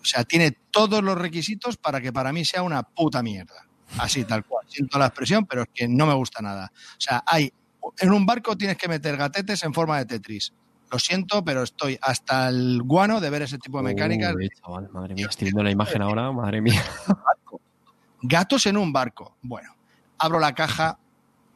o 0.03 0.05
sea, 0.05 0.25
tiene 0.25 0.53
todos 0.71 1.03
los 1.03 1.19
requisitos 1.19 1.77
para 1.77 2.01
que 2.01 2.13
para 2.13 2.33
mí 2.33 2.45
sea 2.45 2.63
una 2.63 2.83
puta 2.83 3.23
mierda. 3.23 3.67
Así, 3.99 4.25
tal 4.25 4.45
cual. 4.47 4.67
Siento 4.69 4.99
la 4.99 5.07
expresión, 5.07 5.47
pero 5.47 5.63
es 5.63 5.69
que 5.75 5.89
no 5.89 6.07
me 6.07 6.15
gusta 6.15 6.43
nada. 6.43 6.73
O 6.75 7.01
sea, 7.01 7.23
hay, 7.27 7.53
en 7.99 8.13
un 8.13 8.27
barco 8.27 8.57
tienes 8.57 8.77
que 8.77 8.89
meter 8.89 9.17
gatetes 9.17 9.63
en 9.65 9.75
forma 9.75 9.99
de 9.99 10.07
Tetris. 10.07 10.53
Lo 10.91 10.99
siento, 10.99 11.43
pero 11.43 11.63
estoy 11.63 11.99
hasta 12.03 12.49
el 12.49 12.83
guano 12.83 13.21
de 13.21 13.31
ver 13.31 13.43
ese 13.43 13.59
tipo 13.59 13.79
de 13.79 13.85
mecánicas. 13.85 14.35
Uy, 14.35 14.51
chaval, 14.51 14.91
madre 14.91 15.15
mía, 15.15 15.27
estoy 15.31 15.47
viendo 15.47 15.63
la 15.63 15.71
imagen 15.71 16.03
ahora, 16.03 16.31
madre 16.33 16.61
mía. 16.61 16.83
Gatos 18.23 18.67
en 18.67 18.77
un 18.77 18.93
barco. 18.93 19.37
Bueno, 19.43 19.75
abro 20.19 20.39
la 20.39 20.55
caja 20.55 20.99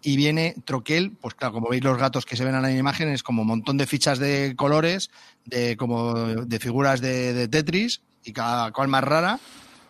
y 0.02 0.16
viene 0.16 0.54
troquel, 0.64 1.12
pues 1.20 1.34
claro, 1.34 1.54
como 1.54 1.68
veis 1.68 1.84
los 1.84 1.98
gatos 1.98 2.24
que 2.24 2.36
se 2.36 2.44
ven 2.44 2.54
en 2.54 2.62
la 2.62 2.72
imagen 2.72 3.08
es 3.08 3.22
como 3.22 3.42
un 3.42 3.48
montón 3.48 3.76
de 3.76 3.86
fichas 3.86 4.18
de 4.18 4.54
colores, 4.56 5.10
de 5.44 5.76
como 5.76 6.14
de 6.14 6.58
figuras 6.58 7.00
de, 7.00 7.34
de 7.34 7.48
Tetris 7.48 8.02
y 8.24 8.32
cada 8.32 8.72
cual 8.72 8.88
más 8.88 9.04
rara. 9.04 9.38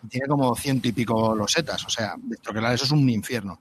y 0.03 0.07
Tiene 0.07 0.27
como 0.27 0.55
ciento 0.55 0.87
y 0.87 0.91
pico 0.91 1.35
losetas, 1.35 1.85
o 1.85 1.89
sea, 1.89 2.15
destroquelar 2.17 2.73
eso 2.73 2.85
es 2.85 2.91
un 2.91 3.09
infierno. 3.09 3.59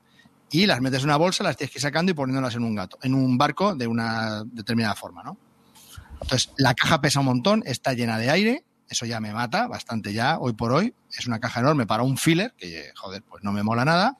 Y 0.51 0.66
las 0.66 0.80
metes 0.80 1.01
en 1.01 1.07
una 1.07 1.16
bolsa, 1.16 1.42
las 1.42 1.57
tienes 1.57 1.72
que 1.72 1.78
ir 1.78 1.82
sacando 1.82 2.12
y 2.12 2.14
poniéndolas 2.14 2.55
en 2.55 2.64
un 2.64 2.74
gato, 2.74 2.99
en 3.03 3.14
un 3.14 3.36
barco 3.36 3.74
de 3.74 3.86
una 3.86 4.44
determinada 4.44 4.94
forma, 4.94 5.22
¿no? 5.22 5.36
Entonces, 6.22 6.51
la 6.57 6.74
caja 6.74 7.01
pesa 7.01 7.20
un 7.20 7.26
montón, 7.26 7.62
está 7.66 7.92
llena 7.92 8.18
de 8.18 8.30
aire, 8.30 8.64
eso 8.88 9.07
ya 9.07 9.20
me 9.20 9.32
mata 9.32 9.66
bastante 9.66 10.12
ya, 10.12 10.38
hoy 10.38 10.53
por 10.53 10.72
hoy. 10.72 10.94
Es 11.16 11.26
una 11.26 11.40
caja 11.40 11.61
enorme 11.61 11.86
para 11.86 12.03
un 12.03 12.16
filler, 12.16 12.55
que 12.57 12.92
joder, 12.94 13.22
pues 13.22 13.42
no 13.42 13.53
me 13.53 13.62
mola 13.62 13.84
nada. 13.84 14.18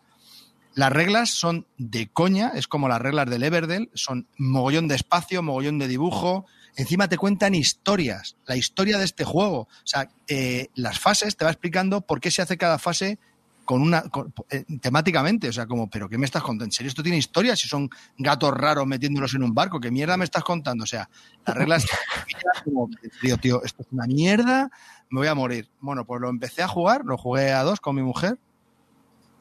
Las 0.75 0.93
reglas 0.93 1.31
son 1.31 1.67
de 1.79 2.09
coña, 2.09 2.53
es 2.55 2.69
como 2.69 2.89
las 2.89 3.01
reglas 3.01 3.31
del 3.31 3.43
Everdell, 3.45 3.91
son 3.95 4.27
mogollón 4.37 4.89
de 4.89 4.97
espacio, 4.97 5.43
mogollón 5.43 5.79
de 5.79 5.89
dibujo. 5.89 6.45
Encima 6.77 7.09
te 7.09 7.17
cuentan 7.17 7.55
historias, 7.55 8.37
la 8.45 8.57
historia 8.57 8.99
de 8.99 9.05
este 9.05 9.25
juego. 9.25 9.61
O 9.61 9.87
sea, 9.87 10.11
eh, 10.29 10.69
las 10.75 10.99
fases 10.99 11.37
te 11.37 11.47
va 11.47 11.51
explicando 11.51 12.03
por 12.03 12.21
qué 12.21 12.31
se 12.31 12.43
hace 12.43 12.59
cada 12.59 12.79
fase 12.79 13.19
con 13.67 13.83
una 13.83 14.03
con- 14.09 14.33
eh, 14.49 14.65
temáticamente, 14.81 15.51
o 15.51 15.53
sea, 15.53 15.67
como, 15.67 15.91
pero 15.91 16.09
¿qué 16.09 16.17
me 16.17 16.25
estás 16.25 16.43
contando? 16.43 16.65
¿En 16.65 16.73
serio 16.73 16.89
esto 16.89 17.03
tiene 17.03 17.19
historia? 17.19 17.55
Si 17.55 17.69
son 17.69 17.91
gatos 18.17 18.55
raros 18.55 18.87
metiéndolos 18.87 19.35
en 19.35 19.43
un 19.43 19.53
barco, 19.53 19.79
¿qué 19.79 19.91
mierda 19.91 20.17
me 20.17 20.25
estás 20.25 20.45
contando? 20.45 20.85
O 20.85 20.87
sea, 20.87 21.11
las 21.45 21.55
reglas 21.57 21.85
como, 22.65 22.89
tío, 23.21 23.37
tío, 23.37 23.63
esto 23.63 23.83
es 23.83 23.89
una 23.93 24.07
mierda, 24.07 24.71
me 25.11 25.21
voy 25.21 25.29
a 25.29 25.35
morir. 25.35 25.69
Bueno, 25.81 26.07
pues 26.07 26.23
lo 26.23 26.31
empecé 26.31 26.63
a 26.63 26.69
jugar, 26.69 27.05
lo 27.05 27.19
jugué 27.19 27.53
a 27.53 27.63
dos 27.63 27.81
con 27.81 27.95
mi 27.97 28.03
mujer 28.03 28.39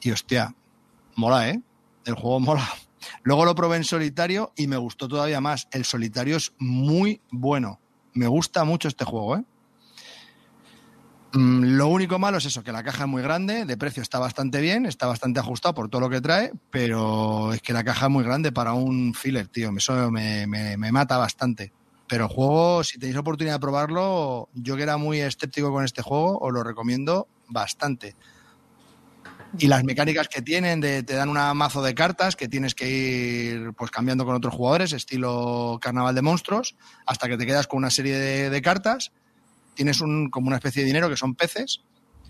y 0.02 0.12
hostia, 0.12 0.54
mola, 1.16 1.50
¿eh? 1.50 1.62
El 2.06 2.16
juego 2.16 2.40
mola. 2.40 2.68
Luego 3.24 3.46
lo 3.46 3.56
probé 3.56 3.78
en 3.78 3.84
solitario 3.84 4.52
y 4.56 4.68
me 4.68 4.78
gustó 4.78 5.08
todavía 5.08 5.40
más. 5.42 5.68
El 5.72 5.86
solitario 5.86 6.38
es 6.38 6.54
muy 6.60 7.22
bueno. 7.32 7.80
Me 8.14 8.28
gusta 8.28 8.64
mucho 8.64 8.88
este 8.88 9.06
juego, 9.06 9.38
¿eh? 9.38 9.44
Mm, 11.36 11.76
Lo 11.78 11.88
único 11.88 12.18
malo 12.18 12.38
es 12.38 12.46
eso, 12.46 12.64
que 12.64 12.72
la 12.72 12.84
caja 12.84 13.04
es 13.04 13.10
muy 13.10 13.22
grande, 13.22 13.66
de 13.66 13.78
precio 13.78 14.02
está 14.02 14.20
bastante 14.20 14.62
bien, 14.62 14.86
está 14.86 15.06
bastante 15.08 15.40
ajustado 15.42 15.74
por 15.76 15.90
todo 15.90 16.02
lo 16.02 16.10
que 16.10 16.22
trae, 16.22 16.52
pero 16.70 17.52
es 17.54 17.62
que 17.62 17.74
la 17.74 17.84
caja 17.84 18.06
es 18.06 18.12
muy 18.12 18.24
grande 18.24 18.52
para 18.54 18.74
un 18.74 19.14
filler, 19.14 19.48
tío. 19.50 19.72
Eso 19.78 20.12
me, 20.12 20.48
me- 20.48 20.78
me 20.78 20.92
mata 20.92 21.18
bastante. 21.18 21.74
Pero 22.08 22.26
el 22.26 22.30
juego, 22.30 22.84
si 22.84 23.00
tenéis 23.00 23.18
oportunidad 23.18 23.56
de 23.56 23.60
probarlo, 23.60 24.50
yo 24.54 24.78
que 24.78 24.84
era 24.84 24.98
muy 24.98 25.20
escéptico 25.20 25.72
con 25.72 25.84
este 25.84 26.02
juego, 26.04 26.38
os 26.40 26.54
lo 26.54 26.64
recomiendo 26.64 27.28
bastante. 27.50 28.16
Y 29.58 29.68
las 29.68 29.84
mecánicas 29.86 30.28
que 30.28 30.42
tienen, 30.42 30.82
de, 30.82 31.04
te 31.04 31.16
dan 31.16 31.30
un 31.30 31.38
mazo 31.58 31.82
de 31.82 31.96
cartas 31.96 32.36
que 32.36 32.50
tienes 32.50 32.76
que 32.76 32.90
ir 32.90 33.74
pues 33.74 33.90
cambiando 33.90 34.26
con 34.26 34.36
otros 34.36 34.54
jugadores, 34.54 34.92
estilo 34.94 35.80
carnaval 35.82 36.14
de 36.14 36.22
monstruos, 36.22 36.76
hasta 37.06 37.28
que 37.30 37.38
te 37.38 37.46
quedas 37.46 37.68
con 37.68 37.78
una 37.78 37.90
serie 37.90 38.18
de, 38.18 38.50
de 38.50 38.62
cartas. 38.62 39.12
Tienes 39.76 40.02
un, 40.02 40.30
como 40.30 40.48
una 40.48 40.56
especie 40.56 40.82
de 40.82 40.88
dinero 40.88 41.10
que 41.10 41.18
son 41.18 41.36
peces. 41.36 41.82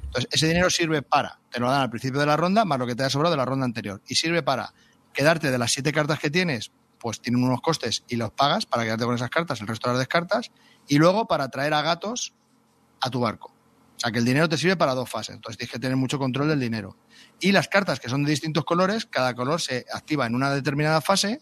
Entonces, 0.04 0.28
ese 0.32 0.48
dinero 0.48 0.70
sirve 0.70 1.02
para, 1.02 1.40
te 1.52 1.60
lo 1.60 1.70
dan 1.70 1.82
al 1.82 1.90
principio 1.90 2.20
de 2.20 2.26
la 2.26 2.36
ronda, 2.36 2.66
más 2.66 2.80
lo 2.80 2.88
que 2.88 2.96
te 2.96 3.04
ha 3.04 3.10
sobrado 3.10 3.32
de 3.32 3.38
la 3.38 3.46
ronda 3.46 3.66
anterior. 3.66 4.02
Y 4.08 4.16
sirve 4.16 4.44
para 4.44 4.74
quedarte 5.14 5.52
de 5.52 5.58
las 5.58 5.72
siete 5.72 5.92
cartas 5.92 6.20
que 6.20 6.30
tienes, 6.30 6.72
pues 7.00 7.22
tienen 7.22 7.44
unos 7.44 7.62
costes 7.62 8.04
y 8.08 8.16
los 8.16 8.32
pagas 8.32 8.66
para 8.66 8.84
quedarte 8.84 9.06
con 9.06 9.16
esas 9.16 9.30
cartas, 9.30 9.62
el 9.62 9.68
resto 9.68 9.90
las 9.90 10.00
descartas. 10.00 10.52
Y 10.88 10.98
luego 10.98 11.28
para 11.28 11.50
traer 11.50 11.74
a 11.74 11.82
gatos 11.82 12.34
a 13.02 13.10
tu 13.10 13.20
barco. 13.20 13.56
O 13.96 14.00
sea, 14.00 14.12
que 14.12 14.20
el 14.20 14.26
dinero 14.26 14.50
te 14.50 14.58
sirve 14.58 14.76
para 14.76 14.94
dos 14.94 15.10
fases. 15.10 15.36
Entonces 15.36 15.58
tienes 15.58 15.72
que 15.72 15.80
tener 15.80 15.96
mucho 15.96 16.20
control 16.20 16.50
del 16.50 16.60
dinero. 16.60 16.98
Y 17.40 17.52
las 17.52 17.68
cartas 17.68 18.00
que 18.00 18.10
son 18.10 18.24
de 18.24 18.32
distintos 18.32 18.66
colores, 18.66 19.06
cada 19.06 19.34
color 19.34 19.62
se 19.62 19.86
activa 19.94 20.26
en 20.26 20.36
una 20.36 20.52
determinada 20.52 21.02
fase. 21.02 21.42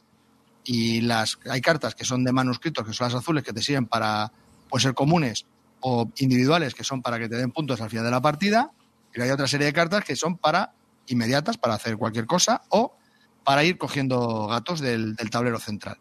Y 0.63 1.01
las 1.01 1.39
hay 1.49 1.61
cartas 1.61 1.95
que 1.95 2.05
son 2.05 2.23
de 2.23 2.31
manuscritos, 2.31 2.85
que 2.85 2.93
son 2.93 3.07
las 3.07 3.15
azules, 3.15 3.43
que 3.43 3.53
te 3.53 3.61
sirven 3.61 3.85
para 3.85 4.31
pues, 4.69 4.83
ser 4.83 4.93
comunes 4.93 5.45
o 5.83 6.09
individuales, 6.17 6.73
que 6.73 6.83
son 6.83 7.01
para 7.01 7.19
que 7.19 7.27
te 7.27 7.35
den 7.35 7.51
puntos 7.51 7.81
al 7.81 7.89
final 7.89 8.05
de 8.05 8.11
la 8.11 8.21
partida. 8.21 8.71
Y 9.13 9.21
hay 9.21 9.29
otra 9.29 9.47
serie 9.47 9.67
de 9.67 9.73
cartas 9.73 10.03
que 10.05 10.15
son 10.15 10.37
para 10.37 10.73
inmediatas, 11.07 11.57
para 11.57 11.75
hacer 11.75 11.97
cualquier 11.97 12.25
cosa, 12.25 12.61
o 12.69 12.95
para 13.43 13.63
ir 13.65 13.77
cogiendo 13.77 14.47
gatos 14.47 14.79
del, 14.79 15.15
tablero 15.29 15.59
central. 15.59 15.97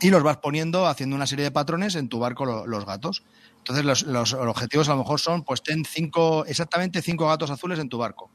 Y 0.00 0.10
los 0.10 0.22
vas 0.22 0.38
poniendo, 0.38 0.86
haciendo 0.86 1.16
una 1.16 1.26
serie 1.26 1.44
de 1.44 1.50
patrones 1.50 1.96
en 1.96 2.08
tu 2.08 2.20
barco 2.20 2.44
lo- 2.46 2.66
los 2.66 2.86
gatos. 2.86 3.24
Entonces 3.58 4.06
los, 4.06 4.32
objetivos 4.32 4.88
a 4.88 4.92
lo 4.92 4.98
mejor 4.98 5.20
son, 5.20 5.42
pues 5.42 5.62
ten 5.62 5.84
cinco, 5.84 6.46
exactamente 6.46 7.02
cinco 7.02 7.26
gatos 7.26 7.50
azules 7.50 7.78
en 7.80 7.88
tu 7.88 7.98
barco. 7.98 8.30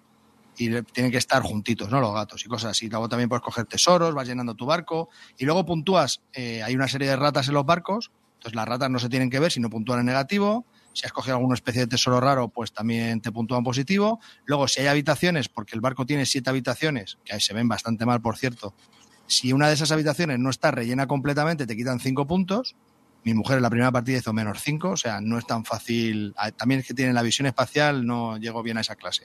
Y 0.58 0.70
tienen 0.84 1.12
que 1.12 1.18
estar 1.18 1.42
juntitos, 1.42 1.90
¿no? 1.90 2.00
Los 2.02 2.14
gatos 2.14 2.46
y 2.46 2.50
cosas 2.50 2.72
así. 2.72 2.90
Luego 2.90 3.10
también 3.10 3.30
puedes 3.30 3.42
coger 3.44 3.66
tesoros, 3.66 4.14
vas 4.14 4.28
llenando 4.28 4.54
tu 4.54 4.66
barco. 4.66 5.10
Y 5.38 5.46
luego 5.46 5.66
puntúas, 5.66 6.22
eh, 6.34 6.62
hay 6.62 6.76
una 6.76 6.88
serie 6.88 7.10
de 7.10 7.16
ratas 7.16 7.48
en 7.48 7.56
los 7.56 7.66
barcos. 7.66 8.12
Entonces 8.46 8.58
las 8.58 8.68
ratas 8.68 8.92
no 8.92 9.00
se 9.00 9.10
tienen 9.10 9.32
que 9.32 9.40
ver, 9.40 9.52
sino 9.52 9.72
puntúan 9.72 10.02
en 10.02 10.06
negativo. 10.06 10.68
Si 10.94 11.04
has 11.04 11.12
cogido 11.12 11.36
alguna 11.36 11.56
especie 11.56 11.82
de 11.82 11.88
tesoro 11.88 12.22
raro, 12.22 12.48
pues 12.50 12.72
también 12.72 13.20
te 13.20 13.32
puntúan 13.32 13.64
positivo. 13.64 14.20
Luego, 14.46 14.68
si 14.68 14.82
hay 14.82 14.88
habitaciones, 14.88 15.50
porque 15.50 15.74
el 15.74 15.82
barco 15.82 16.06
tiene 16.06 16.28
siete 16.28 16.52
habitaciones, 16.52 17.18
que 17.26 17.34
ahí 17.34 17.42
se 17.42 17.56
ven 17.56 17.68
bastante 17.68 18.06
mal, 18.06 18.22
por 18.22 18.38
cierto, 18.38 18.76
Si 19.26 19.52
una 19.52 19.68
de 19.68 19.74
esas 19.74 19.92
habitaciones 19.92 20.38
no 20.38 20.52
está 20.52 20.70
rellena 20.70 21.08
completamente, 21.08 21.66
te 21.66 21.76
quitan 21.76 22.00
cinco 22.00 22.28
puntos. 22.28 22.76
Mi 23.24 23.34
mujer 23.34 23.58
en 23.58 23.64
la 23.64 23.72
primera 23.72 23.92
partida 23.92 24.20
hizo 24.20 24.32
menos 24.32 24.62
cinco, 24.62 24.92
o 24.92 24.98
sea, 24.98 25.22
no 25.22 25.40
es 25.40 25.48
tan 25.48 25.66
fácil. 25.66 26.36
Ah, 26.38 26.52
También 26.52 26.82
es 26.82 26.88
que 26.88 26.94
tiene 26.94 27.14
la 27.14 27.24
visión 27.24 27.48
espacial, 27.48 28.06
no 28.06 28.38
llego 28.38 28.62
bien 28.62 28.78
a 28.78 28.82
esa 28.82 28.96
clase. 28.96 29.24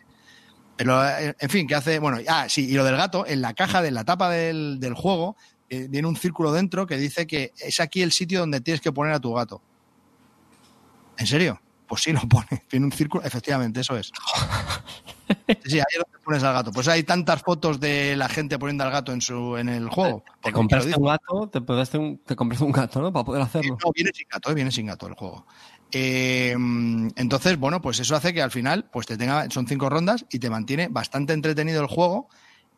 Pero, 0.79 1.07
eh, 1.07 1.35
en 1.39 1.51
fin, 1.51 1.67
¿qué 1.67 1.75
hace? 1.75 1.99
Bueno, 1.99 2.17
ah, 2.27 2.47
sí, 2.49 2.71
y 2.71 2.73
lo 2.73 2.85
del 2.85 2.97
gato, 2.97 3.27
en 3.27 3.43
la 3.43 3.53
caja 3.53 3.83
de 3.83 3.91
la 3.91 4.05
tapa 4.07 4.31
del 4.31 4.95
juego, 4.95 5.37
eh, 5.71 5.87
viene 5.89 6.09
un 6.09 6.17
círculo 6.17 6.53
dentro 6.53 6.85
que 6.85 6.97
dice 6.97 7.29
que 7.29 7.53
es 7.59 7.79
aquí 7.79 8.03
el 8.03 8.11
sitio 8.11 8.41
donde 8.41 8.61
tienes 8.61 8.81
que 8.81 8.91
poner 8.91 9.13
a 9.15 9.21
tu 9.21 9.33
gato. 9.33 9.63
¿En 11.17 11.27
serio? 11.29 11.61
Pues 11.87 12.03
sí, 12.03 12.13
lo 12.13 12.21
pone. 12.23 12.65
Tiene 12.69 12.87
un 12.87 12.93
círculo, 12.93 13.25
efectivamente, 13.25 13.81
eso 13.81 13.97
es. 13.97 14.11
Sí, 15.65 15.79
ahí 15.79 15.85
es 15.93 15.99
donde 15.99 16.19
pones 16.25 16.43
al 16.43 16.55
gato. 16.55 16.73
Pues 16.73 16.89
hay 16.89 17.05
tantas 17.05 17.41
fotos 17.43 17.79
de 17.79 18.17
la 18.17 18.29
gente 18.29 18.59
poniendo 18.59 18.83
al 18.83 18.91
gato 18.91 19.13
en 19.13 19.21
su 19.21 19.57
en 19.57 19.69
el 19.69 19.89
juego. 19.89 20.25
Te 20.43 20.51
compraste 20.51 20.91
lo 20.91 20.99
un 20.99 21.07
gato, 21.07 21.49
te, 21.49 21.59
compraste 21.61 21.99
un, 21.99 22.19
te 22.19 22.35
compraste 22.35 22.65
un 22.65 22.73
gato, 22.73 23.01
¿no? 23.01 23.13
Para 23.13 23.25
poder 23.25 23.43
hacerlo. 23.43 23.79
No, 23.81 23.93
viene 23.95 24.11
sin 24.13 24.27
gato, 24.29 24.51
eh, 24.51 24.55
viene 24.55 24.73
sin 24.73 24.87
gato 24.87 25.07
el 25.07 25.15
juego. 25.15 25.47
Eh, 25.93 26.51
entonces, 26.51 27.57
bueno, 27.61 27.81
pues 27.81 28.01
eso 28.01 28.17
hace 28.17 28.35
que 28.35 28.43
al 28.43 28.51
final, 28.51 28.89
pues 28.91 29.07
te 29.07 29.17
tenga, 29.17 29.49
son 29.51 29.69
cinco 29.69 29.89
rondas 29.89 30.27
y 30.33 30.41
te 30.41 30.51
mantiene 30.51 30.89
bastante 30.89 31.33
entretenido 31.33 31.81
el 31.81 31.87
juego 31.87 32.29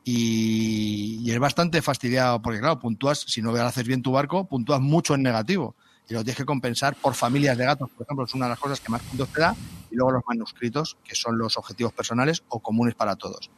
y, 0.04 1.20
y 1.22 1.30
es 1.30 1.38
bastante 1.38 1.80
fastidiado 1.82 2.42
porque, 2.42 2.60
claro, 2.60 2.78
puntúas, 2.78 3.20
si 3.20 3.42
no 3.42 3.54
haces 3.54 3.86
bien 3.86 4.02
tu 4.02 4.12
barco, 4.12 4.48
puntúas 4.48 4.80
mucho 4.80 5.14
en 5.14 5.22
negativo 5.22 5.76
y 6.08 6.14
lo 6.14 6.22
tienes 6.22 6.36
que 6.36 6.44
compensar 6.44 6.94
por 6.96 7.14
familias 7.14 7.56
de 7.56 7.64
gatos, 7.64 7.90
por 7.90 8.04
ejemplo, 8.04 8.24
es 8.24 8.34
una 8.34 8.46
de 8.46 8.50
las 8.50 8.58
cosas 8.58 8.80
que 8.80 8.90
más 8.90 9.02
puntos 9.02 9.28
te 9.32 9.40
da 9.40 9.54
y 9.90 9.96
luego 9.96 10.12
los 10.12 10.22
manuscritos, 10.26 10.96
que 11.04 11.14
son 11.14 11.38
los 11.38 11.56
objetivos 11.56 11.92
personales 11.92 12.42
o 12.48 12.60
comunes 12.60 12.94
para 12.94 13.16
todos. 13.16 13.50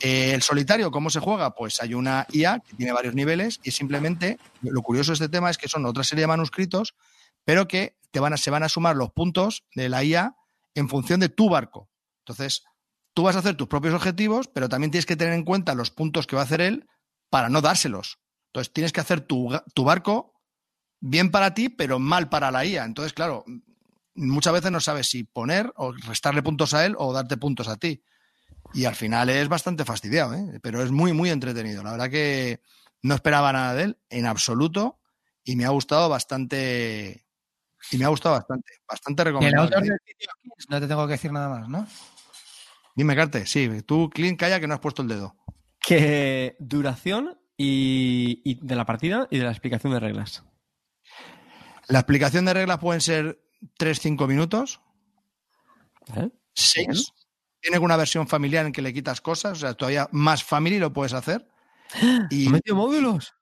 Eh, 0.00 0.32
el 0.34 0.42
solitario, 0.42 0.90
¿cómo 0.90 1.10
se 1.10 1.20
juega? 1.20 1.54
Pues 1.54 1.80
hay 1.80 1.94
una 1.94 2.26
IA 2.32 2.60
que 2.60 2.74
tiene 2.74 2.92
varios 2.92 3.14
niveles 3.14 3.60
y 3.62 3.70
simplemente 3.70 4.38
lo 4.62 4.82
curioso 4.82 5.12
de 5.12 5.14
este 5.14 5.28
tema 5.28 5.48
es 5.48 5.58
que 5.58 5.68
son 5.68 5.86
otra 5.86 6.02
serie 6.02 6.22
de 6.22 6.28
manuscritos, 6.28 6.94
pero 7.44 7.68
que 7.68 7.96
te 8.10 8.20
van 8.20 8.32
a, 8.32 8.36
se 8.36 8.50
van 8.50 8.64
a 8.64 8.68
sumar 8.68 8.96
los 8.96 9.12
puntos 9.12 9.64
de 9.74 9.88
la 9.88 10.02
IA 10.02 10.34
en 10.74 10.88
función 10.88 11.20
de 11.20 11.28
tu 11.28 11.48
barco. 11.48 11.88
Entonces, 12.20 12.64
tú 13.14 13.24
vas 13.24 13.36
a 13.36 13.40
hacer 13.40 13.56
tus 13.56 13.68
propios 13.68 13.94
objetivos, 13.94 14.48
pero 14.48 14.68
también 14.68 14.90
tienes 14.90 15.06
que 15.06 15.16
tener 15.16 15.34
en 15.34 15.44
cuenta 15.44 15.74
los 15.74 15.90
puntos 15.90 16.26
que 16.26 16.36
va 16.36 16.42
a 16.42 16.44
hacer 16.44 16.60
él 16.60 16.88
para 17.30 17.48
no 17.48 17.60
dárselos. 17.60 18.18
Entonces, 18.46 18.72
tienes 18.72 18.92
que 18.92 19.00
hacer 19.00 19.22
tu, 19.22 19.48
barco 19.76 20.34
bien 21.00 21.30
para 21.30 21.54
ti, 21.54 21.68
pero 21.68 21.98
mal 21.98 22.28
para 22.28 22.50
la 22.50 22.64
IA. 22.64 22.84
Entonces, 22.84 23.12
claro, 23.12 23.44
muchas 24.14 24.52
veces 24.52 24.70
no 24.70 24.80
sabes 24.80 25.08
si 25.08 25.24
poner 25.24 25.72
o 25.76 25.92
restarle 25.92 26.42
puntos 26.42 26.74
a 26.74 26.84
él 26.84 26.94
o 26.98 27.12
darte 27.12 27.36
puntos 27.36 27.68
a 27.68 27.76
ti. 27.76 28.02
Y 28.74 28.84
al 28.84 28.94
final 28.94 29.28
es 29.30 29.48
bastante 29.48 29.84
fastidiado, 29.84 30.34
¿eh? 30.34 30.60
pero 30.62 30.82
es 30.82 30.90
muy, 30.90 31.12
muy 31.12 31.30
entretenido. 31.30 31.82
La 31.82 31.92
verdad 31.92 32.10
que 32.10 32.60
no 33.02 33.14
esperaba 33.14 33.52
nada 33.52 33.74
de 33.74 33.82
él 33.84 33.98
en 34.10 34.26
absoluto 34.26 35.00
y 35.44 35.56
me 35.56 35.64
ha 35.64 35.70
gustado 35.70 36.08
bastante. 36.08 37.26
Y 37.90 37.98
me 37.98 38.04
ha 38.04 38.08
gustado 38.08 38.36
bastante. 38.36 38.72
Bastante 38.86 39.22
el 39.22 39.26
recomendable. 39.28 39.76
autor 39.76 39.82
del 39.82 39.98
sitio, 40.06 40.28
no 40.68 40.80
te 40.80 40.86
tengo 40.86 41.06
que 41.06 41.12
decir 41.12 41.32
nada 41.32 41.48
más, 41.48 41.68
¿no? 41.68 41.86
Dime, 42.94 43.16
Carte, 43.16 43.46
sí, 43.46 43.68
tú, 43.86 44.10
Clint, 44.10 44.38
calla 44.38 44.60
que 44.60 44.66
no 44.66 44.74
has 44.74 44.80
puesto 44.80 45.02
el 45.02 45.08
dedo. 45.08 45.36
Que 45.80 46.56
duración 46.58 47.38
y, 47.56 48.40
y 48.44 48.54
de 48.54 48.76
la 48.76 48.84
partida 48.84 49.26
y 49.30 49.38
de 49.38 49.44
la 49.44 49.50
explicación 49.50 49.92
de 49.92 50.00
reglas. 50.00 50.44
La 51.88 52.00
explicación 52.00 52.44
de 52.44 52.54
reglas 52.54 52.78
pueden 52.78 53.00
ser 53.00 53.42
3-5 53.78 54.26
minutos, 54.28 54.80
¿Eh? 56.16 56.30
6. 56.54 57.12
Tiene 57.60 57.78
una 57.78 57.96
versión 57.96 58.26
familiar 58.26 58.66
en 58.66 58.72
que 58.72 58.82
le 58.82 58.92
quitas 58.92 59.20
cosas, 59.20 59.52
o 59.52 59.60
sea, 59.60 59.74
todavía 59.74 60.08
más 60.12 60.42
family 60.42 60.78
lo 60.78 60.92
puedes 60.92 61.12
hacer. 61.12 61.48
Y 62.30 62.48
¿Ha 62.48 62.50
metido 62.50 62.76
módulos? 62.76 63.34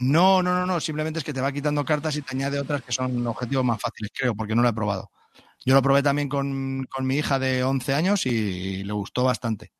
no, 0.00 0.42
no, 0.42 0.54
no, 0.54 0.64
no, 0.64 0.80
simplemente 0.80 1.18
es 1.18 1.24
que 1.24 1.34
te 1.34 1.42
va 1.42 1.52
quitando 1.52 1.84
cartas 1.84 2.16
y 2.16 2.22
te 2.22 2.34
añade 2.34 2.58
otras 2.58 2.82
que 2.82 2.92
son 2.92 3.26
objetivos 3.26 3.64
más 3.64 3.80
fáciles, 3.80 4.10
creo, 4.14 4.34
porque 4.34 4.54
no 4.54 4.62
lo 4.62 4.68
he 4.68 4.72
probado. 4.72 5.10
Yo 5.64 5.74
lo 5.74 5.82
probé 5.82 6.02
también 6.02 6.28
con, 6.28 6.86
con 6.90 7.06
mi 7.06 7.16
hija 7.16 7.38
de 7.38 7.62
11 7.62 7.94
años 7.94 8.24
y 8.26 8.82
le 8.84 8.92
gustó 8.92 9.24
bastante. 9.24 9.72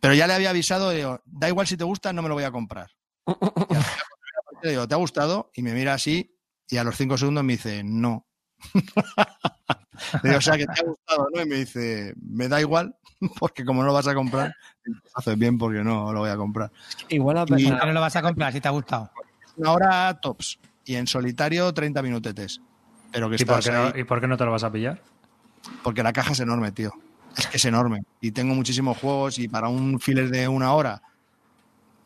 Pero 0.00 0.14
ya 0.14 0.26
le 0.26 0.34
había 0.34 0.50
avisado, 0.50 0.90
digo, 0.90 1.20
da 1.24 1.48
igual 1.48 1.66
si 1.66 1.76
te 1.76 1.84
gusta, 1.84 2.12
no 2.12 2.22
me 2.22 2.28
lo 2.28 2.34
voy 2.34 2.44
a 2.44 2.50
comprar. 2.52 2.90
La 3.26 3.34
partida, 3.34 4.70
digo, 4.70 4.88
¿te 4.88 4.94
ha 4.94 4.98
gustado? 4.98 5.50
Y 5.54 5.62
me 5.62 5.72
mira 5.74 5.94
así 5.94 6.36
y 6.68 6.76
a 6.76 6.84
los 6.84 6.96
5 6.96 7.18
segundos 7.18 7.44
me 7.44 7.54
dice, 7.54 7.82
no. 7.84 8.26
Le 10.22 10.30
digo, 10.30 10.38
o 10.38 10.40
sea, 10.40 10.56
que 10.56 10.66
te 10.66 10.80
ha 10.80 10.84
gustado, 10.84 11.28
¿no? 11.34 11.42
Y 11.42 11.46
me 11.46 11.56
dice, 11.56 12.14
me 12.16 12.48
da 12.48 12.60
igual, 12.60 12.96
porque 13.38 13.64
como 13.64 13.82
no 13.82 13.88
lo 13.88 13.92
vas 13.94 14.06
a 14.08 14.14
comprar, 14.14 14.54
haces 15.14 15.38
bien 15.38 15.58
porque 15.58 15.82
no 15.84 16.12
lo 16.12 16.20
voy 16.20 16.30
a 16.30 16.36
comprar. 16.36 16.70
Igual 17.08 17.38
a, 17.38 17.42
Y- 17.42 17.46
¿Por 17.68 17.78
qué 17.80 17.86
no 17.86 17.92
lo 17.92 18.00
vas 18.00 18.16
a 18.16 18.22
comprar 18.22 18.52
si 18.52 18.60
te 18.60 18.68
ha 18.68 18.72
gustado? 18.72 19.10
Una 19.56 19.72
hora 19.72 20.18
tops. 20.20 20.58
Y 20.84 20.94
en 20.96 21.06
solitario, 21.06 21.72
30 21.72 22.02
minutetes. 22.02 22.60
Pero 23.12 23.30
que 23.30 23.36
¿Y 23.38 23.44
por, 23.44 23.62
qué 23.62 23.70
no, 23.70 23.84
ahí, 23.86 24.00
¿Y 24.00 24.04
por 24.04 24.20
qué 24.20 24.26
no 24.26 24.36
te 24.36 24.44
lo 24.44 24.50
vas 24.50 24.64
a 24.64 24.72
pillar? 24.72 25.00
porque 25.82 26.02
la 26.02 26.12
caja 26.12 26.32
es 26.32 26.40
enorme, 26.40 26.72
tío. 26.72 26.92
Es 27.36 27.46
que 27.46 27.56
es 27.56 27.64
enorme. 27.64 28.02
Y 28.20 28.32
tengo 28.32 28.54
muchísimos 28.54 28.98
juegos 28.98 29.38
y 29.38 29.48
para 29.48 29.68
un 29.68 30.00
filler 30.00 30.28
de 30.30 30.48
una 30.48 30.72
hora, 30.74 31.02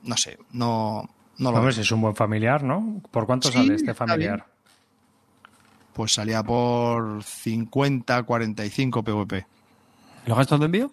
no 0.02 0.16
sé, 0.16 0.38
no, 0.52 1.08
no 1.38 1.52
lo 1.52 1.72
si 1.72 1.80
es 1.80 1.90
un 1.90 2.00
buen 2.00 2.14
familiar, 2.14 2.62
¿no? 2.62 3.00
¿Por 3.10 3.26
cuánto 3.26 3.48
Sí, 3.48 3.58
sale 3.58 3.74
este 3.74 3.94
familiar? 3.94 4.46
Pues 5.92 6.12
salía 6.12 6.42
por 6.42 7.22
50, 7.22 8.22
45 8.22 9.02
PVP. 9.02 9.46
¿Los 10.26 10.36
gastos 10.36 10.60
de 10.60 10.66
envío? 10.66 10.92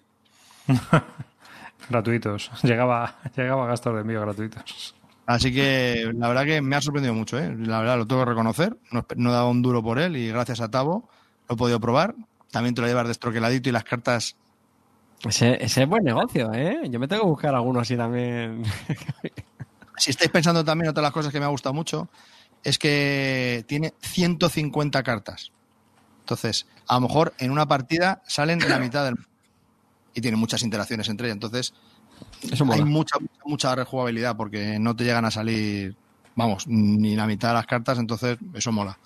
Gratuitos. 1.90 2.50
Llegaba, 2.62 3.16
llegaba 3.36 3.64
a 3.64 3.66
gastos 3.68 3.94
de 3.94 4.00
envío 4.00 4.20
gratuitos. 4.22 4.94
Así 5.26 5.52
que 5.54 6.12
la 6.14 6.28
verdad 6.28 6.44
que 6.44 6.60
me 6.60 6.76
ha 6.76 6.80
sorprendido 6.80 7.14
mucho, 7.14 7.38
¿eh? 7.38 7.54
La 7.58 7.78
verdad 7.80 7.96
lo 7.96 8.06
tengo 8.06 8.22
que 8.22 8.30
reconocer. 8.30 8.76
No, 8.90 9.30
he 9.30 9.32
dado 9.32 9.50
un 9.50 9.62
duro 9.62 9.82
por 9.82 9.98
él 9.98 10.16
y 10.16 10.28
gracias 10.28 10.60
a 10.60 10.70
Tavo 10.70 11.08
lo 11.48 11.54
he 11.54 11.58
podido 11.58 11.80
probar. 11.80 12.14
También 12.50 12.74
te 12.74 12.82
lo 12.82 12.86
llevas 12.86 13.08
destroqueladito 13.08 13.68
y 13.68 13.72
las 13.72 13.84
cartas 13.84 14.36
Ese, 15.26 15.62
ese 15.64 15.82
es 15.82 15.88
buen 15.88 16.04
negocio, 16.04 16.52
¿eh? 16.52 16.82
Yo 16.90 17.00
me 17.00 17.08
tengo 17.08 17.22
que 17.22 17.28
buscar 17.28 17.54
alguno 17.54 17.80
así 17.80 17.96
también. 17.96 18.62
Si 19.96 20.10
estáis 20.10 20.30
pensando 20.30 20.64
también, 20.64 20.90
otra 20.90 21.02
de 21.02 21.06
las 21.06 21.12
cosas 21.12 21.32
que 21.32 21.38
me 21.38 21.46
ha 21.46 21.50
gustado 21.50 21.72
mucho 21.72 22.08
es 22.64 22.78
que 22.78 23.64
tiene 23.68 23.94
150 24.00 25.02
cartas. 25.02 25.52
Entonces, 26.20 26.66
a 26.88 26.94
lo 26.94 27.02
mejor 27.02 27.34
en 27.38 27.50
una 27.50 27.66
partida 27.66 28.22
salen 28.26 28.58
la 28.68 28.78
mitad 28.78 29.04
del. 29.04 29.16
Y 30.14 30.20
tiene 30.20 30.36
muchas 30.36 30.62
interacciones 30.62 31.08
entre 31.08 31.28
ellas. 31.28 31.36
Entonces, 31.36 31.74
Eso 32.50 32.64
mola. 32.64 32.82
hay 32.82 32.84
mucha, 32.84 33.18
mucha, 33.18 33.42
mucha 33.44 33.74
rejugabilidad 33.74 34.36
porque 34.36 34.78
no 34.78 34.94
te 34.94 35.04
llegan 35.04 35.24
a 35.24 35.30
salir, 35.30 35.96
vamos, 36.34 36.66
ni 36.66 37.16
la 37.16 37.26
mitad 37.26 37.48
de 37.48 37.54
las 37.54 37.66
cartas. 37.66 37.98
Entonces, 37.98 38.38
eso 38.54 38.72
mola. 38.72 38.98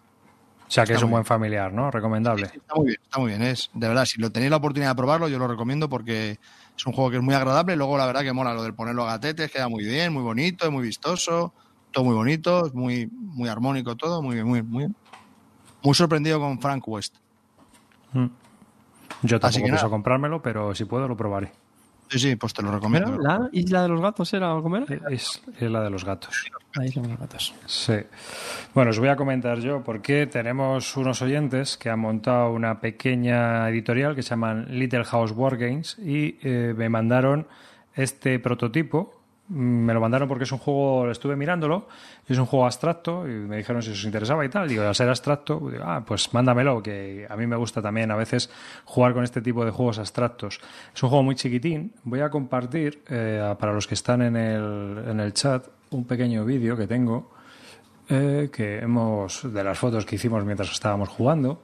O 0.67 0.71
sea 0.71 0.85
que 0.85 0.93
Está 0.93 1.01
es 1.01 1.05
un 1.05 1.13
buen 1.13 1.25
familiar, 1.25 1.73
¿no? 1.73 1.91
Recomendable. 1.91 2.51
Está 2.55 2.75
muy 2.75 2.87
bien, 2.89 2.99
está 3.03 3.19
muy 3.19 3.29
bien. 3.31 3.43
Es, 3.43 3.71
de 3.73 3.89
verdad, 3.89 4.05
si 4.05 4.21
lo 4.21 4.31
tenéis 4.31 4.51
la 4.51 4.59
oportunidad 4.59 4.91
de 4.91 4.97
probarlo, 4.97 5.29
yo 5.29 5.39
lo 5.39 5.49
recomiendo 5.49 5.89
porque 5.89 6.39
es 6.77 6.87
un 6.87 6.93
juego 6.93 7.11
que 7.11 7.17
es 7.17 7.23
muy 7.23 7.35
agradable. 7.35 7.75
Luego, 7.75 7.97
la 7.97 8.05
verdad 8.05 8.21
que 8.21 8.35
mola 8.35 8.53
lo 8.53 8.63
del 8.63 8.75
ponerlo 8.75 9.05
a 9.05 9.13
gatetes, 9.13 9.51
queda 9.51 9.69
muy 9.69 9.85
bien, 9.85 10.13
muy 10.13 10.23
bonito, 10.23 10.67
es 10.67 10.71
muy 10.71 10.83
vistoso, 10.83 11.55
todo 11.91 12.05
muy 12.05 12.15
bonito, 12.15 12.67
es 12.67 12.75
muy, 12.75 13.07
muy 13.11 13.49
armónico 13.49 13.97
todo, 13.97 14.21
muy 14.21 14.35
bien, 14.35 14.47
muy, 14.47 14.63
muy, 14.63 14.89
muy 15.83 15.95
sorprendido 15.95 16.39
con 16.39 16.61
Frank 16.61 16.87
West. 16.87 17.15
Mm. 18.13 18.27
Yo 19.23 19.41
tampoco 19.41 19.65
pienso 19.65 19.77
nada. 19.77 19.89
comprármelo, 19.89 20.43
pero 20.43 20.75
si 20.75 20.85
puedo 20.85 21.09
lo 21.09 21.17
probaré. 21.17 21.51
Sí, 22.09 22.19
sí, 22.19 22.37
pues 22.37 22.55
te 22.55 22.63
lo 22.63 22.69
¿Era 22.69 22.79
recomiendo. 22.79 23.19
¿La 23.19 23.49
isla 23.53 23.83
de 23.83 23.89
los 23.89 24.01
gatos 24.01 24.33
era 24.33 24.51
algo 24.51 24.75
era? 24.77 24.87
Es, 25.11 25.43
es 25.59 25.71
la 25.71 25.83
de 25.83 25.91
los 25.91 26.05
gatos. 26.05 26.51
La 26.75 26.87
isla 26.87 27.03
de 27.03 27.09
los 27.09 27.19
gatos. 27.19 27.55
Sí. 27.67 27.95
Bueno, 28.75 28.91
os 28.91 28.99
voy 28.99 29.09
a 29.09 29.17
comentar 29.17 29.59
yo 29.61 29.83
porque 29.83 30.27
tenemos 30.27 30.97
unos 30.97 31.21
oyentes 31.23 31.77
que 31.77 31.91
han 31.91 32.01
montado 32.01 32.53
una 32.53 32.81
pequeña 32.81 33.69
editorial 33.69 34.15
que 34.15 34.23
se 34.23 34.31
llaman 34.31 34.67
Little 34.71 35.05
House 35.05 35.33
War 35.33 35.57
Games 35.57 35.99
y 35.99 36.39
eh, 36.43 36.75
me 36.77 36.89
mandaron 36.89 37.47
este 37.95 38.39
prototipo. 38.39 39.18
Me 39.51 39.95
lo 39.95 40.01
mandaron 40.01 40.29
porque 40.29 40.45
es 40.45 40.53
un 40.53 40.59
juego, 40.59 41.07
lo 41.07 41.13
estuve 41.13 41.35
mirándolo, 41.35 41.89
es 42.27 42.37
un 42.37 42.45
juego 42.45 42.67
abstracto 42.67 43.27
y 43.27 43.31
me 43.31 43.57
dijeron 43.57 43.83
si 43.83 43.91
os 43.91 44.05
interesaba 44.05 44.45
y 44.45 44.49
tal. 44.49 44.69
Digo, 44.69 44.83
al 44.83 44.95
ser 44.95 45.09
abstracto, 45.09 45.59
digo, 45.71 45.85
ah, 45.87 46.03
pues 46.07 46.33
mándamelo, 46.35 46.83
que 46.83 47.27
a 47.29 47.37
mí 47.37 47.47
me 47.47 47.57
gusta 47.57 47.81
también 47.81 48.11
a 48.11 48.17
veces 48.17 48.51
jugar 48.85 49.15
con 49.15 49.25
este 49.25 49.41
tipo 49.41 49.65
de 49.65 49.71
juegos 49.71 49.99
abstractos. 49.99 50.61
Es 50.95 51.03
un 51.03 51.09
juego 51.09 51.23
muy 51.23 51.35
chiquitín. 51.35 51.95
Voy 52.05 52.21
a 52.21 52.29
compartir, 52.29 53.03
eh, 53.09 53.55
para 53.59 53.73
los 53.73 53.87
que 53.87 53.95
están 53.95 54.23
en 54.23 54.37
el, 54.37 55.05
en 55.09 55.21
el 55.21 55.33
chat, 55.33 55.67
un 55.91 56.05
pequeño 56.05 56.45
vídeo 56.45 56.77
que 56.77 56.87
tengo 56.87 57.31
eh, 58.09 58.51
que 58.53 58.79
hemos 58.79 59.53
de 59.53 59.63
las 59.63 59.79
fotos 59.79 60.07
que 60.07 60.17
hicimos 60.17 60.45
mientras 60.45 60.71
estábamos 60.71 61.09
jugando 61.11 61.63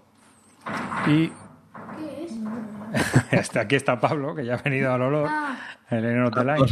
y 1.07 1.32
este, 3.30 3.59
aquí 3.59 3.76
está 3.76 3.99
Pablo 3.99 4.35
que 4.35 4.45
ya 4.45 4.55
ha 4.55 4.62
venido 4.62 4.93
al 4.93 5.03
olor 5.03 5.30
el 5.91 6.05
Enero 6.05 6.28
Online 6.28 6.66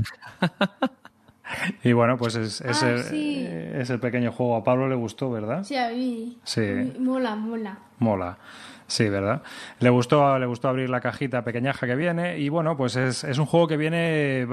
Y 1.84 1.92
bueno, 1.92 2.16
pues 2.16 2.34
es, 2.36 2.60
es, 2.60 2.82
Ah, 2.82 2.90
el, 2.90 3.02
sí. 3.04 3.46
es 3.48 3.90
el 3.90 3.98
pequeño 4.00 4.32
juego. 4.32 4.56
A 4.56 4.64
Pablo 4.64 4.88
le 4.88 4.94
gustó, 4.94 5.30
¿verdad? 5.30 5.64
Sí, 5.64 5.76
a 5.76 5.90
mí. 5.90 6.38
Sí. 6.44 6.92
Mola, 6.98 7.34
mola. 7.36 7.78
Mola. 7.98 8.38
Sí, 8.86 9.08
¿verdad? 9.08 9.40
Le 9.80 9.88
gustó, 9.88 10.38
le 10.38 10.44
gustó 10.44 10.68
abrir 10.68 10.90
la 10.90 11.00
cajita 11.00 11.42
pequeñaja 11.44 11.86
que 11.86 11.96
viene 11.96 12.38
y 12.38 12.50
bueno, 12.50 12.76
pues 12.76 12.94
es, 12.96 13.24
es 13.24 13.38
un 13.38 13.46
juego 13.46 13.66
que 13.66 13.78
viene 13.78 14.46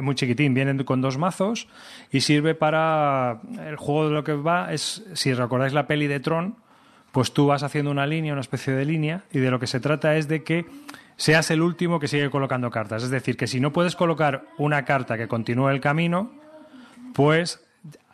muy 0.00 0.14
chiquitín, 0.14 0.54
viene 0.54 0.84
con 0.84 1.00
dos 1.00 1.18
mazos 1.18 1.66
y 2.12 2.20
sirve 2.20 2.54
para... 2.54 3.40
El 3.66 3.74
juego 3.76 4.06
de 4.08 4.14
lo 4.14 4.22
que 4.22 4.34
va 4.34 4.72
es, 4.72 5.04
si 5.14 5.34
recordáis 5.34 5.72
la 5.72 5.88
peli 5.88 6.06
de 6.06 6.20
Tron, 6.20 6.54
pues 7.10 7.32
tú 7.32 7.48
vas 7.48 7.64
haciendo 7.64 7.90
una 7.90 8.06
línea, 8.06 8.32
una 8.32 8.42
especie 8.42 8.72
de 8.74 8.84
línea 8.84 9.24
y 9.32 9.40
de 9.40 9.50
lo 9.50 9.58
que 9.58 9.66
se 9.66 9.80
trata 9.80 10.14
es 10.14 10.28
de 10.28 10.44
que 10.44 10.66
seas 11.20 11.50
el 11.50 11.60
último 11.60 12.00
que 12.00 12.08
sigue 12.08 12.30
colocando 12.30 12.70
cartas. 12.70 13.02
Es 13.02 13.10
decir, 13.10 13.36
que 13.36 13.46
si 13.46 13.60
no 13.60 13.74
puedes 13.74 13.94
colocar 13.94 14.46
una 14.56 14.86
carta 14.86 15.18
que 15.18 15.28
continúe 15.28 15.68
el 15.68 15.78
camino, 15.82 16.30
pues 17.12 17.62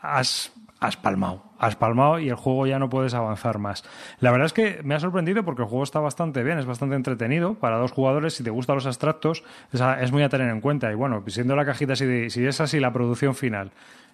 has, 0.02 0.52
has 0.80 0.96
palmado. 0.96 1.44
Has 1.60 1.76
palmado 1.76 2.18
y 2.18 2.28
el 2.28 2.34
juego 2.34 2.66
ya 2.66 2.80
no 2.80 2.90
puedes 2.90 3.14
avanzar 3.14 3.60
más. 3.60 3.84
La 4.18 4.32
verdad 4.32 4.46
es 4.46 4.52
que 4.52 4.80
me 4.82 4.96
ha 4.96 5.00
sorprendido 5.00 5.44
porque 5.44 5.62
el 5.62 5.68
juego 5.68 5.84
está 5.84 6.00
bastante 6.00 6.42
bien, 6.42 6.58
es 6.58 6.66
bastante 6.66 6.96
entretenido 6.96 7.54
para 7.54 7.78
dos 7.78 7.92
jugadores. 7.92 8.34
Si 8.34 8.42
te 8.42 8.50
gustan 8.50 8.74
los 8.74 8.86
abstractos, 8.86 9.44
es, 9.72 10.10
muy 10.10 10.24
a 10.24 10.28
tener 10.28 10.48
en 10.50 10.60
cuenta. 10.60 10.90
Y 10.90 10.96
bueno, 10.96 11.22
siendo 11.28 11.54
la 11.54 11.64
cajita 11.64 11.94
de- 11.94 12.28
si 12.28 12.44
es 12.44 12.60
así 12.60 12.80
la 12.80 12.92
producción 12.92 13.36
final 13.36 13.70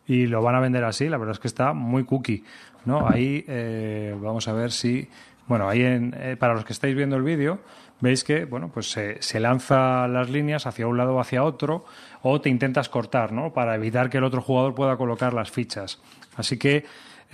y 0.06 0.26
lo 0.26 0.42
van 0.42 0.54
a 0.54 0.60
vender 0.60 0.84
así, 0.84 1.08
la 1.08 1.16
verdad 1.16 1.32
es 1.32 1.40
que 1.40 1.48
está 1.48 1.72
muy 1.72 2.04
cookie. 2.04 2.44
¿no? 2.84 3.08
Ahí 3.08 3.42
eh, 3.48 4.14
vamos 4.20 4.46
a 4.48 4.52
ver 4.52 4.70
si. 4.70 5.08
Bueno, 5.48 5.68
ahí 5.68 5.82
en, 5.82 6.14
eh, 6.16 6.36
para 6.38 6.54
los 6.54 6.64
que 6.64 6.72
estáis 6.74 6.94
viendo 6.94 7.16
el 7.16 7.22
vídeo, 7.22 7.58
veis 8.02 8.24
que 8.24 8.44
bueno, 8.44 8.68
pues 8.68 8.90
se, 8.90 9.22
se 9.22 9.40
lanza 9.40 10.06
las 10.08 10.28
líneas 10.28 10.66
hacia 10.66 10.86
un 10.86 10.98
lado 10.98 11.14
o 11.14 11.20
hacia 11.20 11.44
otro, 11.44 11.86
o 12.20 12.40
te 12.40 12.50
intentas 12.50 12.90
cortar, 12.90 13.32
¿no? 13.32 13.54
Para 13.54 13.74
evitar 13.74 14.10
que 14.10 14.18
el 14.18 14.24
otro 14.24 14.42
jugador 14.42 14.74
pueda 14.74 14.98
colocar 14.98 15.32
las 15.32 15.50
fichas. 15.50 16.02
Así 16.36 16.58
que 16.58 16.84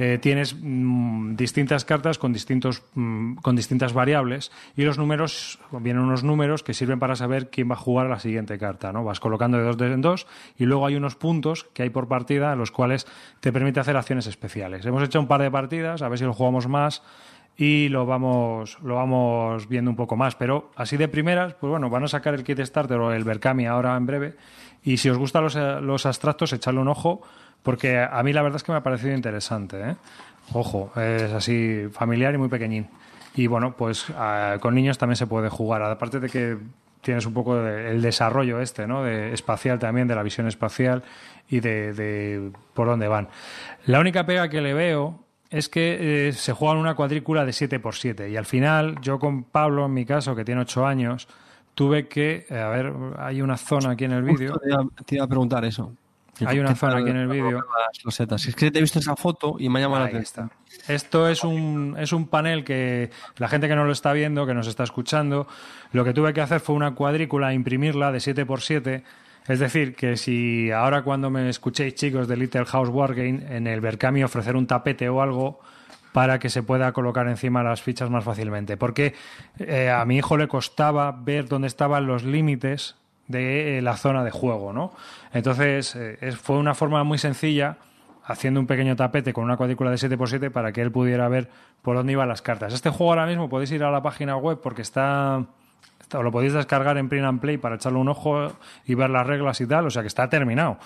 eh, 0.00 0.18
tienes 0.22 0.54
mm, 0.54 1.34
distintas 1.34 1.84
cartas 1.84 2.18
con 2.18 2.32
distintos 2.32 2.84
mm, 2.94 3.34
con 3.36 3.56
distintas 3.56 3.92
variables 3.92 4.52
y 4.76 4.84
los 4.84 4.96
números 4.96 5.58
vienen 5.72 6.04
unos 6.04 6.22
números 6.22 6.62
que 6.62 6.72
sirven 6.72 7.00
para 7.00 7.16
saber 7.16 7.50
quién 7.50 7.68
va 7.68 7.74
a 7.74 7.78
jugar 7.78 8.08
la 8.08 8.20
siguiente 8.20 8.58
carta 8.58 8.92
no 8.92 9.02
vas 9.02 9.18
colocando 9.18 9.58
de 9.58 9.64
dos 9.64 9.80
en 9.80 10.00
dos 10.00 10.28
y 10.56 10.66
luego 10.66 10.86
hay 10.86 10.94
unos 10.94 11.16
puntos 11.16 11.64
que 11.74 11.82
hay 11.82 11.90
por 11.90 12.06
partida 12.06 12.52
en 12.52 12.60
los 12.60 12.70
cuales 12.70 13.08
te 13.40 13.52
permite 13.52 13.80
hacer 13.80 13.96
acciones 13.96 14.28
especiales 14.28 14.86
hemos 14.86 15.02
hecho 15.02 15.18
un 15.18 15.26
par 15.26 15.42
de 15.42 15.50
partidas 15.50 16.00
a 16.00 16.08
ver 16.08 16.20
si 16.20 16.24
lo 16.24 16.32
jugamos 16.32 16.68
más 16.68 17.02
y 17.60 17.88
lo 17.88 18.06
vamos 18.06 18.78
lo 18.84 18.94
vamos 18.94 19.68
viendo 19.68 19.90
un 19.90 19.96
poco 19.96 20.16
más. 20.16 20.36
Pero 20.36 20.70
así 20.76 20.96
de 20.96 21.08
primeras 21.08 21.54
pues 21.54 21.68
bueno 21.70 21.90
van 21.90 22.04
a 22.04 22.08
sacar 22.08 22.32
el 22.34 22.44
kit 22.44 22.60
starter 22.60 22.96
o 22.98 23.12
el 23.12 23.24
Berkami 23.24 23.66
ahora 23.66 23.96
en 23.96 24.06
breve. 24.06 24.36
Y 24.84 24.96
si 24.98 25.10
os 25.10 25.18
gustan 25.18 25.42
los, 25.42 25.56
los 25.56 26.06
abstractos 26.06 26.52
echarle 26.52 26.80
un 26.80 26.88
ojo 26.88 27.20
porque 27.64 27.98
a 27.98 28.22
mí 28.22 28.32
la 28.32 28.42
verdad 28.42 28.56
es 28.56 28.62
que 28.62 28.70
me 28.72 28.78
ha 28.78 28.82
parecido 28.84 29.12
interesante 29.12 29.80
¿eh? 29.80 29.96
ojo 30.54 30.92
es 30.96 31.32
así 31.32 31.88
familiar 31.92 32.32
y 32.32 32.38
muy 32.38 32.48
pequeñín. 32.48 32.86
Y 33.34 33.48
bueno 33.48 33.74
pues 33.76 34.06
ah, 34.16 34.58
con 34.60 34.76
niños 34.76 34.96
también 34.96 35.16
se 35.16 35.26
puede 35.26 35.48
jugar. 35.48 35.82
Aparte 35.82 36.20
de 36.20 36.28
que 36.30 36.56
tienes 37.00 37.26
un 37.26 37.34
poco 37.34 37.56
de- 37.56 37.90
el 37.90 38.02
desarrollo 38.02 38.60
este 38.60 38.86
no 38.86 39.02
de 39.02 39.32
espacial 39.32 39.80
también 39.80 40.06
de 40.06 40.14
la 40.14 40.22
visión 40.22 40.46
espacial 40.46 41.02
y 41.48 41.58
de 41.58 42.52
por 42.74 42.86
dónde 42.86 43.08
van. 43.08 43.28
La 43.86 43.98
única 43.98 44.24
pega 44.26 44.48
que 44.48 44.60
le 44.60 44.74
veo 44.74 45.24
es 45.50 45.68
que 45.68 46.28
eh, 46.28 46.32
se 46.32 46.52
juega 46.52 46.74
en 46.74 46.80
una 46.80 46.94
cuadrícula 46.94 47.44
de 47.44 47.52
7x7 47.52 48.30
y 48.30 48.36
al 48.36 48.46
final 48.46 49.00
yo 49.00 49.18
con 49.18 49.44
Pablo 49.44 49.86
en 49.86 49.94
mi 49.94 50.04
caso 50.04 50.34
que 50.36 50.44
tiene 50.44 50.60
8 50.62 50.86
años 50.86 51.28
tuve 51.74 52.08
que 52.08 52.46
eh, 52.50 52.58
a 52.58 52.68
ver 52.68 52.92
hay 53.18 53.40
una 53.40 53.56
zona 53.56 53.90
aquí 53.90 54.04
en 54.04 54.12
el 54.12 54.22
vídeo 54.22 54.60
Te 55.06 55.14
iba, 55.14 55.24
a 55.24 55.28
preguntar 55.28 55.64
eso. 55.64 55.92
Hay 56.46 56.58
una 56.60 56.70
¿Qué 56.70 56.76
zona 56.76 56.98
aquí 56.98 57.10
en 57.10 57.16
el 57.16 57.28
vídeo. 57.28 57.64
Es 58.36 58.54
que 58.54 58.70
te 58.70 58.78
he 58.78 58.82
visto 58.82 59.00
esa 59.00 59.16
foto 59.16 59.56
y 59.58 59.68
me 59.68 59.80
ha 59.80 59.82
llamado 59.82 60.04
la 60.04 60.10
atención. 60.10 60.52
Esto 60.86 61.28
es 61.28 61.42
un, 61.42 61.96
es 61.98 62.12
un 62.12 62.28
panel 62.28 62.62
que 62.62 63.10
la 63.38 63.48
gente 63.48 63.66
que 63.66 63.74
no 63.74 63.84
lo 63.84 63.90
está 63.90 64.12
viendo, 64.12 64.46
que 64.46 64.54
nos 64.54 64.68
está 64.68 64.84
escuchando, 64.84 65.48
lo 65.92 66.04
que 66.04 66.12
tuve 66.12 66.32
que 66.32 66.40
hacer 66.40 66.60
fue 66.60 66.76
una 66.76 66.94
cuadrícula, 66.94 67.52
imprimirla 67.54 68.12
de 68.12 68.18
7x7. 68.18 69.02
Es 69.48 69.58
decir, 69.58 69.94
que 69.94 70.16
si 70.16 70.70
ahora 70.70 71.02
cuando 71.02 71.30
me 71.30 71.48
escuchéis 71.48 71.94
chicos 71.94 72.28
de 72.28 72.36
Little 72.36 72.66
House 72.66 72.90
Wargame 72.90 73.56
en 73.56 73.66
el 73.66 73.80
Berkami 73.80 74.22
ofrecer 74.22 74.54
un 74.56 74.66
tapete 74.66 75.08
o 75.08 75.22
algo 75.22 75.60
para 76.12 76.38
que 76.38 76.50
se 76.50 76.62
pueda 76.62 76.92
colocar 76.92 77.26
encima 77.28 77.62
las 77.62 77.82
fichas 77.82 78.10
más 78.10 78.24
fácilmente. 78.24 78.76
Porque 78.76 79.14
eh, 79.58 79.90
a 79.90 80.04
mi 80.04 80.18
hijo 80.18 80.36
le 80.36 80.48
costaba 80.48 81.12
ver 81.12 81.48
dónde 81.48 81.68
estaban 81.68 82.06
los 82.06 82.24
límites 82.24 82.96
de 83.26 83.78
eh, 83.78 83.82
la 83.82 83.96
zona 83.96 84.24
de 84.24 84.30
juego, 84.30 84.72
¿no? 84.72 84.92
Entonces, 85.32 85.96
eh, 85.96 86.32
fue 86.32 86.56
una 86.56 86.74
forma 86.74 87.02
muy 87.04 87.18
sencilla 87.18 87.78
haciendo 88.24 88.60
un 88.60 88.66
pequeño 88.66 88.96
tapete 88.96 89.32
con 89.32 89.44
una 89.44 89.56
cuadrícula 89.56 89.90
de 89.90 89.96
7x7 89.96 90.50
para 90.50 90.72
que 90.72 90.82
él 90.82 90.92
pudiera 90.92 91.28
ver 91.28 91.48
por 91.80 91.96
dónde 91.96 92.12
iban 92.12 92.28
las 92.28 92.42
cartas. 92.42 92.74
Este 92.74 92.90
juego 92.90 93.12
ahora 93.12 93.26
mismo 93.26 93.48
podéis 93.48 93.70
ir 93.72 93.82
a 93.82 93.90
la 93.90 94.02
página 94.02 94.36
web 94.36 94.60
porque 94.62 94.82
está, 94.82 95.46
está- 96.08 96.22
lo 96.22 96.32
podéis 96.32 96.52
descargar 96.54 96.96
en 96.98 97.08
Print 97.08 97.24
and 97.26 97.40
Play 97.40 97.58
para 97.58 97.76
echarle 97.76 97.98
un 97.98 98.08
ojo 98.08 98.52
y 98.86 98.94
ver 98.94 99.10
las 99.10 99.26
reglas 99.26 99.60
y 99.60 99.66
tal, 99.66 99.86
o 99.86 99.90
sea 99.90 100.02
que 100.02 100.08
está 100.08 100.28
terminado. 100.28 100.78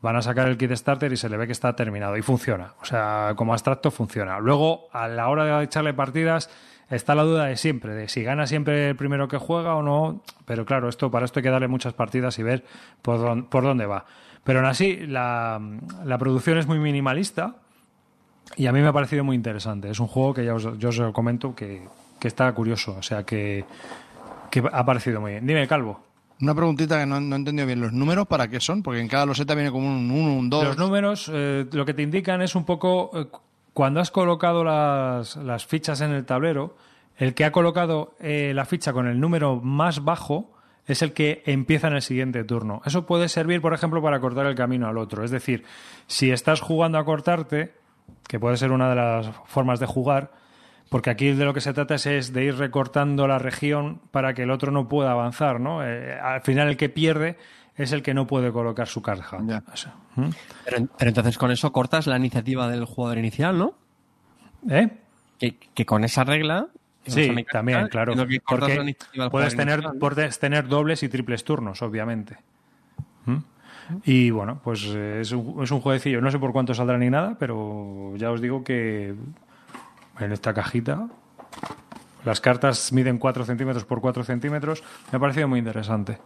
Van 0.00 0.14
a 0.14 0.22
sacar 0.22 0.46
el 0.48 0.56
kit 0.56 0.70
starter 0.72 1.12
y 1.12 1.16
se 1.16 1.28
le 1.28 1.36
ve 1.36 1.46
que 1.46 1.52
está 1.52 1.74
terminado 1.74 2.16
y 2.16 2.22
funciona. 2.22 2.74
O 2.80 2.84
sea, 2.84 3.32
como 3.34 3.52
abstracto 3.52 3.90
funciona. 3.90 4.38
Luego, 4.38 4.88
a 4.92 5.08
la 5.08 5.28
hora 5.28 5.58
de 5.58 5.64
echarle 5.64 5.92
partidas, 5.92 6.48
está 6.88 7.16
la 7.16 7.24
duda 7.24 7.46
de 7.46 7.56
siempre, 7.56 7.94
de 7.94 8.08
si 8.08 8.22
gana 8.22 8.46
siempre 8.46 8.90
el 8.90 8.94
primero 8.96 9.26
que 9.26 9.38
juega 9.38 9.74
o 9.74 9.82
no. 9.82 10.22
Pero 10.44 10.64
claro, 10.64 10.88
esto 10.88 11.10
para 11.10 11.24
esto 11.24 11.40
hay 11.40 11.42
que 11.42 11.50
darle 11.50 11.66
muchas 11.66 11.94
partidas 11.94 12.38
y 12.38 12.44
ver 12.44 12.64
por, 13.02 13.18
dón- 13.18 13.48
por 13.48 13.64
dónde 13.64 13.86
va. 13.86 14.04
Pero 14.44 14.60
aún 14.60 14.68
así, 14.68 14.98
la, 15.04 15.60
la 16.04 16.16
producción 16.18 16.58
es 16.58 16.68
muy 16.68 16.78
minimalista 16.78 17.56
y 18.56 18.66
a 18.68 18.72
mí 18.72 18.80
me 18.80 18.86
ha 18.86 18.92
parecido 18.92 19.24
muy 19.24 19.34
interesante. 19.34 19.90
Es 19.90 19.98
un 19.98 20.06
juego 20.06 20.32
que 20.32 20.44
ya 20.44 20.54
os, 20.54 20.78
yo 20.78 20.90
os 20.90 21.00
comento 21.12 21.56
que, 21.56 21.82
que 22.20 22.28
está 22.28 22.50
curioso. 22.52 22.94
O 22.98 23.02
sea, 23.02 23.24
que, 23.24 23.64
que 24.50 24.62
ha 24.70 24.84
parecido 24.84 25.20
muy 25.20 25.32
bien. 25.32 25.46
Dime, 25.46 25.66
Calvo. 25.68 26.00
Una 26.40 26.54
preguntita 26.54 26.98
que 27.00 27.06
no, 27.06 27.20
no 27.20 27.34
he 27.34 27.38
entendido 27.38 27.66
bien. 27.66 27.80
¿Los 27.80 27.92
números 27.92 28.26
para 28.28 28.48
qué 28.48 28.60
son? 28.60 28.82
Porque 28.82 29.00
en 29.00 29.08
cada 29.08 29.26
loseta 29.26 29.54
viene 29.54 29.70
como 29.72 29.88
un 29.88 30.10
1, 30.10 30.34
un 30.34 30.50
2. 30.50 30.64
Los 30.64 30.78
números 30.78 31.30
eh, 31.32 31.66
lo 31.72 31.84
que 31.84 31.94
te 31.94 32.02
indican 32.02 32.42
es 32.42 32.54
un 32.54 32.64
poco 32.64 33.10
eh, 33.14 33.24
cu- 33.26 33.40
cuando 33.72 34.00
has 34.00 34.10
colocado 34.12 34.62
las, 34.64 35.36
las 35.36 35.66
fichas 35.66 36.00
en 36.00 36.12
el 36.12 36.24
tablero, 36.24 36.76
el 37.16 37.34
que 37.34 37.44
ha 37.44 37.50
colocado 37.52 38.14
eh, 38.20 38.52
la 38.54 38.64
ficha 38.64 38.92
con 38.92 39.08
el 39.08 39.18
número 39.18 39.56
más 39.56 40.04
bajo 40.04 40.52
es 40.86 41.02
el 41.02 41.12
que 41.12 41.42
empieza 41.44 41.88
en 41.88 41.94
el 41.94 42.02
siguiente 42.02 42.44
turno. 42.44 42.82
Eso 42.86 43.04
puede 43.04 43.28
servir, 43.28 43.60
por 43.60 43.74
ejemplo, 43.74 44.00
para 44.00 44.20
cortar 44.20 44.46
el 44.46 44.54
camino 44.54 44.86
al 44.88 44.96
otro. 44.96 45.24
Es 45.24 45.30
decir, 45.32 45.64
si 46.06 46.30
estás 46.30 46.60
jugando 46.60 46.98
a 46.98 47.04
cortarte, 47.04 47.74
que 48.28 48.38
puede 48.40 48.56
ser 48.56 48.70
una 48.70 48.88
de 48.88 48.94
las 48.94 49.26
formas 49.46 49.80
de 49.80 49.86
jugar, 49.86 50.30
porque 50.88 51.10
aquí 51.10 51.32
de 51.32 51.44
lo 51.44 51.54
que 51.54 51.60
se 51.60 51.72
trata 51.72 51.96
es, 51.96 52.06
es 52.06 52.32
de 52.32 52.44
ir 52.44 52.56
recortando 52.56 53.26
la 53.26 53.38
región 53.38 54.00
para 54.10 54.34
que 54.34 54.42
el 54.42 54.50
otro 54.50 54.72
no 54.72 54.88
pueda 54.88 55.12
avanzar, 55.12 55.60
¿no? 55.60 55.86
Eh, 55.86 56.18
al 56.18 56.40
final 56.42 56.68
el 56.68 56.76
que 56.76 56.88
pierde 56.88 57.36
es 57.76 57.92
el 57.92 58.02
que 58.02 58.14
no 58.14 58.26
puede 58.26 58.52
colocar 58.52 58.88
su 58.88 59.02
carga. 59.02 59.38
Ya. 59.46 59.62
O 59.72 59.76
sea, 59.76 59.94
¿Mm? 60.16 60.30
Pero, 60.64 60.88
pero 60.98 61.08
entonces 61.08 61.38
con 61.38 61.50
eso 61.50 61.72
cortas 61.72 62.06
la 62.06 62.16
iniciativa 62.16 62.68
del 62.68 62.84
jugador 62.84 63.18
inicial, 63.18 63.56
¿no? 63.58 63.74
¿Eh? 64.68 64.88
Que, 65.38 65.56
que 65.56 65.86
con 65.86 66.04
esa 66.04 66.24
regla. 66.24 66.68
esa 67.04 67.14
Sí, 67.14 67.20
mecánica, 67.28 67.52
también, 67.52 67.88
claro. 67.88 68.14
Porque 68.16 68.40
puedes 68.40 68.66
tener, 68.66 68.82
inicial, 69.78 69.92
¿no? 69.94 69.98
puedes 70.00 70.38
tener 70.38 70.68
dobles 70.68 71.02
y 71.02 71.08
triples 71.08 71.44
turnos, 71.44 71.82
obviamente. 71.82 72.36
¿Mm? 73.26 73.36
Y 74.04 74.30
bueno, 74.30 74.60
pues 74.62 74.84
eh, 74.86 75.20
es 75.20 75.32
un, 75.32 75.62
es 75.62 75.70
un 75.70 75.80
jueguecillo. 75.80 76.20
No 76.20 76.30
sé 76.30 76.38
por 76.38 76.52
cuánto 76.52 76.74
saldrá 76.74 76.98
ni 76.98 77.10
nada, 77.10 77.36
pero 77.38 78.14
ya 78.16 78.30
os 78.30 78.40
digo 78.40 78.64
que 78.64 79.14
en 80.20 80.32
esta 80.32 80.52
cajita 80.54 81.08
las 82.24 82.40
cartas 82.40 82.92
miden 82.92 83.18
4 83.18 83.44
centímetros 83.44 83.84
por 83.84 84.00
4 84.00 84.24
centímetros. 84.24 84.82
Me 85.12 85.16
ha 85.16 85.20
parecido 85.20 85.48
muy 85.48 85.58
interesante. 85.60 86.18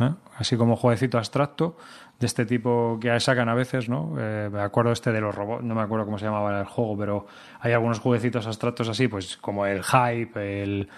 ¿eh? 0.00 0.10
Así 0.38 0.56
como 0.56 0.76
jueguecito 0.76 1.18
abstracto 1.18 1.76
de 2.18 2.26
este 2.26 2.46
tipo 2.46 2.98
que 3.00 3.18
sacan 3.20 3.48
a 3.48 3.54
veces, 3.54 3.88
¿no? 3.88 4.14
Eh, 4.18 4.48
me 4.50 4.60
acuerdo 4.60 4.92
este 4.92 5.12
de 5.12 5.20
los 5.20 5.34
robots, 5.34 5.62
no 5.62 5.74
me 5.74 5.82
acuerdo 5.82 6.06
cómo 6.06 6.18
se 6.18 6.24
llamaba 6.24 6.58
el 6.58 6.64
juego, 6.66 6.96
pero 6.96 7.26
hay 7.60 7.72
algunos 7.74 8.00
jueguecitos 8.00 8.46
abstractos 8.46 8.88
así, 8.88 9.08
pues 9.08 9.36
como 9.36 9.66
el 9.66 9.82
Hype, 9.84 10.62
el 10.62 10.88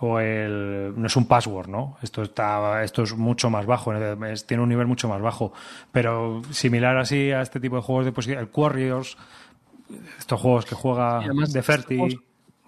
o 0.00 0.20
el 0.20 0.92
no 0.96 1.06
es 1.08 1.16
un 1.16 1.26
password, 1.26 1.68
¿no? 1.68 1.96
Esto 2.02 2.22
está 2.22 2.82
esto 2.84 3.02
es 3.02 3.16
mucho 3.16 3.50
más 3.50 3.66
bajo, 3.66 3.92
es- 3.94 4.46
tiene 4.46 4.62
un 4.62 4.68
nivel 4.68 4.86
mucho 4.86 5.08
más 5.08 5.20
bajo, 5.20 5.52
pero 5.90 6.42
similar 6.50 6.96
así 6.98 7.32
a 7.32 7.40
este 7.42 7.58
tipo 7.58 7.76
de 7.76 7.82
juegos 7.82 8.04
de 8.04 8.12
pues 8.12 8.28
el 8.28 8.48
Warriors, 8.54 9.16
estos 10.18 10.40
juegos 10.40 10.64
que 10.66 10.74
juega 10.74 11.18
además, 11.18 11.52
de 11.52 11.62
Ferti. 11.62 12.18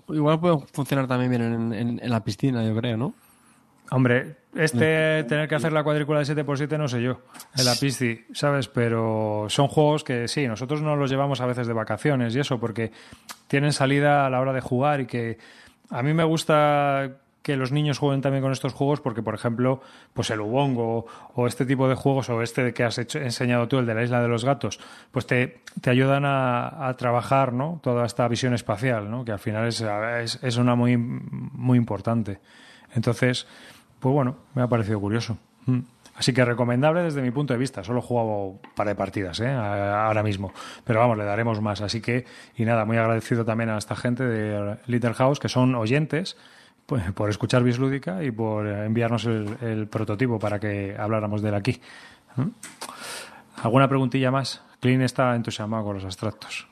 Igual 0.08 0.40
puede 0.40 0.58
funcionar 0.72 1.06
también 1.06 1.30
bien 1.30 1.42
en, 1.42 1.72
en- 1.72 2.00
en 2.02 2.10
la 2.10 2.22
piscina, 2.24 2.64
yo 2.64 2.74
creo, 2.76 2.96
¿no? 2.96 3.14
Hombre, 3.92 4.36
este 4.54 5.24
tener 5.24 5.48
que 5.48 5.54
hacer 5.56 5.72
la 5.72 5.82
cuadrícula 5.82 6.20
de 6.20 6.24
7x7 6.24 6.78
no 6.78 6.86
sé 6.88 7.02
yo, 7.02 7.20
en 7.56 7.64
la 7.64 7.74
pisci, 7.74 8.24
¿sabes? 8.32 8.68
Pero 8.68 9.46
son 9.48 9.66
juegos 9.68 10.04
que 10.04 10.28
sí, 10.28 10.46
nosotros 10.46 10.80
nos 10.80 10.96
los 10.98 11.10
llevamos 11.10 11.40
a 11.40 11.46
veces 11.46 11.66
de 11.66 11.72
vacaciones 11.72 12.34
y 12.36 12.40
eso, 12.40 12.58
porque 12.60 12.92
tienen 13.48 13.72
salida 13.72 14.26
a 14.26 14.30
la 14.30 14.40
hora 14.40 14.52
de 14.52 14.60
jugar 14.60 15.00
y 15.00 15.06
que 15.06 15.38
a 15.90 16.02
mí 16.04 16.14
me 16.14 16.22
gusta 16.22 17.18
que 17.42 17.56
los 17.56 17.72
niños 17.72 17.98
jueguen 17.98 18.20
también 18.20 18.42
con 18.42 18.52
estos 18.52 18.74
juegos 18.74 19.00
porque, 19.00 19.22
por 19.22 19.34
ejemplo, 19.34 19.80
pues 20.12 20.30
el 20.30 20.40
Ubongo 20.40 21.06
o 21.34 21.46
este 21.46 21.64
tipo 21.64 21.88
de 21.88 21.94
juegos 21.94 22.28
o 22.28 22.42
este 22.42 22.74
que 22.74 22.84
has 22.84 22.98
hecho, 22.98 23.18
enseñado 23.18 23.68
tú, 23.68 23.78
el 23.78 23.86
de 23.86 23.94
la 23.94 24.02
isla 24.02 24.20
de 24.20 24.28
los 24.28 24.44
gatos, 24.44 24.78
pues 25.10 25.26
te, 25.26 25.62
te 25.80 25.90
ayudan 25.90 26.24
a, 26.24 26.88
a, 26.88 26.96
trabajar 26.96 27.52
¿no? 27.52 27.80
toda 27.82 28.04
esta 28.04 28.28
visión 28.28 28.54
espacial, 28.54 29.10
¿no? 29.10 29.24
que 29.24 29.32
al 29.32 29.38
final 29.38 29.66
es, 29.66 29.82
es, 30.42 30.56
una 30.56 30.74
muy, 30.74 30.96
muy 30.96 31.78
importante. 31.78 32.40
Entonces, 32.94 33.46
pues 33.98 34.12
bueno, 34.12 34.36
me 34.54 34.62
ha 34.62 34.68
parecido 34.68 35.00
curioso. 35.00 35.38
Mm. 35.66 35.80
Así 36.20 36.34
que 36.34 36.44
recomendable 36.44 37.02
desde 37.02 37.22
mi 37.22 37.30
punto 37.30 37.54
de 37.54 37.58
vista. 37.58 37.82
Solo 37.82 38.00
he 38.00 38.02
jugado 38.02 38.28
un 38.28 38.60
par 38.74 38.86
de 38.86 38.94
partidas 38.94 39.40
¿eh? 39.40 39.48
ahora 39.48 40.22
mismo. 40.22 40.52
Pero 40.84 41.00
vamos, 41.00 41.16
le 41.16 41.24
daremos 41.24 41.62
más. 41.62 41.80
Así 41.80 42.02
que, 42.02 42.26
y 42.56 42.66
nada, 42.66 42.84
muy 42.84 42.98
agradecido 42.98 43.46
también 43.46 43.70
a 43.70 43.78
esta 43.78 43.96
gente 43.96 44.24
de 44.24 44.76
Little 44.86 45.14
House, 45.14 45.38
que 45.40 45.48
son 45.48 45.74
oyentes, 45.74 46.36
pues, 46.90 47.12
por 47.12 47.30
escuchar 47.30 47.62
Bislúdica 47.62 48.24
y 48.24 48.32
por 48.32 48.66
enviarnos 48.66 49.24
el, 49.24 49.56
el, 49.60 49.86
prototipo 49.86 50.40
para 50.40 50.58
que 50.58 50.96
habláramos 50.98 51.40
de 51.40 51.50
él 51.50 51.54
aquí. 51.54 51.80
¿Alguna 53.62 53.86
preguntilla 53.86 54.32
más? 54.32 54.60
Clean 54.80 55.00
está 55.02 55.36
entusiasmado 55.36 55.84
con 55.84 55.94
los 55.94 56.04
abstractos. 56.04 56.66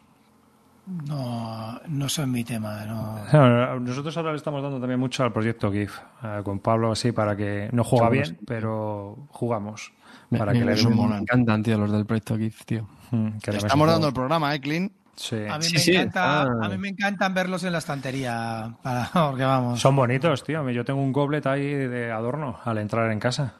No, 1.07 1.81
no 1.87 2.09
son 2.09 2.33
mi 2.33 2.43
tema. 2.43 2.85
No. 2.85 3.79
Nosotros 3.79 4.17
ahora 4.17 4.33
le 4.33 4.39
estamos 4.39 4.61
dando 4.61 4.81
también 4.81 4.99
mucho 4.99 5.23
al 5.23 5.33
proyecto 5.33 5.71
GIF, 5.71 6.01
eh, 6.25 6.41
con 6.43 6.59
Pablo 6.59 6.91
así, 6.91 7.13
para 7.13 7.37
que 7.37 7.69
no 7.71 7.85
juega 7.85 8.11
bien, 8.11 8.39
pero 8.45 9.29
jugamos. 9.29 9.93
Para 10.37 10.53
me, 10.53 10.59
que 10.59 10.65
me, 10.65 10.75
le 10.75 10.85
me 10.85 11.19
encantan, 11.19 11.63
tío, 11.63 11.79
los 11.79 11.93
del 11.93 12.07
proyecto 12.07 12.37
GIF, 12.37 12.65
tío. 12.65 12.89
Mm, 13.13 13.35
estamos 13.47 13.87
dando 13.87 14.09
el 14.09 14.15
programa, 14.15 14.53
¿eh, 14.53 14.61
Clean? 14.61 14.91
Sí. 15.21 15.37
A, 15.51 15.59
mí 15.59 15.65
sí, 15.65 15.75
me 15.75 15.79
sí. 15.81 15.97
encanta, 15.97 16.43
Ah. 16.43 16.49
a 16.63 16.69
mí 16.69 16.79
me 16.79 16.89
encantan 16.91 17.35
verlos 17.35 17.65
en 17.65 17.73
la 17.73 17.79
estantería, 17.79 18.73
para, 18.83 19.11
porque 19.13 19.43
vamos. 19.43 19.81
Son 19.81 19.97
bonitos, 19.97 20.45
tío. 20.45 20.71
Yo 20.71 20.85
tengo 20.85 21.03
un 21.03 21.13
goblet 21.13 21.45
ahí 21.47 21.67
de 21.75 22.13
adorno 22.13 22.61
al 22.65 22.79
entrar 22.79 23.11
en 23.11 23.19
casa. 23.19 23.55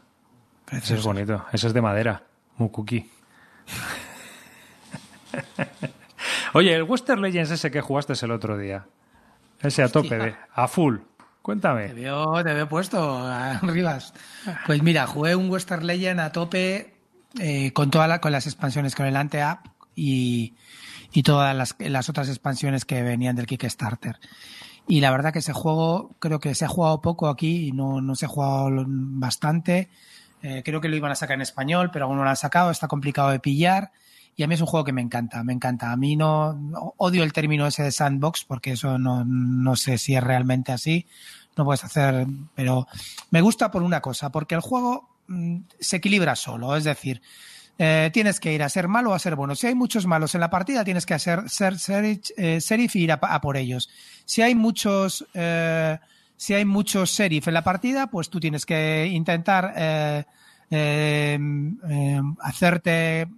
Ese 0.71 0.95
es 0.95 1.03
bonito. 1.03 1.45
Ese 1.53 1.67
es 1.67 1.75
de 1.75 1.81
madera. 1.83 2.23
Muy 2.59 2.71
cookie. 2.71 3.11
Oye, 6.55 6.75
el 6.75 6.83
Western 6.85 7.21
Legends 7.21 7.51
ese 7.51 7.71
que 7.71 7.81
jugaste 7.81 8.15
el 8.23 8.31
otro 8.31 8.57
día. 8.57 8.87
Ese 9.61 9.83
a 9.83 9.89
tope, 9.89 10.17
de, 10.17 10.37
a 10.55 10.69
full. 10.69 10.99
Te 10.99 11.05
Cuéntame. 11.43 11.93
veo, 11.95 12.43
te 12.45 12.53
veo 12.55 12.69
puesto, 12.69 13.27
Rivas. 13.63 14.13
Pues 14.67 14.83
mira, 14.83 15.07
jugué 15.07 15.35
un 15.35 15.51
Western 15.51 15.87
Legend 15.87 16.21
a 16.21 16.31
tope 16.33 16.95
eh, 17.41 17.73
con 17.73 17.91
todas 17.91 18.09
la, 18.09 18.21
con 18.21 18.33
las 18.33 18.47
expansiones, 18.47 18.95
con 18.95 19.07
el 19.07 19.17
Ante-App 19.17 19.67
y, 19.97 20.55
y 21.13 21.23
todas 21.23 21.55
las, 21.57 21.77
las 21.79 22.09
otras 22.09 22.29
expansiones 22.29 22.85
que 22.85 23.03
venían 23.03 23.37
del 23.37 23.47
Kickstarter. 23.47 24.19
Y 24.87 25.01
la 25.01 25.11
verdad 25.11 25.33
que 25.33 25.41
ese 25.41 25.53
juego 25.53 26.11
creo 26.19 26.41
que 26.41 26.55
se 26.55 26.65
ha 26.65 26.69
jugado 26.69 27.03
poco 27.03 27.29
aquí 27.29 27.69
y 27.69 27.73
no, 27.73 28.01
no 28.01 28.15
se 28.15 28.25
ha 28.25 28.29
jugado 28.29 28.85
bastante. 28.87 29.91
Eh, 30.43 30.63
creo 30.65 30.81
que 30.81 30.89
lo 30.89 30.97
iban 30.97 31.11
a 31.11 31.15
sacar 31.15 31.35
en 31.35 31.43
español, 31.43 31.91
pero 31.93 32.07
aún 32.07 32.17
no 32.17 32.25
lo 32.25 32.31
han 32.31 32.37
sacado, 32.37 32.71
está 32.71 32.89
complicado 32.89 33.31
de 33.31 33.39
pillar. 33.39 33.93
Y 34.35 34.45
a 34.45 34.47
mí 34.47 34.55
es 34.55 34.61
un 34.61 34.67
juego 34.67 34.85
que 34.85 34.93
me 34.93 35.03
encanta, 35.03 35.43
me 35.43 35.53
encanta. 35.53 35.93
A 35.93 35.97
mí 35.97 36.17
no, 36.17 36.55
no 36.55 36.95
odio 36.97 37.25
el 37.25 37.33
término 37.33 37.67
ese 37.67 37.83
de 37.83 37.93
sandbox 37.93 38.45
porque 38.45 38.73
eso 38.73 38.97
no, 38.97 39.25
no 39.25 39.77
sé 39.77 39.99
si 39.99 40.15
es 40.15 40.23
realmente 40.23 40.73
así. 40.73 41.07
No 41.57 41.65
puedes 41.65 41.85
hacer, 41.85 42.27
pero 42.55 42.87
me 43.31 43.41
gusta 43.41 43.71
por 43.71 43.83
una 43.83 44.01
cosa, 44.01 44.31
porque 44.31 44.55
el 44.55 44.61
juego 44.61 45.09
mmm, 45.27 45.59
se 45.81 45.97
equilibra 45.97 46.37
solo. 46.37 46.77
Es 46.77 46.85
decir, 46.85 47.21
eh, 47.79 48.11
tienes 48.13 48.41
que 48.41 48.53
ir 48.53 48.63
a 48.63 48.69
ser 48.69 48.89
malo 48.89 49.11
o 49.11 49.15
a 49.15 49.19
ser 49.21 49.37
bueno. 49.37 49.55
Si 49.55 49.69
hay 49.69 49.75
muchos 49.77 50.07
malos 50.07 50.35
en 50.35 50.41
la 50.41 50.51
partida, 50.51 50.85
tienes 50.85 51.07
que 51.07 51.15
hacer 51.15 51.49
ser, 51.49 51.79
ser 51.79 52.21
eh, 52.37 52.61
serif 52.61 52.97
y 52.97 53.05
ir 53.05 53.13
a, 53.13 53.41
por 53.41 53.57
ellos. 53.57 53.89
Si 54.25 54.43
hay 54.43 54.57
muchos 54.57 55.25
eh, 55.33 55.97
si 56.37 56.55
hay 56.55 56.65
muchos 56.65 57.11
serif 57.11 57.47
en 57.49 57.55
la 57.55 57.63
partida, 57.63 58.09
pues 58.09 58.31
tú 58.31 58.41
tienes 58.41 58.67
que 58.67 59.07
intentar 59.07 59.75
eh, 59.77 60.25
eh, 60.71 61.39
hacerte 62.41 63.29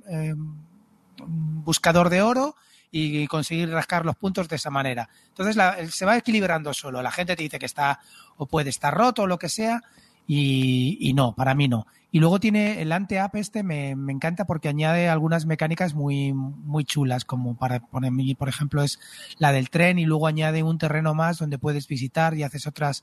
buscador 1.19 2.09
de 2.09 2.23
oro 2.23 2.57
y 2.91 3.27
conseguir 3.29 3.71
rascar 3.71 4.05
los 4.05 4.17
puntos 4.17 4.49
de 4.49 4.57
esa 4.57 4.71
manera. 4.71 5.09
Entonces 5.29 5.95
se 5.95 6.05
va 6.05 6.17
equilibrando 6.17 6.75
solo. 6.75 7.03
La 7.03 7.11
gente 7.11 7.37
te 7.37 7.43
dice 7.43 7.59
que 7.59 7.67
está 7.67 8.01
o 8.37 8.47
puede 8.47 8.71
estar 8.71 8.93
roto 8.93 9.23
o 9.23 9.27
lo 9.27 9.39
que 9.39 9.49
sea 9.49 9.83
y, 10.32 11.12
no, 11.12 11.35
para 11.35 11.57
mí 11.57 11.66
no. 11.66 11.89
Y 12.12 12.20
luego 12.20 12.39
tiene 12.39 12.82
el 12.82 12.93
ante-app 12.93 13.35
este, 13.35 13.65
me, 13.65 13.97
me, 13.97 14.12
encanta 14.12 14.44
porque 14.44 14.69
añade 14.69 15.09
algunas 15.09 15.44
mecánicas 15.44 15.94
muy, 15.94 16.32
muy 16.32 16.85
chulas, 16.85 17.24
como 17.24 17.57
para 17.57 17.81
poner, 17.81 18.12
por 18.36 18.48
ejemplo, 18.48 18.85
es 18.85 19.01
la 19.39 19.51
del 19.51 19.70
tren 19.70 19.98
y 19.98 20.05
luego 20.05 20.28
añade 20.28 20.62
un 20.62 20.78
terreno 20.78 21.15
más 21.15 21.39
donde 21.39 21.59
puedes 21.59 21.89
visitar 21.89 22.36
y 22.36 22.44
haces 22.44 22.69
otras, 22.69 23.02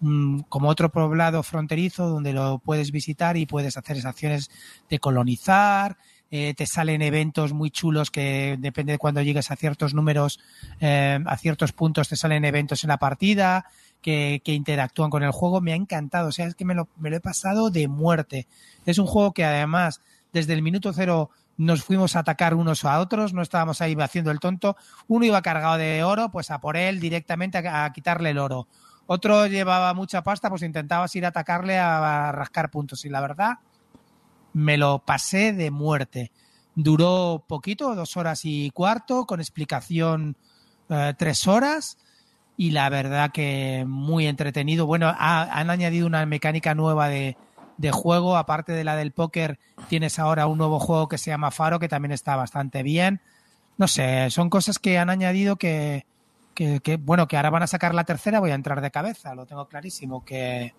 um, 0.00 0.40
como 0.48 0.70
otro 0.70 0.90
poblado 0.90 1.42
fronterizo 1.42 2.08
donde 2.08 2.32
lo 2.32 2.58
puedes 2.58 2.90
visitar 2.90 3.36
y 3.36 3.44
puedes 3.44 3.76
hacer 3.76 4.06
acciones 4.06 4.50
de 4.88 4.98
colonizar, 4.98 5.98
eh, 6.30 6.54
te 6.54 6.64
salen 6.64 7.02
eventos 7.02 7.52
muy 7.52 7.70
chulos 7.70 8.10
que 8.10 8.56
depende 8.58 8.92
de 8.92 8.98
cuando 8.98 9.20
llegues 9.20 9.50
a 9.50 9.56
ciertos 9.56 9.92
números, 9.92 10.40
eh, 10.80 11.18
a 11.22 11.36
ciertos 11.36 11.72
puntos 11.72 12.08
te 12.08 12.16
salen 12.16 12.46
eventos 12.46 12.82
en 12.82 12.88
la 12.88 12.96
partida 12.96 13.66
que, 14.02 14.42
interactúan 14.44 15.10
con 15.10 15.22
el 15.22 15.30
juego. 15.30 15.60
Me 15.60 15.72
ha 15.72 15.76
encantado, 15.76 16.28
o 16.28 16.32
sea, 16.32 16.46
es 16.46 16.54
que 16.54 16.64
me 16.64 16.74
lo, 16.74 16.88
me 16.96 17.10
lo 17.10 17.16
he 17.16 17.20
pasado 17.20 17.70
de 17.70 17.88
muerte. 17.88 18.46
Es 18.84 18.98
un 18.98 19.06
juego 19.06 19.32
que 19.32 19.44
además 19.44 20.00
desde 20.32 20.52
el 20.52 20.62
minuto 20.62 20.92
cero 20.92 21.30
nos 21.56 21.84
fuimos 21.84 22.16
a 22.16 22.20
atacar 22.20 22.54
unos 22.54 22.84
a 22.84 22.98
otros, 23.00 23.32
no 23.32 23.42
estábamos 23.42 23.80
ahí 23.80 23.96
haciendo 23.98 24.30
el 24.30 24.40
tonto. 24.40 24.76
Uno 25.08 25.24
iba 25.24 25.42
cargado 25.42 25.78
de 25.78 26.02
oro, 26.02 26.30
pues 26.30 26.50
a 26.50 26.60
por 26.60 26.76
él 26.76 27.00
directamente 27.00 27.58
a, 27.58 27.90
quitarle 27.92 28.30
el 28.30 28.38
oro. 28.38 28.66
Otro 29.06 29.46
llevaba 29.46 29.94
mucha 29.94 30.22
pasta, 30.22 30.48
pues 30.48 30.62
intentabas 30.62 31.14
ir 31.16 31.24
a 31.24 31.28
atacarle 31.28 31.78
a, 31.78 32.28
a 32.28 32.32
rascar 32.32 32.70
puntos. 32.70 33.04
Y 33.04 33.08
la 33.08 33.20
verdad, 33.20 33.58
me 34.52 34.76
lo 34.76 35.00
pasé 35.00 35.52
de 35.52 35.70
muerte. 35.70 36.32
Duró 36.74 37.44
poquito, 37.46 37.94
dos 37.94 38.16
horas 38.16 38.40
y 38.44 38.70
cuarto, 38.70 39.26
con 39.26 39.40
explicación 39.40 40.36
eh, 40.88 41.14
tres 41.16 41.46
horas. 41.46 41.96
Y 42.62 42.70
la 42.70 42.88
verdad 42.90 43.32
que 43.32 43.84
muy 43.88 44.28
entretenido. 44.28 44.86
Bueno, 44.86 45.08
ha, 45.08 45.58
han 45.58 45.68
añadido 45.68 46.06
una 46.06 46.24
mecánica 46.26 46.76
nueva 46.76 47.08
de, 47.08 47.36
de, 47.76 47.90
juego. 47.90 48.36
Aparte 48.36 48.70
de 48.70 48.84
la 48.84 48.94
del 48.94 49.10
póker, 49.10 49.58
tienes 49.88 50.20
ahora 50.20 50.46
un 50.46 50.58
nuevo 50.58 50.78
juego 50.78 51.08
que 51.08 51.18
se 51.18 51.32
llama 51.32 51.50
Faro, 51.50 51.80
que 51.80 51.88
también 51.88 52.12
está 52.12 52.36
bastante 52.36 52.84
bien. 52.84 53.20
No 53.78 53.88
sé, 53.88 54.30
son 54.30 54.48
cosas 54.48 54.78
que 54.78 54.96
han 54.96 55.10
añadido 55.10 55.56
que, 55.56 56.06
que, 56.54 56.78
que 56.78 56.98
bueno, 56.98 57.26
que 57.26 57.36
ahora 57.36 57.50
van 57.50 57.64
a 57.64 57.66
sacar 57.66 57.96
la 57.96 58.04
tercera, 58.04 58.38
voy 58.38 58.52
a 58.52 58.54
entrar 58.54 58.80
de 58.80 58.92
cabeza, 58.92 59.34
lo 59.34 59.44
tengo 59.44 59.66
clarísimo, 59.66 60.24
que, 60.24 60.72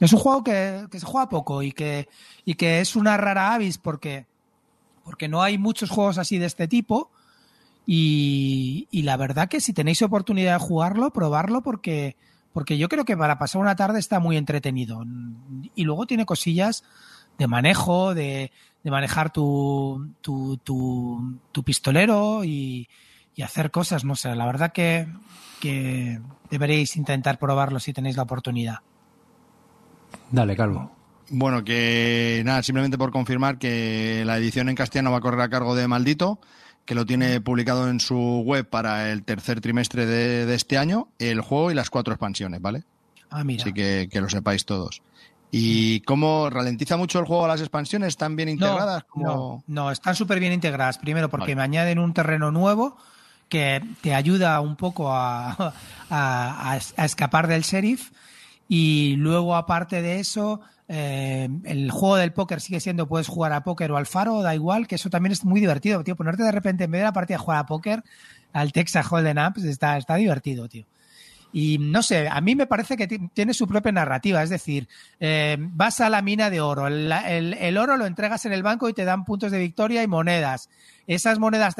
es 0.00 0.12
un 0.12 0.18
juego 0.18 0.44
que, 0.44 0.88
que, 0.90 1.00
se 1.00 1.06
juega 1.06 1.30
poco 1.30 1.62
y 1.62 1.72
que, 1.72 2.06
y 2.44 2.52
que 2.52 2.82
es 2.82 2.96
una 2.96 3.16
rara 3.16 3.54
avis 3.54 3.78
porque, 3.78 4.26
porque 5.02 5.28
no 5.28 5.42
hay 5.42 5.56
muchos 5.56 5.88
juegos 5.88 6.18
así 6.18 6.36
de 6.36 6.44
este 6.44 6.68
tipo. 6.68 7.10
Y, 7.86 8.88
y, 8.90 9.02
la 9.02 9.16
verdad 9.16 9.48
que 9.48 9.60
si 9.60 9.72
tenéis 9.72 10.00
oportunidad 10.02 10.54
de 10.54 10.64
jugarlo, 10.64 11.10
probarlo 11.10 11.62
porque, 11.62 12.16
porque 12.52 12.78
yo 12.78 12.88
creo 12.88 13.04
que 13.04 13.16
para 13.16 13.38
pasar 13.38 13.60
una 13.60 13.76
tarde 13.76 13.98
está 13.98 14.20
muy 14.20 14.36
entretenido. 14.36 15.04
Y 15.74 15.84
luego 15.84 16.06
tiene 16.06 16.24
cosillas 16.24 16.82
de 17.36 17.46
manejo, 17.46 18.14
de, 18.14 18.52
de 18.82 18.90
manejar 18.90 19.32
tu, 19.32 20.14
tu, 20.22 20.56
tu, 20.58 21.38
tu 21.52 21.62
pistolero 21.62 22.44
y, 22.44 22.88
y, 23.34 23.42
hacer 23.42 23.70
cosas. 23.70 24.04
No 24.04 24.16
sé, 24.16 24.34
la 24.34 24.46
verdad 24.46 24.72
que, 24.72 25.06
que 25.60 26.20
deberéis 26.50 26.96
intentar 26.96 27.38
probarlo 27.38 27.80
si 27.80 27.92
tenéis 27.92 28.16
la 28.16 28.22
oportunidad. 28.22 28.78
Dale, 30.30 30.56
Calvo. 30.56 30.90
Bueno, 31.30 31.64
que 31.64 32.42
nada, 32.44 32.62
simplemente 32.62 32.98
por 32.98 33.10
confirmar 33.10 33.58
que 33.58 34.24
la 34.26 34.36
edición 34.36 34.68
en 34.68 34.74
castellano 34.74 35.10
va 35.10 35.18
a 35.18 35.22
correr 35.22 35.40
a 35.40 35.48
cargo 35.48 35.74
de 35.74 35.88
Maldito, 35.88 36.38
que 36.84 36.94
lo 36.94 37.06
tiene 37.06 37.40
publicado 37.40 37.88
en 37.88 38.00
su 38.00 38.42
web 38.44 38.68
para 38.68 39.10
el 39.10 39.24
tercer 39.24 39.60
trimestre 39.60 40.06
de, 40.06 40.46
de 40.46 40.54
este 40.54 40.78
año, 40.78 41.08
el 41.18 41.40
juego 41.40 41.70
y 41.70 41.74
las 41.74 41.90
cuatro 41.90 42.14
expansiones, 42.14 42.60
¿vale? 42.60 42.84
Ah, 43.30 43.44
mira. 43.44 43.62
Así 43.62 43.72
que, 43.72 44.08
que 44.10 44.20
lo 44.20 44.28
sepáis 44.28 44.64
todos. 44.64 45.02
¿Y 45.50 46.00
cómo 46.00 46.50
ralentiza 46.50 46.96
mucho 46.96 47.20
el 47.20 47.26
juego 47.26 47.46
las 47.46 47.60
expansiones? 47.60 48.08
¿Están 48.08 48.34
bien 48.34 48.48
integradas? 48.48 49.04
No, 49.14 49.24
no, 49.24 49.64
no, 49.66 49.90
están 49.90 50.16
súper 50.16 50.40
bien 50.40 50.52
integradas. 50.52 50.98
Primero 50.98 51.28
porque 51.28 51.54
vale. 51.54 51.56
me 51.56 51.62
añaden 51.62 52.00
un 52.00 52.12
terreno 52.12 52.50
nuevo 52.50 52.96
que 53.48 53.80
te 54.00 54.14
ayuda 54.14 54.60
un 54.60 54.74
poco 54.74 55.12
a, 55.12 55.52
a, 55.52 55.72
a, 56.10 56.72
a 56.72 57.04
escapar 57.04 57.46
del 57.46 57.62
sheriff. 57.62 58.10
Y 58.68 59.14
luego, 59.16 59.54
aparte 59.54 60.02
de 60.02 60.18
eso, 60.18 60.60
eh, 60.88 61.48
el 61.64 61.90
juego 61.90 62.16
del 62.16 62.32
póker 62.32 62.60
sigue 62.60 62.80
siendo, 62.80 63.08
puedes 63.08 63.28
jugar 63.28 63.52
a 63.52 63.64
póker 63.64 63.90
o 63.92 63.96
al 63.96 64.06
faro, 64.06 64.42
da 64.42 64.54
igual, 64.54 64.86
que 64.86 64.96
eso 64.96 65.10
también 65.10 65.32
es 65.32 65.44
muy 65.44 65.60
divertido, 65.60 66.04
tío. 66.04 66.16
Ponerte 66.16 66.42
de 66.42 66.52
repente 66.52 66.84
en 66.84 66.90
vez 66.90 67.00
de 67.00 67.06
la 67.06 67.12
partida 67.12 67.36
a 67.36 67.40
jugar 67.40 67.58
a 67.58 67.66
póker, 67.66 68.04
al 68.52 68.72
Texas 68.72 69.10
Hold'em 69.10 69.38
Up, 69.38 69.64
está, 69.64 69.96
está 69.96 70.16
divertido, 70.16 70.68
tío. 70.68 70.84
Y 71.56 71.78
no 71.78 72.02
sé, 72.02 72.26
a 72.28 72.40
mí 72.40 72.56
me 72.56 72.66
parece 72.66 72.96
que 72.96 73.06
tiene 73.06 73.54
su 73.54 73.68
propia 73.68 73.92
narrativa, 73.92 74.42
es 74.42 74.50
decir, 74.50 74.88
eh, 75.20 75.56
vas 75.56 76.00
a 76.00 76.10
la 76.10 76.20
mina 76.20 76.50
de 76.50 76.60
oro, 76.60 76.88
el, 76.88 77.78
oro 77.78 77.96
lo 77.96 78.06
entregas 78.06 78.44
en 78.44 78.52
el 78.52 78.64
banco 78.64 78.88
y 78.88 78.92
te 78.92 79.04
dan 79.04 79.24
puntos 79.24 79.52
de 79.52 79.60
victoria 79.60 80.02
y 80.02 80.08
monedas. 80.08 80.68
Esas 81.06 81.38
monedas, 81.38 81.76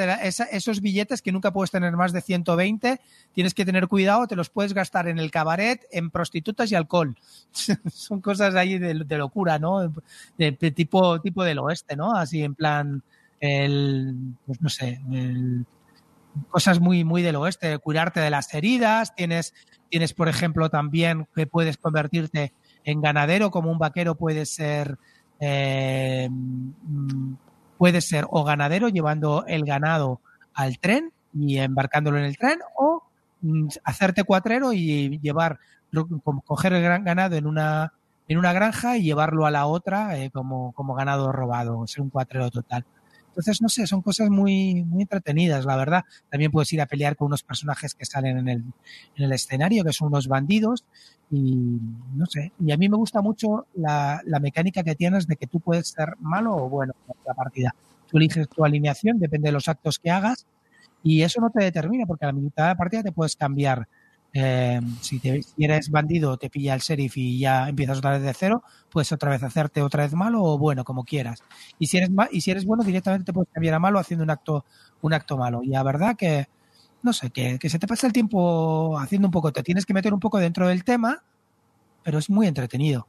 esos 0.53 0.81
billetes 0.81 1.23
que 1.23 1.33
nunca 1.33 1.53
puedes 1.53 1.73
tener 1.73 1.91
más 1.97 2.13
de 2.13 2.21
120, 2.21 3.01
tienes 3.33 3.53
que 3.53 3.65
tener 3.65 3.89
cuidado, 3.89 4.29
te 4.29 4.37
los 4.37 4.49
puedes 4.49 4.75
gastar 4.75 5.09
en 5.09 5.19
el 5.19 5.33
cabaret, 5.33 5.85
en 5.91 6.09
prostitutas 6.13 6.71
y 6.71 6.77
alcohol. 6.77 7.17
Son 7.93 8.21
cosas 8.21 8.55
ahí 8.55 8.79
de, 8.79 8.95
locura, 9.19 9.59
¿no? 9.59 9.93
De, 10.39 10.53
tipo, 10.53 11.21
tipo 11.21 11.43
del 11.43 11.59
oeste, 11.59 11.97
¿no? 11.97 12.15
Así 12.15 12.45
en 12.45 12.55
plan, 12.55 13.03
el, 13.41 14.37
pues 14.47 14.63
no 14.63 14.69
sé, 14.69 15.01
el, 15.11 15.67
cosas 16.51 16.81
muy, 16.81 17.05
muy 17.05 17.23
del 17.23 17.37
oeste, 17.37 17.79
curarte 17.79 18.21
de 18.21 18.31
las 18.31 18.53
heridas, 18.55 19.15
tienes, 19.15 19.55
tienes, 19.89 20.13
por 20.13 20.29
ejemplo, 20.29 20.71
también 20.71 21.27
que 21.35 21.47
puedes 21.47 21.77
convertirte 21.77 22.53
en 22.85 23.01
ganadero, 23.01 23.51
como 23.51 23.71
un 23.71 23.79
vaquero 23.79 24.15
puede 24.15 24.47
ser, 24.47 24.99
eh, 25.41 26.29
puede 27.79 28.01
ser 28.01 28.27
o 28.31 28.45
ganadero 28.45 28.89
llevando 28.89 29.45
el 29.47 29.65
ganado 29.65 30.21
al 30.53 30.79
tren 30.79 31.13
y 31.33 31.59
embarcándolo 31.59 32.19
en 32.19 32.25
el 32.25 32.37
tren, 32.37 32.59
o 32.77 33.03
mm, 33.41 33.69
hacerte 33.85 34.25
cuatrero 34.25 34.73
y 34.73 35.19
llevar, 35.19 35.59
coger 36.45 36.73
el 36.75 36.83
gran 36.83 37.05
ganado 37.05 37.37
en 37.37 37.47
una, 37.47 37.93
en 38.29 38.39
una 38.39 38.53
granja 38.53 38.97
y 38.97 39.03
llevarlo 39.03 39.47
a 39.47 39.51
la 39.51 39.67
otra 39.67 40.19
eh, 40.19 40.31
como, 40.31 40.73
como 40.73 40.95
ganado 40.95 41.33
robado, 41.33 41.87
ser 41.87 42.03
un 42.03 42.11
cuatrero 42.11 42.51
total. 42.51 42.85
Entonces, 43.35 43.61
no 43.61 43.69
sé, 43.69 43.85
son 43.89 44.01
cosas 44.01 44.31
muy, 44.31 44.85
muy 44.85 45.03
entretenidas, 45.03 45.65
la 45.65 45.75
verdad. 45.75 46.05
También 46.31 46.53
puedes 46.53 46.73
ir 46.73 46.81
a 46.81 46.87
pelear 46.87 47.17
con 47.17 47.27
unos 47.27 47.43
personajes 47.43 47.93
que 47.93 48.05
salen 48.05 48.39
en 48.39 48.49
el, 48.49 48.65
en 49.17 49.25
el 49.25 49.33
escenario, 49.33 49.83
que 49.83 49.93
son 49.93 50.07
unos 50.09 50.29
bandidos, 50.29 50.85
y 51.33 51.81
no 52.15 52.27
sé. 52.27 52.53
Y 52.65 52.71
a 52.71 52.77
mí 52.77 52.89
me 52.89 52.97
gusta 52.97 53.23
mucho 53.23 53.67
la, 53.75 54.21
la 54.25 54.39
mecánica 54.39 54.85
que 54.85 54.95
tienes 54.95 55.27
de 55.27 55.35
que 55.35 55.49
tú 55.49 55.59
puedes 55.59 55.89
ser 55.89 56.15
malo 56.21 56.55
o 56.55 56.69
bueno 56.69 56.95
en 57.09 57.15
la 57.27 57.35
partida. 57.35 57.75
Tú 58.09 58.19
eliges 58.19 58.49
tu 58.49 58.65
alineación, 58.65 59.19
depende 59.19 59.49
de 59.49 59.53
los 59.53 59.67
actos 59.67 59.99
que 59.99 60.13
hagas, 60.13 60.47
y 61.03 61.23
eso 61.23 61.41
no 61.41 61.51
te 61.51 61.65
determina, 61.65 62.07
porque 62.07 62.27
a 62.27 62.29
la 62.29 62.35
mitad 62.35 62.63
de 62.63 62.69
la 62.69 62.77
partida 62.77 63.03
te 63.03 63.11
puedes 63.11 63.35
cambiar 63.35 63.89
eh, 64.37 64.81
si, 65.01 65.21
te, 65.21 65.43
eres 65.59 65.91
bandido, 65.91 66.37
te 66.37 66.51
pilla 66.51 66.75
el 66.75 66.81
sheriff 66.81 67.17
y 67.17 67.39
ya 67.39 67.69
empiezas 67.69 67.99
otra 67.99 68.11
vez 68.11 68.23
de 68.23 68.35
cero, 68.35 68.65
puedes 68.91 69.13
otra 69.13 69.31
vez 69.31 69.45
hacerte 69.45 69.81
otra 69.81 70.03
vez 70.03 70.13
malo 70.13 70.43
o 70.43 70.59
bueno, 70.59 70.83
como 70.83 71.05
quieras. 71.05 71.45
Y 71.79 71.87
si 71.87 71.99
eres, 71.99 72.11
y 72.33 72.41
si 72.41 72.51
eres 72.51 72.67
bueno, 72.67 72.83
directamente 72.83 73.27
te 73.27 73.33
puedes 73.33 73.49
cambiar 73.53 73.75
a 73.75 73.79
malo 73.79 74.01
haciendo 74.01 74.25
un 74.25 74.31
acto, 74.31 74.65
un 75.03 75.15
acto 75.15 75.39
malo. 75.39 75.63
Y 75.63 75.69
la 75.69 75.85
verdad 75.85 76.17
que, 76.17 76.49
no 77.03 77.13
sé, 77.13 77.31
que, 77.31 77.59
se 77.63 77.79
te 77.79 77.87
pasa 77.87 78.09
el 78.09 78.13
tiempo 78.13 78.99
haciendo 78.99 79.29
un 79.29 79.33
poco, 79.33 79.53
te 79.53 79.63
tienes 79.63 79.87
que 79.87 79.95
meter 79.95 80.13
un 80.13 80.21
poco 80.21 80.39
dentro 80.39 80.67
del 80.67 80.83
tema, 80.83 81.23
pero 82.03 82.19
es 82.19 82.29
muy 82.29 82.49
entretenido. 82.49 83.07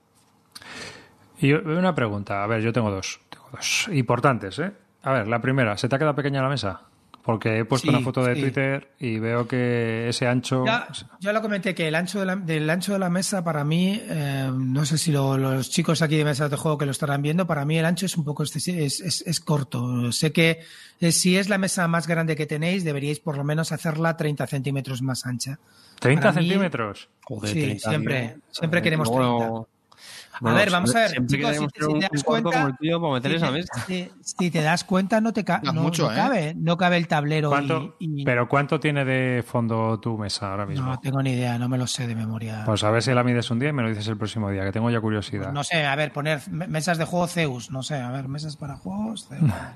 Y 1.39 1.53
una 1.53 1.95
pregunta, 1.95 2.43
a 2.43 2.47
ver, 2.47 2.61
yo 2.61 2.72
tengo 2.72 2.91
dos, 2.91 3.19
tengo 3.30 3.49
dos 3.52 3.89
importantes, 3.91 4.60
¿eh? 4.60 4.72
A 5.02 5.11
ver, 5.11 5.27
la 5.27 5.41
primera, 5.41 5.76
¿se 5.76 5.89
te 5.89 5.95
ha 5.95 5.99
quedado 5.99 6.15
pequeña 6.15 6.43
la 6.43 6.49
mesa? 6.49 6.81
Porque 7.26 7.57
he 7.57 7.65
puesto 7.65 7.89
una 7.89 8.02
foto 8.02 8.23
de 8.23 8.35
Twitter 8.35 8.91
y 8.99 9.18
veo 9.18 9.47
que 9.47 10.10
ese 10.10 10.27
ancho. 10.27 10.64
Ya, 10.64 10.88
yo 11.19 11.34
lo 11.34 11.41
comenté 11.41 11.73
que 11.73 11.88
el 11.88 11.95
ancho 11.95 12.19
de 12.19 12.26
la, 12.27 12.35
del 12.35 12.69
ancho 12.69 12.93
de 12.93 12.99
la 12.99 13.10
mesa, 13.10 13.43
para 13.43 13.64
mí, 13.64 13.99
eh, 13.99 14.52
no 14.53 14.85
sé 14.85 14.99
si 14.99 15.11
los 15.11 15.72
chicos 15.72 16.03
aquí 16.03 16.18
de 16.18 16.23
mesa 16.23 16.49
de 16.49 16.56
juego 16.56 16.77
que 16.77 16.85
lo 16.85 16.91
estarán 16.91 17.23
viendo, 17.23 17.47
para 17.47 17.65
mí 17.65 17.80
el 17.80 17.85
ancho 17.85 18.06
es 18.06 18.15
un 18.15 18.26
poco 18.26 18.43
es, 18.43 18.56
es, 18.68 19.02
es 19.26 19.39
corto. 19.39 20.11
Sé 20.11 20.31
que 20.31 20.60
eh, 20.99 21.11
si 21.11 21.35
es 21.35 21.49
la 21.49 21.57
mesa 21.57 21.88
más 21.88 22.06
grande 22.06 22.35
que 22.35 22.45
tenéis, 22.45 22.84
deberíais 22.84 23.19
por 23.19 23.38
lo 23.38 23.43
menos 23.43 23.72
hacerla 23.72 24.15
30 24.15 24.45
centímetros 24.45 25.02
más 25.02 25.26
ancha. 25.26 25.57
¿30 26.02 26.31
centímetros? 26.31 27.10
sí, 27.45 27.80
siempre, 27.80 28.38
siempre 28.52 28.84
queremos 28.84 29.11
30 29.11 29.74
a 30.44 30.53
ver, 30.53 30.72
vamos 30.72 30.95
a 30.95 30.99
ver, 30.99 31.26
chicos, 31.26 31.56
si, 31.56 31.68
te 31.72 31.99
das 32.02 32.24
cuenta, 32.24 32.78
si, 34.24 34.52
te 34.52 34.62
das 34.62 34.84
cuenta, 34.84 35.22
no 35.22 35.34
te 35.34 35.44
no, 35.74 35.90
¿eh? 35.90 36.16
cabe, 36.16 36.53
no 36.56 36.78
cabe 36.78 36.98
el 36.98 37.07
tablero. 37.07 37.52
Pero 38.26 38.48
¿cuánto 38.48 38.80
tiene 38.80 39.06
de 39.06 39.44
fondo 39.44 39.99
tu 39.99 40.18
mesa 40.18 40.52
ahora 40.52 40.66
mismo? 40.66 40.88
No 40.88 40.99
tengo 40.99 41.22
ni 41.22 41.32
idea, 41.32 41.57
no 41.57 41.70
me 41.70 41.78
lo 41.78 41.88
sé 41.88 42.07
de 42.07 42.16
memoria. 42.16 42.64
Pues 42.66 42.84
a 42.84 42.91
ver 42.91 43.03
si 43.03 43.14
la 43.14 43.24
mides 43.24 43.49
un 43.52 43.60
día 43.60 43.70
y 43.70 43.74
me 43.74 43.84
lo 43.84 43.90
dices 43.90 44.07
el 44.07 44.18
próximo 44.18 44.49
día, 44.49 44.64
que 44.64 44.72
tengo 44.72 44.90
ya 44.90 44.99
curiosidad. 44.99 45.52
no 45.52 45.64
sé, 45.64 45.86
a 45.86 45.95
ver, 45.95 46.12
poner 46.12 46.40
mesas 46.49 46.98
de 46.98 47.06
juego 47.06 47.28
Zeus, 47.28 47.72
no 47.72 47.84
sé, 47.84 47.95
a 47.95 48.12
ver, 48.12 48.28
mesas 48.28 48.57
para 48.57 48.76
juegos. 48.76 49.30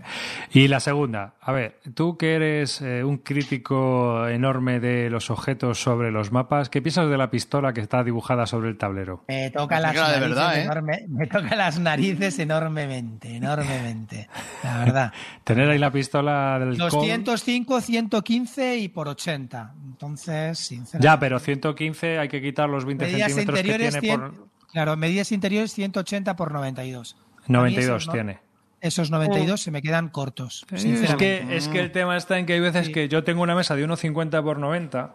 y 0.51 0.67
la 0.67 0.79
segunda, 0.79 1.33
a 1.41 1.51
ver, 1.51 1.79
tú 1.93 2.17
que 2.17 2.35
eres 2.35 2.81
eh, 2.81 3.03
un 3.03 3.17
crítico 3.17 4.27
enorme 4.27 4.79
de 4.79 5.09
los 5.09 5.29
objetos 5.29 5.81
sobre 5.81 6.11
los 6.11 6.31
mapas, 6.31 6.69
¿qué 6.69 6.81
piensas 6.81 7.09
de 7.09 7.17
la 7.17 7.29
pistola 7.29 7.73
que 7.73 7.81
está 7.81 8.03
dibujada 8.03 8.45
sobre 8.45 8.69
el 8.69 8.77
tablero? 8.77 9.23
Me 9.27 9.49
toca 9.51 9.79
la 9.79 9.91
de 9.91 10.19
verdad. 10.19 10.48
¿Eh? 10.55 11.05
me 11.07 11.27
toca 11.27 11.55
las 11.55 11.79
narices 11.79 12.39
enormemente, 12.39 13.35
enormemente. 13.35 14.29
La 14.63 14.79
verdad. 14.79 15.13
Tener 15.43 15.69
ahí 15.69 15.77
la 15.77 15.91
pistola 15.91 16.59
del 16.59 16.77
205, 16.77 17.81
115 17.81 18.77
y 18.77 18.89
por 18.89 19.07
80. 19.07 19.73
Entonces, 19.85 20.59
sinceramente. 20.59 21.05
Ya, 21.05 21.19
pero 21.19 21.39
115 21.39 22.19
hay 22.19 22.27
que 22.27 22.41
quitar 22.41 22.69
los 22.69 22.85
20 22.85 23.05
centímetros 23.09 23.61
que 23.61 23.77
tiene 23.77 24.17
por. 24.17 24.49
Claro, 24.71 24.95
medidas 24.97 25.31
interiores 25.31 25.73
180 25.73 26.35
por 26.35 26.51
92. 26.51 27.15
92 27.47 28.09
tiene. 28.11 28.39
Esos 28.81 29.11
92 29.11 29.61
se 29.61 29.71
me 29.71 29.81
quedan 29.81 30.09
cortos. 30.09 30.65
Es 30.71 31.15
que, 31.15 31.45
es 31.49 31.67
que 31.67 31.79
el 31.79 31.91
tema 31.91 32.15
está 32.15 32.39
en 32.39 32.45
que 32.45 32.53
hay 32.53 32.59
veces 32.61 32.89
que 32.89 33.09
yo 33.09 33.23
tengo 33.23 33.41
una 33.41 33.55
mesa 33.55 33.75
de 33.75 33.85
1,50 33.85 34.41
por 34.41 34.57
90 34.57 35.13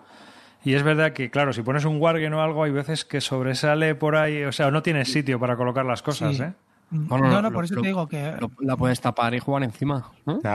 y 0.64 0.74
es 0.74 0.82
verdad 0.82 1.12
que, 1.12 1.30
claro, 1.30 1.52
si 1.52 1.62
pones 1.62 1.84
un 1.84 2.00
Wargen 2.00 2.32
o 2.34 2.42
algo, 2.42 2.64
hay 2.64 2.72
veces 2.72 3.04
que 3.04 3.20
sobresale 3.20 3.94
por 3.94 4.16
ahí, 4.16 4.44
o 4.44 4.52
sea, 4.52 4.70
no 4.70 4.82
tienes 4.82 5.12
sitio 5.12 5.38
para 5.38 5.56
colocar 5.56 5.84
las 5.84 6.02
cosas, 6.02 6.40
¿eh? 6.40 6.52
No, 6.90 7.42
no, 7.42 7.52
por 7.52 7.64
eso 7.64 7.74
te 7.74 7.88
digo 7.88 8.06
que... 8.06 8.34
la 8.60 8.76
puedes 8.76 9.00
tapar 9.00 9.34
y 9.34 9.40
jugar 9.40 9.64
encima. 9.64 10.10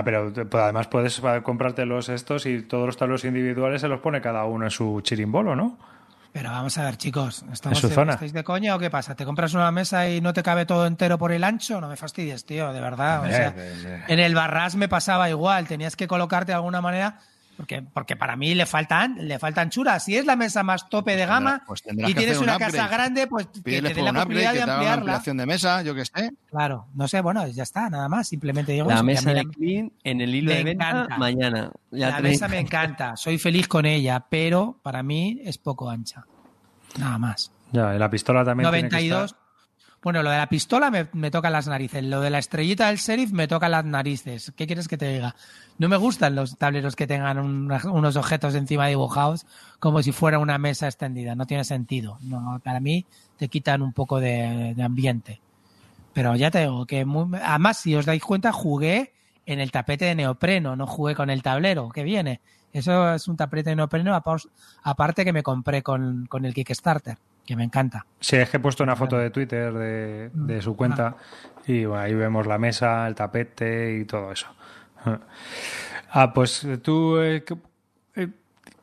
pero 0.05 0.31
además 0.53 0.87
puedes 0.87 1.21
comprarte 1.43 1.85
los 1.85 2.09
estos 2.09 2.45
y 2.45 2.61
todos 2.61 2.85
los 2.85 2.97
tablos 2.97 3.25
individuales 3.25 3.81
se 3.81 3.87
los 3.87 3.99
pone 3.99 4.21
cada 4.21 4.45
uno 4.45 4.65
en 4.65 4.71
su 4.71 5.01
chirimbolo, 5.01 5.55
¿no? 5.55 5.77
Pero 6.31 6.51
vamos 6.51 6.77
a 6.77 6.85
ver, 6.85 6.95
chicos, 6.95 7.43
¿estamos 7.51 7.83
¿En 7.83 7.89
zona? 7.89 8.13
¿estáis 8.13 8.33
de 8.33 8.43
coña 8.43 8.75
o 8.75 8.79
qué 8.79 8.91
pasa? 8.91 9.15
¿Te 9.15 9.25
compras 9.25 9.55
una 9.55 9.71
mesa 9.71 10.07
y 10.07 10.21
no 10.21 10.31
te 10.31 10.43
cabe 10.43 10.65
todo 10.67 10.85
entero 10.85 11.17
por 11.17 11.31
el 11.31 11.43
ancho? 11.43 11.81
No 11.81 11.89
me 11.89 11.95
fastidies, 11.95 12.45
tío, 12.45 12.71
de 12.71 12.79
verdad. 12.79 13.23
O 13.23 13.27
sea, 13.27 13.53
en 14.07 14.19
el 14.19 14.35
barras 14.35 14.75
me 14.75 14.87
pasaba 14.87 15.29
igual, 15.29 15.67
tenías 15.67 15.95
que 15.95 16.07
colocarte 16.07 16.51
de 16.51 16.55
alguna 16.55 16.81
manera 16.81 17.19
porque, 17.59 17.81
porque 17.81 18.15
para 18.15 18.37
mí 18.37 18.55
le 18.55 18.65
faltan, 18.65 19.17
le 19.27 19.37
falta 19.37 19.59
anchura. 19.59 19.99
Si 19.99 20.15
es 20.15 20.25
la 20.25 20.37
mesa 20.37 20.63
más 20.63 20.87
tope 20.87 21.17
de 21.17 21.25
gama 21.25 21.61
pues 21.67 21.83
y 21.93 22.13
tienes 22.13 22.37
una 22.37 22.57
casa 22.57 22.87
grande, 22.87 23.27
pues 23.27 23.47
que 23.47 23.81
te 23.81 24.01
la 24.01 24.13
posibilidad 24.13 24.53
de 24.53 24.61
ampliarla. 24.61 24.93
ampliación 24.93 25.35
de 25.35 25.45
mesa, 25.45 25.81
yo 25.81 25.93
que 25.93 26.05
sé. 26.05 26.31
Claro, 26.49 26.87
no 26.93 27.09
sé, 27.09 27.19
bueno, 27.19 27.45
ya 27.49 27.63
está, 27.63 27.89
nada 27.89 28.07
más. 28.07 28.29
Simplemente 28.29 28.71
digo 28.71 28.87
La 28.87 29.03
mesa 29.03 29.33
de 29.33 29.43
Clean 29.43 29.91
en 30.05 30.21
el 30.21 30.33
hilo 30.33 30.53
de 30.53 30.63
venta 30.63 31.09
mañana. 31.17 31.69
la 31.91 32.21
mesa 32.21 32.47
me 32.47 32.59
encanta, 32.59 33.17
soy 33.17 33.37
feliz 33.37 33.67
con 33.67 33.85
ella, 33.85 34.25
pero 34.29 34.79
para 34.81 35.03
mí 35.03 35.41
es 35.43 35.57
poco 35.57 35.89
ancha. 35.89 36.25
Nada 36.97 37.17
más. 37.17 37.51
Ya, 37.73 37.93
y 37.93 37.99
la 37.99 38.09
pistola 38.09 38.45
también 38.45 38.63
92, 38.63 39.35
bueno, 40.01 40.23
lo 40.23 40.29
de 40.29 40.37
la 40.37 40.47
pistola 40.47 40.89
me, 40.89 41.31
toca 41.31 41.49
las 41.49 41.67
narices. 41.67 42.03
Lo 42.03 42.21
de 42.21 42.29
la 42.29 42.39
estrellita 42.39 42.87
del 42.87 42.97
sheriff 42.97 43.31
me 43.31 43.49
toca 43.49 43.67
las 43.67 43.83
narices. 43.83 44.53
¿Qué 44.55 44.65
quieres 44.65 44.87
que 44.87 44.97
te 44.97 45.11
diga? 45.11 45.35
No 45.77 45.89
me 45.89 45.97
gustan 45.97 46.35
los 46.35 46.57
tableros 46.57 46.95
que 46.95 47.05
tengan 47.05 47.37
unos 47.37 48.15
objetos 48.15 48.55
encima 48.55 48.87
dibujados 48.87 49.45
como 49.79 50.01
si 50.01 50.13
fuera 50.13 50.39
una 50.39 50.57
mesa 50.57 50.87
extendida. 50.87 51.35
No 51.35 51.45
tiene 51.45 51.65
sentido. 51.65 52.17
No, 52.21 52.61
para 52.63 52.79
mí 52.79 53.05
te 53.37 53.49
quitan 53.49 53.81
un 53.81 53.91
poco 53.91 54.21
de, 54.21 54.73
ambiente. 54.81 55.41
Pero 56.13 56.35
ya 56.35 56.49
te 56.49 56.61
digo 56.61 56.85
que 56.85 57.05
además, 57.43 57.77
si 57.77 57.93
os 57.95 58.05
dais 58.05 58.23
cuenta, 58.23 58.53
jugué 58.53 59.13
en 59.45 59.59
el 59.59 59.71
tapete 59.71 60.05
de 60.05 60.15
neopreno, 60.15 60.77
no 60.77 60.87
jugué 60.87 61.13
con 61.13 61.29
el 61.29 61.43
tablero 61.43 61.89
que 61.89 62.03
viene. 62.03 62.39
Eso 62.71 63.15
es 63.15 63.27
un 63.27 63.35
tapete 63.35 63.71
de 63.71 63.75
neopreno 63.75 64.17
aparte 64.83 65.25
que 65.25 65.33
me 65.33 65.43
compré 65.43 65.83
con 65.83 66.27
el 66.31 66.53
Kickstarter 66.53 67.17
que 67.49 67.55
me 67.55 67.63
encanta. 67.63 68.05
Sí, 68.19 68.35
es 68.35 68.47
que 68.51 68.57
he 68.57 68.59
puesto 68.59 68.83
una 68.83 68.95
foto 68.95 69.17
de 69.17 69.31
Twitter 69.31 69.73
de, 69.73 70.29
de 70.31 70.61
su 70.61 70.75
cuenta 70.75 71.15
y 71.65 71.83
ahí 71.85 72.13
vemos 72.13 72.45
la 72.45 72.59
mesa, 72.59 73.07
el 73.07 73.15
tapete 73.15 73.97
y 73.97 74.05
todo 74.05 74.31
eso. 74.31 74.45
Ah, 76.11 76.31
pues 76.31 76.67
tú, 76.83 77.19
eh, 77.19 77.43
eh, 78.15 78.27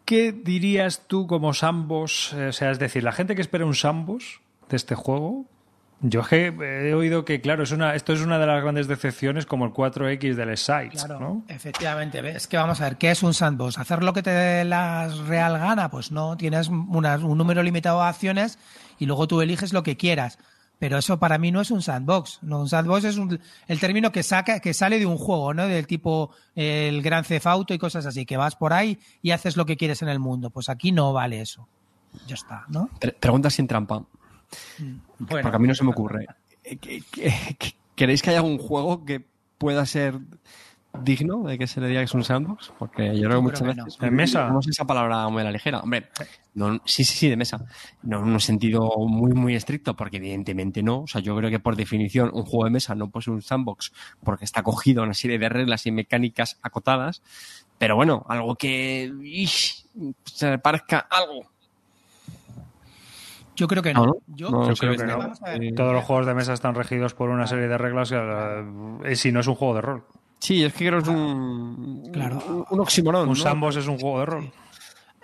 ¿qué, 0.04 0.32
dirías 0.32 1.06
tú 1.06 1.28
como 1.28 1.54
Sambos? 1.54 2.32
O 2.32 2.52
sea, 2.52 2.72
es 2.72 2.80
decir, 2.80 3.04
la 3.04 3.12
gente 3.12 3.36
que 3.36 3.40
espera 3.40 3.64
un 3.64 3.74
Sambos 3.74 4.40
de 4.68 4.76
este 4.76 4.96
juego, 4.96 5.46
yo 6.00 6.22
he 6.30 6.94
oído 6.94 7.24
que, 7.24 7.40
claro, 7.40 7.62
es 7.62 7.72
una, 7.72 7.94
esto 7.94 8.12
es 8.12 8.20
una 8.20 8.38
de 8.38 8.46
las 8.46 8.62
grandes 8.62 8.86
decepciones 8.86 9.46
como 9.46 9.64
el 9.64 9.72
4X 9.72 10.34
del 10.34 10.56
Sites, 10.56 11.04
claro, 11.04 11.20
¿no? 11.20 11.42
Efectivamente, 11.48 12.18
es 12.36 12.46
que 12.46 12.56
vamos 12.56 12.80
a 12.80 12.84
ver, 12.84 12.96
¿qué 12.96 13.10
es 13.10 13.22
un 13.22 13.32
sandbox? 13.34 13.78
¿Hacer 13.78 14.02
lo 14.02 14.12
que 14.12 14.22
te 14.22 14.30
dé 14.30 14.64
la 14.64 15.08
real 15.26 15.58
gana? 15.58 15.90
Pues 15.90 16.12
no, 16.12 16.36
tienes 16.36 16.68
un 16.68 17.38
número 17.38 17.62
limitado 17.62 18.00
de 18.02 18.08
acciones 18.08 18.58
y 18.98 19.06
luego 19.06 19.26
tú 19.26 19.40
eliges 19.40 19.72
lo 19.72 19.82
que 19.82 19.96
quieras. 19.96 20.38
Pero 20.78 20.98
eso 20.98 21.18
para 21.18 21.38
mí 21.38 21.50
no 21.50 21.62
es 21.62 21.70
un 21.70 21.80
sandbox. 21.80 22.40
No, 22.42 22.60
un 22.60 22.68
sandbox 22.68 23.04
es 23.04 23.18
el 23.66 23.80
término 23.80 24.12
que 24.12 24.22
saca, 24.22 24.60
que 24.60 24.74
sale 24.74 24.98
de 24.98 25.06
un 25.06 25.16
juego, 25.16 25.54
¿no? 25.54 25.66
Del 25.66 25.86
tipo 25.86 26.32
el 26.54 27.00
Gran 27.00 27.24
Cefauto 27.24 27.72
y 27.72 27.78
cosas 27.78 28.04
así, 28.04 28.26
que 28.26 28.36
vas 28.36 28.56
por 28.56 28.74
ahí 28.74 28.98
y 29.22 29.30
haces 29.30 29.56
lo 29.56 29.64
que 29.64 29.78
quieres 29.78 30.02
en 30.02 30.08
el 30.10 30.18
mundo. 30.18 30.50
Pues 30.50 30.68
aquí 30.68 30.92
no 30.92 31.14
vale 31.14 31.40
eso. 31.40 31.66
ya 32.26 32.34
está, 32.34 32.66
¿no? 32.68 32.90
Pre- 33.00 33.12
Pregunta 33.18 33.48
sin 33.48 33.66
trampa. 33.66 34.02
Bueno. 35.18 35.42
porque 35.42 35.56
a 35.56 35.58
mí 35.58 35.68
no 35.68 35.74
se 35.74 35.84
me 35.84 35.90
ocurre. 35.90 36.26
Eh, 36.64 36.76
¿qué- 36.76 37.02
qué- 37.10 37.56
qué- 37.58 37.74
¿Queréis 37.94 38.20
que 38.22 38.30
haya 38.30 38.40
algún 38.40 38.58
juego 38.58 39.04
que 39.06 39.24
pueda 39.56 39.86
ser 39.86 40.18
digno 41.02 41.42
de 41.44 41.58
que 41.58 41.66
se 41.66 41.80
le 41.80 41.88
diga 41.88 42.00
que 42.00 42.04
es 42.06 42.14
un 42.14 42.24
sandbox? 42.24 42.72
Porque 42.78 43.06
yo 43.18 43.28
creo 43.28 43.38
que 43.38 43.42
muchas 43.42 43.62
veces 43.62 43.98
no. 44.00 44.06
¿En 44.06 44.14
mesa? 44.14 44.44
usamos 44.44 44.68
esa 44.68 44.86
palabra 44.86 45.28
muy 45.28 45.40
a 45.40 45.44
la 45.44 45.50
ligera. 45.52 45.80
Hombre, 45.80 46.08
no, 46.54 46.74
sí, 46.84 47.04
sí, 47.04 47.14
sí, 47.16 47.28
de 47.30 47.36
mesa. 47.36 47.64
No 48.02 48.18
en 48.22 48.28
un 48.28 48.40
sentido 48.40 48.90
muy, 48.98 49.32
muy 49.32 49.54
estricto, 49.54 49.96
porque 49.96 50.18
evidentemente 50.18 50.82
no. 50.82 51.00
O 51.02 51.06
sea, 51.06 51.20
yo 51.22 51.34
creo 51.36 51.50
que 51.50 51.58
por 51.58 51.74
definición 51.76 52.30
un 52.34 52.42
juego 52.44 52.64
de 52.64 52.70
mesa 52.70 52.94
no 52.94 53.08
puede 53.10 53.24
ser 53.24 53.34
un 53.34 53.42
sandbox 53.42 53.92
porque 54.22 54.44
está 54.44 54.62
cogido 54.62 55.00
a 55.02 55.04
una 55.04 55.14
serie 55.14 55.38
de 55.38 55.48
reglas 55.48 55.86
y 55.86 55.92
mecánicas 55.92 56.58
acotadas. 56.62 57.22
Pero 57.78 57.96
bueno, 57.96 58.24
algo 58.28 58.56
que 58.56 59.10
ish, 59.22 59.86
se 60.24 60.58
parezca 60.58 60.98
algo. 61.10 61.50
Yo 63.56 63.66
creo 63.66 63.82
que 63.82 63.92
no. 63.94 64.16
Yo, 64.28 64.50
No, 64.50 64.68
Yo 64.68 64.74
sí, 64.76 64.80
creo 64.80 64.92
que 64.92 64.98
que 64.98 65.06
no. 65.06 65.18
vamos 65.18 65.42
a 65.42 65.50
ver. 65.50 65.64
Eh, 65.64 65.72
Todos 65.74 65.92
los 65.94 66.04
juegos 66.04 66.26
de 66.26 66.34
mesa 66.34 66.52
están 66.52 66.74
regidos 66.74 67.14
por 67.14 67.30
una 67.30 67.46
serie 67.46 67.66
de 67.68 67.76
reglas 67.78 68.10
que, 68.10 68.64
eh, 69.04 69.16
si 69.16 69.32
no 69.32 69.40
es 69.40 69.46
un 69.46 69.54
juego 69.54 69.74
de 69.74 69.80
rol. 69.80 70.04
Sí, 70.38 70.62
es 70.62 70.72
que 70.74 70.86
creo 70.86 70.98
que 71.02 71.10
es 71.10 71.16
un, 71.16 72.10
Claro. 72.12 72.38
un, 72.48 72.64
un 72.70 72.80
oxímoron. 72.80 73.22
Un 73.22 73.28
¿no? 73.30 73.34
sandbox 73.34 73.76
es 73.76 73.86
un 73.88 73.98
juego 73.98 74.20
de 74.20 74.26
rol. 74.26 74.50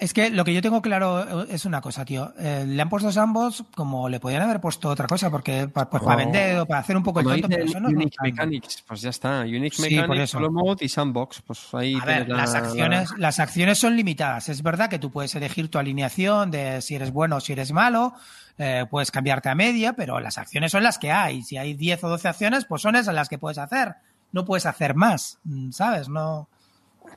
Es 0.02 0.12
que 0.12 0.30
lo 0.30 0.44
que 0.44 0.52
yo 0.52 0.60
tengo 0.60 0.82
claro 0.82 1.44
es 1.44 1.64
una 1.64 1.80
cosa, 1.80 2.04
tío. 2.04 2.32
Eh, 2.38 2.64
le 2.66 2.82
han 2.82 2.88
puesto 2.88 3.08
ambos 3.20 3.64
como 3.76 4.08
le 4.08 4.18
podían 4.18 4.42
haber 4.42 4.60
puesto 4.60 4.88
otra 4.88 5.06
cosa, 5.06 5.30
porque 5.30 5.68
pa- 5.68 5.88
pues, 5.88 6.02
para 6.02 6.14
Oh. 6.16 6.18
vender 6.18 6.58
o 6.58 6.66
para 6.66 6.80
hacer 6.80 6.96
un 6.96 7.04
poco 7.04 7.20
el 7.20 7.26
tonto, 7.26 7.48
pero 7.48 7.64
eso 7.64 7.78
no 7.78 7.88
Unique. 7.88 8.16
Mechanics, 8.20 8.82
pues 8.86 9.00
ya 9.00 9.10
está. 9.10 9.40
Unique 9.42 9.76
Sí, 9.76 9.82
Mechanics, 9.94 10.30
solo 10.30 10.50
mode 10.50 10.84
y 10.84 10.88
sandbox. 10.88 11.42
Pues 11.46 11.72
ahí 11.74 11.96
A 12.00 12.04
ver, 12.04 12.28
la- 12.28 12.36
las 12.38 12.54
acciones, 12.54 13.10
la- 13.12 13.16
las 13.18 13.38
acciones 13.38 13.78
son 13.78 13.94
limitadas. 13.96 14.48
Es 14.48 14.62
verdad 14.62 14.90
que 14.90 14.98
tú 14.98 15.10
puedes 15.12 15.34
elegir 15.36 15.70
tu 15.70 15.78
alineación 15.78 16.50
de 16.50 16.82
si 16.82 16.96
eres 16.96 17.12
bueno 17.12 17.36
o 17.36 17.40
si 17.40 17.52
eres 17.52 17.70
malo, 17.72 18.14
eh, 18.58 18.86
puedes 18.90 19.12
cambiarte 19.12 19.50
a 19.50 19.54
media, 19.54 19.92
pero 19.92 20.18
las 20.18 20.36
acciones 20.36 20.72
son 20.72 20.82
las 20.82 20.98
que 20.98 21.12
hay. 21.12 21.42
Si 21.42 21.56
hay 21.58 21.74
10 21.74 22.02
o 22.02 22.08
12 22.08 22.26
acciones, 22.28 22.64
pues 22.64 22.82
son 22.82 22.96
esas 22.96 23.14
las 23.14 23.28
que 23.28 23.38
puedes 23.38 23.58
hacer. 23.58 23.94
No 24.32 24.44
puedes 24.44 24.66
hacer 24.66 24.96
más, 24.96 25.38
mm, 25.44 25.70
¿sabes? 25.70 26.08
No. 26.08 26.48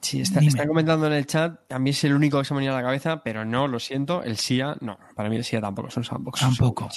Sí, 0.01 0.21
está, 0.21 0.39
están 0.39 0.67
comentando 0.67 1.07
en 1.07 1.13
el 1.13 1.25
chat. 1.25 1.71
A 1.71 1.79
mí 1.79 1.89
es 1.89 2.03
el 2.03 2.13
único 2.13 2.37
que 2.39 2.45
se 2.45 2.53
me 2.53 2.59
venía 2.59 2.71
a 2.73 2.75
la 2.75 2.83
cabeza, 2.83 3.23
pero 3.23 3.43
no, 3.43 3.67
lo 3.67 3.79
siento. 3.79 4.21
El 4.23 4.37
SIA, 4.37 4.75
no. 4.81 4.99
Para 5.15 5.29
mí 5.29 5.35
el 5.35 5.43
SIA 5.43 5.61
tampoco 5.61 5.87
es 5.87 5.97
un 5.97 6.03
sandbox. 6.03 6.39
Tampoco. 6.41 6.89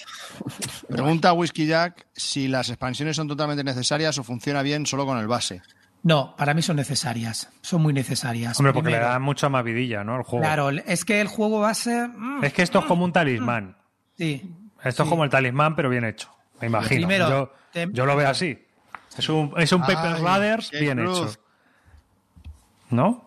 Pregunta 0.89 1.33
Whiskey 1.33 1.67
Jack 1.67 2.07
si 2.15 2.49
las 2.49 2.69
expansiones 2.69 3.17
son 3.17 3.29
totalmente 3.29 3.65
necesarias 3.65 4.19
o 4.19 4.25
funciona 4.25 4.63
bien 4.63 4.87
solo 4.87 5.07
con 5.07 5.19
el 5.19 5.27
base. 5.27 5.63
No, 6.03 6.35
para 6.37 6.55
mí 6.55 6.63
son 6.63 6.77
necesarias. 6.77 7.51
Son 7.61 7.83
muy 7.83 7.93
necesarias. 7.93 8.59
Hombre, 8.61 8.73
porque 8.73 8.91
le 8.91 8.97
Primero, 8.97 9.13
da 9.13 9.19
mucha 9.19 9.49
más 9.49 9.65
vidilla, 9.65 10.05
¿no? 10.05 10.15
Al 10.17 10.23
juego. 10.23 10.45
Claro, 10.45 10.71
es 10.71 11.05
que 11.05 11.21
el 11.21 11.27
juego 11.29 11.61
base. 11.61 12.09
mm, 12.09 12.45
Es 12.45 12.53
que 12.53 12.63
esto 12.63 12.79
es 12.81 12.85
como 12.85 13.05
un 13.05 13.13
talismán. 13.13 13.77
sí. 14.17 14.55
Esto 14.85 15.03
es 15.03 15.09
como 15.09 15.25
el 15.25 15.31
talismán, 15.31 15.75
pero 15.75 15.89
bien 15.91 16.05
hecho. 16.05 16.31
Me 16.61 16.69
imagino. 16.69 17.01
Primero, 17.09 17.29
yo, 17.29 17.53
te- 17.73 17.89
yo 17.91 18.07
lo 18.07 18.15
veo 18.15 18.29
así. 18.29 18.65
Es 19.19 19.29
un, 19.29 19.53
es 19.57 19.73
un 19.73 19.81
Paper 19.81 20.13
Ay, 20.15 20.23
Brothers 20.23 20.71
qué 20.71 20.79
bien 20.81 20.99
cruz. 20.99 21.33
hecho. 21.33 21.41
¿No? 22.91 23.25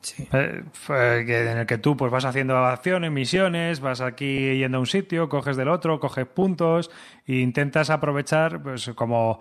Sí. 0.00 0.28
Eh, 0.32 0.62
fue 0.72 1.24
que- 1.26 1.50
en 1.50 1.58
el 1.58 1.66
que 1.66 1.78
tú 1.78 1.96
pues 1.96 2.12
vas 2.12 2.24
haciendo 2.24 2.56
acciones, 2.58 3.10
misiones, 3.10 3.80
vas 3.80 4.00
aquí 4.00 4.56
yendo 4.58 4.76
a 4.76 4.80
un 4.80 4.86
sitio, 4.86 5.28
coges 5.28 5.56
del 5.56 5.68
otro, 5.68 5.98
coges 5.98 6.26
puntos 6.26 6.90
e 7.26 7.36
intentas 7.36 7.90
aprovechar, 7.90 8.62
pues 8.62 8.88
como 8.94 9.40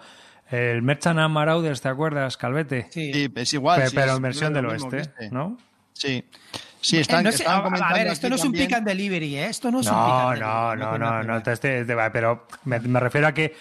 el 0.49 0.81
Merchant 0.81 1.19
and 1.19 1.33
Marauders, 1.33 1.81
¿te 1.81 1.89
acuerdas, 1.89 2.37
Calvete? 2.37 2.87
Sí. 2.89 3.31
Es 3.35 3.53
igual. 3.53 3.81
Pe- 3.81 3.89
sí, 3.89 3.95
pero 3.95 4.15
en 4.15 4.21
versión 4.23 4.53
del 4.53 4.65
oeste, 4.65 5.01
este. 5.01 5.29
¿no? 5.29 5.57
Sí. 5.93 6.23
Sí, 6.81 6.97
Eh, 6.97 7.01
están, 7.01 7.23
no 7.23 7.31
sé, 7.31 7.43
a- 7.47 7.93
ver, 7.93 8.07
esto 8.07 8.29
no 8.29 8.35
es 8.35 8.43
un 8.43 8.51
pick 8.51 8.73
and 8.73 8.87
delivery, 8.87 9.37
¿eh? 9.37 9.47
Esto 9.47 9.71
no 9.71 9.79
es 9.81 9.87
un 9.87 9.93
pick 9.93 10.01
No, 10.03 10.29
and 10.29 10.39
no, 10.41 10.69
delivery, 10.71 10.79
no, 10.79 10.97
no, 10.97 11.23
no 11.23 11.33
ver. 11.33 11.43
te 11.43 11.51
esté- 11.53 11.83
te 11.85 11.95
va, 11.95 12.11
pero 12.11 12.45
me, 12.65 12.79
me 12.79 12.99
refiero 12.99 13.25
a 13.27 13.33
que, 13.33 13.55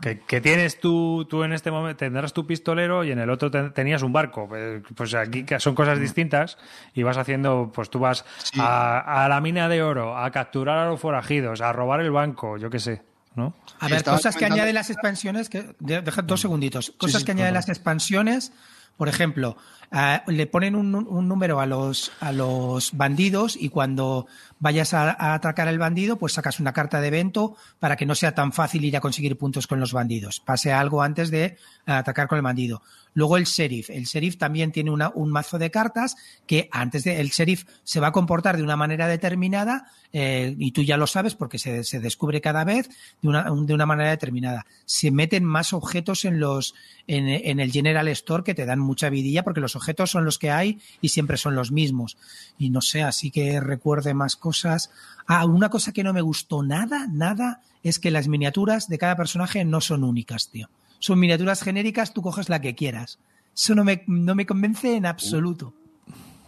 que, 0.00 0.20
que 0.20 0.40
tienes 0.40 0.78
tú, 0.78 1.26
tú 1.28 1.42
en 1.42 1.52
este 1.52 1.70
momento, 1.70 1.96
tendrás 1.98 2.32
tu 2.32 2.46
pistolero 2.46 3.02
y 3.04 3.12
en 3.12 3.18
el 3.18 3.30
otro 3.30 3.50
te- 3.50 3.70
tenías 3.70 4.02
un 4.02 4.12
barco. 4.12 4.48
Eh, 4.54 4.82
Pues 4.94 5.14
aquí 5.14 5.44
que 5.44 5.58
son 5.58 5.74
cosas 5.74 5.98
distintas 5.98 6.58
y 6.94 7.02
vas 7.02 7.16
haciendo, 7.16 7.70
pues 7.74 7.88
tú 7.88 7.98
vas 7.98 8.24
Sí. 8.42 8.60
a, 8.62 9.24
a 9.24 9.28
la 9.28 9.40
mina 9.40 9.68
de 9.68 9.82
oro, 9.82 10.16
a 10.16 10.30
capturar 10.30 10.78
a 10.78 10.86
los 10.90 11.00
forajidos, 11.00 11.60
a 11.62 11.72
robar 11.72 12.00
el 12.00 12.10
banco, 12.10 12.58
yo 12.58 12.68
qué 12.68 12.78
sé, 12.78 13.02
¿no? 13.34 13.54
A 13.80 13.88
ver, 13.88 13.98
Estaba 13.98 14.18
cosas 14.18 14.36
que 14.36 14.44
añaden 14.44 14.74
las 14.74 14.90
expansiones, 14.90 15.48
que, 15.48 15.74
de- 15.80 16.02
deja 16.02 16.20
dos 16.22 16.40
segunditos, 16.42 16.92
cosas 16.98 17.20
sí, 17.22 17.24
que 17.26 17.32
añaden 17.32 17.54
las 17.54 17.68
expansiones, 17.70 18.52
por 18.98 19.08
ejemplo, 19.08 19.56
ah, 19.92 20.22
le 20.26 20.46
ponen 20.46 20.74
un, 20.74 20.94
un 20.94 21.28
número 21.28 21.60
a 21.60 21.66
los, 21.66 22.12
a 22.20 22.32
los 22.32 22.96
bandidos 22.96 23.54
y 23.54 23.68
cuando 23.68 24.26
vayas 24.58 24.94
a, 24.94 25.10
a 25.10 25.34
atracar 25.34 25.68
al 25.68 25.78
bandido, 25.78 26.16
pues 26.18 26.32
sacas 26.34 26.60
una 26.60 26.72
carta 26.72 27.00
de 27.00 27.08
evento 27.08 27.56
para 27.78 27.96
que 27.96 28.06
no 28.06 28.14
sea 28.14 28.34
tan 28.34 28.52
fácil 28.52 28.84
ir 28.84 28.96
a 28.96 29.00
conseguir 29.00 29.36
puntos 29.36 29.66
con 29.66 29.80
los 29.80 29.92
bandidos. 29.92 30.40
Pase 30.40 30.72
algo 30.72 31.02
antes 31.02 31.30
de 31.30 31.56
ah, 31.86 31.98
atacar 31.98 32.26
con 32.28 32.36
el 32.36 32.42
bandido. 32.42 32.82
Luego 33.14 33.38
el 33.38 33.44
sheriff. 33.44 33.88
El 33.90 34.04
sheriff 34.04 34.36
también 34.36 34.72
tiene 34.72 34.90
una- 34.90 35.10
un 35.14 35.30
mazo 35.30 35.58
de 35.58 35.70
cartas 35.70 36.16
que 36.46 36.68
antes 36.70 37.04
de 37.04 37.18
el 37.20 37.30
sheriff 37.30 37.64
se 37.82 37.98
va 38.00 38.08
a 38.08 38.12
comportar 38.12 38.56
de 38.58 38.62
una 38.62 38.76
manera 38.76 39.08
determinada 39.08 39.86
eh, 40.12 40.54
y 40.58 40.72
tú 40.72 40.82
ya 40.82 40.96
lo 40.98 41.06
sabes 41.06 41.34
porque 41.34 41.58
se, 41.58 41.82
se 41.82 41.98
descubre 42.00 42.40
cada 42.42 42.64
vez 42.64 42.88
de 43.22 43.28
una, 43.28 43.44
de 43.44 43.74
una 43.74 43.86
manera 43.86 44.10
determinada. 44.10 44.66
Se 44.84 45.10
meten 45.10 45.44
más 45.44 45.72
objetos 45.72 46.24
en 46.26 46.40
los 46.40 46.74
en, 47.06 47.28
en 47.28 47.58
el 47.60 47.70
General 47.72 48.06
Store 48.08 48.44
que 48.44 48.54
te 48.54 48.66
dan 48.66 48.80
mucha 48.80 49.08
vidilla 49.08 49.44
porque 49.44 49.60
los 49.60 49.76
objetos 49.76 50.10
son 50.10 50.24
los 50.26 50.38
que 50.38 50.50
hay 50.50 50.80
y 51.00 51.08
siempre 51.08 51.36
son 51.38 51.54
los 51.54 51.72
mismos. 51.72 52.18
Y 52.58 52.68
no 52.70 52.80
sé, 52.82 53.02
así 53.02 53.30
que 53.30 53.60
recuerde 53.60 54.12
más 54.12 54.36
cosas. 54.36 54.45
Ah, 55.26 55.44
una 55.44 55.68
cosa 55.68 55.92
que 55.92 56.04
no 56.04 56.12
me 56.12 56.20
gustó 56.20 56.62
nada, 56.62 57.06
nada, 57.10 57.60
es 57.82 57.98
que 57.98 58.10
las 58.10 58.28
miniaturas 58.28 58.88
de 58.88 58.98
cada 58.98 59.16
personaje 59.16 59.64
no 59.64 59.80
son 59.80 60.04
únicas, 60.04 60.48
tío. 60.50 60.68
Son 60.98 61.18
miniaturas 61.18 61.62
genéricas, 61.62 62.12
tú 62.14 62.22
coges 62.22 62.48
la 62.48 62.60
que 62.60 62.74
quieras. 62.74 63.18
Eso 63.54 63.74
no 63.74 63.84
me, 63.84 64.04
no 64.06 64.34
me 64.34 64.46
convence 64.46 64.96
en 64.96 65.06
absoluto. 65.06 65.74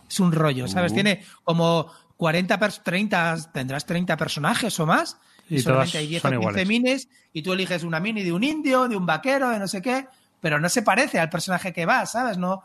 Es 0.09 0.21
un 0.21 0.33
rollo, 0.33 0.69
¿sabes? 0.69 0.93
Tiene 0.95 1.23
como 1.45 1.91
40, 2.17 2.59
pers- 2.59 2.83
30, 2.83 3.53
tendrás 3.53 3.85
30 3.87 4.17
personajes 4.17 4.79
o 4.81 4.87
más. 4.87 5.17
Y, 5.51 5.61
solamente 5.61 5.99
hay 5.99 6.07
10 6.07 6.23
son 6.23 6.35
o 6.35 6.41
15 6.41 6.43
iguales. 6.63 6.69
minis 6.69 7.09
y 7.33 7.43
tú 7.43 7.53
eliges 7.53 7.83
una 7.83 8.01
mini 8.01 8.23
de 8.23 8.33
un 8.33 8.45
indio, 8.45 8.89
de 8.89 8.97
un 8.97 9.07
vaquero, 9.07 9.49
de 9.51 9.59
no 9.59 9.67
sé 9.69 9.81
qué, 9.83 10.07
pero 10.41 10.61
no 10.61 10.69
se 10.69 10.83
parece 10.83 11.19
al 11.19 11.31
personaje 11.31 11.73
que 11.73 11.87
va, 11.87 12.05
¿sabes? 12.07 12.37
No, 12.39 12.63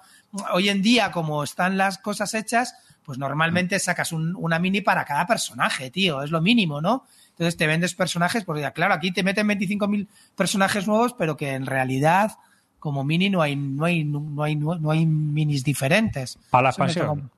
hoy 0.53 0.69
en 0.69 0.81
día, 0.81 1.11
como 1.11 1.43
están 1.43 1.77
las 1.77 1.97
cosas 1.97 2.33
hechas, 2.33 2.75
pues 3.05 3.17
normalmente 3.17 3.77
sacas 3.79 4.11
un- 4.11 4.35
una 4.35 4.59
mini 4.59 4.81
para 4.81 5.05
cada 5.05 5.25
personaje, 5.27 5.91
tío, 5.91 6.21
es 6.23 6.31
lo 6.31 6.41
mínimo, 6.41 6.81
¿no? 6.81 7.05
Entonces 7.31 7.57
te 7.57 7.67
vendes 7.67 7.95
personajes, 7.95 8.43
porque 8.43 8.61
ya, 8.61 8.71
claro, 8.71 8.93
aquí 8.93 9.11
te 9.11 9.23
meten 9.23 9.47
25.000 9.47 10.07
personajes 10.35 10.87
nuevos, 10.87 11.13
pero 11.17 11.35
que 11.37 11.53
en 11.53 11.65
realidad, 11.65 12.37
como 12.79 13.03
mini, 13.03 13.29
no 13.29 13.41
hay, 13.41 13.55
no 13.55 13.85
hay, 13.85 14.03
no 14.03 14.43
hay, 14.43 14.55
no 14.55 14.91
hay 14.91 15.05
minis 15.05 15.63
diferentes. 15.63 16.37
Para 16.49 16.63
la 16.63 16.69
expansión. 16.69 17.07
toca- 17.07 17.29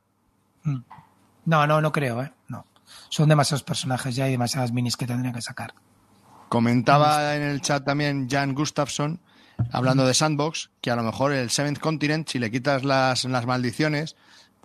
Mm. 0.64 0.84
No, 1.46 1.68
no, 1.68 1.80
no 1.82 1.92
creo, 1.92 2.24
¿eh? 2.24 2.32
No. 2.48 2.66
Son 3.10 3.30
demasiados 3.30 3.62
personajes 3.64 4.16
ya 4.16 4.28
y 4.28 4.32
demasiadas 4.32 4.72
minis 4.72 4.98
que 4.98 5.06
tendrían 5.06 5.34
que 5.34 5.42
sacar. 5.42 5.74
Comentaba 6.50 7.36
en 7.36 7.42
el 7.44 7.62
chat 7.62 7.84
también 7.86 8.28
Jan 8.30 8.54
Gustafsson, 8.54 9.20
hablando 9.72 10.06
de 10.06 10.14
Sandbox, 10.14 10.70
que 10.82 10.92
a 10.92 10.96
lo 10.96 11.04
mejor 11.04 11.32
el 11.34 11.50
Seventh 11.50 11.80
Continent, 11.80 12.28
si 12.30 12.40
le 12.40 12.52
quitas 12.52 12.84
las, 12.84 13.26
las 13.26 13.46
maldiciones, 13.46 14.16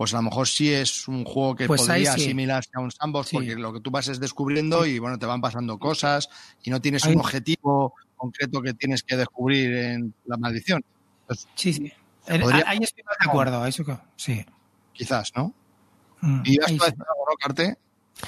pues 0.00 0.14
a 0.14 0.16
lo 0.16 0.22
mejor 0.22 0.48
sí 0.48 0.72
es 0.72 1.06
un 1.08 1.26
juego 1.26 1.54
que 1.54 1.66
Pues 1.66 1.82
podría 1.82 2.14
sí. 2.14 2.22
asimilarse 2.22 2.70
a 2.72 2.80
un 2.80 2.90
Sandbox, 2.90 3.28
Sí. 3.28 3.36
porque 3.36 3.54
lo 3.54 3.70
que 3.70 3.80
tú 3.80 3.90
vas 3.90 4.08
es 4.08 4.18
descubriendo 4.18 4.86
y 4.86 4.98
bueno, 4.98 5.18
te 5.18 5.26
van 5.26 5.42
pasando 5.42 5.78
cosas 5.78 6.26
y 6.62 6.70
no 6.70 6.80
tienes 6.80 7.04
Ahí- 7.04 7.12
un 7.12 7.20
objetivo 7.20 7.92
concreto 8.16 8.62
que 8.62 8.72
tienes 8.72 9.02
que 9.02 9.18
descubrir 9.18 9.70
en 9.76 10.14
la 10.24 10.38
maldición. 10.38 10.82
Pues, 11.26 11.46
Sí, 11.54 11.74
sí. 11.74 11.92
Podría- 12.26 12.64
Ahí 12.66 12.78
estoy 12.80 13.04
más 13.04 13.16
de 13.22 13.28
acuerdo, 13.28 13.66
eso 13.66 13.84
que, 13.84 13.98
sí. 14.16 14.42
quizás, 14.94 15.32
¿no? 15.36 15.52
Mm, 16.22 16.42
Y 16.46 16.58
a 16.62 16.66
sí. 16.68 16.72
decir 16.78 16.82
algo, 16.82 17.24
¿no, 17.28 17.36
Carte? 17.38 17.76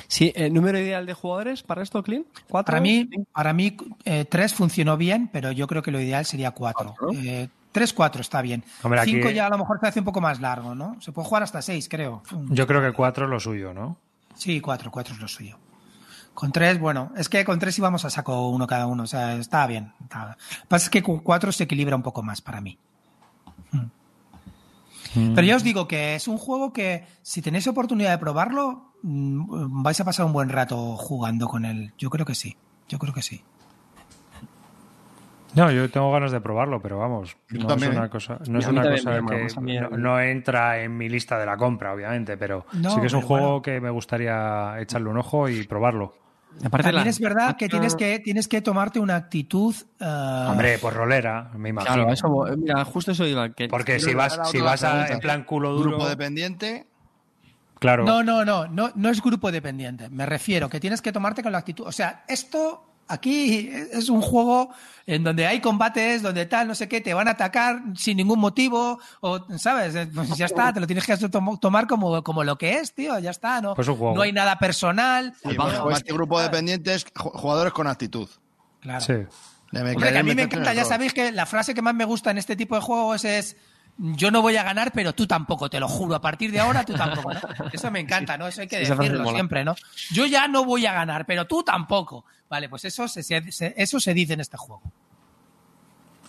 Sí, 0.09 0.31
¿el 0.37 0.53
número 0.53 0.79
ideal 0.79 1.07
de 1.07 1.15
jugadores 1.15 1.63
para 1.63 1.83
esto, 1.83 2.03
Clint? 2.03 2.27
¿Cuatro? 2.51 2.73
Para 2.73 2.83
mí, 2.83 3.09
para 3.33 3.55
mí 3.55 3.79
eh, 4.05 4.27
tres 4.27 4.53
funcionó 4.53 4.99
bien, 4.99 5.31
pero 5.33 5.53
yo 5.53 5.67
creo 5.67 5.83
que 5.83 5.91
lo 5.91 6.03
ideal 6.03 6.27
sería 6.27 6.51
cuatro. 6.51 6.95
Cuatro. 6.99 7.19
Eh, 7.19 7.49
tres, 7.73 7.93
cuatro 7.93 8.21
está 8.21 8.41
bien. 8.43 8.65
Hombre, 8.83 9.01
aquí- 9.01 9.13
Cinco 9.13 9.31
ya 9.31 9.47
a 9.47 9.51
lo 9.51 9.59
mejor 9.59 9.81
se 9.81 9.87
hace 9.89 9.99
un 9.99 10.05
poco 10.05 10.21
más 10.21 10.41
largo, 10.41 10.75
¿no? 10.75 10.97
Se 11.01 11.11
puede 11.13 11.27
jugar 11.27 11.43
hasta 11.43 11.61
seis, 11.63 11.89
creo. 11.89 12.23
Yo 12.51 12.67
creo 12.67 12.81
que 12.81 12.93
cuatro 12.93 13.25
es 13.25 13.31
lo 13.31 13.41
suyo, 13.41 13.73
¿no? 13.75 13.97
Sí, 14.35 14.61
cuatro, 14.61 14.91
cuatro 14.91 15.15
es 15.15 15.21
lo 15.21 15.29
suyo. 15.29 15.59
Con 16.35 16.51
tres, 16.53 16.79
bueno, 16.81 17.13
es 17.17 17.29
que 17.29 17.45
con 17.45 17.59
tres 17.59 17.77
íbamos 17.79 18.05
a 18.07 18.11
saco 18.11 18.49
uno 18.49 18.67
cada 18.67 18.87
uno, 18.87 19.03
o 19.03 19.07
sea, 19.07 19.35
está 19.35 19.67
bien. 19.67 19.93
está- 20.03 20.29
Lo 20.29 20.35
que 20.63 20.67
pasa 20.69 20.85
es 20.87 20.91
que 20.91 21.03
con 21.03 21.19
cuatro 21.21 21.53
se 21.53 21.65
equilibra 21.65 21.95
un 21.97 22.03
poco 22.03 22.23
más 22.23 22.41
para 22.41 22.61
mí. 22.61 22.79
Mm. 25.15 25.35
Pero 25.35 25.47
ya 25.47 25.57
os 25.57 25.63
digo 25.63 25.87
que 25.89 26.15
es 26.15 26.27
un 26.27 26.39
juego 26.39 26.73
que 26.73 27.05
si 27.23 27.43
tenéis 27.43 27.67
oportunidad 27.67 28.11
de 28.13 28.19
probarlo, 28.19 28.93
mm, 29.03 29.83
vais 29.83 30.01
a 30.01 30.05
pasar 30.05 30.25
un 30.25 30.33
buen 30.33 30.49
rato 30.49 30.97
jugando 30.97 31.49
con 31.49 31.65
él. 31.67 31.93
Yo 31.99 32.09
creo 32.09 32.25
que 32.25 32.35
sí, 32.35 32.57
yo 32.89 32.99
creo 32.99 33.13
que 33.13 33.21
sí. 33.23 33.43
No, 35.55 35.71
yo 35.71 35.91
tengo 35.91 36.11
ganas 36.13 36.33
de 36.33 36.41
probarlo, 36.41 36.81
pero 36.81 36.99
vamos, 36.99 37.37
no 37.51 37.67
también, 37.67 37.93
es 37.93 37.97
¿eh? 37.97 38.01
una 38.01 38.09
cosa, 38.09 38.39
no 38.49 38.59
es 38.59 38.67
una 38.67 38.83
cosa 38.83 39.21
que 39.29 39.87
no, 39.99 40.21
entra 40.21 40.81
en 40.83 40.97
mi 40.97 41.09
lista 41.09 41.39
de 41.39 41.45
la 41.47 41.57
compra, 41.57 41.93
obviamente, 41.93 42.37
pero 42.39 42.65
No, 42.73 42.91
sí 42.95 43.01
que 43.01 43.07
es 43.09 43.13
un 43.13 43.21
juego 43.23 43.47
bueno. 43.61 43.63
que 43.63 43.81
me 43.81 43.91
gustaría 43.91 44.81
echarle 44.81 45.11
un 45.11 45.19
ojo 45.19 45.49
y 45.49 45.65
probarlo. 45.67 46.15
Aparte 46.65 46.85
También 46.89 47.05
la- 47.05 47.11
es 47.11 47.19
verdad 47.21 47.57
que 47.57 47.69
tienes 47.69 47.95
que 47.97 48.19
tienes 48.21 48.47
que 48.47 48.61
tomarte 48.61 49.01
una 49.01 49.17
actitud. 49.17 49.75
eh, 50.01 50.47
Hombre, 50.49 50.79
pues 50.79 50.95
rolera, 50.95 51.51
me 51.57 51.71
imagino. 51.71 51.95
Claro, 51.95 52.13
eso, 52.13 52.57
mira, 52.59 52.85
justo 52.85 53.13
eso 53.13 53.27
iba. 53.27 53.49
Que 53.51 53.69
Porque 53.69 53.99
si 54.01 54.13
vas, 54.15 54.39
si 54.51 54.61
vas 54.61 54.85
a- 54.85 55.09
en 55.09 55.21
plan 55.21 55.45
culo 55.45 55.73
duro, 55.73 55.91
Grupo 55.91 56.09
dependiente. 56.09 56.87
claro, 57.79 58.05
No, 58.05 58.23
no, 58.23 58.45
no, 58.45 58.67
no, 58.69 58.91
no 58.95 59.09
es 59.09 59.23
grupo 59.23 59.51
dependiente. 59.51 60.09
Me 60.11 60.25
refiero 60.27 60.69
que 60.69 60.79
tienes 60.79 61.01
que 61.03 61.11
tomarte 61.11 61.43
con 61.43 61.53
la 61.53 61.59
actitud. 61.59 61.87
O 61.87 61.93
sea, 61.93 62.23
esto 62.29 62.85
aquí 63.09 63.71
es 63.93 64.09
un 64.09 64.21
juego 64.23 64.71
en 65.07 65.25
donde 65.25 65.47
hay 65.47 65.61
combates, 65.61 66.23
donde 66.23 66.47
tal, 66.47 66.69
no 66.69 66.75
sé 66.75 66.89
qué, 66.89 67.01
te 67.01 67.13
van 67.13 67.29
a 67.29 67.33
atacar 67.33 67.83
sin 67.97 68.17
ningún 68.17 68.39
motivo, 68.39 68.99
o, 69.21 69.41
¿sabes? 69.59 69.95
Eh, 69.95 70.09
Pues 70.15 70.37
ya 70.37 70.47
está, 70.47 70.73
te 70.73 70.81
lo 70.81 70.87
tienes 70.87 71.05
que 71.07 71.17
tom- 71.29 71.59
tomar 71.59 71.87
como, 71.87 72.23
como 72.23 72.45
lo 72.45 72.57
que 72.57 72.75
es, 72.79 72.95
tío, 72.95 73.19
ya 73.19 73.31
está, 73.31 73.61
¿no? 73.61 73.75
Pues 73.75 73.89
un 73.89 73.97
juego. 73.97 74.15
No 74.15 74.23
hay 74.23 74.33
nada 74.33 74.59
personal. 74.59 75.35
Sí, 75.43 75.57
bajo, 75.57 75.71
bueno, 75.71 75.85
más 75.87 75.95
este, 75.99 76.09
que 76.09 76.15
grupo 76.15 76.41
dependiente 76.41 76.95
es 76.95 77.05
ju- 77.07 77.33
jugadores 77.33 77.73
con 77.73 77.87
actitud. 77.87 78.29
Claro. 78.81 79.01
sí. 79.01 79.13
De 79.73 79.83
me 79.83 79.93
Hombre, 79.95 80.13
que 80.13 80.19
a 80.19 80.23
mí 80.23 80.35
me 80.35 80.43
encanta, 80.43 80.75
ya 80.75 80.85
sabéis 80.85 81.15
que 81.15 81.33
la 81.33 81.47
frase 81.47 81.73
que 81.73 81.81
más 81.81 81.95
me 81.95 82.05
gusta 82.05 82.31
en 82.31 82.37
este 82.37 82.57
tipo 82.57 82.75
de 82.75 82.83
juegos 82.83 83.25
es 83.25 83.57
yo 83.99 84.31
no 84.31 84.43
voy 84.43 84.57
a 84.57 84.63
ganar, 84.63 84.93
pero 84.93 85.13
tú 85.13 85.27
tampoco, 85.27 85.69
te 85.71 85.79
lo 85.79 85.89
juro. 85.89 86.15
A 86.15 86.21
partir 86.21 86.51
de 86.51 86.61
ahora 86.61 86.85
tú 86.85 86.95
tampoco, 86.95 87.33
¿no? 87.35 87.41
Eso 87.73 87.91
me 87.91 88.01
encanta, 88.01 88.37
¿no? 88.39 88.47
Eso 88.49 88.63
hay 88.63 88.69
que 88.69 88.79
decirlo 88.99 89.25
siempre, 89.35 89.65
¿no? 89.65 89.75
Yo 90.11 90.27
ya 90.27 90.49
no 90.49 90.65
voy 90.65 90.87
a 90.87 90.93
ganar, 90.93 91.27
pero 91.27 91.47
tú 91.47 91.63
tampoco. 91.63 92.25
Vale, 92.49 92.69
pues 92.69 92.85
eso 92.85 93.07
se, 93.09 93.23
se- 93.23 93.75
eso 93.77 94.01
se 94.01 94.15
dice 94.15 94.33
en 94.35 94.41
este 94.41 94.57
juego. 94.57 94.83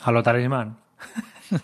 A 0.04 0.12
lo 0.12 0.22
talismán. 0.24 0.78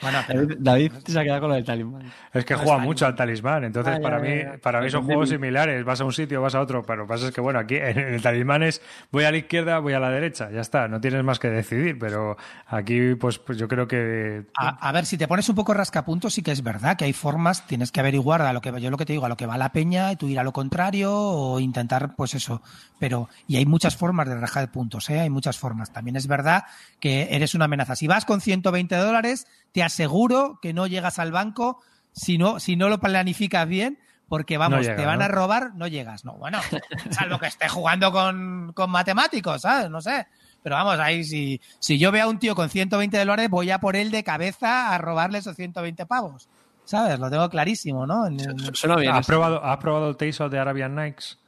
Bueno, 0.00 0.18
David, 0.28 0.56
David 0.58 0.92
se 1.06 1.18
ha 1.18 1.22
quedado 1.22 1.40
con 1.40 1.48
lo 1.50 1.54
del 1.56 1.64
talismán. 1.64 2.12
Es 2.32 2.44
que 2.44 2.54
No 2.54 2.60
juega 2.60 2.78
es 2.78 2.82
mucho 2.84 3.06
al 3.06 3.14
talismán, 3.14 3.64
entonces 3.64 3.94
Ah, 3.94 3.96
ya, 3.96 4.02
para 4.02 4.18
ya, 4.18 4.22
mí, 4.22 4.40
ya. 4.42 4.58
para 4.58 4.80
mí 4.80 4.90
son 4.90 5.04
juegos 5.04 5.28
similares. 5.28 5.84
Vas 5.84 6.00
a 6.00 6.04
un 6.04 6.12
sitio, 6.12 6.40
vas 6.42 6.54
a 6.54 6.60
otro, 6.60 6.82
pero 6.82 6.98
lo 6.98 7.04
que 7.04 7.08
pasa 7.08 7.28
es 7.28 7.34
que 7.34 7.40
bueno, 7.40 7.58
aquí 7.58 7.76
en 7.76 7.98
el 7.98 8.22
talismán 8.22 8.62
es 8.62 8.80
voy 9.10 9.24
a 9.24 9.30
la 9.30 9.36
izquierda, 9.38 9.78
voy 9.78 9.92
a 9.94 10.00
la 10.00 10.10
derecha, 10.10 10.50
ya 10.50 10.60
está, 10.60 10.88
no 10.88 11.00
tienes 11.00 11.22
más 11.24 11.38
que 11.38 11.48
decidir, 11.48 11.98
pero 11.98 12.36
aquí 12.66 13.14
pues, 13.14 13.38
pues 13.38 13.58
yo 13.58 13.68
creo 13.68 13.86
que 13.86 14.44
a, 14.58 14.88
a 14.88 14.92
ver, 14.92 15.06
si 15.06 15.16
te 15.18 15.28
pones 15.28 15.48
un 15.48 15.54
poco 15.54 15.74
rascapuntos, 15.74 16.34
sí 16.34 16.42
que 16.42 16.52
es 16.52 16.62
verdad 16.62 16.96
que 16.96 17.04
hay 17.04 17.12
formas, 17.12 17.66
tienes 17.66 17.92
que 17.92 18.00
averiguar 18.00 18.42
a 18.42 18.52
lo 18.52 18.60
que 18.60 18.72
yo 18.80 18.90
lo 18.90 18.96
que 18.96 19.06
te 19.06 19.12
digo, 19.12 19.26
a 19.26 19.28
lo 19.28 19.36
que 19.36 19.46
va 19.46 19.56
la 19.58 19.72
peña, 19.72 20.12
y 20.12 20.16
tú 20.16 20.28
ir 20.28 20.38
a 20.38 20.44
lo 20.44 20.52
contrario 20.52 21.12
o 21.14 21.60
intentar, 21.60 22.14
pues 22.16 22.34
eso. 22.34 22.62
Pero, 22.98 23.28
y 23.46 23.56
hay 23.56 23.66
muchas 23.66 23.96
formas 23.96 24.28
de 24.28 24.36
rajar 24.38 24.70
puntos, 24.70 25.10
¿eh? 25.10 25.20
Hay 25.20 25.30
muchas 25.30 25.58
formas. 25.58 25.92
También 25.92 26.16
es 26.16 26.26
verdad 26.26 26.64
que 27.00 27.28
eres 27.30 27.54
una 27.54 27.66
amenaza. 27.66 27.96
Si 27.96 28.06
vas 28.06 28.24
con 28.24 28.40
120 28.72 28.96
dólares, 28.96 29.46
te 29.72 29.82
aseguro 29.82 30.58
que 30.62 30.72
no 30.72 30.86
llegas 30.86 31.18
al 31.18 31.32
banco 31.32 31.80
si 32.12 32.38
no, 32.38 32.58
si 32.60 32.76
no 32.76 32.88
lo 32.88 32.98
planificas 32.98 33.68
bien. 33.68 33.98
Porque 34.26 34.56
vamos, 34.56 34.80
llega, 34.80 34.96
te 34.96 35.04
van 35.04 35.18
¿no? 35.18 35.26
a 35.26 35.28
robar, 35.28 35.74
no 35.74 35.86
llegas. 35.86 36.24
No, 36.24 36.32
bueno, 36.34 36.58
salvo 37.10 37.38
que 37.38 37.46
esté 37.46 37.68
jugando 37.68 38.10
con, 38.10 38.72
con 38.74 38.90
matemáticos, 38.90 39.60
¿sabes? 39.60 39.90
No 39.90 40.00
sé. 40.00 40.26
Pero 40.62 40.76
vamos, 40.76 40.98
ahí 40.98 41.22
si, 41.24 41.60
si 41.78 41.98
yo 41.98 42.10
veo 42.10 42.24
a 42.24 42.28
un 42.28 42.38
tío 42.38 42.54
con 42.54 42.70
120 42.70 43.18
dólares, 43.18 43.50
voy 43.50 43.70
a 43.70 43.78
por 43.80 43.96
él 43.96 44.10
de 44.10 44.24
cabeza 44.24 44.94
a 44.94 44.98
robarle 44.98 45.38
esos 45.38 45.54
120 45.54 46.06
pavos. 46.06 46.48
¿Sabes? 46.86 47.18
Lo 47.20 47.30
tengo 47.30 47.48
clarísimo, 47.50 48.06
¿no? 48.06 48.26
En- 48.26 48.40
en- 48.40 48.74
Suena 48.74 48.96
bien. 48.96 49.12
¿Has 49.14 49.26
probado, 49.26 49.62
¿Has 49.62 49.76
probado 49.76 50.08
el 50.08 50.16
Tales 50.16 50.40
of 50.40 50.50
the 50.50 50.58
Arabian 50.58 50.94
Nights? 50.94 51.38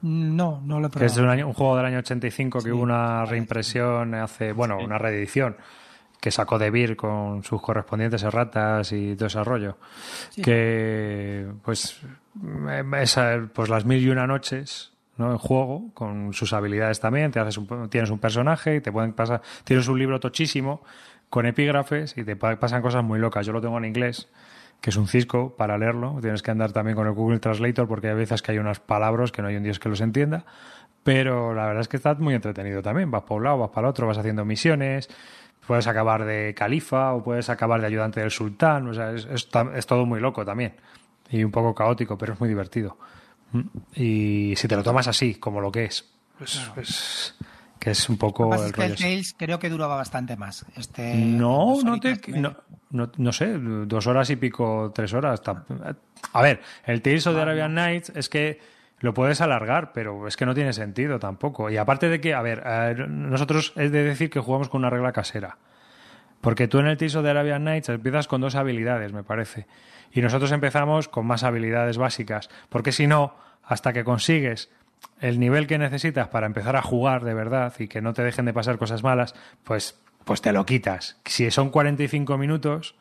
No, 0.00 0.60
no 0.64 0.80
lo 0.80 0.88
he 0.88 0.90
Que 0.90 1.04
es 1.04 1.12
probado. 1.12 1.22
un, 1.32 1.38
año- 1.38 1.46
un 1.48 1.52
juego 1.54 1.76
del 1.76 1.86
año 1.86 1.98
85 1.98 2.58
que 2.58 2.64
Sí. 2.64 2.70
hubo 2.70 2.82
una 2.82 3.24
reimpresión 3.26 4.14
hace, 4.14 4.52
bueno, 4.52 4.78
una 4.78 4.96
reedición 4.98 5.56
que 6.24 6.30
sacó 6.30 6.58
De 6.58 6.70
Beer 6.70 6.96
con 6.96 7.42
sus 7.42 7.60
correspondientes 7.60 8.22
erratas 8.22 8.90
y 8.92 9.14
todo 9.14 9.26
ese 9.26 9.44
rollo. 9.44 9.76
Que, 10.42 11.46
pues, 11.62 12.00
em, 12.42 12.94
esa, 12.94 13.46
pues 13.52 13.68
las 13.68 13.84
mil 13.84 14.02
y 14.02 14.08
una 14.08 14.26
noches, 14.26 14.94
¿no? 15.18 15.32
En 15.32 15.36
juego, 15.36 15.90
con 15.92 16.32
sus 16.32 16.54
habilidades 16.54 16.98
también. 16.98 17.30
Te 17.30 17.40
haces 17.40 17.58
un- 17.58 17.90
tienes 17.90 18.08
un 18.08 18.18
personaje 18.20 18.76
y 18.76 18.80
te 18.80 18.90
pueden 18.90 19.12
pasar. 19.12 19.42
Tienes 19.64 19.86
un 19.86 19.98
libro 19.98 20.18
tochísimo 20.18 20.82
con 21.28 21.44
epígrafes 21.44 22.16
y 22.16 22.24
te 22.24 22.36
pa- 22.36 22.58
pasan 22.58 22.80
cosas 22.80 23.04
muy 23.04 23.18
locas. 23.18 23.44
Yo 23.44 23.52
lo 23.52 23.60
tengo 23.60 23.76
en 23.76 23.84
inglés 23.84 24.30
que 24.80 24.88
es 24.88 24.96
un 24.96 25.06
cisco 25.06 25.54
para 25.56 25.76
leerlo. 25.76 26.16
Tienes 26.22 26.42
que 26.42 26.50
andar 26.52 26.72
también 26.72 26.96
con 26.96 27.06
el 27.06 27.12
Google 27.12 27.38
Translator 27.38 27.86
porque 27.86 28.08
hay 28.08 28.14
veces 28.14 28.40
que 28.40 28.52
hay 28.52 28.58
unas 28.58 28.80
palabras 28.80 29.30
que 29.30 29.42
no 29.42 29.48
hay 29.48 29.56
un 29.56 29.62
dios 29.62 29.78
que 29.78 29.90
los 29.90 30.00
entienda. 30.00 30.46
Pero 31.02 31.52
la 31.52 31.66
verdad 31.66 31.82
es 31.82 31.88
que 31.88 31.98
está 31.98 32.14
muy 32.14 32.32
entretenido 32.34 32.80
también. 32.80 33.10
Vas 33.10 33.24
para 33.24 33.34
un 33.36 33.44
lado, 33.44 33.58
vas 33.58 33.68
para 33.70 33.88
el 33.88 33.90
otro, 33.90 34.06
vas 34.06 34.16
haciendo 34.16 34.46
misiones. 34.46 35.10
Puedes 35.66 35.86
acabar 35.86 36.24
de 36.24 36.54
califa 36.54 37.12
o 37.14 37.22
puedes 37.24 37.48
acabar 37.48 37.80
de 37.80 37.86
ayudante 37.86 38.20
del 38.20 38.30
sultán. 38.30 38.86
O 38.88 38.94
sea, 38.94 39.12
es, 39.12 39.24
es 39.26 39.48
es 39.74 39.86
todo 39.86 40.04
muy 40.06 40.20
loco 40.20 40.44
también. 40.44 40.74
Y 41.30 41.42
un 41.42 41.50
poco 41.50 41.74
caótico, 41.74 42.18
pero 42.18 42.34
es 42.34 42.40
muy 42.40 42.48
divertido. 42.48 42.98
Mm. 43.52 43.60
Y 43.94 44.54
si 44.56 44.68
te 44.68 44.76
lo 44.76 44.82
tomas 44.82 45.08
así, 45.08 45.36
como 45.36 45.60
lo 45.60 45.72
que 45.72 45.84
es, 45.86 46.04
pues, 46.38 46.70
pues- 46.74 47.34
que 47.78 47.90
es 47.90 48.08
un 48.08 48.16
poco 48.18 48.54
el 48.54 48.60
es 48.60 48.72
que 48.72 48.80
rollo. 48.82 48.92
el. 48.94 48.98
Tales 48.98 49.34
creo 49.38 49.58
que 49.58 49.68
duraba 49.70 49.96
bastante 49.96 50.36
más. 50.36 50.64
Este, 50.76 51.14
No, 51.14 51.76
no 51.82 51.98
te. 52.00 52.18
No, 52.28 52.56
no, 52.90 53.10
no 53.16 53.32
sé, 53.32 53.58
dos 53.58 54.06
horas 54.06 54.30
y 54.30 54.36
pico, 54.36 54.90
tres 54.94 55.12
horas. 55.12 55.42
A 56.32 56.42
ver, 56.42 56.60
el 56.86 57.02
Tales 57.02 57.26
of 57.26 57.34
the 57.34 57.42
Arabian 57.42 57.74
Nights 57.74 58.12
es 58.14 58.28
que 58.28 58.58
lo 59.00 59.14
puedes 59.14 59.40
alargar, 59.40 59.92
pero 59.92 60.26
es 60.26 60.36
que 60.36 60.46
no 60.46 60.54
tiene 60.54 60.72
sentido 60.72 61.18
tampoco. 61.18 61.70
Y 61.70 61.76
aparte 61.76 62.08
de 62.08 62.20
que, 62.20 62.34
a 62.34 62.42
ver, 62.42 62.62
eh, 62.64 62.94
nosotros 63.08 63.72
es 63.76 63.92
de 63.92 64.04
decir 64.04 64.30
que 64.30 64.40
jugamos 64.40 64.68
con 64.68 64.80
una 64.80 64.90
regla 64.90 65.12
casera. 65.12 65.58
Porque 66.40 66.68
tú 66.68 66.78
en 66.78 66.86
el 66.86 66.92
of 66.96 67.22
the 67.22 67.30
Arabian 67.30 67.64
Nights 67.64 67.88
empiezas 67.88 68.28
con 68.28 68.40
dos 68.40 68.54
habilidades, 68.54 69.12
me 69.12 69.22
parece. 69.22 69.66
Y 70.12 70.20
nosotros 70.20 70.52
empezamos 70.52 71.08
con 71.08 71.26
más 71.26 71.42
habilidades 71.42 71.96
básicas. 71.96 72.50
Porque 72.68 72.92
si 72.92 73.06
no, 73.06 73.34
hasta 73.62 73.92
que 73.92 74.04
consigues 74.04 74.70
el 75.20 75.40
nivel 75.40 75.66
que 75.66 75.78
necesitas 75.78 76.28
para 76.28 76.46
empezar 76.46 76.76
a 76.76 76.82
jugar 76.82 77.24
de 77.24 77.34
verdad 77.34 77.72
y 77.78 77.88
que 77.88 78.02
no 78.02 78.12
te 78.12 78.22
dejen 78.22 78.44
de 78.44 78.52
pasar 78.52 78.78
cosas 78.78 79.02
malas, 79.02 79.34
pues, 79.64 79.98
pues 80.24 80.42
te 80.42 80.52
lo 80.52 80.66
quitas. 80.66 81.18
Si 81.24 81.50
son 81.50 81.70
45 81.70 82.36
minutos 82.38 82.94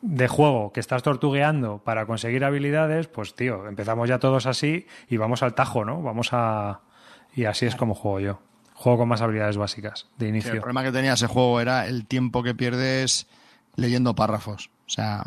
de 0.00 0.28
juego 0.28 0.72
que 0.72 0.80
estás 0.80 1.02
tortugueando 1.02 1.78
para 1.78 2.06
conseguir 2.06 2.44
habilidades, 2.44 3.08
pues 3.08 3.34
tío, 3.34 3.66
empezamos 3.66 4.08
ya 4.08 4.18
todos 4.18 4.46
así 4.46 4.86
y 5.08 5.16
vamos 5.16 5.42
al 5.42 5.54
tajo, 5.54 5.84
¿no? 5.84 6.02
Vamos 6.02 6.28
a... 6.32 6.80
Y 7.34 7.44
así 7.44 7.66
es 7.66 7.74
como 7.76 7.94
juego 7.94 8.20
yo. 8.20 8.40
Juego 8.74 8.98
con 8.98 9.08
más 9.08 9.20
habilidades 9.22 9.56
básicas 9.56 10.06
de 10.16 10.26
Sí, 10.26 10.28
el 10.28 10.34
inicio. 10.36 10.52
problema 10.60 10.84
que 10.84 10.92
tenía 10.92 11.14
ese 11.14 11.26
juego 11.26 11.60
era 11.60 11.86
el 11.86 12.06
tiempo 12.06 12.42
que 12.44 12.54
pierdes 12.54 13.26
leyendo 13.74 14.14
párrafos. 14.14 14.70
O 14.86 14.90
sea, 14.90 15.24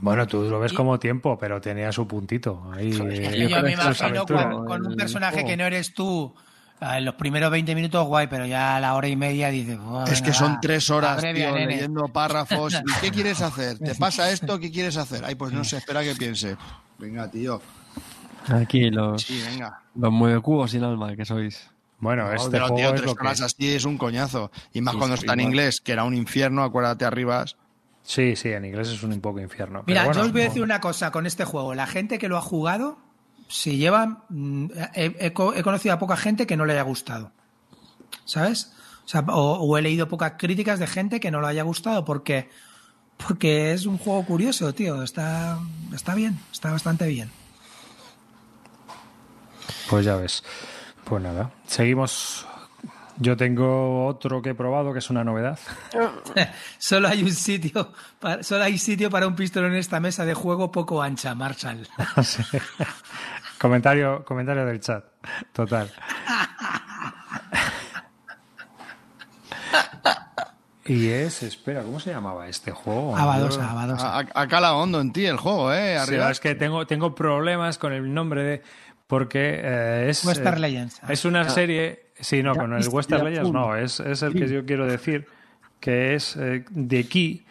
Bueno, 0.00 0.26
tú 0.26 0.42
lo 0.50 0.60
ves 0.60 0.74
como 0.74 0.98
tiempo, 0.98 1.38
pero 1.38 1.60
tenía 1.62 1.90
su 1.92 2.06
puntito. 2.06 2.70
Ahí, 2.74 2.92
yo 2.92 3.04
me 3.04 3.72
imagino 3.72 4.26
con, 4.26 4.66
con 4.66 4.86
un 4.86 4.96
personaje 4.96 5.44
que 5.44 5.56
no 5.56 5.64
eres 5.64 5.94
tú. 5.94 6.34
Ah, 6.80 6.98
En 6.98 7.04
los 7.04 7.14
primeros 7.14 7.50
20 7.50 7.74
minutos, 7.74 8.06
guay, 8.06 8.26
pero 8.28 8.46
ya 8.46 8.76
a 8.76 8.80
la 8.80 8.94
hora 8.94 9.08
y 9.08 9.16
media 9.16 9.48
dices. 9.50 9.78
"Buah, 9.78 10.04
es 10.04 10.20
que 10.20 10.26
venga, 10.28 10.38
son 10.38 10.52
va, 10.54 10.60
tres 10.60 10.90
horas, 10.90 11.20
tío, 11.20 11.32
nene". 11.32 11.66
leyendo 11.66 12.08
párrafos. 12.08 12.74
¿Y 12.74 13.00
qué 13.00 13.10
quieres 13.10 13.40
hacer? 13.40 13.78
¿Te 13.78 13.94
pasa 13.94 14.30
esto? 14.30 14.58
¿Qué 14.60 14.70
quieres 14.70 14.96
hacer? 14.96 15.24
Ay, 15.24 15.34
pues 15.34 15.52
no 15.52 15.64
sé, 15.64 15.78
espera 15.78 16.02
que 16.02 16.14
piense. 16.14 16.56
Venga, 16.98 17.30
tío. 17.30 17.60
Aquí 18.48 18.90
los, 18.90 19.22
Sí, 19.22 19.42
venga. 19.50 19.80
los 19.94 20.12
mueve 20.12 20.40
cubos 20.40 20.70
sin 20.70 20.84
alma 20.84 21.14
que 21.16 21.24
sois. 21.24 21.70
Bueno, 21.98 22.24
No, 22.24 22.32
este 22.34 22.50
pero, 22.50 22.64
juego 22.68 22.76
tío, 22.76 22.86
es 22.88 22.94
tres 22.96 23.06
lo 23.06 23.14
que 23.14 23.20
horas 23.22 23.40
así 23.40 23.74
es 23.74 23.84
un 23.86 23.96
coñazo. 23.96 24.50
Y 24.74 24.82
más 24.82 24.92
Sí, 24.92 24.98
cuando 24.98 25.16
sí, 25.16 25.20
está 25.22 25.32
en 25.32 25.40
igual. 25.40 25.52
inglés, 25.54 25.80
que 25.80 25.92
era 25.92 26.04
un 26.04 26.14
infierno, 26.14 26.62
acuérdate 26.62 27.06
arriba. 27.06 27.44
Sí, 28.02 28.36
sí, 28.36 28.50
en 28.50 28.66
inglés 28.66 28.88
es 28.90 29.02
un 29.02 29.18
poco 29.22 29.40
infierno. 29.40 29.82
Mira, 29.86 30.02
pero 30.02 30.08
bueno, 30.08 30.20
yo 30.20 30.26
os 30.26 30.32
voy 30.32 30.42
a 30.42 30.44
decir 30.44 30.62
una 30.62 30.78
cosa 30.80 31.10
con 31.10 31.24
este 31.24 31.46
juego. 31.46 31.74
La 31.74 31.86
gente 31.86 32.18
que 32.18 32.28
lo 32.28 32.36
ha 32.36 32.42
jugado, 32.42 32.98
se 33.48 33.76
lleva. 33.76 34.24
mm, 34.28 34.66
He, 34.94 35.16
he 35.20 35.32
co- 35.32 35.54
he 35.54 35.62
conocido 35.62 35.94
a 35.94 35.98
poca 35.98 36.16
gente 36.16 36.46
que 36.46 36.56
no 36.56 36.64
le 36.66 36.72
haya 36.74 36.82
gustado. 36.82 37.32
¿Sabes? 38.24 38.72
O- 39.28 39.58
o 39.60 39.78
he 39.78 39.82
leído 39.82 40.08
pocas 40.08 40.32
críticas 40.38 40.78
de 40.78 40.86
gente 40.86 41.20
que 41.20 41.30
no 41.30 41.40
le 41.40 41.48
haya 41.48 41.62
gustado 41.62 42.04
porque. 42.04 42.48
Porque 43.16 43.72
es 43.72 43.86
un 43.86 43.96
juego 43.96 44.24
curioso, 44.26 44.74
tío. 44.74 45.02
Está, 45.02 45.58
está 45.94 46.14
bien, 46.16 46.38
está 46.52 46.72
bastante 46.72 47.06
bien. 47.06 47.30
Pues 49.88 50.04
ya 50.04 50.16
ves. 50.16 50.42
Pues 51.04 51.22
nada, 51.22 51.50
seguimos. 51.66 52.46
Yo 53.18 53.36
tengo 53.36 54.06
otro 54.06 54.42
que 54.42 54.50
he 54.50 54.54
probado 54.54 54.92
que 54.92 54.98
es 54.98 55.08
una 55.10 55.22
novedad. 55.22 55.58
Solo 56.78 57.08
hay 57.08 57.22
un 57.22 57.30
sitio, 57.32 57.92
para, 58.18 58.42
solo 58.42 58.64
hay 58.64 58.76
sitio 58.78 59.08
para 59.10 59.26
un 59.28 59.36
pistolón 59.36 59.72
en 59.72 59.78
esta 59.78 60.00
mesa 60.00 60.24
de 60.24 60.34
juego 60.34 60.72
poco 60.72 61.00
ancha, 61.02 61.34
Marshall. 61.34 61.86
Sí. 62.22 62.42
comentario, 63.58 64.24
comentario 64.24 64.66
del 64.66 64.80
chat. 64.80 65.04
Total. 65.52 65.90
Y 70.86 71.08
es, 71.08 71.42
espera, 71.42 71.82
¿cómo 71.82 71.98
se 71.98 72.10
llamaba 72.10 72.46
este 72.46 72.70
juego? 72.70 73.16
Abadosa, 73.16 73.70
abadosa. 73.70 74.06
A- 74.16 74.18
a- 74.20 74.42
Acá 74.42 74.60
la 74.60 74.74
hondo 74.74 75.00
en 75.00 75.12
ti 75.14 75.24
el 75.24 75.38
juego, 75.38 75.72
¿eh? 75.72 75.94
Sí, 75.96 76.02
Arriba. 76.10 76.30
es 76.30 76.40
que 76.40 76.54
tengo, 76.54 76.86
tengo 76.86 77.14
problemas 77.14 77.78
con 77.78 77.92
el 77.94 78.12
nombre 78.12 78.42
de. 78.42 78.62
porque 79.06 79.60
eh, 79.62 80.06
es. 80.10 80.22
Western 80.24 80.56
eh, 80.58 80.60
Legends. 80.60 81.00
Es 81.08 81.24
una 81.24 81.48
serie. 81.48 82.03
Sí, 82.20 82.42
no, 82.42 82.54
con 82.54 82.72
el 82.72 82.88
Western 82.88 83.24
Legends 83.24 83.50
no, 83.52 83.76
es, 83.76 84.00
es 84.00 84.22
el 84.22 84.32
que 84.34 84.48
yo 84.48 84.64
quiero 84.64 84.86
decir, 84.86 85.26
que 85.80 86.14
es 86.14 86.36
eh, 86.36 86.64
The 86.88 87.08
Key, 87.08 87.44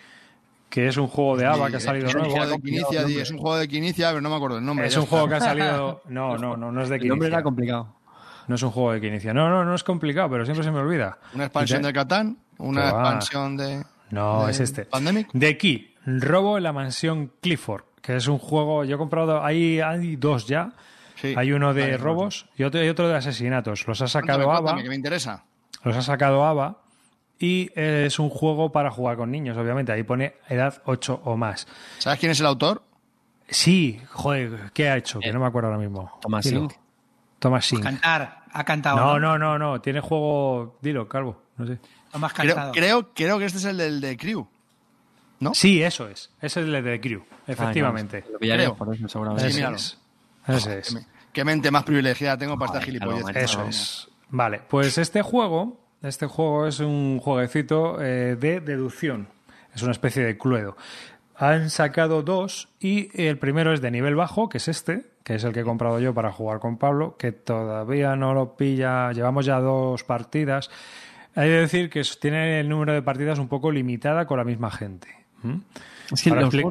que 0.70 0.88
es 0.88 0.98
un 0.98 1.08
juego 1.08 1.38
de 1.38 1.46
ABA 1.46 1.70
que 1.70 1.76
ha 1.78 1.80
salido 1.80 2.08
es 2.08 2.16
nuevo. 2.16 2.34
de 2.48 2.60
Quinicia, 2.62 3.02
es 3.22 3.32
un 3.32 3.38
juego 3.38 3.58
de 3.58 3.68
Quinicia, 3.68 4.10
pero 4.10 4.22
no 4.22 4.30
me 4.30 4.36
acuerdo 4.38 4.58
el 4.58 4.66
nombre. 4.66 4.88
Es 4.88 4.96
un 4.96 5.04
está. 5.04 5.10
juego 5.12 5.28
que 5.28 5.36
ha 5.36 5.40
salido. 5.42 6.02
No, 6.10 6.38
no, 6.38 6.56
no, 6.58 6.72
no 6.72 6.82
es 6.82 6.90
de 6.90 6.96
El 6.96 7.08
nombre 7.08 7.28
Quinicia. 7.28 7.38
era 7.38 7.44
complicado. 7.44 7.96
No 8.48 8.56
es 8.56 8.64
un 8.64 8.72
juego 8.72 8.92
de 8.94 9.02
Quinicia. 9.02 9.34
No, 9.34 9.50
no, 9.50 9.64
no 9.64 9.76
es 9.76 9.84
complicado, 9.84 10.30
pero 10.30 10.46
siempre 10.46 10.64
se 10.64 10.72
me 10.72 10.80
olvida. 10.80 11.18
Una 11.34 11.46
expansión 11.46 11.82
te- 11.82 11.88
de 11.88 11.94
Catán, 11.94 12.38
una 12.58 12.86
expansión 12.90 13.56
de. 13.58 13.84
No, 14.12 14.46
de 14.46 14.52
es 14.52 14.60
este. 14.62 14.86
Pandemic. 14.86 15.28
The 15.38 15.58
Key, 15.58 15.94
Robo 16.06 16.58
en 16.58 16.64
la 16.64 16.74
mansión 16.74 17.32
Clifford, 17.42 17.84
que 18.02 18.16
es 18.16 18.28
un 18.28 18.38
juego. 18.40 18.84
Yo 18.86 18.96
he 18.96 18.98
comprado. 18.98 19.44
Hay, 19.44 19.80
hay 19.80 20.16
dos 20.16 20.48
ya. 20.48 20.72
Sí. 21.16 21.34
Hay 21.38 21.52
uno 21.52 21.74
de 21.74 21.82
Vale, 21.82 21.98
robos 21.98 22.48
y 22.58 22.64
otro, 22.64 22.84
y 22.84 22.90
otro 22.90 23.08
de 23.08 23.16
asesinatos. 23.16 23.88
Los 23.88 24.02
ha 24.02 24.08
sacado 24.08 24.46
Cuéntame, 24.46 24.70
ABA. 24.72 24.84
que 24.84 24.90
me 24.90 24.96
interesa. 24.96 25.44
Los 25.84 25.96
ha 25.96 26.02
sacado 26.02 26.46
ABA. 26.46 26.80
Y 27.40 27.70
es 27.76 28.20
un 28.20 28.30
juego 28.30 28.72
para 28.72 28.90
jugar 28.92 29.18
con 29.18 29.30
niños, 29.32 29.58
obviamente. 29.58 29.92
Ahí 29.92 30.04
pone 30.04 30.36
edad 30.48 30.82
8 30.86 31.22
o 31.26 31.36
más. 31.36 31.68
¿Sabes 32.00 32.20
quién 32.20 32.32
es 32.32 32.40
el 32.40 32.46
autor? 32.46 32.84
Sí, 33.50 34.02
joder, 34.12 34.72
¿qué 34.74 34.88
ha 34.90 34.98
hecho? 34.98 35.20
Que 35.20 35.34
no 35.34 35.40
me 35.40 35.48
acuerdo 35.48 35.68
ahora 35.70 35.80
mismo. 35.80 36.18
Thomas. 36.22 36.46
Sink. 36.46 36.74
Thomas 37.40 37.66
Sink. 37.66 37.84
Cantar. 37.84 38.44
Ha 38.52 38.64
cantado. 38.64 38.98
No, 38.98 39.20
no, 39.20 39.38
no, 39.38 39.60
no. 39.60 39.82
Tiene 39.82 40.00
juego. 40.00 40.78
Dilo, 40.82 41.08
Calvo. 41.10 41.42
No 41.58 41.66
sé. 41.68 41.80
Has 42.14 42.34
Creo, 42.34 42.56
cantado. 42.56 42.72
creo, 42.74 43.14
creo 43.14 43.40
que 43.40 43.46
este 43.46 43.58
es 43.58 43.66
el 43.66 43.78
del 43.78 44.00
de 44.00 44.16
Crew. 44.16 44.48
¿No? 45.40 45.54
Sí, 45.54 45.84
eso 45.84 46.08
es. 46.08 46.32
Ese 46.42 46.62
es 46.62 46.68
el 46.68 46.84
de 46.84 47.02
Crew, 47.02 47.24
efectivamente. 47.48 48.24
Ah, 48.26 48.30
Lo 48.32 48.40
Creo. 48.40 48.76
por 48.76 48.96
eso, 48.96 49.10
seguramente. 49.10 49.50
Ese 50.48 50.70
míralo. 50.70 50.80
es. 50.80 51.08
Qué, 51.32 51.44
mente 51.44 51.72
más 51.72 51.84
privilegiada 51.84 52.38
tengo 52.38 52.58
para 52.58 52.68
esta 52.68 52.80
Joder, 52.80 52.86
gilipollez. 52.86 53.24
Calvo, 53.26 53.40
Eso 53.40 53.66
es. 53.66 54.10
Vale, 54.30 54.62
pues 54.68 54.98
este 54.98 55.22
juego, 55.22 55.80
este 56.02 56.26
juego 56.26 56.68
es 56.68 56.80
un 56.80 57.20
jueguecito 57.20 58.02
eh, 58.02 58.36
de 58.36 58.60
deducción. 58.62 59.28
Es 59.74 59.82
una 59.82 59.92
especie 59.92 60.24
de 60.24 60.38
cluedo. 60.38 60.76
Han 61.36 61.70
sacado 61.70 62.22
dos 62.22 62.70
y 62.80 63.10
el 63.20 63.38
primero 63.38 63.74
es 63.74 63.82
de 63.82 63.92
nivel 63.92 64.16
bajo, 64.16 64.50
que 64.50 64.58
es 64.58 64.68
este, 64.68 65.06
que 65.24 65.36
es 65.36 65.44
el 65.44 65.54
que 65.54 65.62
he 65.62 65.64
comprado 65.64 66.00
yo 66.00 66.14
para 66.14 66.32
jugar 66.32 66.60
con 66.60 66.78
Pablo, 66.78 67.16
que 67.18 67.32
todavía 67.32 68.16
no 68.16 68.34
lo 68.34 68.56
pilla. 68.56 69.12
Llevamos 69.12 69.46
ya 69.46 69.60
dos 69.60 70.04
partidas. 70.04 70.70
Hay 71.36 71.50
de 71.50 71.62
decir 71.62 71.90
que 71.90 72.04
tiene 72.20 72.60
el 72.60 72.70
número 72.70 72.94
de 72.94 73.02
partidas 73.02 73.40
un 73.40 73.48
poco 73.48 73.72
limitada 73.72 74.28
con 74.28 74.38
la 74.38 74.44
misma 74.44 74.70
gente. 74.70 75.08
¿Mm? 75.42 75.58
Es 76.12 76.22
que 76.22 76.30
Ahora 76.32 76.42
expli- 76.48 76.62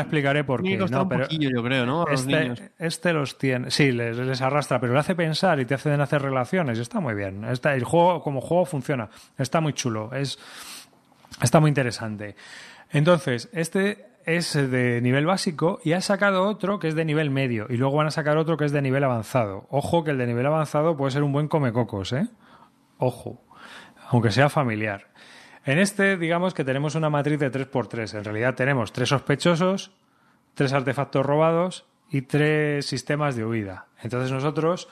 explicaré 0.00 0.44
por 0.44 0.62
qué. 0.62 0.76
No, 0.90 1.08
pero 1.08 1.26
yo 1.28 1.62
creo, 1.62 1.86
¿no? 1.86 2.02
A 2.02 2.10
los 2.10 2.26
niños. 2.26 2.60
este, 2.60 2.86
este 2.86 3.12
los 3.12 3.38
tiene, 3.38 3.70
sí, 3.70 3.92
les, 3.92 4.16
les 4.16 4.40
arrastra, 4.42 4.80
pero 4.80 4.92
le 4.92 4.98
hace 5.00 5.14
pensar 5.14 5.58
y 5.60 5.64
te 5.64 5.74
hacen 5.74 6.00
hacer 6.00 6.20
relaciones 6.22 6.78
y 6.78 6.82
está 6.82 7.00
muy 7.00 7.14
bien. 7.14 7.44
Está, 7.44 7.74
el 7.74 7.84
juego 7.84 8.22
como 8.22 8.40
juego 8.40 8.66
funciona, 8.66 9.08
está 9.38 9.60
muy 9.60 9.72
chulo, 9.72 10.12
es, 10.14 10.38
está 11.42 11.60
muy 11.60 11.68
interesante. 11.68 12.36
Entonces, 12.90 13.48
este 13.52 14.06
es 14.26 14.52
de 14.52 15.00
nivel 15.00 15.24
básico 15.24 15.80
y 15.82 15.92
ha 15.92 16.00
sacado 16.02 16.42
otro 16.46 16.78
que 16.78 16.88
es 16.88 16.94
de 16.94 17.04
nivel 17.06 17.30
medio 17.30 17.66
y 17.70 17.76
luego 17.78 17.96
van 17.96 18.06
a 18.08 18.10
sacar 18.10 18.36
otro 18.36 18.56
que 18.58 18.66
es 18.66 18.72
de 18.72 18.82
nivel 18.82 19.02
avanzado. 19.02 19.66
Ojo 19.70 20.04
que 20.04 20.10
el 20.10 20.18
de 20.18 20.26
nivel 20.26 20.44
avanzado 20.46 20.96
puede 20.96 21.10
ser 21.12 21.22
un 21.22 21.32
buen 21.32 21.48
comecocos, 21.48 22.12
¿eh? 22.12 22.28
Ojo, 22.98 23.42
aunque 24.10 24.30
sea 24.30 24.50
familiar. 24.50 25.06
En 25.64 25.78
este, 25.78 26.16
digamos 26.16 26.54
que 26.54 26.64
tenemos 26.64 26.94
una 26.94 27.10
matriz 27.10 27.38
de 27.38 27.52
3x3. 27.52 28.18
En 28.18 28.24
realidad 28.24 28.54
tenemos 28.54 28.92
tres 28.92 29.10
sospechosos, 29.10 29.92
tres 30.54 30.72
artefactos 30.72 31.24
robados 31.24 31.86
y 32.10 32.22
tres 32.22 32.86
sistemas 32.86 33.36
de 33.36 33.44
huida. 33.44 33.86
Entonces 34.02 34.32
nosotros 34.32 34.88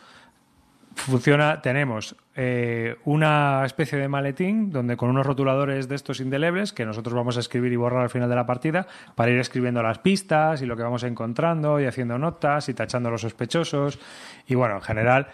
funciona, 0.95 1.63
tenemos 1.63 2.17
eh, 2.35 2.97
una 3.05 3.65
especie 3.65 3.99
de 3.99 4.09
maletín 4.09 4.71
donde 4.71 4.97
con 4.97 5.11
unos 5.11 5.27
rotuladores 5.27 5.89
de 5.89 5.95
estos 5.95 6.21
indelebles 6.21 6.73
que 6.73 6.85
nosotros 6.85 7.15
vamos 7.15 7.37
a 7.37 7.41
escribir 7.41 7.73
y 7.73 7.77
borrar 7.77 8.03
al 8.03 8.11
final 8.11 8.29
de 8.29 8.37
la 8.37 8.47
partida 8.47 8.87
para 9.15 9.31
ir 9.31 9.39
escribiendo 9.39 9.83
las 9.83 9.99
pistas 9.99 10.61
y 10.61 10.67
lo 10.67 10.77
que 10.77 10.83
vamos 10.83 11.03
encontrando 11.05 11.81
y 11.81 11.87
haciendo 11.87 12.19
notas 12.19 12.69
y 12.69 12.75
tachando 12.75 13.09
a 13.09 13.13
los 13.13 13.23
sospechosos 13.23 13.99
y 14.47 14.55
bueno, 14.55 14.77
en 14.77 14.83
general 14.83 15.29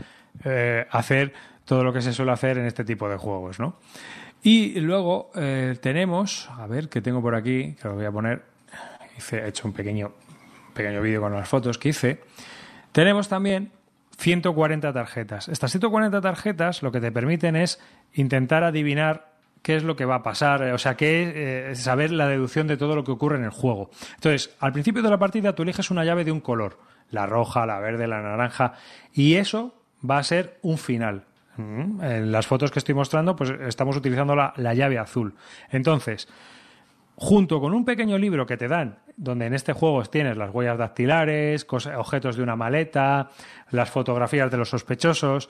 eh, 0.45 0.87
hacer 0.91 1.33
todo 1.65 1.83
lo 1.83 1.93
que 1.93 2.03
se 2.03 2.13
suele 2.13 2.33
hacer 2.33 2.59
en 2.59 2.67
este 2.67 2.85
tipo 2.85 3.09
de 3.09 3.17
juegos, 3.17 3.59
¿no? 3.59 3.77
Y 4.47 4.79
luego 4.79 5.31
eh, 5.35 5.79
tenemos, 5.81 6.51
a 6.51 6.67
ver, 6.67 6.91
que 6.91 7.01
tengo 7.01 7.23
por 7.23 7.35
aquí, 7.35 7.75
que 7.81 7.89
lo 7.89 7.95
voy 7.95 8.05
a 8.05 8.13
poner, 8.13 8.43
hice, 9.17 9.39
he 9.39 9.49
hecho 9.49 9.67
un 9.67 9.73
pequeño, 9.73 10.13
pequeño 10.75 11.01
vídeo 11.01 11.23
con 11.23 11.33
las 11.33 11.49
fotos 11.49 11.79
que 11.79 11.89
hice. 11.89 12.21
Tenemos 12.93 13.31
también 13.31 13.73
140 14.19 14.93
tarjetas. 14.93 15.49
Estas 15.49 15.71
140 15.71 16.21
tarjetas 16.21 16.83
lo 16.83 16.93
que 16.93 17.01
te 17.01 17.11
permiten 17.11 17.57
es 17.57 17.81
intentar 18.13 18.65
adivinar 18.65 19.33
qué 19.63 19.77
es 19.77 19.83
lo 19.83 19.97
que 19.97 20.05
va 20.05 20.17
a 20.17 20.23
pasar, 20.23 20.63
eh, 20.63 20.75
o 20.75 20.79
sea, 20.79 20.95
que 20.95 21.71
eh, 21.71 21.75
saber 21.75 22.11
la 22.11 22.29
deducción 22.29 22.67
de 22.67 22.77
todo 22.77 22.95
lo 22.95 23.03
que 23.03 23.13
ocurre 23.13 23.39
en 23.39 23.45
el 23.45 23.51
juego. 23.51 23.89
Entonces, 24.17 24.55
al 24.61 24.73
principio 24.73 25.01
de 25.01 25.09
la 25.09 25.19
partida 25.19 25.55
tú 25.55 25.63
eliges 25.63 25.91
una 25.91 26.05
llave 26.05 26.23
de 26.23 26.33
un 26.33 26.41
color, 26.41 26.79
la 27.11 27.25
roja, 27.25 27.65
la 27.65 27.81
verde, 27.81 28.07
la 28.07 28.21
naranja, 28.21 28.75
y 29.15 29.37
eso 29.37 29.75
va 30.09 30.19
a 30.19 30.23
ser 30.23 30.59
un 30.61 30.77
final. 30.77 31.25
Mm, 31.57 32.03
En 32.03 32.33
las 32.33 32.47
fotos 32.47 32.71
que 32.71 32.79
estoy 32.79 32.95
mostrando, 32.95 33.37
pues 33.37 33.51
estamos 33.67 33.97
utilizando 33.97 34.35
la, 34.35 34.53
la 34.57 34.75
llave 34.75 34.99
azul. 34.99 35.35
Entonces, 35.71 36.29
junto 37.17 37.61
con 37.61 37.73
un 37.75 37.85
pequeño 37.85 38.19
libro 38.19 38.47
que 38.47 38.57
te 38.57 38.69
dan, 38.69 38.99
donde 39.17 39.47
en 39.47 39.55
este 39.55 39.73
juego 39.73 40.03
tienes 40.05 40.37
las 40.37 40.53
huellas 40.53 40.79
dactilares, 40.79 41.65
cosas- 41.65 41.97
objetos 41.97 42.37
de 42.37 42.43
una 42.43 42.57
maleta, 42.57 43.31
las 43.71 43.91
fotografías 43.91 44.51
de 44.51 44.57
los 44.57 44.71
sospechosos, 44.71 45.49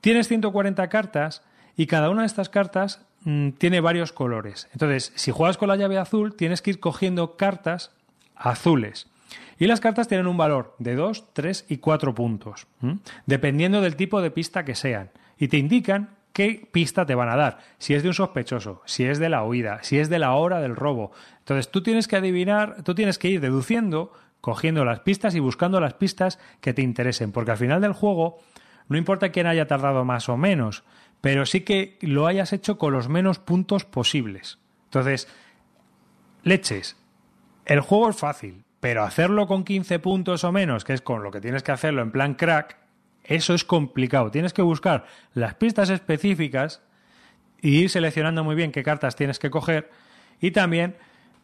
tienes 0.00 0.28
140 0.28 0.88
cartas 0.88 1.42
y 1.76 1.86
cada 1.86 2.08
una 2.10 2.22
de 2.22 2.26
estas 2.26 2.48
cartas 2.48 3.04
mm, 3.24 3.50
tiene 3.50 3.80
varios 3.80 4.12
colores. 4.12 4.68
Entonces, 4.72 5.12
si 5.16 5.30
juegas 5.30 5.58
con 5.58 5.68
la 5.68 5.76
llave 5.76 5.98
azul, 5.98 6.34
tienes 6.34 6.62
que 6.62 6.70
ir 6.70 6.80
cogiendo 6.80 7.36
cartas 7.36 7.92
azules. 8.34 9.08
Y 9.58 9.66
las 9.66 9.80
cartas 9.80 10.08
tienen 10.08 10.26
un 10.26 10.36
valor 10.36 10.74
de 10.78 10.94
2, 10.96 11.34
3 11.34 11.66
y 11.68 11.76
4 11.76 12.14
puntos, 12.14 12.66
¿m? 12.82 12.98
dependiendo 13.26 13.80
del 13.80 13.96
tipo 13.96 14.20
de 14.20 14.30
pista 14.30 14.64
que 14.64 14.74
sean. 14.74 15.10
Y 15.42 15.48
te 15.48 15.56
indican 15.56 16.10
qué 16.32 16.68
pista 16.70 17.04
te 17.04 17.16
van 17.16 17.28
a 17.28 17.34
dar. 17.34 17.58
Si 17.78 17.94
es 17.94 18.04
de 18.04 18.10
un 18.10 18.14
sospechoso, 18.14 18.80
si 18.84 19.06
es 19.06 19.18
de 19.18 19.28
la 19.28 19.42
huida, 19.42 19.82
si 19.82 19.98
es 19.98 20.08
de 20.08 20.20
la 20.20 20.34
hora 20.34 20.60
del 20.60 20.76
robo. 20.76 21.10
Entonces 21.40 21.68
tú 21.68 21.82
tienes 21.82 22.06
que 22.06 22.14
adivinar, 22.14 22.84
tú 22.84 22.94
tienes 22.94 23.18
que 23.18 23.26
ir 23.26 23.40
deduciendo, 23.40 24.12
cogiendo 24.40 24.84
las 24.84 25.00
pistas 25.00 25.34
y 25.34 25.40
buscando 25.40 25.80
las 25.80 25.94
pistas 25.94 26.38
que 26.60 26.72
te 26.72 26.82
interesen. 26.82 27.32
Porque 27.32 27.50
al 27.50 27.56
final 27.56 27.80
del 27.80 27.92
juego, 27.92 28.38
no 28.86 28.96
importa 28.96 29.30
quién 29.30 29.48
haya 29.48 29.66
tardado 29.66 30.04
más 30.04 30.28
o 30.28 30.36
menos, 30.36 30.84
pero 31.20 31.44
sí 31.44 31.62
que 31.62 31.98
lo 32.02 32.28
hayas 32.28 32.52
hecho 32.52 32.78
con 32.78 32.92
los 32.92 33.08
menos 33.08 33.40
puntos 33.40 33.84
posibles. 33.84 34.60
Entonces, 34.84 35.26
leches, 36.44 36.96
el 37.64 37.80
juego 37.80 38.10
es 38.10 38.16
fácil, 38.16 38.62
pero 38.78 39.02
hacerlo 39.02 39.48
con 39.48 39.64
15 39.64 39.98
puntos 39.98 40.44
o 40.44 40.52
menos, 40.52 40.84
que 40.84 40.92
es 40.92 41.02
con 41.02 41.24
lo 41.24 41.32
que 41.32 41.40
tienes 41.40 41.64
que 41.64 41.72
hacerlo 41.72 42.00
en 42.00 42.12
plan 42.12 42.34
crack, 42.34 42.81
eso 43.24 43.54
es 43.54 43.64
complicado. 43.64 44.30
Tienes 44.30 44.52
que 44.52 44.62
buscar 44.62 45.06
las 45.34 45.54
pistas 45.54 45.90
específicas 45.90 46.82
y 47.60 47.78
ir 47.78 47.90
seleccionando 47.90 48.44
muy 48.44 48.54
bien 48.54 48.72
qué 48.72 48.82
cartas 48.82 49.16
tienes 49.16 49.38
que 49.38 49.50
coger 49.50 49.90
y 50.40 50.50
también 50.50 50.96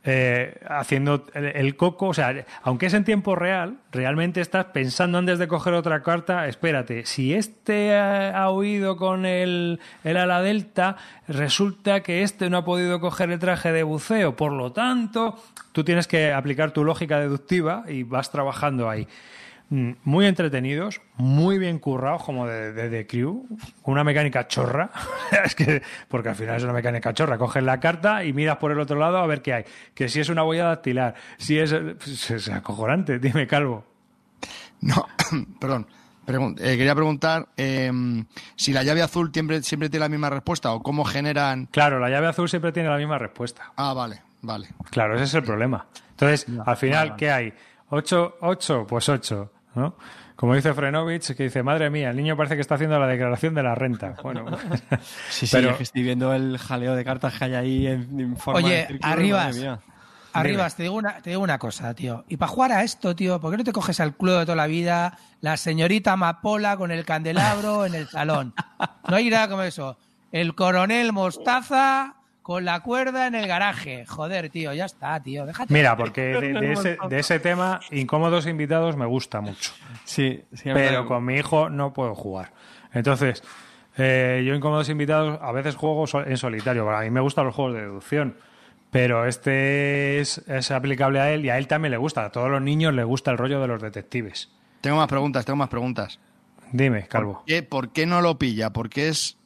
eh, 0.05 0.59
haciendo 0.69 1.27
el, 1.35 1.77
coco, 1.77 2.07
o 2.07 2.15
sea, 2.15 2.47
aunque 2.63 2.87
es 2.87 2.95
en 2.95 3.05
tiempo 3.05 3.35
real, 3.35 3.79
realmente 3.91 4.41
estás 4.41 4.67
pensando 4.67 5.19
antes 5.19 5.39
de 5.39 5.49
coger 5.49 5.75
otra 5.75 6.03
carta, 6.03 6.47
espérate, 6.47 7.05
si 7.05 7.35
este 7.35 7.97
ha, 7.97 8.31
ha 8.31 8.51
huido 8.51 8.97
con 8.97 9.27
el, 9.27 9.81
el 10.05 10.17
ala 10.17 10.41
delta, 10.41 10.97
resulta 11.27 12.03
que 12.03 12.23
este 12.23 12.49
no 12.49 12.59
ha 12.59 12.65
podido 12.65 13.01
coger 13.01 13.31
el 13.33 13.39
traje 13.41 13.73
de 13.73 13.83
buceo, 13.83 14.37
por 14.37 14.53
lo 14.53 14.73
tanto, 14.73 15.37
tú 15.73 15.83
tienes 15.83 16.07
que 16.07 16.33
aplicar 16.33 16.71
tu 16.71 16.85
lógica 16.85 17.19
deductiva 17.19 17.85
y 17.89 18.05
vas 18.05 18.31
trabajando 18.31 18.89
ahí. 18.89 19.07
Mm, 19.71 19.93
Muy 20.05 20.25
entretenidos, 20.27 21.01
muy 21.17 21.59
bien 21.59 21.79
currados, 21.79 22.23
como 22.25 22.47
de, 22.47 22.73
de, 22.73 22.89
de 22.89 23.07
Crew, 23.07 23.47
una 23.83 24.03
mecánica 24.03 24.49
chorra, 24.49 24.91
es 25.45 25.55
que, 25.55 25.83
porque 26.09 26.31
al 26.31 26.37
final 26.37 26.57
es 26.57 26.63
una 26.65 26.73
mecánica 26.73 27.13
chorra, 27.13 27.37
coges 27.37 27.63
la 27.63 27.79
carta 27.79 28.25
y 28.25 28.33
miras 28.33 28.57
por 28.57 28.73
el 28.73 28.81
otro 28.81 28.99
lado 28.99 29.19
a 29.19 29.27
ver 29.27 29.43
qué 29.43 29.53
hay, 29.53 29.65
que 29.95 30.09
si 30.09 30.21
es 30.21 30.31
una 30.31 30.43
huella 30.45 30.65
dactilar, 30.65 31.15
si 31.37 31.59
es, 31.59 31.75
pues, 31.75 32.31
es 32.31 32.49
acojonante, 32.49 33.19
dime 33.21 33.47
Calvo. 33.47 33.85
No, 34.81 35.07
perdón. 35.61 35.87
Pregun- 36.27 36.59
eh, 36.61 36.77
quería 36.77 36.95
preguntar 36.95 37.49
eh, 37.57 37.91
si 38.55 38.73
la 38.75 38.83
llave 38.83 39.01
azul 39.03 39.31
siempre, 39.33 39.63
siempre 39.63 39.89
tiene 39.89 40.05
la 40.05 40.11
misma 40.11 40.29
respuesta 40.29 40.73
o 40.73 40.83
cómo 40.83 41.03
generan. 41.05 41.67
Claro, 41.67 41.99
la 41.99 42.11
llave 42.11 42.27
azul 42.27 42.49
siempre 42.51 42.71
tiene 42.71 42.91
la 42.91 42.99
misma 42.99 43.17
respuesta. 43.17 43.73
Ah, 43.77 43.95
vale, 43.95 44.21
vale. 44.43 44.69
Claro, 44.91 45.15
ese 45.15 45.25
es 45.25 45.35
el 45.35 45.43
problema. 45.43 45.87
Entonces, 46.11 46.47
al 46.67 46.77
final, 46.77 47.17
¿qué 47.17 47.31
hay? 47.31 47.55
¿Ocho? 47.89 48.37
¿Ocho? 48.43 48.87
Pues 48.87 49.09
ocho, 49.09 49.53
¿no? 49.75 49.97
Como 50.37 50.55
dice 50.55 50.73
Frenovich, 50.75 51.35
que 51.35 51.45
dice, 51.45 51.63
madre 51.63 51.91
mía, 51.91 52.11
el 52.11 52.17
niño 52.17 52.37
parece 52.37 52.55
que 52.55 52.61
está 52.61 52.77
haciendo 52.77 52.99
la 52.99 53.07
declaración 53.07 53.55
de 53.55 53.63
la 53.63 53.75
renta. 53.75 54.15
Bueno, 54.23 54.47
Sí, 55.31 55.47
sí, 55.47 55.49
Pero- 55.57 55.71
es 55.71 55.77
que 55.77 55.83
estoy 55.83 56.03
viendo 56.03 56.33
el 56.35 56.59
jaleo 56.59 56.95
de 56.95 57.05
cartas 57.05 57.37
que 57.39 57.45
hay 57.47 57.55
ahí 57.55 57.87
en, 57.87 58.21
en 58.21 58.37
forma 58.37 58.59
Oye, 58.61 58.75
de 58.77 58.87
círculo, 58.89 59.13
Arribas. 59.13 59.47
madre 59.47 59.61
mía. 59.61 59.81
Arribas, 60.35 60.77
te 60.77 60.83
digo, 60.85 60.95
una, 60.95 61.15
te 61.21 61.31
digo 61.31 61.43
una 61.43 61.59
cosa, 61.59 61.95
tío. 61.95 62.25
Y 62.29 62.37
para 62.37 62.51
jugar 62.53 62.73
a 62.73 62.83
esto, 62.85 63.17
tío, 63.17 63.41
¿por 63.41 63.51
qué 63.51 63.57
no 63.57 63.65
te 63.65 63.73
coges 63.73 63.99
al 63.99 64.15
club 64.15 64.39
de 64.39 64.45
toda 64.45 64.57
la 64.57 64.67
vida, 64.69 65.19
la 65.41 65.57
señorita 65.57 66.13
Amapola 66.13 66.77
con 66.77 66.93
el 66.93 67.05
candelabro 67.05 67.87
en 67.87 67.95
el 67.95 68.09
salón? 68.09 68.55
No 69.09 69.17
hay 69.17 69.31
nada 69.31 69.49
como 69.49 69.63
eso. 69.63 69.97
El 70.31 70.55
coronel 70.55 71.13
Mostaza 71.13 72.15
con 72.49 72.65
la 72.65 72.81
cuerda 72.81 73.27
en 73.27 73.35
el 73.35 73.47
garaje. 73.47 74.07
Joder, 74.07 74.49
tío, 74.49 74.73
ya 74.73 74.87
está, 74.87 75.21
tío. 75.23 75.45
Déjate. 75.45 75.75
Mira, 75.75 75.99
porque 75.99 76.23
de, 76.23 76.53
de 76.55 76.73
ese, 76.73 76.97
de 77.11 77.19
ese 77.19 77.39
tema, 77.41 77.79
incómodos 77.91 78.47
invitados 78.47 78.97
me 78.97 79.05
gusta 79.05 79.43
mucho. 79.43 79.73
Sí, 80.07 80.43
sí. 80.55 80.71
Pero 80.73 81.05
con 81.05 81.27
mi 81.27 81.35
hijo 81.35 81.69
no 81.69 81.93
puedo 81.93 82.15
jugar. 82.15 82.53
Entonces, 82.95 83.43
eh, 83.99 84.43
yo 84.47 84.55
incómodos 84.55 84.89
invitados 84.89 85.39
a 85.43 85.53
veces 85.53 85.77
juego 85.77 86.07
en 86.25 86.37
solitario. 86.39 86.89
A 86.91 87.03
mí 87.03 87.11
me 87.11 87.21
gustan 87.21 87.45
los 87.45 87.55
juegos 87.55 87.75
de 87.75 87.83
deducción. 87.83 88.37
Pero 88.91 89.27
este 89.27 90.19
es, 90.19 90.39
es 90.49 90.71
aplicable 90.71 91.21
a 91.21 91.31
él 91.31 91.45
y 91.45 91.51
a 91.51 91.59
él 91.59 91.67
también 91.69 91.91
le 91.91 91.99
gusta. 91.99 92.25
A 92.25 92.33
todos 92.33 92.51
los 92.51 92.63
niños 92.63 92.95
les 92.95 93.05
gusta 93.05 93.31
el 93.31 93.37
rollo 93.37 93.61
de 93.61 93.69
los 93.69 93.83
detectives. 93.83 94.51
Tengo 94.81 94.97
más 94.97 95.09
preguntas, 95.09 95.45
tengo 95.45 95.59
más 95.59 95.69
preguntas. 95.69 96.19
Dime, 96.73 97.07
Calvo. 97.09 97.43
¿Qué- 97.47 97.63
¿Por 97.63 97.91
qué 97.93 98.07
no 98.07 98.21
lo 98.23 98.39
pilla? 98.39 98.71
¿Porque 98.71 99.09
es 99.09 99.38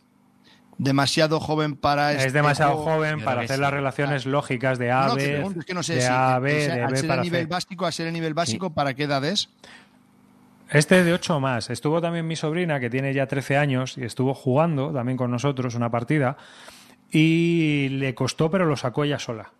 demasiado 0.78 1.38
joven 1.40 1.76
para 1.76 2.12
este 2.12 2.26
es 2.28 2.32
demasiado 2.32 2.76
juego? 2.76 2.96
joven 2.98 3.24
para 3.24 3.42
hacer 3.42 3.56
sí. 3.56 3.62
las 3.62 3.72
relaciones 3.72 4.26
lógicas 4.26 4.78
de 4.78 4.90
A, 4.90 5.06
No, 5.06 5.16
te 5.16 5.26
B, 5.26 5.32
pregunto, 5.34 5.60
es 5.60 5.66
que 5.66 5.74
no 5.74 5.82
sé 5.82 5.94
de 5.96 6.00
si 6.02 6.06
A, 6.10 6.38
B, 6.38 6.50
de 6.52 6.56
B 6.56 6.62
ser 6.96 7.04
el 7.04 7.06
para 7.08 7.22
nivel 7.22 7.40
C. 7.42 7.46
básico, 7.46 7.86
a 7.86 7.92
ser 7.92 8.06
el 8.08 8.12
nivel 8.12 8.34
básico, 8.34 8.70
¿para 8.74 8.94
qué 8.94 9.04
edad 9.04 9.24
es? 9.24 9.48
Este 10.70 11.04
de 11.04 11.12
8 11.12 11.38
más. 11.40 11.68
Estuvo 11.70 12.00
también 12.00 12.26
mi 12.26 12.34
sobrina, 12.36 12.80
que 12.80 12.88
tiene 12.88 13.12
ya 13.12 13.26
13 13.26 13.58
años, 13.58 13.98
y 13.98 14.04
estuvo 14.04 14.32
jugando 14.34 14.90
también 14.92 15.18
con 15.18 15.30
nosotros 15.30 15.74
una 15.74 15.90
partida. 15.90 16.36
Y 17.10 17.88
le 17.90 18.14
costó, 18.14 18.50
pero 18.50 18.64
lo 18.64 18.76
sacó 18.76 19.04
ella 19.04 19.18
sola. 19.18 19.52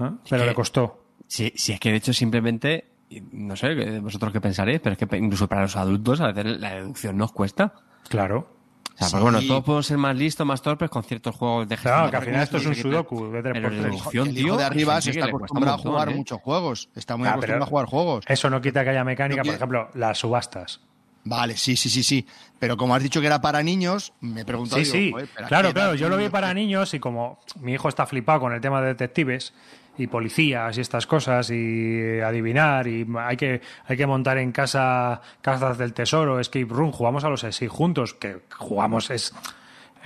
¿Eh? 0.00 0.10
Pero 0.30 0.42
que- 0.42 0.48
le 0.48 0.54
costó. 0.54 1.02
Sí, 1.26 1.52
sí, 1.56 1.72
es 1.72 1.80
que 1.80 1.90
de 1.90 1.96
hecho 1.96 2.12
simplemente, 2.12 2.86
no 3.32 3.56
sé 3.56 3.98
vosotros 3.98 4.32
qué 4.32 4.40
pensaréis, 4.40 4.78
pero 4.80 4.92
es 4.92 4.98
que 5.04 5.16
incluso 5.16 5.48
para 5.48 5.62
los 5.62 5.74
adultos 5.74 6.20
a 6.20 6.30
veces 6.30 6.60
la 6.60 6.74
deducción 6.76 7.16
nos 7.16 7.32
cuesta. 7.32 7.74
Claro. 8.08 8.55
O 8.96 8.98
sea, 8.98 9.08
Sí. 9.08 9.12
porque 9.12 9.22
bueno, 9.24 9.40
todos 9.46 9.62
podemos 9.64 9.86
ser 9.86 9.98
más 9.98 10.16
listos, 10.16 10.46
más 10.46 10.62
torpes 10.62 10.88
con 10.88 11.02
ciertos 11.04 11.34
juegos 11.36 11.68
de 11.68 11.76
gestión. 11.76 11.92
Claro, 11.94 12.06
de 12.06 12.10
que 12.10 12.16
al 12.16 12.24
final 12.24 12.42
esto 12.42 12.56
es 12.56 12.66
un 12.66 12.74
sudoku 12.74 13.30
de 13.30 13.42
3 13.42 13.52
Pero 13.52 13.68
por 13.68 13.72
la 13.76 13.82
3 13.82 13.84
deducción, 13.84 14.28
el 14.28 14.38
hijo 14.38 14.46
tío, 14.46 14.56
de 14.56 14.64
arriba 14.64 15.00
se 15.00 15.10
está 15.10 15.26
acostumbrado 15.26 15.74
a 15.74 15.76
montón, 15.76 15.92
jugar 15.92 16.08
¿eh? 16.08 16.14
muchos 16.14 16.40
juegos. 16.40 16.88
Está 16.96 17.16
muy 17.16 17.26
Ah, 17.28 17.32
acostumbrado 17.32 17.64
a 17.64 17.66
jugar 17.66 17.86
juegos. 17.86 18.24
Eso 18.28 18.48
no 18.50 18.60
quita 18.60 18.82
que 18.84 18.90
haya 18.90 19.04
mecánica, 19.04 19.42
No 19.42 19.46
por 19.46 19.54
ejemplo, 19.54 19.88
las 19.94 20.18
subastas. 20.18 20.80
Vale, 21.28 21.56
sí, 21.56 21.76
sí, 21.76 21.90
sí, 21.90 22.02
sí. 22.04 22.24
Pero 22.58 22.76
como 22.76 22.94
has 22.94 23.02
dicho 23.02 23.20
que 23.20 23.26
era 23.26 23.40
para 23.40 23.62
niños, 23.62 24.12
me 24.20 24.42
he 24.42 24.44
preguntado. 24.44 24.82
Sí, 24.84 24.84
digo, 24.84 24.94
sí. 24.94 25.12
joder, 25.12 25.28
¿pero 25.34 25.44
a 25.44 25.48
Claro, 25.48 25.72
claro. 25.74 25.94
Yo 25.96 26.08
lo 26.08 26.16
vi 26.16 26.28
para 26.28 26.54
niños 26.54 26.94
y 26.94 27.00
como 27.00 27.40
mi 27.60 27.72
hijo 27.74 27.88
está 27.88 28.06
flipado 28.06 28.40
con 28.40 28.52
el 28.52 28.60
tema 28.60 28.80
de 28.80 28.88
detectives 28.88 29.52
y 29.98 30.06
policías 30.06 30.76
y 30.78 30.80
estas 30.80 31.06
cosas 31.06 31.50
y 31.50 32.20
adivinar 32.20 32.86
y 32.86 33.06
hay 33.18 33.36
que 33.36 33.60
hay 33.86 33.96
que 33.96 34.06
montar 34.06 34.38
en 34.38 34.52
casa 34.52 35.20
casas 35.40 35.78
del 35.78 35.92
tesoro, 35.92 36.40
escape 36.40 36.66
room, 36.68 36.92
jugamos 36.92 37.24
a 37.24 37.28
los 37.28 37.44
así 37.44 37.66
juntos, 37.66 38.14
que 38.14 38.38
jugamos 38.58 39.10
es 39.10 39.34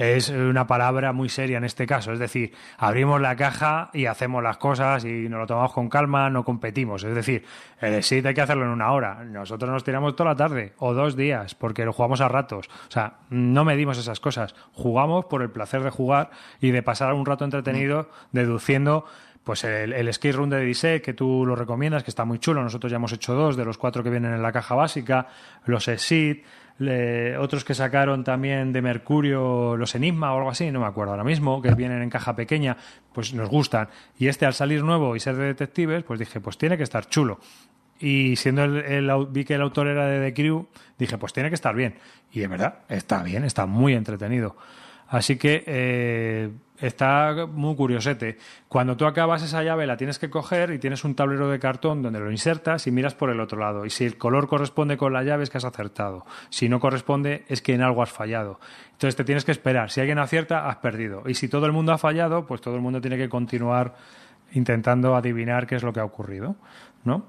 es 0.00 0.30
una 0.30 0.66
palabra 0.66 1.12
muy 1.12 1.28
seria 1.28 1.58
en 1.58 1.64
este 1.64 1.86
caso, 1.86 2.12
es 2.12 2.18
decir, 2.18 2.54
abrimos 2.78 3.20
la 3.20 3.36
caja 3.36 3.90
y 3.92 4.06
hacemos 4.06 4.42
las 4.42 4.56
cosas 4.56 5.04
y 5.04 5.28
nos 5.28 5.40
lo 5.40 5.46
tomamos 5.46 5.74
con 5.74 5.90
calma, 5.90 6.30
no 6.30 6.42
competimos, 6.42 7.04
es 7.04 7.14
decir, 7.14 7.44
el 7.82 7.92
exit 7.92 8.24
hay 8.24 8.32
que 8.32 8.40
hacerlo 8.40 8.64
en 8.64 8.70
una 8.70 8.92
hora, 8.92 9.22
nosotros 9.24 9.70
nos 9.70 9.84
tiramos 9.84 10.16
toda 10.16 10.30
la 10.30 10.36
tarde 10.36 10.72
o 10.78 10.94
dos 10.94 11.16
días 11.16 11.54
porque 11.54 11.84
lo 11.84 11.92
jugamos 11.92 12.22
a 12.22 12.28
ratos, 12.28 12.70
o 12.88 12.90
sea, 12.90 13.18
no 13.28 13.66
medimos 13.66 13.98
esas 13.98 14.20
cosas, 14.20 14.54
jugamos 14.72 15.26
por 15.26 15.42
el 15.42 15.50
placer 15.50 15.82
de 15.82 15.90
jugar 15.90 16.30
y 16.62 16.70
de 16.70 16.82
pasar 16.82 17.12
un 17.12 17.26
rato 17.26 17.44
entretenido 17.44 18.08
deduciendo 18.32 19.04
pues 19.44 19.64
el, 19.64 19.92
el 19.92 20.12
skate 20.12 20.34
room 20.34 20.50
de 20.50 20.60
Dise, 20.60 21.00
que 21.02 21.14
tú 21.14 21.44
lo 21.46 21.56
recomiendas, 21.56 22.04
que 22.04 22.10
está 22.10 22.24
muy 22.24 22.38
chulo. 22.38 22.62
Nosotros 22.62 22.90
ya 22.90 22.96
hemos 22.96 23.12
hecho 23.12 23.34
dos 23.34 23.56
de 23.56 23.64
los 23.64 23.78
cuatro 23.78 24.02
que 24.02 24.10
vienen 24.10 24.34
en 24.34 24.42
la 24.42 24.52
caja 24.52 24.74
básica. 24.74 25.28
Los 25.64 25.88
Exit, 25.88 26.44
otros 27.38 27.64
que 27.64 27.74
sacaron 27.74 28.24
también 28.24 28.72
de 28.72 28.80
Mercurio, 28.80 29.76
los 29.76 29.94
Enigma 29.94 30.32
o 30.32 30.38
algo 30.38 30.50
así, 30.50 30.70
no 30.70 30.80
me 30.80 30.86
acuerdo 30.86 31.12
ahora 31.12 31.24
mismo, 31.24 31.60
que 31.60 31.74
vienen 31.74 32.02
en 32.02 32.08
caja 32.08 32.34
pequeña, 32.34 32.76
pues 33.12 33.34
nos 33.34 33.48
gustan. 33.48 33.88
Y 34.18 34.28
este 34.28 34.46
al 34.46 34.54
salir 34.54 34.82
nuevo 34.82 35.14
y 35.14 35.20
ser 35.20 35.36
de 35.36 35.44
detectives, 35.44 36.04
pues 36.04 36.18
dije, 36.18 36.40
pues 36.40 36.56
tiene 36.56 36.76
que 36.76 36.82
estar 36.84 37.06
chulo. 37.06 37.38
Y 37.98 38.36
siendo 38.36 38.64
el, 38.64 39.10
vi 39.28 39.44
que 39.44 39.54
el 39.54 39.60
autor 39.60 39.88
era 39.88 40.06
de 40.06 40.30
The 40.30 40.34
Crew, 40.34 40.68
dije, 40.98 41.18
pues 41.18 41.34
tiene 41.34 41.50
que 41.50 41.54
estar 41.54 41.74
bien. 41.74 41.96
Y 42.32 42.40
de 42.40 42.48
verdad, 42.48 42.78
está 42.88 43.22
bien, 43.22 43.44
está 43.44 43.66
muy 43.66 43.92
entretenido. 43.92 44.56
Así 45.08 45.36
que 45.36 45.64
eh, 45.66 46.50
está 46.80 47.46
muy 47.46 47.76
curiosete. 47.76 48.38
Cuando 48.68 48.96
tú 48.96 49.06
acabas 49.06 49.42
esa 49.42 49.62
llave 49.62 49.86
la 49.86 49.96
tienes 49.96 50.18
que 50.18 50.30
coger 50.30 50.70
y 50.70 50.78
tienes 50.78 51.04
un 51.04 51.14
tablero 51.14 51.48
de 51.48 51.58
cartón 51.58 52.02
donde 52.02 52.20
lo 52.20 52.30
insertas 52.30 52.86
y 52.86 52.90
miras 52.90 53.14
por 53.14 53.30
el 53.30 53.40
otro 53.40 53.58
lado. 53.58 53.84
Y 53.84 53.90
si 53.90 54.04
el 54.04 54.16
color 54.16 54.48
corresponde 54.48 54.96
con 54.96 55.12
la 55.12 55.22
llave 55.22 55.44
es 55.44 55.50
que 55.50 55.58
has 55.58 55.64
acertado. 55.64 56.24
Si 56.48 56.68
no 56.68 56.80
corresponde 56.80 57.44
es 57.48 57.62
que 57.62 57.74
en 57.74 57.82
algo 57.82 58.02
has 58.02 58.10
fallado. 58.10 58.60
Entonces 58.92 59.16
te 59.16 59.24
tienes 59.24 59.44
que 59.44 59.52
esperar. 59.52 59.90
Si 59.90 60.00
alguien 60.00 60.18
acierta, 60.18 60.68
has 60.68 60.76
perdido. 60.76 61.22
Y 61.26 61.34
si 61.34 61.48
todo 61.48 61.66
el 61.66 61.72
mundo 61.72 61.92
ha 61.92 61.98
fallado, 61.98 62.46
pues 62.46 62.60
todo 62.60 62.74
el 62.74 62.80
mundo 62.80 63.00
tiene 63.00 63.16
que 63.16 63.28
continuar 63.28 63.94
intentando 64.52 65.14
adivinar 65.14 65.66
qué 65.66 65.76
es 65.76 65.82
lo 65.82 65.92
que 65.92 66.00
ha 66.00 66.04
ocurrido. 66.04 66.56
¿No? 67.04 67.24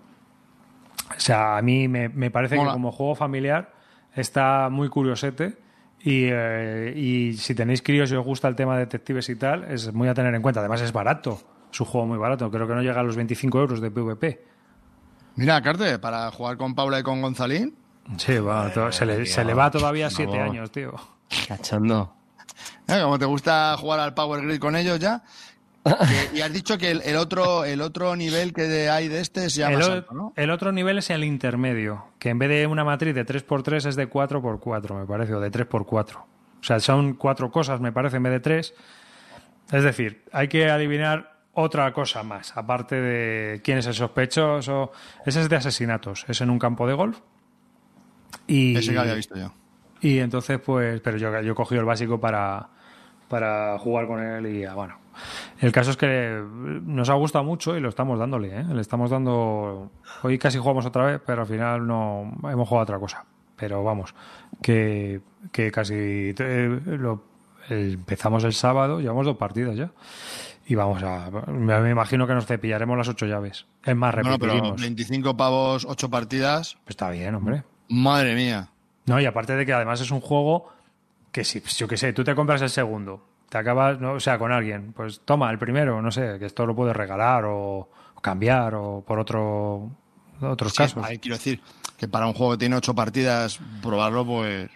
O 1.16 1.20
sea, 1.20 1.58
a 1.58 1.62
mí 1.62 1.88
me, 1.88 2.10
me 2.10 2.32
parece 2.32 2.56
Mola. 2.56 2.70
que 2.70 2.74
como 2.74 2.92
juego 2.92 3.16
familiar 3.16 3.74
está 4.16 4.70
muy 4.70 4.90
curiosete. 4.90 5.58
Y, 6.04 6.26
eh, 6.32 6.94
y 6.96 7.34
si 7.34 7.54
tenéis 7.54 7.82
críos 7.82 8.12
y 8.12 8.16
os 8.16 8.26
gusta 8.26 8.48
el 8.48 8.56
tema 8.56 8.74
de 8.76 8.82
detectives 8.86 9.30
y 9.30 9.36
tal, 9.36 9.66
es 9.66 9.94
muy 9.94 10.08
a 10.08 10.14
tener 10.14 10.34
en 10.34 10.42
cuenta. 10.42 10.60
Además, 10.60 10.82
es 10.82 10.92
barato. 10.92 11.40
Es 11.72 11.80
un 11.80 11.86
juego 11.88 12.08
muy 12.08 12.18
barato. 12.18 12.50
Creo 12.50 12.68
que 12.68 12.74
no 12.74 12.82
llega 12.82 13.00
a 13.00 13.04
los 13.04 13.16
25 13.16 13.60
euros 13.60 13.82
de 13.82 13.92
PvP. 13.92 14.44
Mira, 15.36 15.62
Carte, 15.62 16.00
para 16.00 16.30
jugar 16.32 16.58
con 16.58 16.74
Paula 16.76 17.00
y 17.00 17.04
con 17.04 17.22
Gonzalín. 17.22 17.76
Sí, 18.18 18.38
va, 18.40 18.72
to- 18.74 18.92
se, 18.92 19.06
le, 19.06 19.26
se 19.26 19.46
le 19.46 19.54
va 19.54 19.70
todavía 19.72 20.08
por 20.08 20.16
7 20.18 20.32
favor. 20.32 20.48
años, 20.50 20.72
tío. 20.72 20.94
Cachondo. 21.48 22.16
¿eh? 22.88 23.00
Como 23.02 23.18
te 23.20 23.26
gusta 23.26 23.76
jugar 23.78 24.00
al 24.00 24.14
Power 24.14 24.42
Grid 24.46 24.60
con 24.60 24.76
ellos 24.76 25.00
ya. 25.00 25.24
Que- 25.84 26.38
y 26.38 26.42
has 26.42 26.54
dicho 26.54 26.78
que 26.78 26.92
el, 26.92 27.02
el 27.02 27.16
otro 27.16 27.66
el 27.66 27.82
otro 27.82 28.16
nivel 28.16 28.54
que 28.54 28.90
hay 28.90 29.08
de 29.08 29.20
este 29.20 29.50
se 29.50 29.62
llama 29.62 29.74
El, 29.78 29.84
salto, 29.84 30.14
¿no? 30.14 30.34
el 30.36 30.52
otro 30.52 30.72
nivel 30.72 31.00
es 31.00 31.10
el 31.10 31.24
intermedio, 31.24 32.06
que 32.20 32.30
en 32.30 32.38
vez 32.40 32.50
de 32.50 32.68
una 32.68 32.84
matriz 32.84 33.16
de 33.16 33.26
3x3 33.26 33.88
es 33.88 33.96
de 33.96 34.10
4x4, 34.10 35.00
me 35.00 35.06
parece, 35.08 35.34
o 35.34 35.40
de 35.40 35.52
3x4. 35.52 36.16
O 36.18 36.64
sea, 36.64 36.80
son 36.80 37.14
cuatro 37.16 37.50
cosas, 37.50 37.82
me 37.82 37.92
parece, 37.92 38.18
en 38.18 38.24
vez 38.24 38.34
de 38.34 38.40
tres. 38.40 38.76
Es 39.72 39.84
decir, 39.84 40.24
hay 40.32 40.48
que 40.48 40.70
adivinar 40.70 41.40
otra 41.54 41.92
cosa 41.94 42.22
más, 42.22 42.56
aparte 42.56 42.96
de 43.02 43.62
quién 43.64 43.80
es 43.80 43.88
el 43.88 43.96
sospechoso. 43.96 44.92
Ese 45.26 45.42
es 45.42 45.50
de 45.50 45.56
asesinatos, 45.56 46.26
es 46.28 46.40
en 46.42 46.52
un 46.52 46.60
campo 46.60 46.86
de 46.86 46.94
golf. 46.94 47.20
Y, 48.46 48.76
Ese 48.78 48.92
que 48.94 49.00
había 49.00 49.16
visto 49.16 49.36
yo. 49.36 49.52
y 50.02 50.20
entonces, 50.20 50.60
pues, 50.64 51.02
pero 51.02 51.18
yo, 51.18 51.42
yo 51.42 51.52
he 51.54 51.56
cogido 51.56 51.82
el 51.82 51.88
básico 51.88 52.20
para, 52.20 52.70
para 53.32 53.80
jugar 53.80 54.06
con 54.06 54.22
él 54.22 54.46
y 54.46 54.66
ah, 54.66 54.76
bueno. 54.76 54.98
El 55.60 55.72
caso 55.72 55.92
es 55.92 55.98
que 55.98 56.42
nos 56.86 57.10
ha 57.10 57.14
gustado 57.16 57.44
mucho 57.44 57.76
y 57.76 57.80
lo 57.80 57.90
estamos 57.90 58.20
dándole, 58.20 58.60
¿eh? 58.60 58.64
Le 58.72 58.82
estamos 58.82 59.10
dando... 59.10 59.90
Hoy 60.24 60.38
casi 60.38 60.58
jugamos 60.58 60.86
otra 60.86 61.06
vez, 61.06 61.22
pero 61.26 61.42
al 61.42 61.48
final 61.48 61.86
no 61.88 62.32
hemos 62.44 62.68
jugado 62.68 62.84
otra 62.84 63.00
cosa. 63.00 63.26
Pero 63.56 63.84
vamos, 63.84 64.16
que, 64.62 65.22
que 65.52 65.72
casi 65.72 66.34
eh, 66.38 66.80
lo- 66.86 67.24
empezamos 67.70 68.44
el 68.44 68.54
sábado, 68.54 69.00
llevamos 69.00 69.26
dos 69.26 69.38
partidas 69.38 69.76
ya. 69.76 69.92
Y 70.66 70.76
vamos 70.76 71.04
a... 71.04 71.30
Me, 71.48 71.90
imagino 71.92 72.26
que 72.26 72.34
nos 72.34 72.46
cepillaremos 72.46 72.98
las 72.98 73.10
ocho 73.10 73.26
llaves. 73.26 73.66
Es 73.84 73.96
más, 73.96 74.14
Bueno, 74.16 74.38
pero 74.40 74.54
repetiremos. 74.54 74.82
25 74.82 75.38
pavos, 75.38 75.86
8 75.88 76.10
partidas. 76.10 76.78
Está 76.88 77.10
bien, 77.10 77.36
hombre. 77.36 77.64
Madre 77.90 78.36
mía. 78.36 78.70
No, 79.06 79.20
y 79.20 79.26
aparte 79.26 79.56
de 79.56 79.66
que 79.66 79.74
además 79.74 80.00
es 80.02 80.12
un 80.12 80.22
juego 80.22 80.70
que 81.32 81.44
si, 81.44 81.62
yo 81.62 81.88
qué 81.88 81.98
sé, 81.98 82.14
tú 82.14 82.24
te 82.24 82.36
compras 82.36 82.62
el 82.62 82.70
segundo, 82.70 83.26
te 83.50 83.58
acabas, 83.58 84.00
no, 84.00 84.14
o 84.14 84.20
sea, 84.20 84.38
con 84.38 84.52
alguien, 84.52 84.94
pues 84.94 85.22
toma 85.26 85.50
el 85.52 85.58
primero, 85.60 86.02
no 86.02 86.12
sé, 86.12 86.38
que 86.40 86.46
esto 86.46 86.66
lo 86.66 86.76
puedes 86.76 86.96
regalar 86.96 87.44
o, 87.48 87.90
cambiar 88.22 88.76
o 88.76 89.04
por 89.06 89.18
otro 89.20 89.90
otros 90.42 90.72
Sí, 90.72 90.78
casos. 90.78 91.04
ahí 91.06 91.18
quiero 91.20 91.36
decir 91.38 91.60
que 91.98 92.08
para 92.08 92.28
un 92.28 92.34
juego 92.34 92.54
que 92.54 92.58
tiene 92.60 92.76
8 92.76 92.94
partidas, 92.96 93.60
probarlo, 93.82 94.26
pues. 94.26 94.70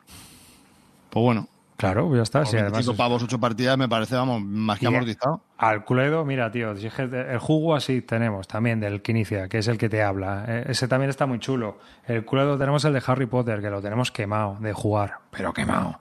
Pues 1.09 1.23
bueno. 1.23 1.47
Claro, 1.77 2.15
ya 2.15 2.21
está. 2.23 2.45
Sí, 2.45 2.55
además 2.55 2.71
25 2.73 2.91
es- 2.93 2.97
pavos, 2.97 3.23
8 3.23 3.39
partidas 3.39 3.77
me 3.77 3.89
parece, 3.89 4.15
vamos, 4.15 4.41
más 4.41 4.79
que 4.79 4.87
amortizado. 4.87 5.41
Al 5.57 5.83
Cluedo, 5.83 6.23
mira, 6.23 6.49
tío, 6.51 6.71
el 6.71 7.39
jugo 7.39 7.75
así 7.75 8.01
tenemos 8.01 8.47
también 8.47 8.79
del 8.79 9.01
que 9.01 9.11
inicia, 9.11 9.49
que 9.49 9.57
es 9.57 9.67
el 9.67 9.77
que 9.77 9.89
te 9.89 10.01
habla. 10.01 10.45
Eh, 10.47 10.65
Ese 10.69 10.87
también 10.87 11.09
está 11.09 11.25
muy 11.25 11.39
chulo. 11.39 11.79
El 12.07 12.23
Cluedo 12.25 12.57
tenemos 12.57 12.85
el 12.85 12.93
de 12.93 13.03
Harry 13.05 13.25
Potter, 13.25 13.59
que 13.61 13.69
lo 13.69 13.81
tenemos 13.81 14.09
quemado 14.11 14.57
de 14.61 14.71
jugar, 14.71 15.15
pero 15.31 15.51
quemado. 15.53 15.99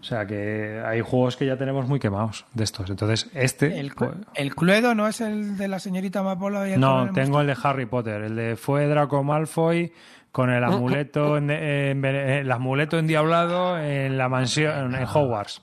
O 0.00 0.04
sea 0.04 0.26
que 0.26 0.82
hay 0.84 1.00
juegos 1.00 1.36
que 1.36 1.46
ya 1.46 1.56
tenemos 1.56 1.88
muy 1.88 1.98
quemados 1.98 2.44
de 2.54 2.64
estos. 2.64 2.88
Entonces, 2.90 3.28
este. 3.34 3.78
El, 3.80 3.92
pues, 3.94 4.10
el 4.34 4.54
Cluedo 4.54 4.94
no 4.94 5.08
es 5.08 5.20
el 5.20 5.56
de 5.56 5.68
la 5.68 5.78
señorita 5.78 6.20
Amapola 6.20 6.68
y 6.68 6.72
el 6.72 6.80
No, 6.80 7.10
tengo 7.12 7.40
el 7.40 7.46
de 7.48 7.56
Harry 7.62 7.86
Potter. 7.86 8.22
El 8.22 8.36
de 8.36 8.56
fue 8.56 8.86
Draco 8.86 9.22
Malfoy 9.24 9.92
con 10.32 10.50
el 10.50 10.62
amuleto, 10.62 11.36
en, 11.38 11.50
en- 11.50 12.04
el 12.04 12.52
amuleto 12.52 12.98
endiablado 12.98 13.78
en 13.78 14.18
la 14.18 14.28
mansión 14.28 14.94
en 14.94 15.04
Hogwarts. 15.04 15.62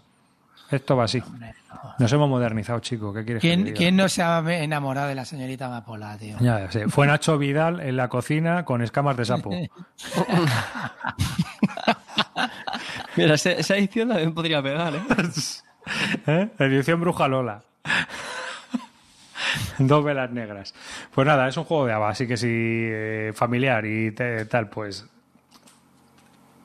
Esto 0.72 0.98
va 0.98 1.04
así. 1.04 1.22
Nos 2.00 2.12
hemos 2.12 2.28
modernizado, 2.30 2.80
chico. 2.80 3.14
¿Qué 3.14 3.24
quieres 3.24 3.42
¿Quién, 3.42 3.74
quién 3.74 3.96
no 3.96 4.10
se 4.10 4.24
ha 4.24 4.40
enamorado 4.64 5.10
de 5.10 5.16
la 5.16 5.26
señorita 5.26 5.68
Amapola, 5.68 6.18
tío? 6.18 6.38
Ya. 6.40 6.68
Fue 6.88 7.06
Nacho 7.06 7.38
Vidal 7.38 7.82
en 7.82 7.98
la 7.98 8.08
cocina 8.08 8.66
con 8.66 8.82
escamas 8.82 9.16
de 9.18 9.26
sapo. 9.26 9.52
Mira, 13.16 13.36
esa, 13.36 13.52
esa 13.52 13.78
edición 13.78 14.10
también 14.10 14.34
podría 14.34 14.62
pegar, 14.62 14.94
¿eh? 14.96 15.02
¿Eh? 16.28 16.50
Edición 16.60 17.02
Bruja 17.02 17.28
Lola. 17.28 17.64
Dos 19.78 20.04
velas 20.04 20.32
negras. 20.32 20.74
Pues 21.14 21.28
nada, 21.28 21.48
es 21.48 21.58
un 21.58 21.64
juego 21.66 21.86
de 21.86 21.94
ABA, 21.94 22.10
así 22.10 22.28
que 22.28 22.38
si 22.38 22.48
eh, 22.50 23.32
familiar 23.36 23.86
y 23.86 24.12
te- 24.12 24.46
tal, 24.46 24.70
pues 24.70 25.06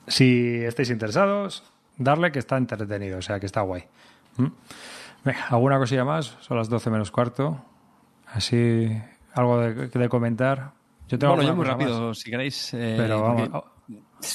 si 0.07 0.63
estáis 0.63 0.89
interesados, 0.89 1.63
darle 1.97 2.31
que 2.31 2.39
está 2.39 2.57
entretenido, 2.57 3.19
o 3.19 3.21
sea 3.21 3.39
que 3.39 3.45
está 3.45 3.61
guay. 3.61 3.83
¿Mm? 4.37 4.47
Venga, 5.25 5.45
¿alguna 5.49 5.77
cosilla 5.77 6.05
más? 6.05 6.37
Son 6.41 6.57
las 6.57 6.69
12 6.69 6.89
menos 6.89 7.11
cuarto. 7.11 7.63
Así, 8.27 8.89
algo 9.33 9.59
de, 9.59 9.87
de 9.87 10.09
comentar. 10.09 10.71
Yo 11.09 11.19
tengo 11.19 11.35
bueno, 11.35 11.47
yo 11.49 11.55
muy 11.55 11.65
rápido, 11.65 12.07
más, 12.09 12.19
si 12.19 12.31
queréis. 12.31 12.73
eh, 12.73 12.95
pero 12.97 13.21
vamos. 13.21 13.49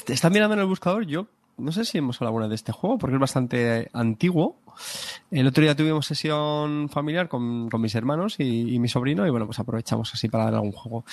Te 0.05 0.13
está 0.13 0.31
mirando 0.31 0.55
en 0.55 0.61
el 0.61 0.67
buscador, 0.67 1.07
yo 1.07 1.27
no 1.57 1.73
sé 1.73 1.85
si 1.85 1.99
hemos 1.99 2.17
hablado 2.17 2.31
alguna 2.31 2.49
de 2.49 2.55
este 2.55 2.73
juego, 2.73 2.99
porque 2.99 3.15
es 3.15 3.21
bastante 3.21 3.89
antiguo. 3.93 4.57
El 5.31 5.47
otro 5.47 5.63
día 5.63 5.77
tuvimos 5.77 6.05
sesión 6.07 6.89
familiar 6.89 7.29
con, 7.29 7.69
con 7.71 7.81
mis 7.81 7.95
hermanos 7.95 8.37
y, 8.41 8.75
y 8.75 8.79
mi 8.81 8.89
sobrino, 8.89 9.27
y 9.27 9.31
bueno, 9.31 9.47
pues 9.47 9.59
aprovechamos 9.61 10.13
así 10.13 10.29
para 10.29 10.45
dar 10.45 10.55
algún 10.55 10.73
juego. 10.73 11.05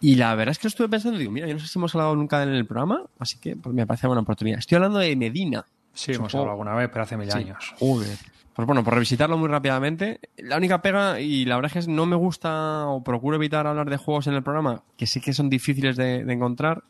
Y 0.00 0.14
la 0.14 0.34
verdad 0.36 0.52
es 0.52 0.58
que 0.58 0.66
lo 0.66 0.68
estuve 0.68 0.88
pensando, 0.88 1.18
digo, 1.18 1.32
mira, 1.32 1.46
yo 1.48 1.54
no 1.54 1.60
sé 1.60 1.66
si 1.66 1.78
hemos 1.78 1.94
hablado 1.94 2.14
nunca 2.14 2.42
en 2.42 2.50
el 2.50 2.64
programa, 2.66 3.02
así 3.18 3.38
que 3.38 3.56
pues, 3.56 3.74
me 3.74 3.86
parece 3.86 4.06
buena 4.06 4.22
oportunidad. 4.22 4.58
Estoy 4.60 4.76
hablando 4.76 4.98
de 5.00 5.14
Medina. 5.16 5.64
Sí, 5.92 6.12
hemos 6.12 6.30
Supongo- 6.30 6.42
hablado 6.42 6.50
alguna 6.60 6.74
vez, 6.74 6.90
pero 6.92 7.02
hace 7.02 7.16
mil 7.16 7.30
Sí. 7.30 7.38
años. 7.38 7.74
Joder. 7.80 8.16
Pues 8.54 8.66
bueno, 8.66 8.82
por 8.82 8.94
revisitarlo 8.94 9.38
muy 9.38 9.48
rápidamente, 9.48 10.18
la 10.36 10.56
única 10.56 10.82
pega, 10.82 11.20
y 11.20 11.44
la 11.44 11.54
verdad 11.56 11.72
es 11.76 11.86
que 11.86 11.92
no 11.92 12.06
me 12.06 12.16
gusta 12.16 12.86
o 12.88 13.04
procuro 13.04 13.36
evitar 13.36 13.68
hablar 13.68 13.88
de 13.88 13.96
juegos 13.98 14.26
en 14.26 14.34
el 14.34 14.42
programa, 14.42 14.82
que 14.96 15.06
sí 15.06 15.20
que 15.20 15.32
son 15.32 15.48
difíciles 15.48 15.96
de, 15.96 16.24
de 16.24 16.32
encontrar, 16.32 16.82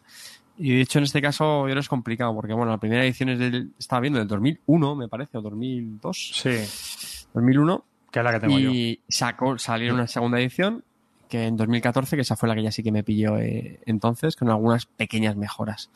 y 0.58 0.74
de 0.76 0.80
hecho 0.82 0.98
en 0.98 1.04
este 1.04 1.22
caso 1.22 1.66
yo 1.66 1.70
creo 1.70 1.80
es 1.80 1.88
complicado, 1.88 2.34
porque 2.34 2.52
bueno, 2.52 2.70
la 2.70 2.78
primera 2.78 3.04
edición 3.04 3.28
es 3.30 3.38
del, 3.38 3.72
estaba 3.78 4.00
viendo, 4.00 4.18
del 4.18 4.28
2001, 4.28 4.96
me 4.96 5.08
parece, 5.08 5.38
o 5.38 5.42
2002, 5.42 6.32
Sí, 6.34 7.28
2001, 7.34 7.84
que 8.10 8.18
es 8.18 8.24
la 8.24 8.32
que 8.32 8.40
tengo 8.40 8.58
yo. 8.58 8.70
y 8.70 9.00
sacó, 9.08 9.58
salió 9.58 9.94
una 9.94 10.06
segunda 10.06 10.40
edición, 10.40 10.84
que 11.28 11.46
en 11.46 11.56
2014, 11.56 12.16
que 12.16 12.22
esa 12.22 12.36
fue 12.36 12.48
la 12.48 12.54
que 12.54 12.62
ya 12.62 12.72
sí 12.72 12.82
que 12.82 12.92
me 12.92 13.02
pilló 13.04 13.38
eh, 13.38 13.80
entonces, 13.86 14.34
con 14.36 14.48
algunas 14.50 14.86
pequeñas 14.86 15.36
mejoras. 15.36 15.90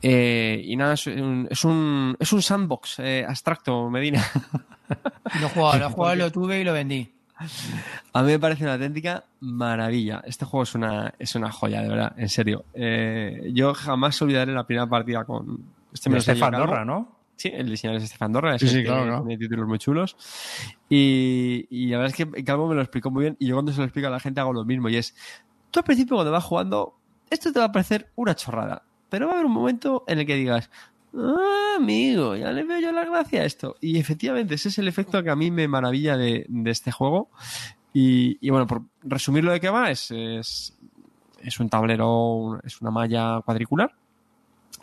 Eh, 0.00 0.60
y 0.64 0.76
nada, 0.76 0.94
es 0.94 1.06
un, 1.06 1.46
es 1.50 1.64
un, 1.64 2.16
es 2.18 2.32
un 2.32 2.42
sandbox 2.42 2.98
eh, 2.98 3.24
abstracto, 3.28 3.88
Medina. 3.88 4.24
Lo 5.40 5.46
he 5.46 5.50
jugado, 5.50 5.78
lo 5.78 5.86
he 5.86 5.90
jugado, 5.92 6.14
lo 6.16 6.32
tuve 6.32 6.60
y 6.60 6.64
lo 6.64 6.72
vendí. 6.72 7.12
A 8.12 8.22
mí 8.22 8.32
me 8.32 8.38
parece 8.38 8.64
una 8.64 8.74
auténtica 8.74 9.24
maravilla. 9.40 10.22
Este 10.24 10.44
juego 10.44 10.62
es 10.64 10.74
una, 10.74 11.14
es 11.18 11.34
una 11.34 11.50
joya, 11.50 11.82
de 11.82 11.88
verdad, 11.88 12.12
en 12.16 12.28
serio. 12.28 12.64
Eh, 12.74 13.50
yo 13.54 13.74
jamás 13.74 14.20
olvidaré 14.22 14.52
la 14.52 14.66
primera 14.66 14.86
partida 14.86 15.24
con... 15.24 15.60
Este 15.92 16.08
me 16.10 16.18
Estefan. 16.18 16.52
Dorra, 16.52 16.84
¿no? 16.84 17.16
Sí, 17.36 17.50
el 17.52 17.68
diseñador 17.68 17.98
es 17.98 18.04
Estefan 18.04 18.32
Dorra, 18.32 18.54
es 18.54 18.60
Sí, 18.60 18.68
sí, 18.68 18.84
claro. 18.84 19.22
tiene 19.22 19.38
títulos 19.38 19.66
muy 19.66 19.78
chulos. 19.78 20.16
Y, 20.88 21.66
y 21.70 21.86
la 21.88 21.98
verdad 21.98 22.14
es 22.16 22.24
que 22.24 22.44
Calvo 22.44 22.68
me 22.68 22.74
lo 22.74 22.82
explicó 22.82 23.10
muy 23.10 23.22
bien 23.22 23.36
y 23.38 23.46
yo 23.46 23.56
cuando 23.56 23.72
se 23.72 23.78
lo 23.78 23.84
explico 23.84 24.08
a 24.08 24.10
la 24.10 24.20
gente 24.20 24.40
hago 24.40 24.52
lo 24.52 24.64
mismo 24.64 24.88
y 24.88 24.96
es, 24.96 25.14
tú 25.70 25.80
al 25.80 25.84
principio 25.84 26.16
cuando 26.16 26.30
vas 26.32 26.44
jugando, 26.44 26.94
esto 27.30 27.52
te 27.52 27.58
va 27.58 27.66
a 27.66 27.72
parecer 27.72 28.10
una 28.14 28.34
chorrada, 28.36 28.84
pero 29.08 29.26
va 29.26 29.32
a 29.32 29.34
haber 29.34 29.46
un 29.46 29.52
momento 29.52 30.04
en 30.06 30.20
el 30.20 30.26
que 30.26 30.36
digas, 30.36 30.70
ah, 31.14 31.74
amigo, 31.76 32.36
ya 32.36 32.52
le 32.52 32.64
veo 32.64 32.80
yo 32.80 32.92
la 32.92 33.04
gracia 33.04 33.42
a 33.42 33.44
esto. 33.44 33.76
Y 33.80 33.98
efectivamente, 33.98 34.54
ese 34.54 34.68
es 34.68 34.78
el 34.78 34.88
efecto 34.88 35.22
que 35.22 35.30
a 35.30 35.36
mí 35.36 35.50
me 35.50 35.68
maravilla 35.68 36.16
de, 36.16 36.46
este 36.66 36.92
juego. 36.92 37.30
Y, 37.92 38.48
bueno, 38.48 38.66
por 38.66 38.82
resumir 39.02 39.44
lo 39.44 39.52
de 39.52 39.60
qué 39.60 39.68
va, 39.68 39.90
es, 39.90 40.10
es, 40.10 41.60
un 41.60 41.68
tablero, 41.68 42.58
es 42.64 42.80
una 42.80 42.90
malla 42.90 43.40
cuadricular 43.44 43.94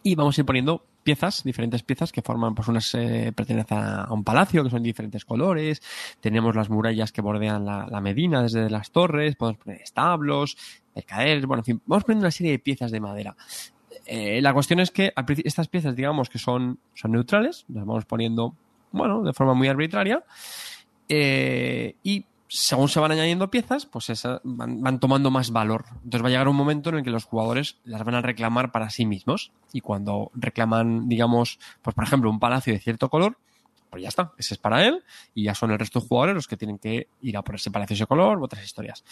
y 0.03 0.15
vamos 0.15 0.37
a 0.37 0.41
ir 0.41 0.45
poniendo 0.45 0.85
piezas, 1.03 1.43
diferentes 1.43 1.81
piezas 1.81 2.11
que 2.11 2.21
forman, 2.21 2.53
pues 2.53 2.67
unas 2.67 2.93
eh, 2.93 3.31
pertenecen 3.35 3.77
a 3.77 4.03
a 4.03 4.13
un 4.13 4.23
palacio 4.23 4.63
que 4.63 4.69
son 4.69 4.83
de 4.83 4.87
diferentes 4.87 5.25
colores, 5.25 5.81
tenemos 6.19 6.55
las 6.55 6.69
murallas 6.69 7.11
que 7.11 7.21
bordean 7.21 7.65
la, 7.65 7.87
la 7.89 8.01
Medina 8.01 8.43
desde 8.43 8.69
las 8.69 8.91
torres, 8.91 9.35
podemos 9.35 9.63
poner 9.63 9.81
establos, 9.81 10.55
mercaderes, 10.93 11.45
bueno, 11.45 11.61
en 11.61 11.65
fin, 11.65 11.81
vamos 11.85 12.03
poniendo 12.03 12.25
una 12.25 12.31
serie 12.31 12.51
de 12.51 12.59
piezas 12.59 12.91
de 12.91 12.99
madera. 12.99 13.35
Eh, 14.11 14.41
la 14.41 14.53
cuestión 14.53 14.79
es 14.79 14.89
que 14.89 15.13
estas 15.43 15.67
piezas, 15.67 15.95
digamos 15.95 16.29
que 16.29 16.39
son, 16.39 16.79
son 16.95 17.11
neutrales, 17.11 17.65
las 17.67 17.85
vamos 17.85 18.05
poniendo, 18.05 18.55
bueno, 18.91 19.21
de 19.21 19.33
forma 19.33 19.53
muy 19.53 19.67
arbitraria, 19.67 20.23
eh, 21.07 21.93
y 22.01 22.25
según 22.47 22.89
se 22.89 22.99
van 22.99 23.11
añadiendo 23.11 23.51
piezas, 23.51 23.85
pues 23.85 24.09
esas 24.09 24.41
van, 24.43 24.81
van 24.81 24.99
tomando 24.99 25.29
más 25.29 25.51
valor. 25.51 25.85
Entonces 26.03 26.23
va 26.23 26.27
a 26.27 26.31
llegar 26.31 26.47
un 26.47 26.55
momento 26.55 26.89
en 26.89 26.95
el 26.95 27.03
que 27.03 27.11
los 27.11 27.25
jugadores 27.25 27.77
las 27.83 28.03
van 28.03 28.15
a 28.15 28.21
reclamar 28.23 28.71
para 28.71 28.89
sí 28.89 29.05
mismos. 29.05 29.51
Y 29.73 29.81
cuando 29.81 30.31
reclaman, 30.33 31.07
digamos, 31.07 31.59
pues 31.83 31.93
por 31.93 32.03
ejemplo, 32.03 32.31
un 32.31 32.39
palacio 32.39 32.73
de 32.73 32.79
cierto 32.79 33.09
color, 33.09 33.37
pues 33.89 34.03
ya 34.03 34.09
está, 34.09 34.33
ese 34.37 34.53
es 34.53 34.59
para 34.59 34.85
él, 34.85 35.03
y 35.33 35.43
ya 35.43 35.55
son 35.55 35.71
el 35.71 35.79
resto 35.79 35.99
de 35.99 36.07
jugadores 36.07 36.35
los 36.35 36.47
que 36.47 36.57
tienen 36.57 36.77
que 36.77 37.07
ir 37.21 37.37
a 37.37 37.41
por 37.41 37.55
ese 37.55 37.71
palacio 37.71 37.95
de 37.95 37.97
ese 37.97 38.07
color 38.07 38.39
u 38.39 38.43
otras 38.43 38.63
historias. 38.63 39.03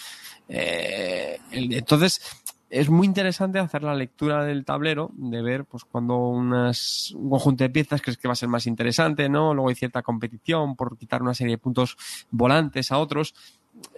Eh, 0.48 1.40
entonces, 1.52 2.22
es 2.70 2.90
muy 2.90 3.08
interesante 3.08 3.60
hacer 3.60 3.84
la 3.84 3.96
lectura 3.96 4.44
del 4.44 4.66
tablero, 4.66 5.12
de 5.14 5.42
ver 5.42 5.66
pues 5.66 5.86
cuando 5.86 6.18
unas, 6.18 7.12
un 7.12 7.30
conjunto 7.30 7.64
de 7.64 7.70
piezas 7.70 8.02
crees 8.02 8.18
que 8.18 8.28
va 8.28 8.34
a 8.34 8.36
ser 8.36 8.50
más 8.50 8.68
interesante, 8.68 9.30
¿no? 9.30 9.54
Luego 9.54 9.70
hay 9.70 9.76
cierta 9.76 10.02
competición 10.02 10.76
por 10.76 10.98
quitar 10.98 11.22
una 11.22 11.34
serie 11.34 11.54
de 11.54 11.58
puntos 11.58 11.98
volantes 12.30 12.92
a 12.92 12.98
otros. 12.98 13.34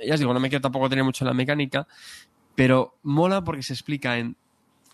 Ya 0.06 0.14
os 0.14 0.20
digo, 0.20 0.34
no 0.34 0.40
me 0.40 0.50
quiero 0.50 0.62
tampoco 0.62 0.90
tener 0.90 1.04
mucho 1.04 1.24
en 1.24 1.30
la 1.30 1.34
mecánica, 1.34 1.88
pero 2.54 2.98
mola 3.04 3.44
porque 3.44 3.64
se 3.64 3.74
explica 3.74 4.18
en 4.18 4.36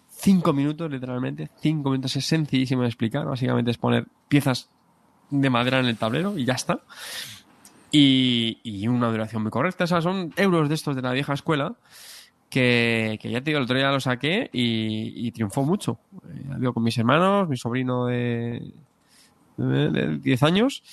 cinco 0.10 0.53
minutos, 0.53 0.89
literalmente. 0.89 1.49
Cinco 1.60 1.89
minutos 1.89 2.15
es 2.15 2.26
sencillísimo 2.26 2.84
de 2.84 2.88
explicar. 2.88 3.26
Básicamente 3.26 3.72
es 3.72 3.77
poner 3.77 4.06
piezas 4.30 4.69
de 5.31 5.49
madera 5.49 5.80
en 5.80 5.88
el 5.88 5.97
tablero 5.97 6.38
y 6.38 6.45
ya 6.45 6.53
está. 6.53 6.80
Y, 7.91 8.60
y 8.64 8.88
una 8.88 9.10
duración 9.10 9.41
muy 9.41 9.52
correcta. 9.52 9.84
O 9.84 9.88
son 9.88 10.34
euros 10.38 10.69
de 10.69 10.76
estos 10.76 10.95
de 10.95 11.02
la 11.02 11.11
vieja 11.11 11.34
escuela 11.34 11.76
que, 12.49 13.19
ya 13.22 13.41
te 13.41 13.51
digo, 13.51 13.57
el 13.57 13.63
otro 13.63 13.77
día 13.77 13.91
lo 13.91 13.99
saqué 13.99 14.49
y, 14.53 15.31
triunfó 15.31 15.63
mucho. 15.63 15.99
Eh, 16.61 16.72
con 16.73 16.84
mis 16.84 16.97
hermanos, 16.97 17.49
mi 17.49 17.57
sobrino 17.57 18.05
de, 18.05 18.72
de, 19.57 19.89
de 19.89 20.17
10 20.17 20.43
años. 20.43 20.84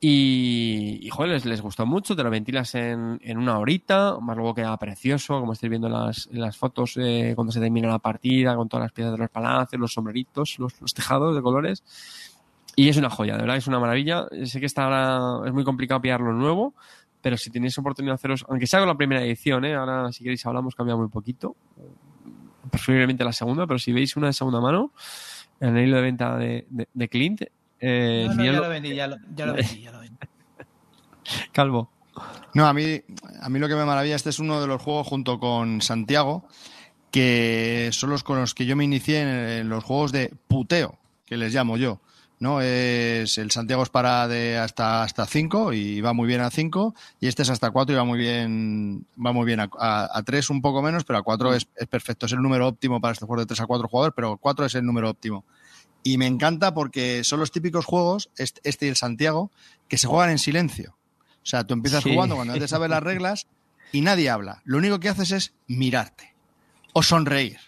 Y, 0.00 1.00
y 1.02 1.10
joder, 1.10 1.44
les, 1.44 1.60
gustó 1.60 1.84
mucho, 1.84 2.14
te 2.14 2.22
lo 2.22 2.30
ventilas 2.30 2.76
en, 2.76 3.18
en 3.20 3.36
una 3.36 3.58
horita, 3.58 4.18
más 4.20 4.36
luego 4.36 4.54
queda 4.54 4.76
precioso, 4.76 5.40
como 5.40 5.54
estáis 5.54 5.70
viendo 5.70 5.88
en 5.88 5.94
las, 5.94 6.28
las 6.30 6.56
fotos 6.56 6.96
eh, 6.98 7.32
cuando 7.34 7.52
se 7.52 7.58
termina 7.58 7.88
la 7.88 7.98
partida, 7.98 8.54
con 8.54 8.68
todas 8.68 8.84
las 8.84 8.92
piezas 8.92 9.12
de 9.12 9.18
los 9.18 9.30
palacios, 9.30 9.80
los 9.80 9.92
sombreritos, 9.92 10.58
los, 10.60 10.80
los 10.80 10.94
tejados 10.94 11.34
de 11.34 11.42
colores. 11.42 11.82
Y 12.76 12.88
es 12.88 12.96
una 12.96 13.10
joya, 13.10 13.34
de 13.34 13.40
verdad, 13.40 13.56
es 13.56 13.66
una 13.66 13.80
maravilla. 13.80 14.28
Sé 14.44 14.60
que 14.60 14.66
está 14.66 14.84
ahora, 14.84 15.48
es 15.48 15.52
muy 15.52 15.64
complicado 15.64 16.00
pillarlo 16.00 16.32
nuevo, 16.32 16.74
pero 17.20 17.36
si 17.36 17.50
tenéis 17.50 17.76
oportunidad 17.78 18.12
de 18.12 18.16
haceros, 18.16 18.46
aunque 18.48 18.66
sea 18.66 18.80
con 18.80 18.88
la 18.88 18.96
primera 18.96 19.22
edición, 19.22 19.64
¿eh? 19.64 19.74
ahora 19.74 20.12
si 20.12 20.22
queréis 20.22 20.44
hablamos, 20.46 20.74
cambia 20.74 20.96
muy 20.96 21.08
poquito, 21.08 21.56
preferiblemente 22.70 23.24
la 23.24 23.32
segunda, 23.32 23.66
pero 23.66 23.78
si 23.78 23.92
veis 23.92 24.16
una 24.16 24.28
de 24.28 24.32
segunda 24.32 24.60
mano, 24.60 24.92
en 25.60 25.76
el 25.76 25.88
hilo 25.88 25.96
de 25.96 26.02
venta 26.02 26.36
de, 26.36 26.66
de, 26.70 26.88
de 26.92 27.08
Clint, 27.08 27.42
eh, 27.80 28.26
No, 28.28 28.34
no, 28.34 28.44
ya 28.44 28.52
lo 28.52 28.68
vendí, 28.68 28.94
ya 28.94 29.06
lo, 29.06 29.16
ya 29.34 29.46
lo 29.46 29.54
vendí, 29.54 29.82
ya 29.82 29.92
lo 29.92 30.00
vendí. 30.00 30.16
Calvo. 31.52 31.90
No, 32.54 32.66
a 32.66 32.72
mí, 32.72 33.00
a 33.40 33.48
mí 33.48 33.58
lo 33.58 33.68
que 33.68 33.74
me 33.74 33.84
maravilla, 33.84 34.16
este 34.16 34.30
es 34.30 34.38
uno 34.38 34.60
de 34.60 34.66
los 34.66 34.82
juegos 34.82 35.06
junto 35.06 35.38
con 35.38 35.80
Santiago, 35.80 36.44
que 37.10 37.90
son 37.92 38.10
los 38.10 38.24
con 38.24 38.40
los 38.40 38.54
que 38.54 38.66
yo 38.66 38.74
me 38.74 38.84
inicié 38.84 39.22
en, 39.22 39.28
en 39.28 39.68
los 39.68 39.84
juegos 39.84 40.10
de 40.10 40.32
puteo, 40.48 40.98
que 41.24 41.36
les 41.36 41.54
llamo 41.54 41.76
yo. 41.76 42.00
¿No? 42.40 42.60
Es, 42.60 43.38
el 43.38 43.50
Santiago 43.50 43.82
es 43.82 43.88
para 43.88 44.28
de 44.28 44.58
hasta 44.58 45.02
hasta 45.02 45.26
5 45.26 45.72
y 45.72 46.00
va 46.00 46.12
muy 46.12 46.26
bien 46.28 46.40
a 46.40 46.50
5 46.50 46.94
y 47.20 47.26
este 47.26 47.42
es 47.42 47.50
hasta 47.50 47.70
4 47.70 47.94
y 47.94 47.96
va 47.98 48.04
muy 48.04 48.18
bien 48.18 49.06
va 49.24 49.32
muy 49.32 49.44
bien 49.44 49.60
a 49.60 50.22
3 50.24 50.50
un 50.50 50.62
poco 50.62 50.82
menos, 50.82 51.04
pero 51.04 51.18
a 51.18 51.22
4 51.22 51.54
es, 51.54 51.68
es 51.76 51.86
perfecto, 51.88 52.26
es 52.26 52.32
el 52.32 52.40
número 52.42 52.68
óptimo 52.68 53.00
para 53.00 53.12
este 53.12 53.26
juego 53.26 53.40
de 53.40 53.46
3 53.46 53.60
a 53.60 53.66
4 53.66 53.88
jugadores, 53.88 54.14
pero 54.14 54.36
4 54.36 54.66
es 54.66 54.74
el 54.74 54.84
número 54.84 55.10
óptimo. 55.10 55.44
Y 56.04 56.16
me 56.16 56.26
encanta 56.26 56.72
porque 56.74 57.24
son 57.24 57.40
los 57.40 57.50
típicos 57.50 57.84
juegos, 57.84 58.30
este 58.36 58.60
este 58.64 58.86
y 58.86 58.88
el 58.90 58.96
Santiago, 58.96 59.50
que 59.88 59.98
se 59.98 60.06
juegan 60.06 60.30
en 60.30 60.38
silencio. 60.38 60.96
O 61.42 61.46
sea, 61.50 61.64
tú 61.64 61.74
empiezas 61.74 62.02
Sí. 62.04 62.12
jugando 62.12 62.36
cuando 62.36 62.54
no 62.54 62.60
te 62.60 62.68
sabes 62.68 62.88
las 62.88 63.02
reglas 63.02 63.46
y 63.90 64.00
nadie 64.02 64.30
habla. 64.30 64.62
Lo 64.64 64.78
único 64.78 65.00
que 65.00 65.08
haces 65.08 65.32
es 65.32 65.52
mirarte 65.66 66.34
o 66.92 67.02
sonreír. 67.02 67.58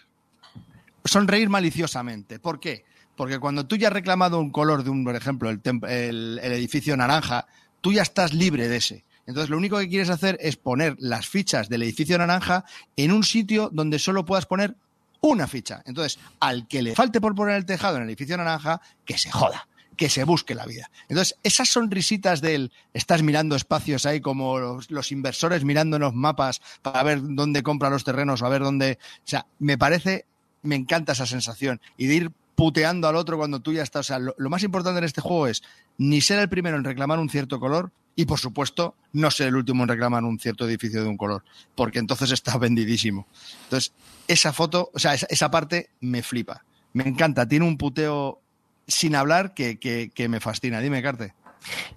Sonreír 1.03 1.49
maliciosamente. 1.49 2.39
¿Por 2.39 2.59
qué? 2.59 2.85
Porque 3.15 3.39
cuando 3.39 3.65
tú 3.65 3.75
ya 3.75 3.87
has 3.87 3.93
reclamado 3.93 4.39
un 4.39 4.51
color 4.51 4.83
de 4.83 4.89
un, 4.89 5.03
por 5.03 5.15
ejemplo, 5.15 5.49
el, 5.49 5.61
el- 5.87 6.39
edificio 6.39 6.95
naranja, 6.97 7.45
tú 7.81 7.93
ya 7.93 8.01
estás 8.01 8.33
libre 8.33 8.67
de 8.67 8.77
ese. 8.77 9.03
Entonces, 9.27 9.49
lo 9.49 9.57
único 9.57 9.77
que 9.77 9.87
quieres 9.89 10.09
hacer 10.09 10.37
es 10.41 10.57
poner 10.57 10.95
las 10.99 11.27
fichas 11.27 11.69
del 11.69 11.83
edificio 11.83 12.17
naranja 12.17 12.65
en 12.95 13.11
un 13.11 13.23
sitio 13.23 13.69
donde 13.71 13.99
solo 13.99 14.25
puedas 14.25 14.45
poner 14.45 14.75
una 15.21 15.47
ficha. 15.47 15.83
Entonces, 15.85 16.19
al 16.39 16.67
que 16.67 16.81
le 16.81 16.95
falte 16.95 17.21
por 17.21 17.35
poner 17.35 17.55
el 17.55 17.65
tejado 17.65 17.97
en 17.97 18.03
el 18.03 18.09
edificio 18.09 18.35
naranja, 18.37 18.81
que 19.05 19.17
se 19.17 19.29
joda. 19.31 19.67
que 19.97 20.09
se 20.09 20.23
busque 20.23 20.55
la 20.55 20.65
vida. 20.65 20.89
Entonces, 21.09 21.35
esas 21.43 21.69
sonrisitas 21.69 22.41
del 22.41 22.71
estás 22.91 23.21
mirando 23.21 23.55
espacios 23.55 24.07
ahí 24.07 24.19
como 24.19 24.57
los, 24.57 24.89
los 24.89 25.11
inversores 25.11 25.63
mirando 25.63 25.97
en 25.97 26.01
los 26.01 26.15
mapas 26.15 26.59
para 26.81 27.03
ver 27.03 27.19
dónde 27.21 27.61
compra 27.61 27.91
los 27.91 28.03
terrenos 28.03 28.41
o 28.41 28.47
a 28.47 28.49
ver 28.49 28.63
dónde. 28.63 28.97
O 29.19 29.27
sea, 29.27 29.45
me 29.59 29.77
parece, 29.77 30.25
me 30.63 30.75
encanta 30.75 31.11
esa 31.11 31.27
sensación. 31.27 31.79
Y 31.97 32.07
de 32.07 32.15
ir 32.15 32.31
puteando 32.61 33.07
al 33.07 33.15
otro 33.15 33.39
cuando 33.39 33.59
tú 33.59 33.73
ya 33.73 33.81
estás. 33.81 34.01
O 34.01 34.07
sea, 34.07 34.19
lo, 34.19 34.49
más 34.51 34.61
importante 34.61 34.99
en 34.99 35.03
este 35.03 35.19
juego 35.19 35.47
es 35.47 35.63
ni 35.97 36.21
ser 36.21 36.37
el 36.37 36.47
primero 36.47 36.77
en 36.77 36.83
reclamar 36.83 37.17
un 37.17 37.27
cierto 37.27 37.59
color, 37.59 37.91
y 38.15 38.25
por 38.25 38.37
supuesto 38.37 38.93
no 39.13 39.31
ser 39.31 39.47
el 39.47 39.55
último 39.55 39.81
en 39.81 39.89
reclamar 39.89 40.23
un 40.23 40.39
cierto 40.39 40.67
edificio 40.67 41.01
de 41.01 41.09
un 41.09 41.17
color, 41.17 41.43
porque 41.73 41.97
entonces 41.97 42.29
está 42.33 42.59
vendidísimo. 42.59 43.27
Entonces, 43.63 43.93
esa 44.27 44.53
foto, 44.53 44.91
o 44.93 44.99
sea, 44.99 45.15
esa, 45.15 45.49
parte 45.49 45.89
me 46.01 46.21
flipa. 46.21 46.63
Me 46.93 47.03
encanta, 47.07 47.47
tiene 47.47 47.65
un 47.65 47.79
puteo 47.79 48.39
sin 48.87 49.15
hablar 49.15 49.55
que, 49.55 49.79
que, 49.79 50.29
me 50.29 50.39
fascina. 50.39 50.81
Dime, 50.81 51.01
Carte. 51.01 51.33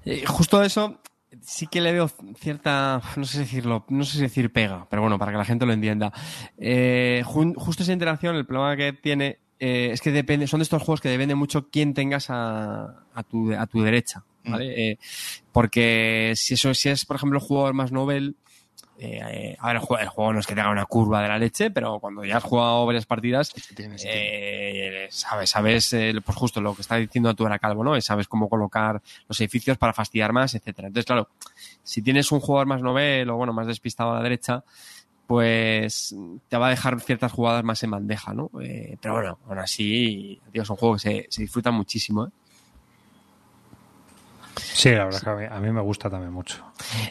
Eh, 0.07 0.25
justo 0.27 0.63
eso 0.63 0.99
sí 1.43 1.67
que 1.67 1.83
le 1.83 1.93
veo 1.93 2.11
cierta, 2.39 3.03
no 3.17 3.27
sé 3.27 3.41
decirlo, 3.41 3.85
no 3.91 4.05
sé 4.05 4.13
si 4.13 4.23
decir 4.23 4.51
pega, 4.51 4.87
pero 4.89 5.03
bueno, 5.03 5.19
para 5.19 5.31
que 5.31 5.37
la 5.37 5.45
gente 5.45 5.67
lo 5.67 5.75
entienda. 5.75 6.11
Eh, 6.57 7.23
justo 7.27 7.83
esa 7.83 7.93
interacción, 7.93 8.35
el 8.37 8.47
problema 8.47 8.77
que 8.79 8.95
tiene 8.95 9.44
eh, 9.59 9.91
es 9.93 10.01
que 10.01 10.11
depende, 10.11 10.47
son 10.47 10.61
de 10.61 10.65
estos 10.65 10.83
juegos 10.83 11.01
que 11.01 11.09
depende 11.09 11.35
mucho 11.35 11.69
quién 11.71 11.95
tengas 11.95 12.31
a, 12.31 13.05
a, 13.15 13.23
tu, 13.23 13.53
a 13.53 13.67
tu 13.67 13.83
derecha, 13.83 14.25
¿vale? 14.45 14.91
Eh, 14.91 14.99
porque 15.53 16.33
si 16.37 16.55
eso, 16.55 16.75
si 16.75 16.89
es, 16.89 17.05
por 17.07 17.17
ejemplo, 17.17 17.39
el 17.39 17.45
jugador 17.45 17.75
más 17.75 17.93
novel, 17.93 18.37
eh, 18.99 19.57
a 19.59 19.67
ver, 19.69 19.77
el 19.77 19.83
juego, 19.83 20.03
el 20.03 20.09
juego 20.09 20.33
no 20.33 20.41
es 20.41 20.47
que 20.47 20.55
tenga 20.55 20.71
una 20.71 20.87
curva 20.87 21.21
de 21.21 21.29
la 21.29 21.39
leche, 21.39 21.71
pero 21.71 21.99
cuando 21.99 22.25
ya 22.25 22.37
has 22.37 22.45
jugado 22.45 22.87
varias 22.87 23.07
partidas, 23.07 23.53
eh, 24.05 25.09
sabes, 25.11 25.51
sabes 25.51 25.93
eh, 25.95 26.15
pues 26.25 26.37
justo 26.39 26.61
lo 26.61 26.75
que 26.75 26.83
está 26.83 26.97
diciendo 26.97 27.35
tú 27.35 27.45
era 27.47 27.59
Calvo, 27.59 27.83
¿no? 27.83 27.97
Y 27.97 28.03
sabes 28.03 28.29
cómo 28.29 28.49
colocar 28.49 29.03
los 29.29 29.41
edificios 29.41 29.79
para 29.79 29.93
fastidiar 29.93 30.33
más, 30.33 30.55
etcétera. 30.55 30.89
Entonces, 30.89 31.07
claro, 31.07 31.29
si 31.83 32.03
tienes 32.03 32.31
un 32.31 32.41
jugador 32.41 32.69
más 32.69 32.83
novel 32.83 33.29
o 33.31 33.37
bueno, 33.37 33.53
más 33.53 33.67
despistado 33.67 34.13
a 34.13 34.15
la 34.15 34.23
derecha, 34.23 34.63
pues 35.27 36.15
te 36.49 36.57
va 36.57 36.67
a 36.67 36.71
dejar 36.71 37.01
ciertas 37.01 37.33
jugadas 37.33 37.65
más 37.65 37.83
en 37.83 37.91
bandeja, 37.91 38.35
¿no? 38.35 38.51
Eh, 38.61 38.97
pero 39.01 39.15
bueno, 39.15 39.39
aún 39.49 39.59
así, 39.59 40.41
tío, 40.53 40.63
es 40.63 40.71
un 40.71 40.77
juego 40.77 40.95
que 40.95 41.01
se, 41.01 41.27
se 41.31 41.43
disfruta 41.43 41.71
muchísimo, 41.71 42.27
¿eh? 42.27 42.31
Sí, 44.57 44.91
la 44.91 45.05
verdad 45.07 45.19
es 45.19 45.25
que 45.25 45.31
a 45.31 45.35
mí, 45.37 45.45
a 45.51 45.61
mí 45.61 45.73
me 45.73 45.81
gusta 45.81 46.09
también 46.11 46.33
mucho. 46.33 46.65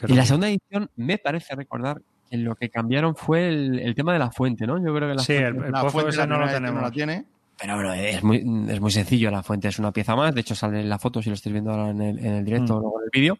Y 0.07 0.13
la 0.13 0.25
segunda 0.25 0.47
edición 0.47 0.89
me 0.95 1.17
parece 1.17 1.55
recordar 1.55 2.01
que 2.29 2.37
lo 2.37 2.55
que 2.55 2.69
cambiaron 2.69 3.15
fue 3.15 3.47
el, 3.49 3.79
el 3.79 3.95
tema 3.95 4.13
de 4.13 4.19
la 4.19 4.31
fuente, 4.31 4.65
¿no? 4.65 4.77
Yo 4.77 4.93
creo 4.95 5.09
que 5.09 5.15
la 5.15 5.21
Sí, 5.23 5.33
fuente- 5.33 5.47
el, 5.59 5.65
el 5.65 5.71
La 5.71 5.81
pozo 5.81 6.07
la 6.09 6.27
no 6.27 6.39
lo 6.39 6.47
tenemos. 6.47 6.75
no 6.75 6.81
la 6.81 6.91
tiene. 6.91 7.25
Pero 7.59 7.75
bueno, 7.75 7.93
es 7.93 8.23
muy, 8.23 8.37
es 8.69 8.81
muy 8.81 8.91
sencillo. 8.91 9.29
La 9.31 9.43
fuente 9.43 9.67
es 9.67 9.77
una 9.79 9.91
pieza 9.91 10.15
más. 10.15 10.33
De 10.33 10.41
hecho, 10.41 10.55
sale 10.55 10.81
en 10.81 10.89
la 10.89 10.99
foto 10.99 11.21
si 11.21 11.29
lo 11.29 11.35
estáis 11.35 11.53
viendo 11.53 11.71
ahora 11.71 11.89
en 11.91 12.01
el, 12.01 12.19
en 12.19 12.33
el 12.33 12.45
directo 12.45 12.73
Mm. 12.73 12.77
o 12.77 12.79
luego 12.81 12.99
en 12.99 13.03
el 13.05 13.09
vídeo. 13.11 13.37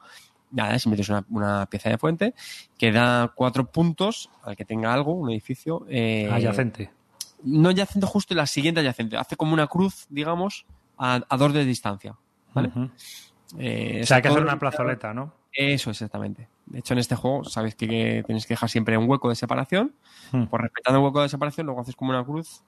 Nada, 0.54 0.78
si 0.80 0.88
metes 0.88 1.10
una, 1.10 1.26
una 1.30 1.66
pieza 1.66 1.90
de 1.90 1.98
fuente 1.98 2.34
que 2.78 2.92
da 2.92 3.34
cuatro 3.36 3.66
puntos 3.72 4.30
al 4.44 4.56
que 4.56 4.64
tenga 4.66 4.94
algo, 4.94 5.14
un 5.14 5.30
edificio. 5.32 5.86
eh, 5.90 6.30
Adyacente. 6.32 6.92
No 7.44 7.70
adyacente 7.70 8.08
justo 8.08 8.34
la 8.36 8.46
siguiente 8.48 8.80
adyacente. 8.80 9.18
Hace 9.18 9.36
como 9.36 9.54
una 9.54 9.68
cruz, 9.68 10.06
digamos, 10.10 10.66
a, 10.98 11.20
a 11.28 11.38
dos 11.38 11.52
de 11.54 11.66
distancia. 11.66 12.16
¿vale? 12.54 12.72
Eh, 13.58 14.02
O 14.04 14.06
sea, 14.06 14.18
hay 14.18 14.22
que 14.24 14.30
hacer 14.30 14.44
una 14.44 14.58
plazoleta, 14.60 15.14
¿no? 15.14 15.34
Eso, 15.52 15.90
exactamente. 15.90 16.48
De 16.66 16.80
hecho, 16.80 16.94
en 16.94 17.00
este 17.00 17.16
juego, 17.16 17.44
sabes 17.44 17.76
que, 17.76 17.88
que 17.88 18.24
tienes 18.26 18.46
que 18.48 18.54
dejar 18.54 18.70
siempre 18.70 18.98
un 18.98 19.10
hueco 19.10 19.30
de 19.30 19.36
separación. 19.36 19.94
Mm. 20.32 20.46
Pues 20.46 20.62
respetando 20.62 21.00
el 21.00 21.06
hueco 21.06 21.22
de 21.22 21.30
separación, 21.30 21.66
luego 21.66 21.82
haces 21.82 21.96
como 21.96 22.12
una 22.12 22.24
cruz 22.24 22.62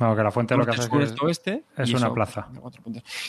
Bueno, 0.00 0.16
que 0.16 0.22
la 0.22 0.30
fuente 0.30 0.56
lo 0.56 0.64
que 0.64 0.70
hace 0.70 0.80
es 0.80 0.88
que 0.88 1.02
este, 1.02 1.24
oeste, 1.26 1.64
es 1.76 1.90
y 1.90 1.94
una 1.94 2.06
eso, 2.06 2.14
plaza. 2.14 2.48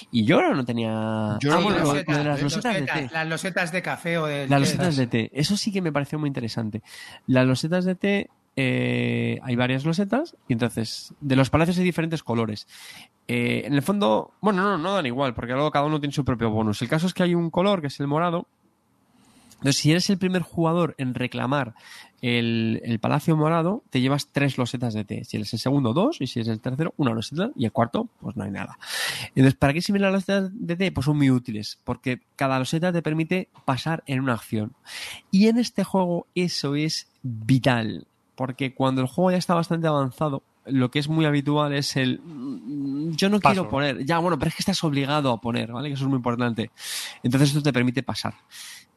Y 0.09 0.23
yo 0.23 0.37
ahora 0.37 0.55
no 0.55 0.63
tenía. 0.63 1.37
Yo 1.41 1.51
Ah, 1.51 1.57
no 1.57 1.63
bueno, 1.63 1.83
lo 1.83 1.93
de 1.93 2.23
las 2.23 2.41
losetas 2.41 2.73
de 2.73 2.81
té. 2.83 3.09
Las 3.11 3.27
losetas 3.27 3.71
de 3.73 3.81
café 3.81 4.17
o 4.17 4.25
de... 4.25 4.47
Las 4.47 4.61
losetas 4.61 4.95
de 4.95 5.07
té. 5.07 5.29
Eso 5.33 5.57
sí 5.57 5.73
que 5.73 5.81
me 5.81 5.91
pareció 5.91 6.17
muy 6.17 6.27
interesante. 6.29 6.81
Las 7.27 7.45
losetas 7.45 7.83
de 7.83 7.95
té, 7.95 8.29
eh, 8.55 9.37
hay 9.43 9.55
varias 9.57 9.83
losetas, 9.83 10.37
y 10.47 10.53
entonces, 10.53 11.13
de 11.19 11.35
los 11.35 11.49
palacios 11.49 11.77
hay 11.77 11.83
diferentes 11.83 12.23
colores. 12.23 12.67
Eh, 13.27 13.63
en 13.65 13.73
el 13.73 13.81
fondo, 13.81 14.31
bueno, 14.39 14.61
no, 14.63 14.77
no 14.77 14.93
dan 14.93 15.05
igual, 15.05 15.33
porque 15.33 15.51
luego 15.51 15.71
cada 15.71 15.85
uno 15.85 15.99
tiene 15.99 16.13
su 16.13 16.23
propio 16.23 16.51
bonus. 16.51 16.81
El 16.81 16.87
caso 16.87 17.05
es 17.05 17.13
que 17.13 17.23
hay 17.23 17.35
un 17.35 17.49
color, 17.49 17.81
que 17.81 17.87
es 17.87 17.99
el 17.99 18.07
morado. 18.07 18.47
Entonces, 19.55 19.75
si 19.75 19.91
eres 19.91 20.09
el 20.09 20.17
primer 20.17 20.41
jugador 20.41 20.95
en 20.97 21.13
reclamar 21.15 21.75
el, 22.21 22.81
el 22.83 22.99
palacio 22.99 23.35
morado, 23.35 23.83
te 23.89 23.99
llevas 23.99 24.27
tres 24.31 24.57
losetas 24.57 24.93
de 24.93 25.03
té. 25.03 25.25
Si 25.25 25.37
eres 25.37 25.51
el 25.53 25.59
segundo, 25.59 25.93
dos, 25.93 26.21
y 26.21 26.27
si 26.27 26.39
eres 26.39 26.49
el 26.49 26.61
tercero, 26.61 26.93
una 26.97 27.13
loseta, 27.13 27.51
y 27.55 27.65
el 27.65 27.71
cuarto, 27.71 28.07
pues 28.19 28.35
no 28.35 28.43
hay 28.43 28.51
nada. 28.51 28.77
Entonces, 29.29 29.55
¿para 29.55 29.73
qué 29.73 29.81
sirven 29.81 30.03
las 30.03 30.13
losetas 30.13 30.51
de 30.53 30.75
té? 30.75 30.91
Pues 30.91 31.05
son 31.05 31.17
muy 31.17 31.31
útiles, 31.31 31.79
porque 31.83 32.21
cada 32.35 32.59
loseta 32.59 32.93
te 32.93 33.01
permite 33.01 33.49
pasar 33.65 34.03
en 34.05 34.19
una 34.19 34.33
acción. 34.33 34.73
Y 35.31 35.47
en 35.47 35.57
este 35.57 35.83
juego 35.83 36.27
eso 36.35 36.75
es 36.75 37.07
vital, 37.23 38.05
porque 38.35 38.73
cuando 38.73 39.01
el 39.01 39.07
juego 39.07 39.31
ya 39.31 39.37
está 39.37 39.55
bastante 39.55 39.87
avanzado, 39.87 40.43
lo 40.65 40.91
que 40.91 40.99
es 40.99 41.07
muy 41.07 41.25
habitual 41.25 41.73
es 41.73 41.95
el 41.95 42.19
mm, 42.19 43.11
yo 43.15 43.29
no 43.29 43.39
Paso. 43.39 43.53
quiero 43.53 43.69
poner, 43.69 44.05
ya 44.05 44.19
bueno, 44.19 44.37
pero 44.37 44.49
es 44.49 44.55
que 44.55 44.61
estás 44.61 44.83
obligado 44.83 45.31
a 45.31 45.41
poner, 45.41 45.71
¿vale? 45.71 45.89
Que 45.89 45.95
eso 45.95 46.03
es 46.03 46.09
muy 46.09 46.17
importante. 46.17 46.69
Entonces 47.23 47.49
esto 47.49 47.63
te 47.63 47.73
permite 47.73 48.03
pasar. 48.03 48.35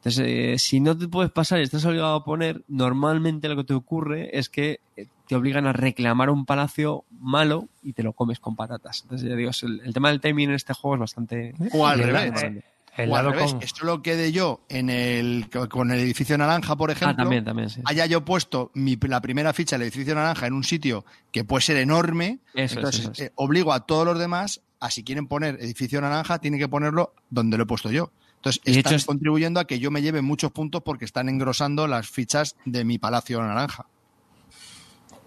Entonces, 0.05 0.25
eh, 0.27 0.55
si 0.59 0.79
no 0.81 0.95
te 0.95 1.07
puedes 1.07 1.31
pasar 1.31 1.59
y 1.59 1.63
estás 1.63 1.83
obligado 1.85 2.13
a 2.13 2.23
poner, 2.23 2.61
normalmente 2.67 3.49
lo 3.49 3.55
que 3.55 3.63
te 3.63 3.73
ocurre 3.73 4.37
es 4.37 4.49
que 4.49 4.79
eh, 4.95 5.07
te 5.27 5.35
obligan 5.35 5.65
a 5.65 5.73
reclamar 5.73 6.29
un 6.29 6.45
palacio 6.45 7.05
malo 7.19 7.67
y 7.81 7.93
te 7.93 8.03
lo 8.03 8.13
comes 8.13 8.39
con 8.39 8.55
patatas. 8.55 9.01
Entonces, 9.01 9.27
ya 9.27 9.35
digo, 9.35 9.49
el, 9.63 9.81
el 9.83 9.93
tema 9.95 10.09
del 10.09 10.21
timing 10.21 10.49
en 10.49 10.55
este 10.55 10.75
juego 10.75 10.93
es 10.95 10.99
bastante... 10.99 11.55
O 11.73 11.87
al 11.87 11.97
revés. 11.99 12.43
eh, 12.43 12.61
el 12.97 13.09
o 13.11 13.15
al 13.15 13.25
lado 13.25 13.31
revés. 13.31 13.53
con- 13.53 13.63
Esto 13.63 13.85
lo 13.87 14.03
quede 14.03 14.31
yo 14.31 14.61
en 14.69 14.91
el, 14.91 15.49
con 15.69 15.89
el 15.89 15.99
edificio 15.99 16.37
naranja, 16.37 16.75
por 16.75 16.91
ejemplo. 16.91 17.13
Ah, 17.13 17.23
también, 17.23 17.43
también, 17.43 17.71
sí. 17.71 17.81
haya 17.85 18.05
yo 18.05 18.23
puesto 18.23 18.69
mi, 18.75 18.97
la 19.07 19.21
primera 19.21 19.53
ficha 19.53 19.75
del 19.75 19.87
edificio 19.87 20.13
naranja 20.13 20.45
en 20.45 20.53
un 20.53 20.63
sitio 20.63 21.03
que 21.31 21.43
puede 21.43 21.63
ser 21.63 21.77
enorme, 21.77 22.37
Eso 22.53 22.63
es, 22.63 22.71
entonces 22.73 23.01
eso 23.01 23.11
es. 23.11 23.19
eh, 23.21 23.31
obligo 23.35 23.73
a 23.73 23.87
todos 23.87 24.05
los 24.05 24.19
demás 24.19 24.61
a 24.79 24.91
si 24.91 25.03
quieren 25.03 25.25
poner 25.27 25.57
edificio 25.59 25.99
naranja, 25.99 26.37
tienen 26.37 26.59
que 26.59 26.67
ponerlo 26.67 27.11
donde 27.31 27.57
lo 27.57 27.63
he 27.63 27.65
puesto 27.65 27.89
yo. 27.91 28.11
Entonces, 28.45 28.61
Y 28.63 28.77
están 28.77 28.93
hecho 28.93 29.07
contribuyendo 29.07 29.59
a 29.59 29.65
que 29.65 29.79
yo 29.79 29.89
me 29.89 30.03
lleve 30.03 30.21
muchos 30.21 30.51
puntos 30.51 30.83
porque 30.83 31.03
están 31.03 31.29
engrosando 31.29 31.87
las 31.87 32.07
fichas 32.07 32.55
de 32.65 32.85
mi 32.85 32.99
palacio 32.99 33.41
naranja. 33.41 33.87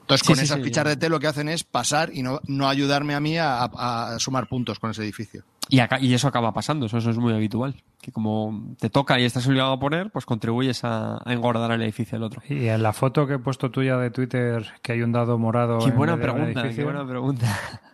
Entonces, 0.08 0.26
con 0.26 0.36
sí, 0.36 0.42
esas 0.44 0.56
sí, 0.58 0.64
fichas 0.64 0.84
de 0.86 0.96
té 0.96 1.08
lo 1.10 1.20
que 1.20 1.26
hacen 1.26 1.48
es 1.50 1.64
pasar 1.64 2.10
y 2.14 2.22
no, 2.22 2.40
no 2.46 2.66
ayudarme 2.68 3.14
a 3.14 3.20
mí 3.20 3.36
a, 3.36 3.64
a 3.64 4.18
sumar 4.18 4.46
puntos 4.48 4.78
con 4.78 4.90
ese 4.90 5.02
edificio. 5.02 5.44
Y, 5.70 5.80
acá- 5.80 6.00
y 6.00 6.14
eso 6.14 6.26
acaba 6.28 6.54
pasando, 6.54 6.86
eso, 6.86 6.96
eso 6.96 7.10
es 7.10 7.18
muy 7.18 7.34
habitual. 7.34 7.74
Que 8.00 8.10
como 8.10 8.74
te 8.80 8.88
toca 8.88 9.20
y 9.20 9.24
estás 9.24 9.46
obligado 9.46 9.72
a 9.72 9.78
poner, 9.78 10.10
pues 10.10 10.24
contribuyes 10.24 10.82
a, 10.84 11.18
a 11.22 11.32
engordar 11.34 11.70
el 11.72 11.82
edificio 11.82 12.16
del 12.16 12.22
otro. 12.22 12.40
Y 12.48 12.68
en 12.68 12.82
la 12.82 12.94
foto 12.94 13.26
que 13.26 13.34
he 13.34 13.38
puesto 13.38 13.70
tuya 13.70 13.98
de 13.98 14.10
Twitter, 14.10 14.66
que 14.80 14.92
hay 14.92 15.02
un 15.02 15.12
dado 15.12 15.36
morado. 15.36 15.78
Qué 15.80 15.90
en 15.90 15.96
buena 15.96 16.12
del 16.16 16.22
pregunta, 16.22 16.68
qué 16.70 16.84
buena 16.84 17.06
pregunta. 17.06 17.46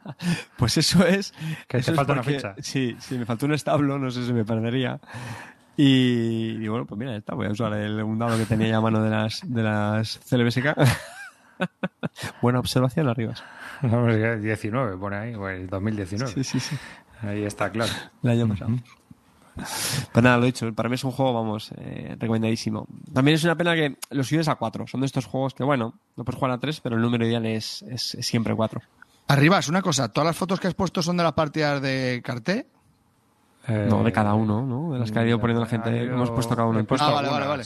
Pues 0.59 0.77
eso 0.77 1.05
es. 1.07 1.33
Que 1.67 1.79
eso 1.79 1.87
te 1.87 1.91
es 1.93 1.97
falta 1.97 2.13
una 2.13 2.23
porque- 2.23 2.37
ficha. 2.37 2.55
Sí, 2.61 2.95
sí, 3.01 3.17
me 3.17 3.25
faltó 3.25 3.47
un 3.47 3.55
establo, 3.55 3.99
no 3.99 4.11
sé 4.11 4.25
si 4.27 4.33
me 4.35 4.45
perdería. 4.45 5.01
Y, 5.77 6.63
y 6.63 6.69
bueno, 6.69 6.87
pues 6.87 6.99
mira, 6.99 7.13
ya 7.13 7.19
está, 7.19 7.35
voy 7.35 7.47
a 7.47 7.51
usar 7.51 7.73
el, 7.73 8.03
un 8.03 8.19
dado 8.19 8.37
que 8.39 8.45
tenía 8.45 8.69
ya 8.69 8.77
a 8.77 8.81
mano 8.81 9.03
de 9.03 9.11
las, 9.11 9.41
de 9.45 9.63
las 9.63 10.21
CLBSK. 10.29 10.77
Buena 12.43 12.59
observación, 12.61 13.09
arriba. 13.09 13.35
No, 13.83 14.09
es 14.09 14.17
que 14.17 14.37
19 14.37 14.97
pone 14.97 15.17
ahí, 15.17 15.35
o 15.35 15.49
el 15.49 15.67
2019. 15.67 16.33
Sí, 16.33 16.45
sí, 16.45 16.61
sí. 16.61 16.77
Ahí 17.23 17.43
está 17.45 17.71
claro. 17.71 17.93
El 18.23 18.31
año 18.31 18.49
pasado. 18.49 18.71
Pues 19.57 20.23
nada, 20.23 20.37
lo 20.39 20.45
he 20.45 20.47
dicho, 20.47 20.73
para 20.75 20.89
mí 20.89 20.95
es 20.97 21.05
un 21.05 21.11
juego, 21.13 21.33
vamos, 21.35 21.71
eh, 21.77 22.17
recomendadísimo. 22.19 22.87
También 23.13 23.37
es 23.37 23.45
una 23.45 23.57
pena 23.57 23.75
que 23.75 23.97
los 24.11 24.27
subes 24.29 24.49
a 24.49 24.55
4. 24.57 24.87
Son 24.87 25.01
de 25.01 25.07
estos 25.07 25.27
juegos 25.27 25.55
que, 25.55 25.63
bueno, 25.65 25.95
no 26.17 26.25
puedes 26.25 26.39
jugar 26.39 26.53
a 26.53 26.59
3, 26.59 26.81
pero 26.81 26.97
el 26.97 27.03
número 27.03 27.27
ideal 27.27 27.45
es, 27.47 27.83
es, 27.83 28.15
es 28.15 28.27
siempre 28.27 28.55
4. 28.55 28.81
Arribas, 29.29 29.69
una 29.69 29.81
cosa, 29.83 30.09
¿todas 30.09 30.27
las 30.27 30.37
fotos 30.37 30.59
que 30.61 30.67
has 30.69 30.75
puesto 30.75 31.03
son 31.03 31.17
de 31.17 31.23
las 31.23 31.33
partidas 31.35 31.81
de 31.83 32.21
carté? 32.25 32.67
Eh, 33.69 33.87
No, 33.89 34.03
de 34.03 34.13
cada 34.13 34.35
uno, 34.35 34.63
¿no? 34.67 34.93
De 34.95 34.99
las 34.99 35.11
que 35.13 35.19
ha 35.19 35.27
ido 35.27 35.41
poniendo 35.41 35.61
la 35.63 35.69
gente. 35.69 36.05
Hemos 36.05 36.31
puesto 36.31 36.55
cada 36.57 36.69
uno 36.69 36.79
he 36.79 36.81
en 36.81 36.87
puesto 36.87 37.07
Ah, 37.07 37.13
vale, 37.13 37.29
vale, 37.29 37.47
vale. 37.47 37.65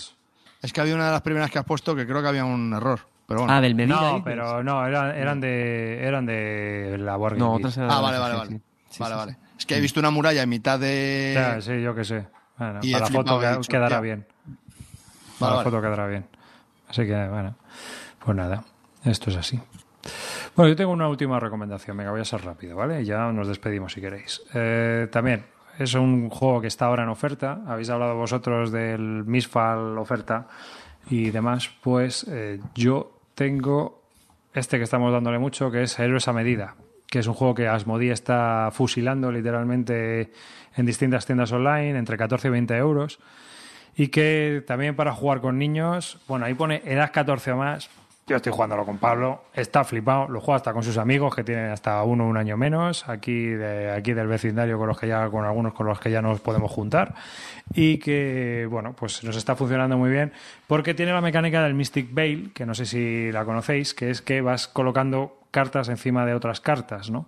Es 0.62 0.72
que 0.72 0.80
había 0.80 0.94
una 0.94 1.06
de 1.06 1.12
las 1.12 1.22
primeras 1.22 1.50
que 1.50 1.58
has 1.58 1.64
puesto 1.64 1.94
que 1.96 2.06
creo 2.06 2.20
que 2.22 2.28
había 2.28 2.44
un 2.44 2.72
error. 2.74 3.00
Pero 3.28 3.40
bueno. 3.40 3.54
Ah, 3.54 3.60
del 3.60 3.74
Medina. 3.74 4.00
No, 4.00 4.22
pero 4.24 4.62
no, 4.64 4.86
eran, 4.86 5.14
eran 5.14 5.38
de 5.38 6.02
eran 6.02 6.24
de 6.24 6.96
la 6.98 7.16
Wargame 7.18 7.40
No, 7.44 7.52
otras 7.52 7.76
eran 7.76 7.90
Ah, 7.90 8.00
vale, 8.00 8.18
vale, 8.18 8.34
vale. 8.36 8.50
sí. 8.90 8.98
Vale, 9.00 9.12
sí, 9.14 9.18
vale. 9.18 9.32
sí. 9.32 9.38
Es 9.58 9.66
que 9.66 9.76
he 9.76 9.80
visto 9.80 10.00
una 10.00 10.10
muralla 10.10 10.42
en 10.42 10.48
mitad 10.48 10.78
de. 10.80 11.32
Ya, 11.34 11.60
sí, 11.60 11.82
yo 11.82 11.94
que 11.94 12.04
sé. 12.04 12.26
Bueno, 12.56 12.80
Y 12.82 12.90
para 12.92 13.04
la 13.04 13.10
foto 13.10 13.36
he 13.36 13.40
que- 13.46 13.56
dicho, 13.58 13.70
quedará 13.70 13.96
ya. 13.96 14.00
bien. 14.00 14.26
Para 15.38 15.52
Vale, 15.52 15.56
la 15.58 15.64
foto 15.70 15.80
quedará 15.82 16.06
bien. 16.06 16.26
Así 16.88 17.02
que, 17.06 17.28
bueno, 17.28 17.54
pues 18.24 18.34
nada, 18.36 18.64
esto 19.04 19.28
es 19.30 19.36
así. 19.36 19.60
Bueno, 20.56 20.70
yo 20.70 20.76
tengo 20.76 20.90
una 20.92 21.06
última 21.06 21.38
recomendación, 21.38 21.96
venga, 21.98 22.10
voy 22.10 22.22
a 22.22 22.24
ser 22.24 22.42
rápido, 22.42 22.76
¿vale? 22.76 23.04
Ya 23.04 23.30
nos 23.30 23.46
despedimos 23.46 23.92
si 23.92 24.00
queréis. 24.00 24.40
Eh, 24.54 25.06
también 25.12 25.44
es 25.78 25.92
un 25.94 26.30
juego 26.30 26.62
que 26.62 26.66
está 26.68 26.86
ahora 26.86 27.02
en 27.02 27.10
oferta, 27.10 27.60
habéis 27.66 27.90
hablado 27.90 28.16
vosotros 28.16 28.72
del 28.72 29.24
Misfal 29.26 29.98
oferta 29.98 30.46
y 31.10 31.30
demás, 31.30 31.70
pues 31.82 32.24
eh, 32.28 32.58
yo 32.74 33.17
tengo 33.38 34.02
este 34.52 34.78
que 34.78 34.82
estamos 34.82 35.12
dándole 35.12 35.38
mucho, 35.38 35.70
que 35.70 35.84
es 35.84 35.96
Héroes 35.96 36.26
a 36.26 36.32
Medida. 36.32 36.74
que 37.06 37.20
es 37.20 37.26
un 37.28 37.34
juego 37.34 37.54
que 37.54 37.68
Asmodee 37.68 38.10
está 38.10 38.68
fusilando 38.72 39.30
literalmente 39.30 40.32
en 40.74 40.84
distintas 40.84 41.24
tiendas 41.24 41.52
online, 41.52 41.96
entre 41.96 42.18
14 42.18 42.48
y 42.48 42.50
20 42.50 42.76
euros. 42.76 43.20
Y 43.96 44.08
que 44.08 44.64
también 44.66 44.96
para 44.96 45.12
jugar 45.12 45.40
con 45.40 45.56
niños, 45.56 46.18
bueno, 46.26 46.46
ahí 46.46 46.54
pone 46.54 46.82
edad 46.84 47.12
14 47.12 47.52
o 47.52 47.56
más, 47.56 47.88
yo 48.28 48.36
estoy 48.36 48.52
jugándolo 48.52 48.84
con 48.84 48.98
Pablo, 48.98 49.44
está 49.54 49.84
flipado, 49.84 50.28
lo 50.28 50.40
juega 50.40 50.56
hasta 50.56 50.72
con 50.72 50.82
sus 50.82 50.98
amigos 50.98 51.34
que 51.34 51.42
tienen 51.42 51.70
hasta 51.70 52.02
uno 52.02 52.26
un 52.26 52.36
año 52.36 52.56
menos, 52.56 53.08
aquí 53.08 53.46
de 53.46 53.90
aquí 53.90 54.12
del 54.12 54.26
vecindario 54.26 54.78
con 54.78 54.86
los 54.86 54.98
que 54.98 55.08
ya 55.08 55.28
con 55.30 55.44
algunos 55.44 55.72
con 55.72 55.86
los 55.86 55.98
que 55.98 56.10
ya 56.10 56.20
nos 56.20 56.40
podemos 56.40 56.70
juntar 56.70 57.14
y 57.74 57.98
que 57.98 58.66
bueno, 58.70 58.94
pues 58.94 59.24
nos 59.24 59.34
está 59.36 59.56
funcionando 59.56 59.96
muy 59.96 60.10
bien 60.10 60.32
porque 60.66 60.92
tiene 60.92 61.12
la 61.12 61.22
mecánica 61.22 61.62
del 61.62 61.74
Mystic 61.74 62.12
Veil, 62.12 62.52
que 62.52 62.66
no 62.66 62.74
sé 62.74 62.84
si 62.84 63.32
la 63.32 63.44
conocéis, 63.44 63.94
que 63.94 64.10
es 64.10 64.20
que 64.20 64.42
vas 64.42 64.68
colocando 64.68 65.38
cartas 65.50 65.88
encima 65.88 66.26
de 66.26 66.34
otras 66.34 66.60
cartas, 66.60 67.10
¿no? 67.10 67.26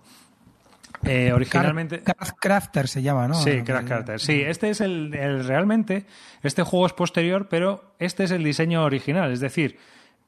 Eh, 1.03 1.31
originalmente. 1.33 2.03
Craft 2.03 2.37
Crafter 2.39 2.87
se 2.87 3.01
llama, 3.01 3.27
¿no? 3.27 3.33
Sí, 3.33 3.63
Craft 3.63 3.87
Crafter. 3.87 4.19
Sí, 4.19 4.41
este 4.41 4.69
es 4.69 4.81
el, 4.81 5.13
el, 5.15 5.45
realmente. 5.45 6.05
Este 6.43 6.61
juego 6.61 6.85
es 6.85 6.93
posterior, 6.93 7.47
pero 7.49 7.95
este 7.97 8.25
es 8.25 8.31
el 8.31 8.43
diseño 8.43 8.83
original. 8.83 9.31
Es 9.31 9.39
decir, 9.39 9.79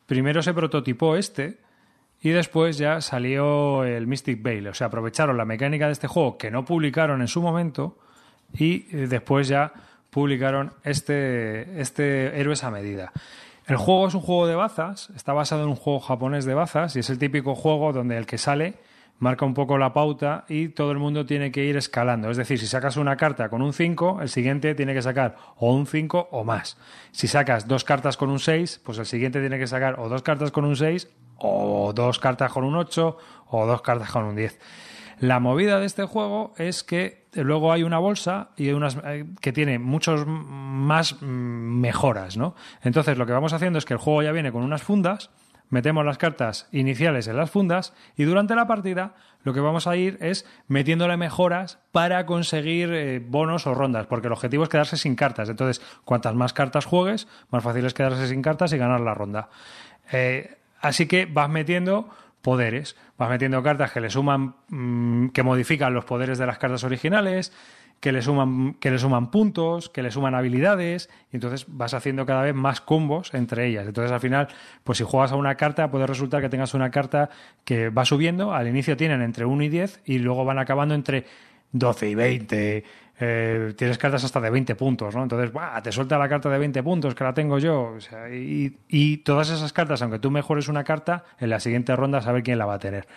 primero 0.05 0.41
se 0.41 0.53
prototipó 0.53 1.15
este 1.15 1.59
y 2.21 2.29
después 2.29 2.77
ya 2.77 3.01
salió 3.01 3.83
el 3.83 4.07
Mystic 4.07 4.41
Veil. 4.41 4.67
O 4.67 4.73
sea, 4.73 4.87
aprovecharon 4.87 5.37
la 5.37 5.45
mecánica 5.45 5.87
de 5.87 5.93
este 5.93 6.07
juego 6.07 6.37
que 6.37 6.51
no 6.51 6.63
publicaron 6.63 7.21
en 7.21 7.27
su 7.27 7.41
momento 7.41 7.97
y 8.53 8.87
eh, 8.95 9.07
después 9.07 9.47
ya 9.47 9.73
publicaron 10.09 10.73
este, 10.83 11.81
este 11.81 12.39
Héroes 12.39 12.63
a 12.63 12.71
medida. 12.71 13.11
El 13.65 13.77
juego 13.77 14.07
es 14.07 14.13
un 14.13 14.21
juego 14.21 14.47
de 14.47 14.55
bazas, 14.55 15.09
está 15.15 15.33
basado 15.33 15.63
en 15.63 15.69
un 15.69 15.75
juego 15.75 15.99
japonés 15.99 16.45
de 16.45 16.53
bazas 16.53 16.95
y 16.95 16.99
es 16.99 17.09
el 17.09 17.17
típico 17.17 17.55
juego 17.55 17.93
donde 17.93 18.17
el 18.17 18.25
que 18.25 18.37
sale 18.37 18.75
marca 19.23 19.45
un 19.45 19.55
poco 19.55 19.77
la 19.79 19.93
pauta 19.93 20.45
y 20.47 20.67
todo 20.69 20.91
el 20.91 20.99
mundo 20.99 21.25
tiene 21.25 21.51
que 21.51 21.63
ir 21.63 21.77
escalando. 21.77 22.29
Es 22.29 22.37
decir, 22.37 22.59
si 22.59 22.67
sacas 22.67 22.97
una 22.97 23.17
carta 23.17 23.49
con 23.49 23.61
un 23.61 23.73
5, 23.73 24.19
el 24.21 24.29
siguiente 24.29 24.75
tiene 24.75 24.93
que 24.93 25.01
sacar 25.01 25.35
o 25.57 25.73
un 25.73 25.87
5 25.87 26.29
o 26.31 26.43
más. 26.43 26.77
Si 27.11 27.27
sacas 27.27 27.67
dos 27.67 27.83
cartas 27.83 28.17
con 28.17 28.29
un 28.29 28.39
6, 28.39 28.81
pues 28.83 28.99
el 28.99 29.05
siguiente 29.05 29.39
tiene 29.39 29.57
que 29.57 29.65
sacar 29.65 29.99
o 29.99 30.09
dos 30.09 30.21
cartas 30.21 30.51
con 30.51 30.65
un 30.65 30.75
6 30.75 31.09
o 31.37 31.93
dos 31.95 32.19
cartas 32.19 32.51
con 32.51 32.65
un 32.65 32.75
8 32.75 33.17
o 33.47 33.65
dos 33.65 33.81
cartas 33.81 34.11
con 34.11 34.25
un 34.25 34.35
10. 34.35 34.59
La 35.19 35.39
movida 35.39 35.79
de 35.79 35.85
este 35.85 36.03
juego 36.03 36.53
es 36.57 36.83
que 36.83 37.27
luego 37.33 37.71
hay 37.71 37.83
una 37.83 37.97
bolsa 37.97 38.49
y 38.57 38.69
eh, 38.69 39.25
que 39.39 39.53
tiene 39.53 39.79
muchos 39.79 40.25
más 40.27 41.21
mejoras, 41.21 42.35
¿no? 42.35 42.55
Entonces 42.81 43.17
lo 43.17 43.25
que 43.25 43.31
vamos 43.31 43.53
haciendo 43.53 43.79
es 43.79 43.85
que 43.85 43.93
el 43.93 43.99
juego 43.99 44.21
ya 44.21 44.31
viene 44.31 44.51
con 44.51 44.63
unas 44.63 44.83
fundas 44.83 45.29
metemos 45.73 46.05
las 46.05 46.19
cartas 46.19 46.67
iniciales 46.71 47.27
en 47.27 47.35
las 47.35 47.49
fundas 47.49 47.93
y 48.15 48.25
durante 48.25 48.53
la 48.53 48.67
partida 48.67 49.15
lo 49.41 49.55
que 49.55 49.59
vamos 49.59 49.87
a 49.87 49.95
ir 49.95 50.19
es 50.21 50.45
metiéndole 50.67 51.17
mejoras 51.17 51.79
para 51.91 52.27
conseguir 52.27 52.93
eh, 52.93 53.19
bonos 53.19 53.65
o 53.65 53.73
rondas, 53.73 54.05
porque 54.05 54.27
el 54.27 54.33
objetivo 54.33 54.63
es 54.63 54.69
quedarse 54.69 54.97
sin 54.97 55.15
cartas. 55.15 55.49
Entonces, 55.49 55.83
cuantas 56.05 56.35
más 56.35 56.53
cartas 56.53 56.85
juegues, 56.85 57.27
más 57.49 57.63
fácil 57.63 57.85
es 57.87 57.95
quedarse 57.95 58.27
sin 58.27 58.43
cartas 58.43 58.71
y 58.71 58.77
ganar 58.77 59.01
la 59.01 59.15
ronda. 59.15 59.49
Eh, 60.11 60.57
así 60.79 61.07
que 61.07 61.25
vas 61.25 61.49
metiendo 61.49 62.07
poderes, 62.43 62.95
vas 63.17 63.31
metiendo 63.31 63.63
cartas 63.63 63.91
que 63.91 63.99
le 63.99 64.11
suman, 64.11 64.53
mm, 64.69 65.29
que 65.29 65.41
modifican 65.41 65.95
los 65.95 66.05
poderes 66.05 66.37
de 66.37 66.45
las 66.45 66.59
cartas 66.59 66.83
originales, 66.83 67.51
que 68.03 68.11
le 68.11 68.21
suman, 68.21 68.73
que 68.81 68.91
le 68.91 68.99
suman 68.99 69.31
puntos, 69.31 69.87
que 69.87 70.03
le 70.03 70.11
suman 70.11 70.35
habilidades, 70.35 71.09
y 71.31 71.37
entonces 71.37 71.67
vas 71.69 71.93
haciendo 71.93 72.25
cada 72.25 72.41
vez 72.41 72.53
más 72.53 72.81
combos 72.81 73.33
entre 73.33 73.65
ellas. 73.65 73.87
Entonces 73.87 74.11
al 74.11 74.19
final, 74.19 74.49
pues 74.83 74.97
si 74.97 75.05
juegas 75.05 75.31
a 75.31 75.37
una 75.37 75.55
carta, 75.55 75.89
puede 75.89 76.05
resultar 76.05 76.41
que 76.41 76.49
tengas 76.49 76.73
una 76.73 76.91
carta 76.91 77.29
que 77.63 77.87
va 77.87 78.03
subiendo, 78.03 78.53
al 78.53 78.67
inicio 78.67 78.97
tienen 78.97 79.21
entre 79.21 79.45
1 79.45 79.63
y 79.63 79.69
10 79.69 80.01
y 80.03 80.19
luego 80.19 80.43
van 80.43 80.59
acabando 80.59 80.95
entre 80.95 81.23
12 81.71 82.09
y 82.09 82.15
20. 82.15 82.83
Eh, 83.21 83.73
tienes 83.77 83.97
cartas 83.97 84.25
hasta 84.25 84.41
de 84.41 84.49
20 84.49 84.75
puntos, 84.75 85.15
¿no? 85.15 85.23
Entonces, 85.23 85.53
te 85.81 85.91
suelta 85.93 86.17
la 86.17 86.27
carta 86.27 86.49
de 86.49 86.57
20 86.57 86.83
puntos, 86.83 87.15
que 87.15 87.23
la 87.23 87.33
tengo 87.33 87.57
yo. 87.57 87.95
y, 88.33 88.79
y 88.89 89.17
todas 89.19 89.49
esas 89.49 89.71
cartas, 89.71 90.01
aunque 90.01 90.19
tú 90.19 90.29
mejores 90.29 90.67
una 90.67 90.83
carta, 90.83 91.23
en 91.39 91.49
la 91.49 91.61
siguiente 91.61 91.95
ronda 91.95 92.21
saber 92.21 92.43
quién 92.43 92.57
la 92.57 92.65
va 92.65 92.73
a 92.73 92.79
tener. 92.79 93.07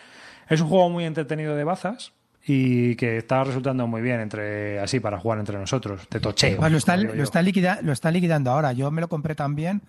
Es 0.49 0.61
un 0.61 0.69
juego 0.69 0.89
muy 0.91 1.05
entretenido 1.07 1.57
de 1.57 1.65
bazas, 1.65 2.13
y 2.49 2.95
que 2.95 3.19
está 3.19 3.43
resultando 3.43 3.89
muy 3.89 4.01
bien 4.01 4.21
entre 4.21 4.79
así 4.79 5.01
para 5.01 5.19
jugar 5.19 5.41
entre 5.41 5.59
nosotros, 5.59 6.09
de 6.09 6.21
tocheo. 6.21 6.59
Pues 6.59 6.71
lo, 6.71 6.79
está, 6.79 6.97
lo, 6.97 7.13
está 7.23 7.43
lo 7.83 7.93
está 7.93 8.11
liquidando 8.13 8.53
ahora. 8.53 8.73
Yo 8.73 8.91
me 8.93 9.01
lo 9.01 9.09
compré 9.09 9.35
también. 9.35 9.83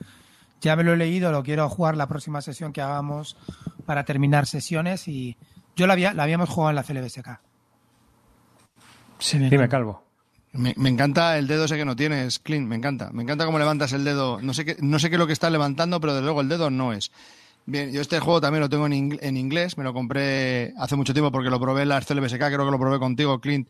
Ya 0.60 0.76
me 0.76 0.84
lo 0.84 0.94
he 0.94 0.98
leído, 0.98 1.32
lo 1.32 1.44
quiero 1.44 1.70
jugar 1.70 1.96
la 1.96 2.08
próxima 2.08 2.42
sesión 2.42 2.74
que 2.74 2.82
hagamos 2.82 3.38
para 3.86 4.06
terminar 4.06 4.48
sesiones 4.48 5.08
y 5.08 5.38
yo 5.76 5.86
la, 5.86 5.94
había, 5.94 6.16
la 6.16 6.24
habíamos 6.24 6.50
jugado 6.50 6.72
en 6.72 6.76
la 6.78 6.84
CLBSK. 6.84 7.40
Sí, 9.20 9.38
Dime, 9.38 9.70
Calvo. 9.70 10.04
Me, 10.54 10.74
me, 10.78 10.90
encanta 10.90 11.38
el 11.38 11.46
dedo 11.46 11.66
ese 11.66 11.78
que 11.78 11.86
no 11.86 11.96
tienes, 11.96 12.40
Clint, 12.40 12.68
me 12.68 12.76
encanta. 12.76 13.12
Me 13.12 13.22
encanta 13.22 13.46
cómo 13.46 13.60
levantas 13.60 13.94
el 13.94 14.04
dedo. 14.04 14.42
No 14.42 14.56
sé 14.56 14.66
qué, 14.66 14.78
no 14.80 14.98
sé 14.98 15.10
qué 15.10 15.16
es 15.16 15.20
lo 15.20 15.28
que 15.28 15.34
estás 15.34 15.52
levantando, 15.52 16.02
pero 16.02 16.14
desde 16.14 16.26
luego 16.26 16.42
el 16.42 16.50
dedo 16.50 16.72
no 16.72 16.92
es. 16.92 17.12
Bien, 17.70 17.92
yo 17.92 18.00
este 18.00 18.22
juego 18.22 18.40
también 18.40 18.62
lo 18.62 18.70
tengo 18.70 18.86
en, 18.86 19.20
en, 19.22 19.36
inglés, 19.36 19.78
me 19.78 19.84
lo 19.84 19.94
compré 19.94 20.74
hace 20.78 20.96
mucho 20.96 21.14
tiempo 21.14 21.34
porque 21.34 21.50
lo 21.50 21.60
probé 21.60 21.82
en 21.82 21.90
la 21.90 22.00
CLBSK, 22.00 22.38
creo 22.38 22.64
que 22.64 22.72
lo 22.72 22.80
probé 22.80 22.98
contigo, 22.98 23.42
Clint, 23.42 23.68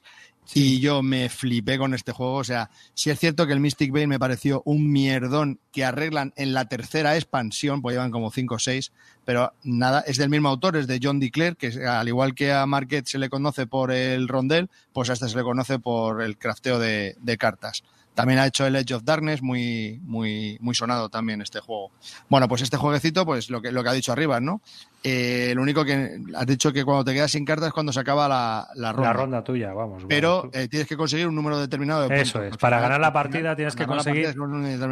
y 0.53 0.79
yo 0.79 1.01
me 1.01 1.29
flipé 1.29 1.79
con 1.79 1.95
este 1.95 2.11
juego. 2.11 2.35
O 2.35 2.43
sea, 2.43 2.69
sí 2.93 3.09
es 3.09 3.19
cierto 3.19 3.47
que 3.47 3.53
el 3.53 3.59
Mystic 3.59 3.91
Veil 3.91 4.07
me 4.07 4.19
pareció 4.19 4.61
un 4.65 4.91
mierdón 4.91 5.59
que 5.71 5.83
arreglan 5.83 6.31
en 6.35 6.53
la 6.53 6.65
tercera 6.65 7.15
expansión, 7.15 7.81
pues 7.81 7.95
llevan 7.95 8.11
como 8.11 8.29
5 8.29 8.53
o 8.53 8.59
6, 8.59 8.91
pero 9.25 9.53
nada, 9.63 10.01
es 10.01 10.17
del 10.17 10.29
mismo 10.29 10.49
autor, 10.49 10.77
es 10.77 10.85
de 10.85 10.99
John 11.01 11.19
DeClaire, 11.19 11.55
que 11.55 11.83
al 11.83 12.07
igual 12.07 12.35
que 12.35 12.53
a 12.53 12.67
Market 12.67 13.07
se 13.07 13.17
le 13.17 13.31
conoce 13.31 13.65
por 13.65 13.91
el 13.91 14.27
rondel, 14.27 14.69
pues 14.93 15.09
a 15.09 15.13
este 15.13 15.27
se 15.27 15.37
le 15.37 15.43
conoce 15.43 15.79
por 15.79 16.21
el 16.21 16.37
crafteo 16.37 16.77
de, 16.77 17.15
de 17.19 17.37
cartas. 17.37 17.83
También 18.17 18.39
ha 18.39 18.47
hecho 18.47 18.65
el 18.65 18.75
Edge 18.75 18.95
of 18.95 19.03
Darkness, 19.03 19.43
muy, 19.43 19.99
muy, 20.01 20.57
muy 20.59 20.73
sonado 20.73 21.07
también 21.07 21.39
este 21.39 21.59
juego. 21.59 21.91
Bueno, 22.29 22.47
pues 22.47 22.63
este 22.63 22.75
jueguecito, 22.75 23.27
pues 23.27 23.51
lo 23.51 23.61
que, 23.61 23.71
lo 23.71 23.83
que 23.83 23.89
ha 23.89 23.93
dicho 23.93 24.11
arriba, 24.11 24.39
¿no? 24.39 24.59
Eh, 25.03 25.53
lo 25.55 25.61
único 25.61 25.85
que 25.85 26.19
has 26.35 26.47
dicho 26.47 26.73
que 26.73 26.83
cuando 26.83 27.05
te 27.05 27.13
quedas 27.13 27.29
sin 27.29 27.45
cartas 27.45 27.67
es 27.67 27.73
cuando 27.73 27.93
se 27.93 27.99
acaba 27.99 28.27
la, 28.27 28.69
la 28.73 28.91
ronda. 28.91 29.09
La 29.09 29.13
ronda 29.13 29.43
tuya, 29.43 29.71
vamos. 29.71 30.03
Pero 30.09 30.49
eh, 30.51 30.67
tienes 30.67 30.87
que 30.87 30.97
conseguir 30.97 31.27
un 31.27 31.35
número 31.35 31.59
determinado 31.59 32.09
de 32.09 32.19
Eso 32.19 32.41
es. 32.41 32.57
Para 32.57 32.79
ganar 32.79 32.99
la 32.99 33.13
partida 33.13 33.55
tienes 33.55 33.75
que 33.75 33.85
conseguir. 33.85 34.35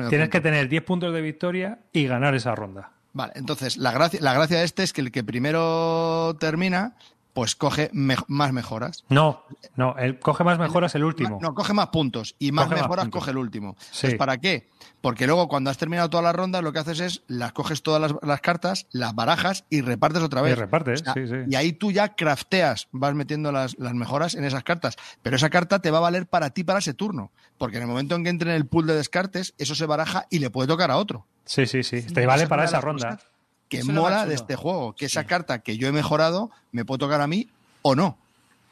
Tienes 0.07 0.29
que 0.29 0.41
tener 0.41 0.69
10 0.69 0.83
puntos 0.83 1.11
de 1.11 1.21
victoria 1.21 1.79
y 1.91 2.05
ganar 2.05 2.35
esa 2.35 2.53
ronda. 2.53 2.91
Vale, 3.13 3.33
entonces 3.37 3.77
la 3.77 3.91
gracia, 3.91 4.19
la 4.21 4.33
gracia 4.33 4.59
de 4.59 4.65
este 4.65 4.83
es 4.83 4.93
que 4.93 5.01
el 5.01 5.11
que 5.11 5.23
primero 5.23 6.35
termina 6.39 6.95
pues 7.35 7.57
coge 7.57 7.89
más 7.91 8.53
mejoras. 8.53 9.03
No, 9.09 9.43
no, 9.75 9.97
el 9.97 10.19
coge 10.19 10.45
más 10.45 10.57
mejoras 10.57 10.95
el 10.95 11.03
último. 11.03 11.37
No, 11.41 11.53
coge 11.53 11.73
más 11.73 11.87
puntos 11.87 12.33
y 12.39 12.53
más 12.53 12.69
mejoras 12.69 13.09
coge 13.09 13.31
el 13.31 13.37
último. 13.37 13.75
Sí. 13.91 14.15
¿Para 14.15 14.37
qué? 14.37 14.69
Porque 15.01 15.27
luego 15.27 15.49
cuando 15.49 15.69
has 15.69 15.77
terminado 15.77 16.09
todas 16.09 16.23
las 16.23 16.33
rondas 16.33 16.63
lo 16.63 16.71
que 16.71 16.79
haces 16.79 17.01
es 17.01 17.23
las 17.27 17.51
coges 17.51 17.83
todas 17.83 18.15
las, 18.21 18.39
cartas, 18.39 18.87
las 18.93 19.13
barajas 19.13 19.65
y 19.69 19.81
repartes 19.81 20.23
otra 20.23 20.41
vez. 20.41 20.53
Y 20.53 20.55
repartes, 20.55 21.03
sí, 21.13 21.27
sí. 21.27 21.35
Y 21.49 21.55
ahí 21.55 21.73
tú 21.73 21.91
ya 21.91 22.15
crafteas, 22.15 22.87
vas 22.93 23.13
metiendo 23.15 23.51
las, 23.51 23.77
las, 23.79 23.93
mejoras 23.95 24.35
en 24.35 24.45
esas 24.45 24.63
cartas. 24.63 24.95
Pero 25.21 25.35
esa 25.35 25.49
carta 25.49 25.79
te 25.79 25.91
va 25.91 25.97
a 25.97 26.01
valer 26.01 26.27
para 26.27 26.51
ti 26.51 26.63
para 26.63 26.79
ese 26.79 26.93
turno. 26.93 27.31
Porque 27.57 27.75
en 27.75 27.83
el 27.83 27.89
momento 27.89 28.15
en 28.15 28.23
que 28.23 28.29
entre 28.29 28.51
en 28.51 28.55
el 28.55 28.65
pool 28.65 28.87
de 28.87 28.95
descartes, 28.95 29.55
eso 29.57 29.75
se 29.75 29.85
baraja 29.85 30.25
y 30.29 30.39
le 30.39 30.51
puede 30.51 30.69
tocar 30.69 30.89
a 30.89 30.95
otro. 30.95 31.27
Sí, 31.43 31.65
sí, 31.65 31.83
sí. 31.83 32.01
Te 32.01 32.25
vale 32.25 32.47
para 32.47 32.63
esa 32.63 32.79
ronda 32.79 33.19
que 33.69 33.83
mola 33.83 34.25
de 34.25 34.35
este 34.35 34.55
juego, 34.55 34.93
que 34.93 35.05
esa 35.05 35.25
carta 35.25 35.59
que 35.59 35.77
yo 35.77 35.87
he 35.87 35.91
mejorado 35.91 36.51
me 36.71 36.85
puede 36.85 36.99
tocar 36.99 37.21
a 37.21 37.27
mí 37.27 37.49
o 37.81 37.95
no. 37.95 38.17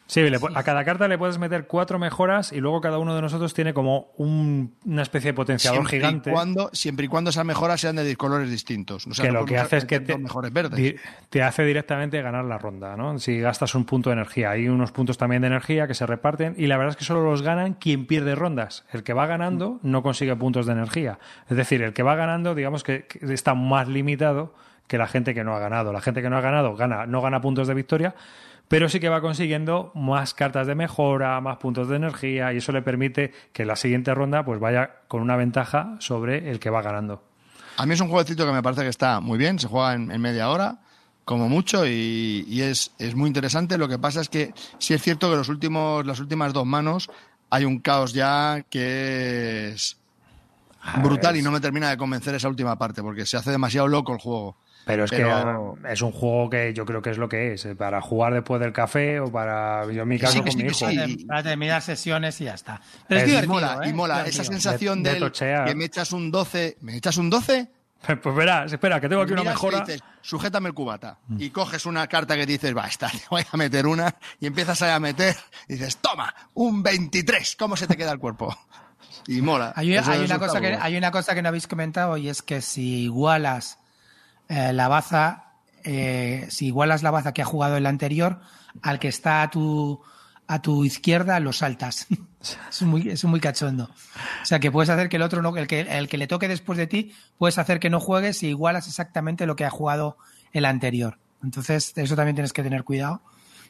Sí, 0.06 0.22
a 0.54 0.64
cada 0.64 0.84
carta 0.84 1.08
le 1.08 1.18
puedes 1.18 1.40
meter 1.40 1.66
cuatro 1.66 1.98
mejoras 1.98 2.52
y 2.52 2.60
luego 2.60 2.82
cada 2.82 3.00
uno 3.00 3.16
de 3.16 3.22
nosotros 3.22 3.54
tiene 3.54 3.74
como 3.74 4.12
una 4.18 5.02
especie 5.02 5.30
de 5.30 5.34
potenciador 5.34 5.88
siempre 5.88 5.98
gigante. 5.98 6.30
Y 6.30 6.34
cuando, 6.34 6.70
siempre 6.74 7.06
y 7.06 7.08
cuando 7.08 7.30
esas 7.30 7.46
mejoras 7.46 7.82
sean 7.82 7.96
de 7.96 8.16
colores 8.16 8.50
distintos. 8.52 9.08
que 9.20 9.32
lo 9.32 9.46
que 9.46 9.58
hace 9.58 9.78
es 9.78 9.86
que 9.86 10.02
te, 10.02 10.16
te, 11.30 11.42
hace 11.42 11.64
directamente 11.64 12.22
ganar 12.22 12.46
la 12.46 12.58
ronda, 12.58 12.98
¿no? 12.98 13.18
Si 13.18 13.40
gastas 13.40 13.76
un 13.76 13.86
punto 13.86 14.10
de 14.10 14.16
energía. 14.16 14.52
Hay 14.52 14.68
unos 14.68 14.92
puntos 14.92 15.18
también 15.18 15.42
de 15.42 15.48
energía 15.48 15.88
que 15.88 15.96
se 15.96 16.06
reparten 16.06 16.54
y 16.58 16.68
la 16.68 16.78
verdad 16.78 16.92
es 16.92 16.98
que 16.98 17.06
solo 17.06 17.24
los 17.24 17.42
ganan 17.42 17.74
quien 17.74 18.06
pierde 18.06 18.36
rondas. 18.36 18.84
El 18.92 19.04
que 19.04 19.14
va 19.14 19.26
ganando 19.26 19.80
no 19.84 20.04
consigue 20.04 20.36
puntos 20.36 20.66
de 20.66 20.74
energía. 20.74 21.18
Es 21.50 21.56
decir, 21.58 21.82
el 21.82 21.94
que 21.94 22.04
va 22.04 22.16
ganando, 22.16 22.56
digamos 22.56 22.84
que 22.84 23.08
está 23.22 23.54
más 23.56 23.88
limitado 23.88 24.54
que 24.88 24.98
la 24.98 25.08
gente 25.08 25.34
que 25.34 25.44
no 25.44 25.56
ha 25.56 25.60
ganado. 25.60 25.94
La 25.94 26.02
gente 26.02 26.22
que 26.22 26.30
no 26.30 26.38
ha 26.38 26.42
ganado 26.42 26.76
gana, 26.76 27.06
no 27.06 27.22
gana 27.22 27.42
puntos 27.42 27.68
de 27.68 27.74
victoria, 27.74 28.16
pero 28.68 28.90
sí 28.90 29.00
que 29.00 29.10
va 29.10 29.22
consiguiendo 29.22 29.92
más 29.96 30.34
cartas 30.34 30.68
de 30.68 30.76
mejora, 30.76 31.40
más 31.42 31.58
puntos 31.58 31.88
de 31.90 31.96
energía 31.96 32.54
y 32.54 32.58
eso 32.58 32.72
le 32.72 32.82
permite 32.82 33.32
que 33.52 33.66
la 33.66 33.76
siguiente 33.76 34.14
ronda 34.14 34.44
pues 34.44 34.60
vaya 34.60 35.02
con 35.08 35.22
una 35.22 35.36
ventaja 35.36 35.96
sobre 36.00 36.50
el 36.50 36.60
que 36.60 36.70
va 36.70 36.82
ganando. 36.82 37.24
A 37.78 37.86
mí 37.86 37.94
es 37.94 38.02
un 38.02 38.10
jueguecito 38.10 38.46
que 38.46 38.52
me 38.52 38.62
parece 38.62 38.84
que 38.84 38.90
está 38.90 39.20
muy 39.20 39.38
bien, 39.38 39.60
se 39.60 39.68
juega 39.68 39.94
en, 39.94 40.22
media 40.22 40.50
hora 40.50 40.80
como 41.26 41.50
mucho 41.50 41.88
y, 41.88 42.62
es, 42.62 42.92
es, 43.00 43.16
muy 43.16 43.28
interesante. 43.28 43.78
Lo 43.78 43.88
que 43.88 43.98
pasa 43.98 44.22
es 44.22 44.30
que 44.30 44.54
sí 44.78 44.94
es 44.94 45.02
cierto 45.02 45.30
que 45.30 45.38
los 45.38 45.50
últimos, 45.50 46.06
las 46.06 46.20
últimas 46.20 46.54
dos 46.54 46.66
manos 46.66 47.10
hay 47.50 47.66
un 47.66 47.80
caos 47.80 48.14
ya 48.14 48.64
que 48.70 49.70
es 49.70 49.98
brutal 51.02 51.38
y 51.38 51.42
no 51.42 51.52
me 51.52 51.60
termina 51.60 51.90
de 51.90 51.98
convencer 51.98 52.36
esa 52.36 52.50
última 52.50 52.78
parte 52.78 53.02
porque 53.02 53.26
se 53.26 53.38
hace 53.38 53.52
demasiado 53.52 53.88
loco 53.88 54.14
el 54.14 54.20
juego. 54.20 54.58
Pero 54.86 55.06
es 55.06 55.12
Pero- 55.12 55.78
que 55.82 55.94
es 55.94 56.02
un 56.02 56.12
juego 56.12 56.50
que 56.50 56.74
yo 56.74 56.86
creo 56.86 57.02
que 57.02 57.12
es 57.12 57.18
lo 57.18 57.30
que 57.30 57.54
es, 57.54 57.66
eh, 57.66 57.76
para 57.76 58.02
jugar 58.02 58.34
después 58.34 58.60
del 58.60 58.74
café 58.74 59.20
o 59.22 59.32
para, 59.32 59.86
yo 59.92 60.02
en 60.04 60.08
mi 60.10 60.20
caso 60.20 60.34
sí, 60.34 60.40
con 60.42 60.52
sí, 60.52 60.58
mi 60.58 60.64
hijo. 60.66 60.74
sí. 60.74 61.26
Para, 61.26 61.44
terminar 61.44 61.82
sesiones 61.82 62.40
y 62.42 62.46
ya 62.46 62.54
está. 62.56 62.82
Pero 63.08 63.22
es, 63.22 63.30
Es- 63.32 63.44
y 63.44 63.48
mola, 63.48 63.80
¿eh? 63.84 63.90
y 63.90 63.94
mola. 63.94 64.22
Es 64.26 64.36
Esa 64.36 64.44
sensación 64.44 65.02
De- 65.04 65.32
que 65.66 65.76
me 65.76 65.86
echas 65.86 66.12
un 66.12 66.32
12, 66.32 66.78
¿me 66.82 66.98
echas 66.98 67.18
un 67.18 67.30
12? 67.30 67.68
Pues 68.22 68.36
verás, 68.36 68.74
espera, 68.74 69.00
que 69.00 69.08
tengo 69.08 69.22
aquí 69.22 69.32
una 69.32 69.46
mejora. 69.46 69.80
dices, 69.80 70.02
sujétame 70.22 70.68
el 70.68 70.74
cubata. 70.76 71.20
Mm. 71.30 71.42
Y 71.42 71.50
coges 71.52 71.86
una 71.86 72.06
carta 72.08 72.36
que 72.36 72.46
dices, 72.46 72.76
va, 72.76 72.86
esta, 72.86 73.08
te 73.12 73.22
voy 73.30 73.44
a 73.50 73.56
meter 73.56 73.88
una. 73.88 74.14
Y 74.42 74.48
empiezas 74.48 74.82
a 74.82 75.00
meter. 75.00 75.38
Y 75.70 75.76
dices, 75.76 75.96
toma, 76.02 76.36
un 76.56 76.84
23. 76.84 77.56
¿Cómo 77.58 77.78
se 77.78 77.88
te 77.88 77.96
queda 77.96 78.12
el 78.12 78.20
cuerpo? 78.20 78.54
Y 79.28 79.42
mola. 79.42 79.72
Hay, 79.78 79.96
hay 79.96 80.20
una 80.26 80.38
cosa 80.38 80.60
que, 80.60 80.78
hay 80.82 80.98
una 80.98 81.12
cosa 81.12 81.34
que 81.34 81.42
no 81.42 81.48
habéis 81.48 81.66
comentado 81.66 82.18
y 82.18 82.28
es 82.28 82.42
que 82.42 82.62
si 82.62 83.04
igualas 83.04 83.80
eh, 84.54 84.74
la 84.74 84.88
baza, 84.88 85.54
eh, 85.84 86.46
si 86.50 86.68
igualas 86.68 87.02
la 87.04 87.12
baza 87.12 87.34
que 87.34 87.42
ha 87.42 87.46
jugado 87.46 87.76
el 87.78 87.86
anterior, 87.86 88.40
al 88.82 89.00
que 89.00 89.08
está 89.08 89.42
a 89.42 89.50
tu, 89.50 90.02
a 90.48 90.62
tu 90.62 90.86
izquierda 90.86 91.40
lo 91.40 91.54
saltas. 91.54 92.08
es, 92.70 92.82
muy, 92.84 93.10
es 93.10 93.24
muy 93.26 93.40
cachondo. 93.40 93.86
O 94.42 94.46
sea 94.46 94.60
que 94.60 94.72
puedes 94.72 94.90
hacer 94.90 95.10
que 95.10 95.16
el 95.18 95.22
otro 95.24 95.42
no, 95.42 95.56
el 95.58 95.68
que, 95.68 95.82
el 95.82 96.08
que 96.08 96.18
le 96.18 96.28
toque 96.28 96.48
después 96.48 96.78
de 96.78 96.88
ti, 96.88 97.14
puedes 97.38 97.58
hacer 97.58 97.80
que 97.80 97.90
no 97.90 98.00
juegues 98.00 98.38
si 98.38 98.48
igualas 98.50 98.88
exactamente 98.88 99.46
lo 99.46 99.56
que 99.56 99.66
ha 99.66 99.70
jugado 99.70 100.18
el 100.52 100.66
anterior. 100.66 101.18
Entonces, 101.44 101.94
eso 101.96 102.16
también 102.16 102.36
tienes 102.36 102.54
que 102.54 102.64
tener 102.64 102.84
cuidado, 102.84 103.22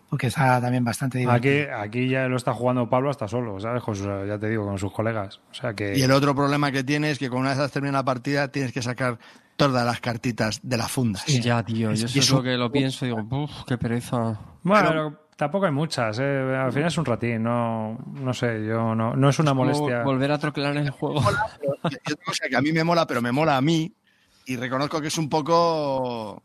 porque 0.10 0.28
está 0.28 0.62
también 0.62 0.84
bastante 0.84 1.18
divertido. 1.18 1.76
Aquí, 1.76 2.00
aquí 2.04 2.10
ya 2.10 2.28
lo 2.28 2.38
está 2.38 2.54
jugando 2.54 2.88
Pablo 2.90 3.10
hasta 3.10 3.28
solo, 3.28 3.60
¿sabes? 3.60 3.82
Con 3.82 3.96
sus- 3.96 4.28
ya 4.28 4.38
te 4.38 4.48
digo, 4.50 4.64
con 4.66 4.78
sus 4.78 4.92
colegas. 4.92 5.40
O 5.50 5.54
sea 5.56 5.74
que. 5.74 5.98
Y 5.98 6.04
el 6.04 6.12
otro 6.12 6.36
problema 6.36 6.72
que 6.72 6.84
tienes 6.84 7.14
es 7.14 7.20
que 7.20 7.30
con 7.30 7.40
una 7.40 7.50
vez 7.50 7.60
has 7.60 7.72
terminado 7.72 7.98
la 8.00 8.06
partida 8.06 8.50
tienes 8.50 8.72
que 8.74 8.84
sacar 8.84 9.18
todas 9.56 9.86
las 9.86 10.00
cartitas 10.00 10.60
de 10.64 10.78
las 10.78 10.92
fundas. 10.92 11.26
Ya, 11.28 11.64
tío, 11.64 11.90
yo 11.90 11.92
eso 11.92 12.06
es 12.08 12.16
eso- 12.16 12.38
lo 12.38 12.44
que 12.44 12.58
lo 12.58 12.72
pienso 12.72 13.06
y 13.06 13.10
digo, 13.10 13.22
uff, 13.30 13.64
qué 13.68 13.78
pereza. 13.78 14.40
Bueno, 14.64 14.90
Pero- 14.90 15.20
tampoco 15.36 15.66
hay 15.66 15.72
muchas, 15.72 16.18
¿eh? 16.20 16.56
Al 16.56 16.72
final 16.72 16.88
es 16.88 16.98
un 16.98 17.06
ratín, 17.06 17.44
no, 17.44 17.98
no 18.14 18.34
sé, 18.34 18.66
yo 18.66 18.96
no, 18.96 19.16
no 19.16 19.30
es 19.30 19.40
una 19.40 19.54
molestia. 19.54 20.04
volver 20.04 20.32
a 20.32 20.38
troquelar 20.38 20.76
el 20.78 20.90
juego. 20.90 21.22
Yo 21.22 21.98
tengo 22.04 22.22
cosa 22.26 22.46
que 22.50 22.56
a 22.56 22.62
mí 22.62 22.72
me 22.72 22.84
mola, 22.84 23.06
pero 23.08 23.22
me 23.22 23.32
mola 23.32 23.58
a 23.58 23.62
mí. 23.62 23.92
Y 24.46 24.58
reconozco 24.58 25.00
que 25.00 25.08
es 25.08 25.18
un 25.18 25.30
poco. 25.30 26.44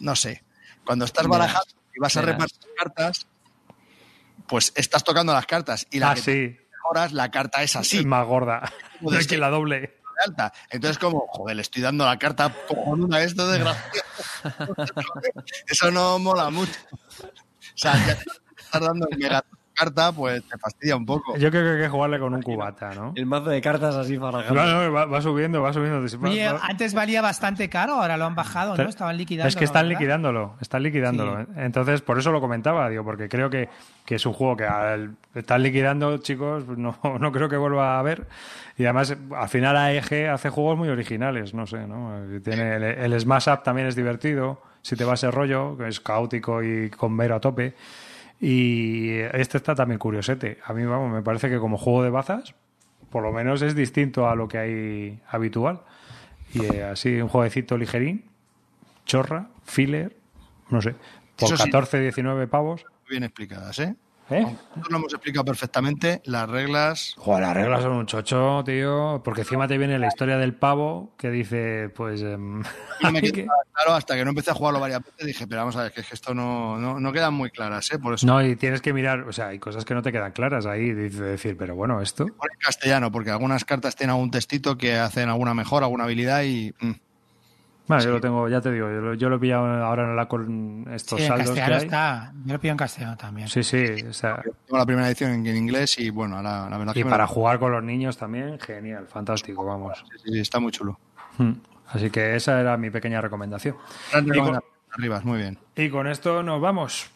No 0.00 0.16
sé. 0.16 0.42
Cuando 0.84 1.04
estás 1.04 1.26
barajando 1.28 1.66
y 1.94 2.00
vas 2.00 2.16
a 2.16 2.22
repartir 2.22 2.58
cartas, 2.76 3.26
pues 4.46 4.72
estás 4.76 5.04
tocando 5.04 5.32
las 5.32 5.46
cartas. 5.46 5.86
Y 5.90 5.98
la 5.98 6.10
Ah, 6.10 6.14
que 6.14 6.20
sí, 6.20 6.56
mejoras, 6.72 7.12
la 7.12 7.30
carta 7.30 7.62
es 7.62 7.76
así. 7.76 7.98
es 7.98 8.04
más 8.06 8.26
gorda. 8.26 8.62
Es 9.12 9.26
que 9.28 9.38
la 9.38 9.50
doble. 9.50 9.96
De 10.16 10.30
alta. 10.30 10.52
Entonces, 10.70 10.98
como, 10.98 11.26
joder, 11.28 11.56
le 11.56 11.62
estoy 11.62 11.82
dando 11.82 12.04
la 12.04 12.18
carta 12.18 12.52
cojonuda 12.68 13.18
a 13.18 13.22
esto, 13.22 13.48
desgraciado. 13.48 13.94
Eso 15.68 15.90
no 15.90 16.18
mola 16.18 16.50
mucho. 16.50 16.78
O 16.92 17.78
sea, 17.78 17.94
ya 18.06 18.12
estás 18.56 18.80
dando 18.80 19.06
el 19.10 19.18
mega 19.18 19.44
carta, 19.76 20.10
pues 20.12 20.42
te 20.48 20.58
fastidia 20.58 20.96
un 20.96 21.04
poco. 21.06 21.36
Yo 21.36 21.50
creo 21.50 21.62
que 21.62 21.70
hay 21.76 21.82
que 21.84 21.88
jugarle 21.88 22.18
con 22.18 22.34
un 22.34 22.42
cubata, 22.42 22.94
¿no? 22.94 23.12
El 23.14 23.26
mazo 23.26 23.50
de 23.50 23.60
cartas 23.60 23.94
así 23.94 24.18
para 24.18 24.44
Claro, 24.46 24.92
va, 24.92 25.04
va 25.04 25.20
subiendo, 25.20 25.62
va 25.62 25.72
subiendo. 25.72 25.98
Oye, 26.28 26.50
va- 26.50 26.60
antes 26.62 26.94
valía 26.94 27.22
bastante 27.22 27.68
caro, 27.68 27.94
ahora 27.94 28.16
lo 28.16 28.24
han 28.24 28.34
bajado, 28.34 28.76
¿no? 28.76 28.82
Estaban 28.88 29.16
liquidando. 29.16 29.48
Es 29.48 29.54
que 29.56 29.64
están 29.64 29.86
¿verdad? 29.86 30.00
liquidándolo, 30.00 30.54
están 30.60 30.82
liquidándolo. 30.82 31.44
Sí. 31.44 31.50
Entonces, 31.58 32.00
por 32.00 32.18
eso 32.18 32.32
lo 32.32 32.40
comentaba, 32.40 32.88
digo, 32.88 33.04
porque 33.04 33.28
creo 33.28 33.50
que, 33.50 33.68
que 34.04 34.14
es 34.16 34.26
un 34.26 34.32
juego 34.32 34.56
que 34.56 34.64
al 34.64 35.14
están 35.34 35.62
liquidando, 35.62 36.18
chicos, 36.18 36.66
no, 36.66 36.98
no 37.20 37.32
creo 37.32 37.48
que 37.48 37.56
vuelva 37.56 37.96
a 37.96 37.98
haber. 38.00 38.26
Y 38.78 38.84
además, 38.84 39.16
al 39.34 39.48
final 39.48 39.76
AEG 39.76 40.28
hace 40.30 40.50
juegos 40.50 40.76
muy 40.76 40.88
originales, 40.88 41.54
no 41.54 41.66
sé, 41.66 41.86
¿no? 41.86 42.12
Tiene 42.42 42.76
el, 42.76 42.82
el 42.84 43.20
Smash 43.20 43.48
Up 43.48 43.62
también 43.62 43.86
es 43.88 43.96
divertido, 43.96 44.62
si 44.82 44.96
te 44.96 45.04
va 45.04 45.14
ese 45.14 45.30
rollo, 45.30 45.76
que 45.76 45.88
es 45.88 45.98
caótico 46.00 46.62
y 46.62 46.90
con 46.90 47.12
mero 47.14 47.36
a 47.36 47.40
tope. 47.40 47.74
Y 48.40 49.18
este 49.32 49.56
está 49.56 49.74
también 49.74 49.98
curiosete. 49.98 50.58
A 50.64 50.72
mí, 50.72 50.84
vamos, 50.84 51.12
me 51.12 51.22
parece 51.22 51.48
que 51.48 51.58
como 51.58 51.78
juego 51.78 52.02
de 52.02 52.10
bazas, 52.10 52.54
por 53.10 53.22
lo 53.22 53.32
menos 53.32 53.62
es 53.62 53.74
distinto 53.74 54.28
a 54.28 54.34
lo 54.34 54.48
que 54.48 54.58
hay 54.58 55.20
habitual. 55.28 55.80
Y 56.52 56.64
eh, 56.64 56.84
así, 56.84 57.20
un 57.20 57.28
jueguecito 57.28 57.76
ligerín, 57.78 58.24
chorra, 59.04 59.48
filler, 59.64 60.16
no 60.70 60.80
sé, 60.82 60.94
por 61.36 61.48
Eso 61.48 61.56
sí. 61.56 61.64
14, 61.64 62.00
19 62.00 62.46
pavos. 62.46 62.84
Bien 63.08 63.24
explicadas, 63.24 63.78
¿eh? 63.78 63.94
¿Eh? 64.30 64.42
Nosotros 64.42 64.90
lo 64.90 64.96
hemos 64.96 65.12
explicado 65.12 65.44
perfectamente. 65.44 66.20
Las 66.24 66.48
reglas. 66.48 67.14
Joder, 67.16 67.42
las 67.42 67.54
reglas 67.54 67.82
son 67.82 67.92
un 67.92 68.06
chocho, 68.06 68.62
tío, 68.64 69.20
porque 69.24 69.42
encima 69.42 69.68
te 69.68 69.78
viene 69.78 69.98
la 69.98 70.08
historia 70.08 70.36
del 70.36 70.54
pavo 70.54 71.12
que 71.16 71.30
dice, 71.30 71.90
pues... 71.94 72.22
em, 72.22 72.62
No 73.02 73.12
me 73.12 73.20
claro 73.32 73.94
hasta 73.94 74.16
que 74.16 74.24
no 74.24 74.30
empecé 74.30 74.50
a 74.50 74.54
jugarlo 74.54 74.80
varias 74.80 75.02
veces. 75.04 75.26
Dije, 75.26 75.46
pero 75.46 75.60
vamos 75.60 75.76
a 75.76 75.84
ver, 75.84 75.92
que 75.92 76.00
es 76.00 76.08
que 76.08 76.14
esto 76.14 76.34
no, 76.34 76.76
no, 76.78 76.98
no 76.98 77.12
quedan 77.12 77.34
muy 77.34 77.50
claras, 77.50 77.90
¿eh? 77.92 77.98
Por 77.98 78.14
eso. 78.14 78.26
No, 78.26 78.44
y 78.44 78.56
tienes 78.56 78.80
que 78.80 78.92
mirar, 78.92 79.20
o 79.20 79.32
sea, 79.32 79.48
hay 79.48 79.58
cosas 79.58 79.84
que 79.84 79.94
no 79.94 80.02
te 80.02 80.12
quedan 80.12 80.32
claras 80.32 80.66
ahí, 80.66 80.92
dice 80.92 81.22
decir, 81.22 81.56
pero 81.56 81.76
bueno, 81.76 82.00
esto... 82.00 82.26
Por 82.26 82.50
castellano, 82.58 83.12
porque 83.12 83.30
algunas 83.30 83.64
cartas 83.64 83.94
tienen 83.94 84.14
algún 84.14 84.30
textito 84.30 84.76
que 84.76 84.96
hacen 84.96 85.28
alguna 85.28 85.54
mejora, 85.54 85.86
alguna 85.86 86.04
habilidad 86.04 86.42
y. 86.42 86.74
mm. 86.80 86.92
Bueno, 87.88 88.02
yo 88.02 88.10
lo 88.10 88.20
tengo, 88.20 88.48
ya 88.48 88.60
te 88.60 88.72
digo, 88.72 88.88
yo 88.88 89.00
lo, 89.00 89.14
yo 89.14 89.28
lo 89.28 89.36
he 89.36 89.38
pillado 89.38 89.66
ahora 89.84 90.04
en 90.04 90.16
la 90.16 90.26
con 90.26 90.86
estos 90.92 91.18
Sí, 91.18 91.24
en 91.24 91.28
saldos 91.28 91.50
que 91.50 91.54
castellano 91.60 91.76
hay. 91.76 91.84
está. 91.84 92.32
Yo 92.44 92.52
lo 92.52 92.60
pido 92.60 92.72
en 92.72 92.76
castellano 92.78 93.16
también. 93.16 93.48
Sí, 93.48 93.62
sí, 93.62 93.84
o 94.08 94.12
sea, 94.12 94.42
Tengo 94.42 94.78
la 94.78 94.86
primera 94.86 95.06
edición 95.08 95.32
en, 95.32 95.46
en 95.46 95.56
inglés 95.56 95.98
y 95.98 96.10
bueno, 96.10 96.42
la, 96.42 96.68
la 96.68 96.78
verdad 96.78 96.92
y 96.94 96.98
que 97.00 97.04
me 97.04 97.10
para 97.10 97.24
lo- 97.24 97.28
jugar 97.28 97.58
con 97.58 97.70
los 97.72 97.84
niños 97.84 98.16
también, 98.16 98.58
genial, 98.58 99.06
fantástico, 99.06 99.64
vamos. 99.64 100.04
sí, 100.24 100.32
sí, 100.32 100.40
está 100.40 100.58
muy 100.58 100.72
chulo. 100.72 100.98
Mm. 101.38 101.52
Así 101.88 102.10
que 102.10 102.34
esa 102.34 102.60
era 102.60 102.76
mi 102.76 102.90
pequeña 102.90 103.20
recomendación. 103.20 103.76
Gran 104.10 104.26
con- 104.28 104.60
Arribas, 104.92 105.24
muy 105.24 105.38
bien. 105.38 105.58
Y 105.76 105.88
con 105.90 106.06
esto 106.06 106.42
nos 106.42 106.60
vamos. 106.60 107.10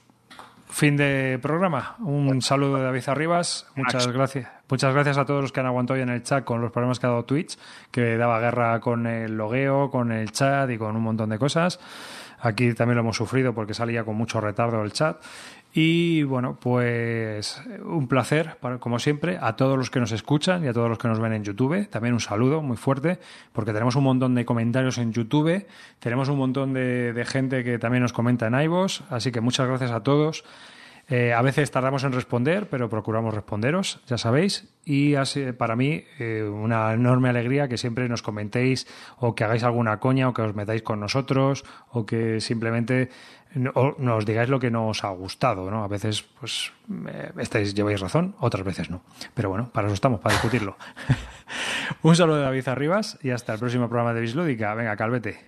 Fin 0.70 0.96
de 0.96 1.38
programa. 1.42 1.96
Un 1.98 2.40
saludo 2.42 2.76
de 2.76 2.84
David 2.84 3.02
Arribas. 3.08 3.66
Muchas 3.74 4.06
gracias. 4.08 4.48
Muchas 4.68 4.94
gracias 4.94 5.18
a 5.18 5.24
todos 5.24 5.42
los 5.42 5.52
que 5.52 5.60
han 5.60 5.66
aguantado 5.66 5.96
hoy 5.96 6.02
en 6.02 6.10
el 6.10 6.22
chat 6.22 6.44
con 6.44 6.60
los 6.60 6.70
problemas 6.70 7.00
que 7.00 7.06
ha 7.06 7.10
dado 7.10 7.24
Twitch, 7.24 7.58
que 7.90 8.16
daba 8.16 8.38
guerra 8.38 8.78
con 8.80 9.06
el 9.06 9.36
logueo, 9.36 9.90
con 9.90 10.12
el 10.12 10.30
chat 10.30 10.70
y 10.70 10.78
con 10.78 10.96
un 10.96 11.02
montón 11.02 11.30
de 11.30 11.38
cosas. 11.38 11.80
Aquí 12.40 12.72
también 12.72 12.96
lo 12.96 13.02
hemos 13.02 13.16
sufrido 13.16 13.52
porque 13.52 13.74
salía 13.74 14.04
con 14.04 14.16
mucho 14.16 14.40
retardo 14.40 14.82
el 14.82 14.92
chat. 14.92 15.20
Y 15.72 16.24
bueno, 16.24 16.58
pues 16.60 17.62
un 17.84 18.08
placer, 18.08 18.56
como 18.80 18.98
siempre, 18.98 19.38
a 19.40 19.54
todos 19.54 19.78
los 19.78 19.88
que 19.90 20.00
nos 20.00 20.10
escuchan 20.10 20.64
y 20.64 20.68
a 20.68 20.72
todos 20.72 20.88
los 20.88 20.98
que 20.98 21.06
nos 21.06 21.20
ven 21.20 21.32
en 21.32 21.44
YouTube. 21.44 21.88
También 21.88 22.12
un 22.14 22.20
saludo 22.20 22.60
muy 22.60 22.76
fuerte, 22.76 23.20
porque 23.52 23.72
tenemos 23.72 23.94
un 23.94 24.04
montón 24.04 24.34
de 24.34 24.44
comentarios 24.44 24.98
en 24.98 25.12
YouTube, 25.12 25.66
tenemos 26.00 26.28
un 26.28 26.38
montón 26.38 26.72
de, 26.72 27.24
gente 27.26 27.62
que 27.62 27.78
también 27.78 28.02
nos 28.02 28.12
comenta 28.12 28.48
en 28.48 28.60
iVoox, 28.60 29.02
así 29.10 29.30
que 29.30 29.40
muchas 29.40 29.68
gracias 29.68 29.92
a 29.92 30.02
todos. 30.02 30.44
Eh, 31.08 31.32
a 31.32 31.42
veces 31.42 31.70
tardamos 31.72 32.04
en 32.04 32.12
responder, 32.12 32.68
pero 32.68 32.88
procuramos 32.88 33.34
responderos, 33.34 34.00
ya 34.06 34.16
sabéis. 34.16 34.68
Y 34.84 35.16
así, 35.16 35.50
para 35.52 35.74
mí, 35.74 36.04
eh, 36.20 36.44
una 36.44 36.92
enorme 36.92 37.28
alegría 37.28 37.68
que 37.68 37.78
siempre 37.78 38.08
nos 38.08 38.22
comentéis 38.22 38.86
o 39.18 39.34
que 39.34 39.42
hagáis 39.42 39.64
alguna 39.64 39.98
coña 39.98 40.28
o 40.28 40.32
que 40.32 40.42
os 40.42 40.54
metáis 40.54 40.82
con 40.82 41.00
nosotros 41.00 41.64
o 41.90 42.06
que 42.06 42.40
simplemente 42.40 43.10
no- 43.54 43.94
nos 43.98 44.24
digáis 44.26 44.48
lo 44.48 44.60
que 44.60 44.70
no 44.70 44.88
os 44.88 45.04
ha 45.04 45.08
gustado. 45.10 45.70
¿no? 45.70 45.82
A 45.84 45.88
veces, 45.88 46.22
pues, 46.22 46.72
eh, 47.08 47.32
estáis, 47.38 47.74
lleváis 47.74 48.00
razón, 48.00 48.34
otras 48.40 48.64
veces 48.64 48.90
no. 48.90 49.02
Pero 49.34 49.48
bueno, 49.50 49.70
para 49.72 49.86
eso 49.88 49.94
estamos, 49.94 50.20
para 50.20 50.34
discutirlo. 50.34 50.76
Un 52.02 52.16
saludo 52.16 52.36
de 52.36 52.42
David 52.42 52.68
Arribas 52.68 53.18
y 53.22 53.30
hasta 53.30 53.52
el 53.54 53.58
próximo 53.58 53.88
programa 53.88 54.14
de 54.14 54.20
Bislúdica. 54.20 54.74
Venga, 54.74 54.96
Calvete. 54.96 55.44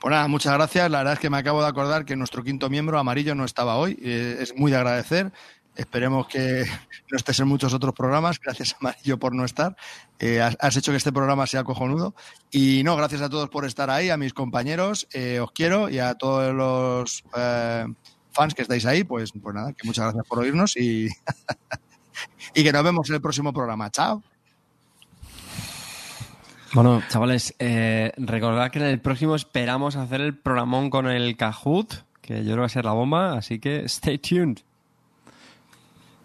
Pues 0.00 0.12
nada, 0.12 0.28
muchas 0.28 0.52
gracias. 0.54 0.90
La 0.90 0.98
verdad 0.98 1.14
es 1.14 1.18
que 1.20 1.30
me 1.30 1.38
acabo 1.38 1.62
de 1.62 1.68
acordar 1.68 2.04
que 2.04 2.14
nuestro 2.16 2.42
quinto 2.42 2.68
miembro, 2.68 2.98
Amarillo, 2.98 3.34
no 3.34 3.44
estaba 3.44 3.76
hoy. 3.76 3.98
Eh, 4.02 4.36
es 4.40 4.54
muy 4.56 4.70
de 4.70 4.76
agradecer. 4.76 5.32
Esperemos 5.76 6.28
que 6.28 6.64
no 7.10 7.16
estés 7.16 7.40
en 7.40 7.48
muchos 7.48 7.74
otros 7.74 7.94
programas. 7.94 8.38
Gracias, 8.38 8.76
Amarillo, 8.80 9.18
por 9.18 9.34
no 9.34 9.44
estar. 9.44 9.76
Eh, 10.20 10.40
has, 10.40 10.76
hecho 10.76 10.92
que 10.92 10.98
este 10.98 11.12
programa 11.12 11.46
sea 11.46 11.64
cojonudo. 11.64 12.14
Y 12.52 12.82
no, 12.84 12.96
gracias 12.96 13.22
a 13.22 13.28
todos 13.28 13.48
por 13.48 13.64
estar 13.64 13.90
ahí, 13.90 14.10
a 14.10 14.16
mis 14.16 14.32
compañeros. 14.32 15.08
eh, 15.12 15.40
os 15.40 15.50
quiero 15.50 15.88
y 15.88 15.98
a 15.98 16.14
todos 16.14 16.54
los 16.54 17.24
eh, 17.36 17.86
fans 18.30 18.54
que 18.54 18.62
estáis 18.62 18.86
ahí. 18.86 19.02
Pues, 19.02 19.32
pues 19.32 19.54
nada, 19.54 19.72
que 19.72 19.86
muchas 19.86 20.04
gracias 20.04 20.26
por 20.28 20.38
oírnos 20.38 20.76
y, 20.76 21.08
y 22.54 22.62
que 22.62 22.72
nos 22.72 22.84
vemos 22.84 23.08
en 23.08 23.16
el 23.16 23.20
próximo 23.20 23.52
programa. 23.52 23.90
Chao. 23.90 24.22
Bueno, 26.72 27.02
chavales, 27.08 27.54
recordad 28.16 28.70
que 28.72 28.80
en 28.80 28.86
el 28.86 29.00
próximo 29.00 29.36
esperamos 29.36 29.94
hacer 29.94 30.20
el 30.20 30.36
programón 30.36 30.90
con 30.90 31.06
el 31.06 31.36
Kahoot, 31.36 32.04
que 32.20 32.38
yo 32.38 32.42
creo 32.42 32.54
que 32.56 32.60
va 32.60 32.66
a 32.66 32.68
ser 32.68 32.84
la 32.84 32.92
bomba, 32.92 33.38
así 33.38 33.60
que 33.60 33.84
stay 33.84 34.18
tuned. 34.18 34.58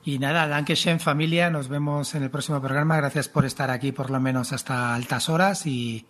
Y 0.03 0.17
nada, 0.17 0.47
Dankeschön 0.47 0.99
familia, 0.99 1.49
nos 1.49 1.67
vemos 1.67 2.15
en 2.15 2.23
el 2.23 2.31
próximo 2.31 2.61
programa. 2.61 2.95
Gracias 2.97 3.27
por 3.27 3.45
estar 3.45 3.69
aquí 3.69 3.91
por 3.91 4.09
lo 4.09 4.19
menos 4.19 4.53
hasta 4.53 4.95
altas 4.95 5.27
horas 5.27 5.65
y, 5.65 6.07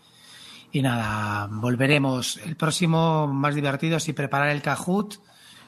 nada, 0.74 1.48
volveremos 1.50 2.38
el 2.38 2.56
próximo 2.56 3.28
más 3.28 3.56
divertido 3.56 3.98
y 4.06 4.14
preparar 4.14 4.50
el 4.50 4.62
Kahoot, 4.62 5.16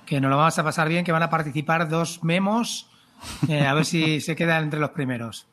que 0.06 0.22
nos 0.22 0.30
lo 0.30 0.38
vamos 0.38 0.58
a 0.58 0.64
pasar 0.64 0.88
bien, 0.88 1.04
que 1.04 1.12
van 1.12 1.24
a 1.24 1.32
participar 1.32 1.90
dos 1.90 2.24
memos, 2.24 2.88
eh, 3.48 3.66
a 3.66 3.74
ver 3.74 3.86
si 3.86 4.22
se 4.22 4.36
quedan 4.36 4.66
entre 4.66 4.80
los 4.80 4.92
primeros. 4.92 5.48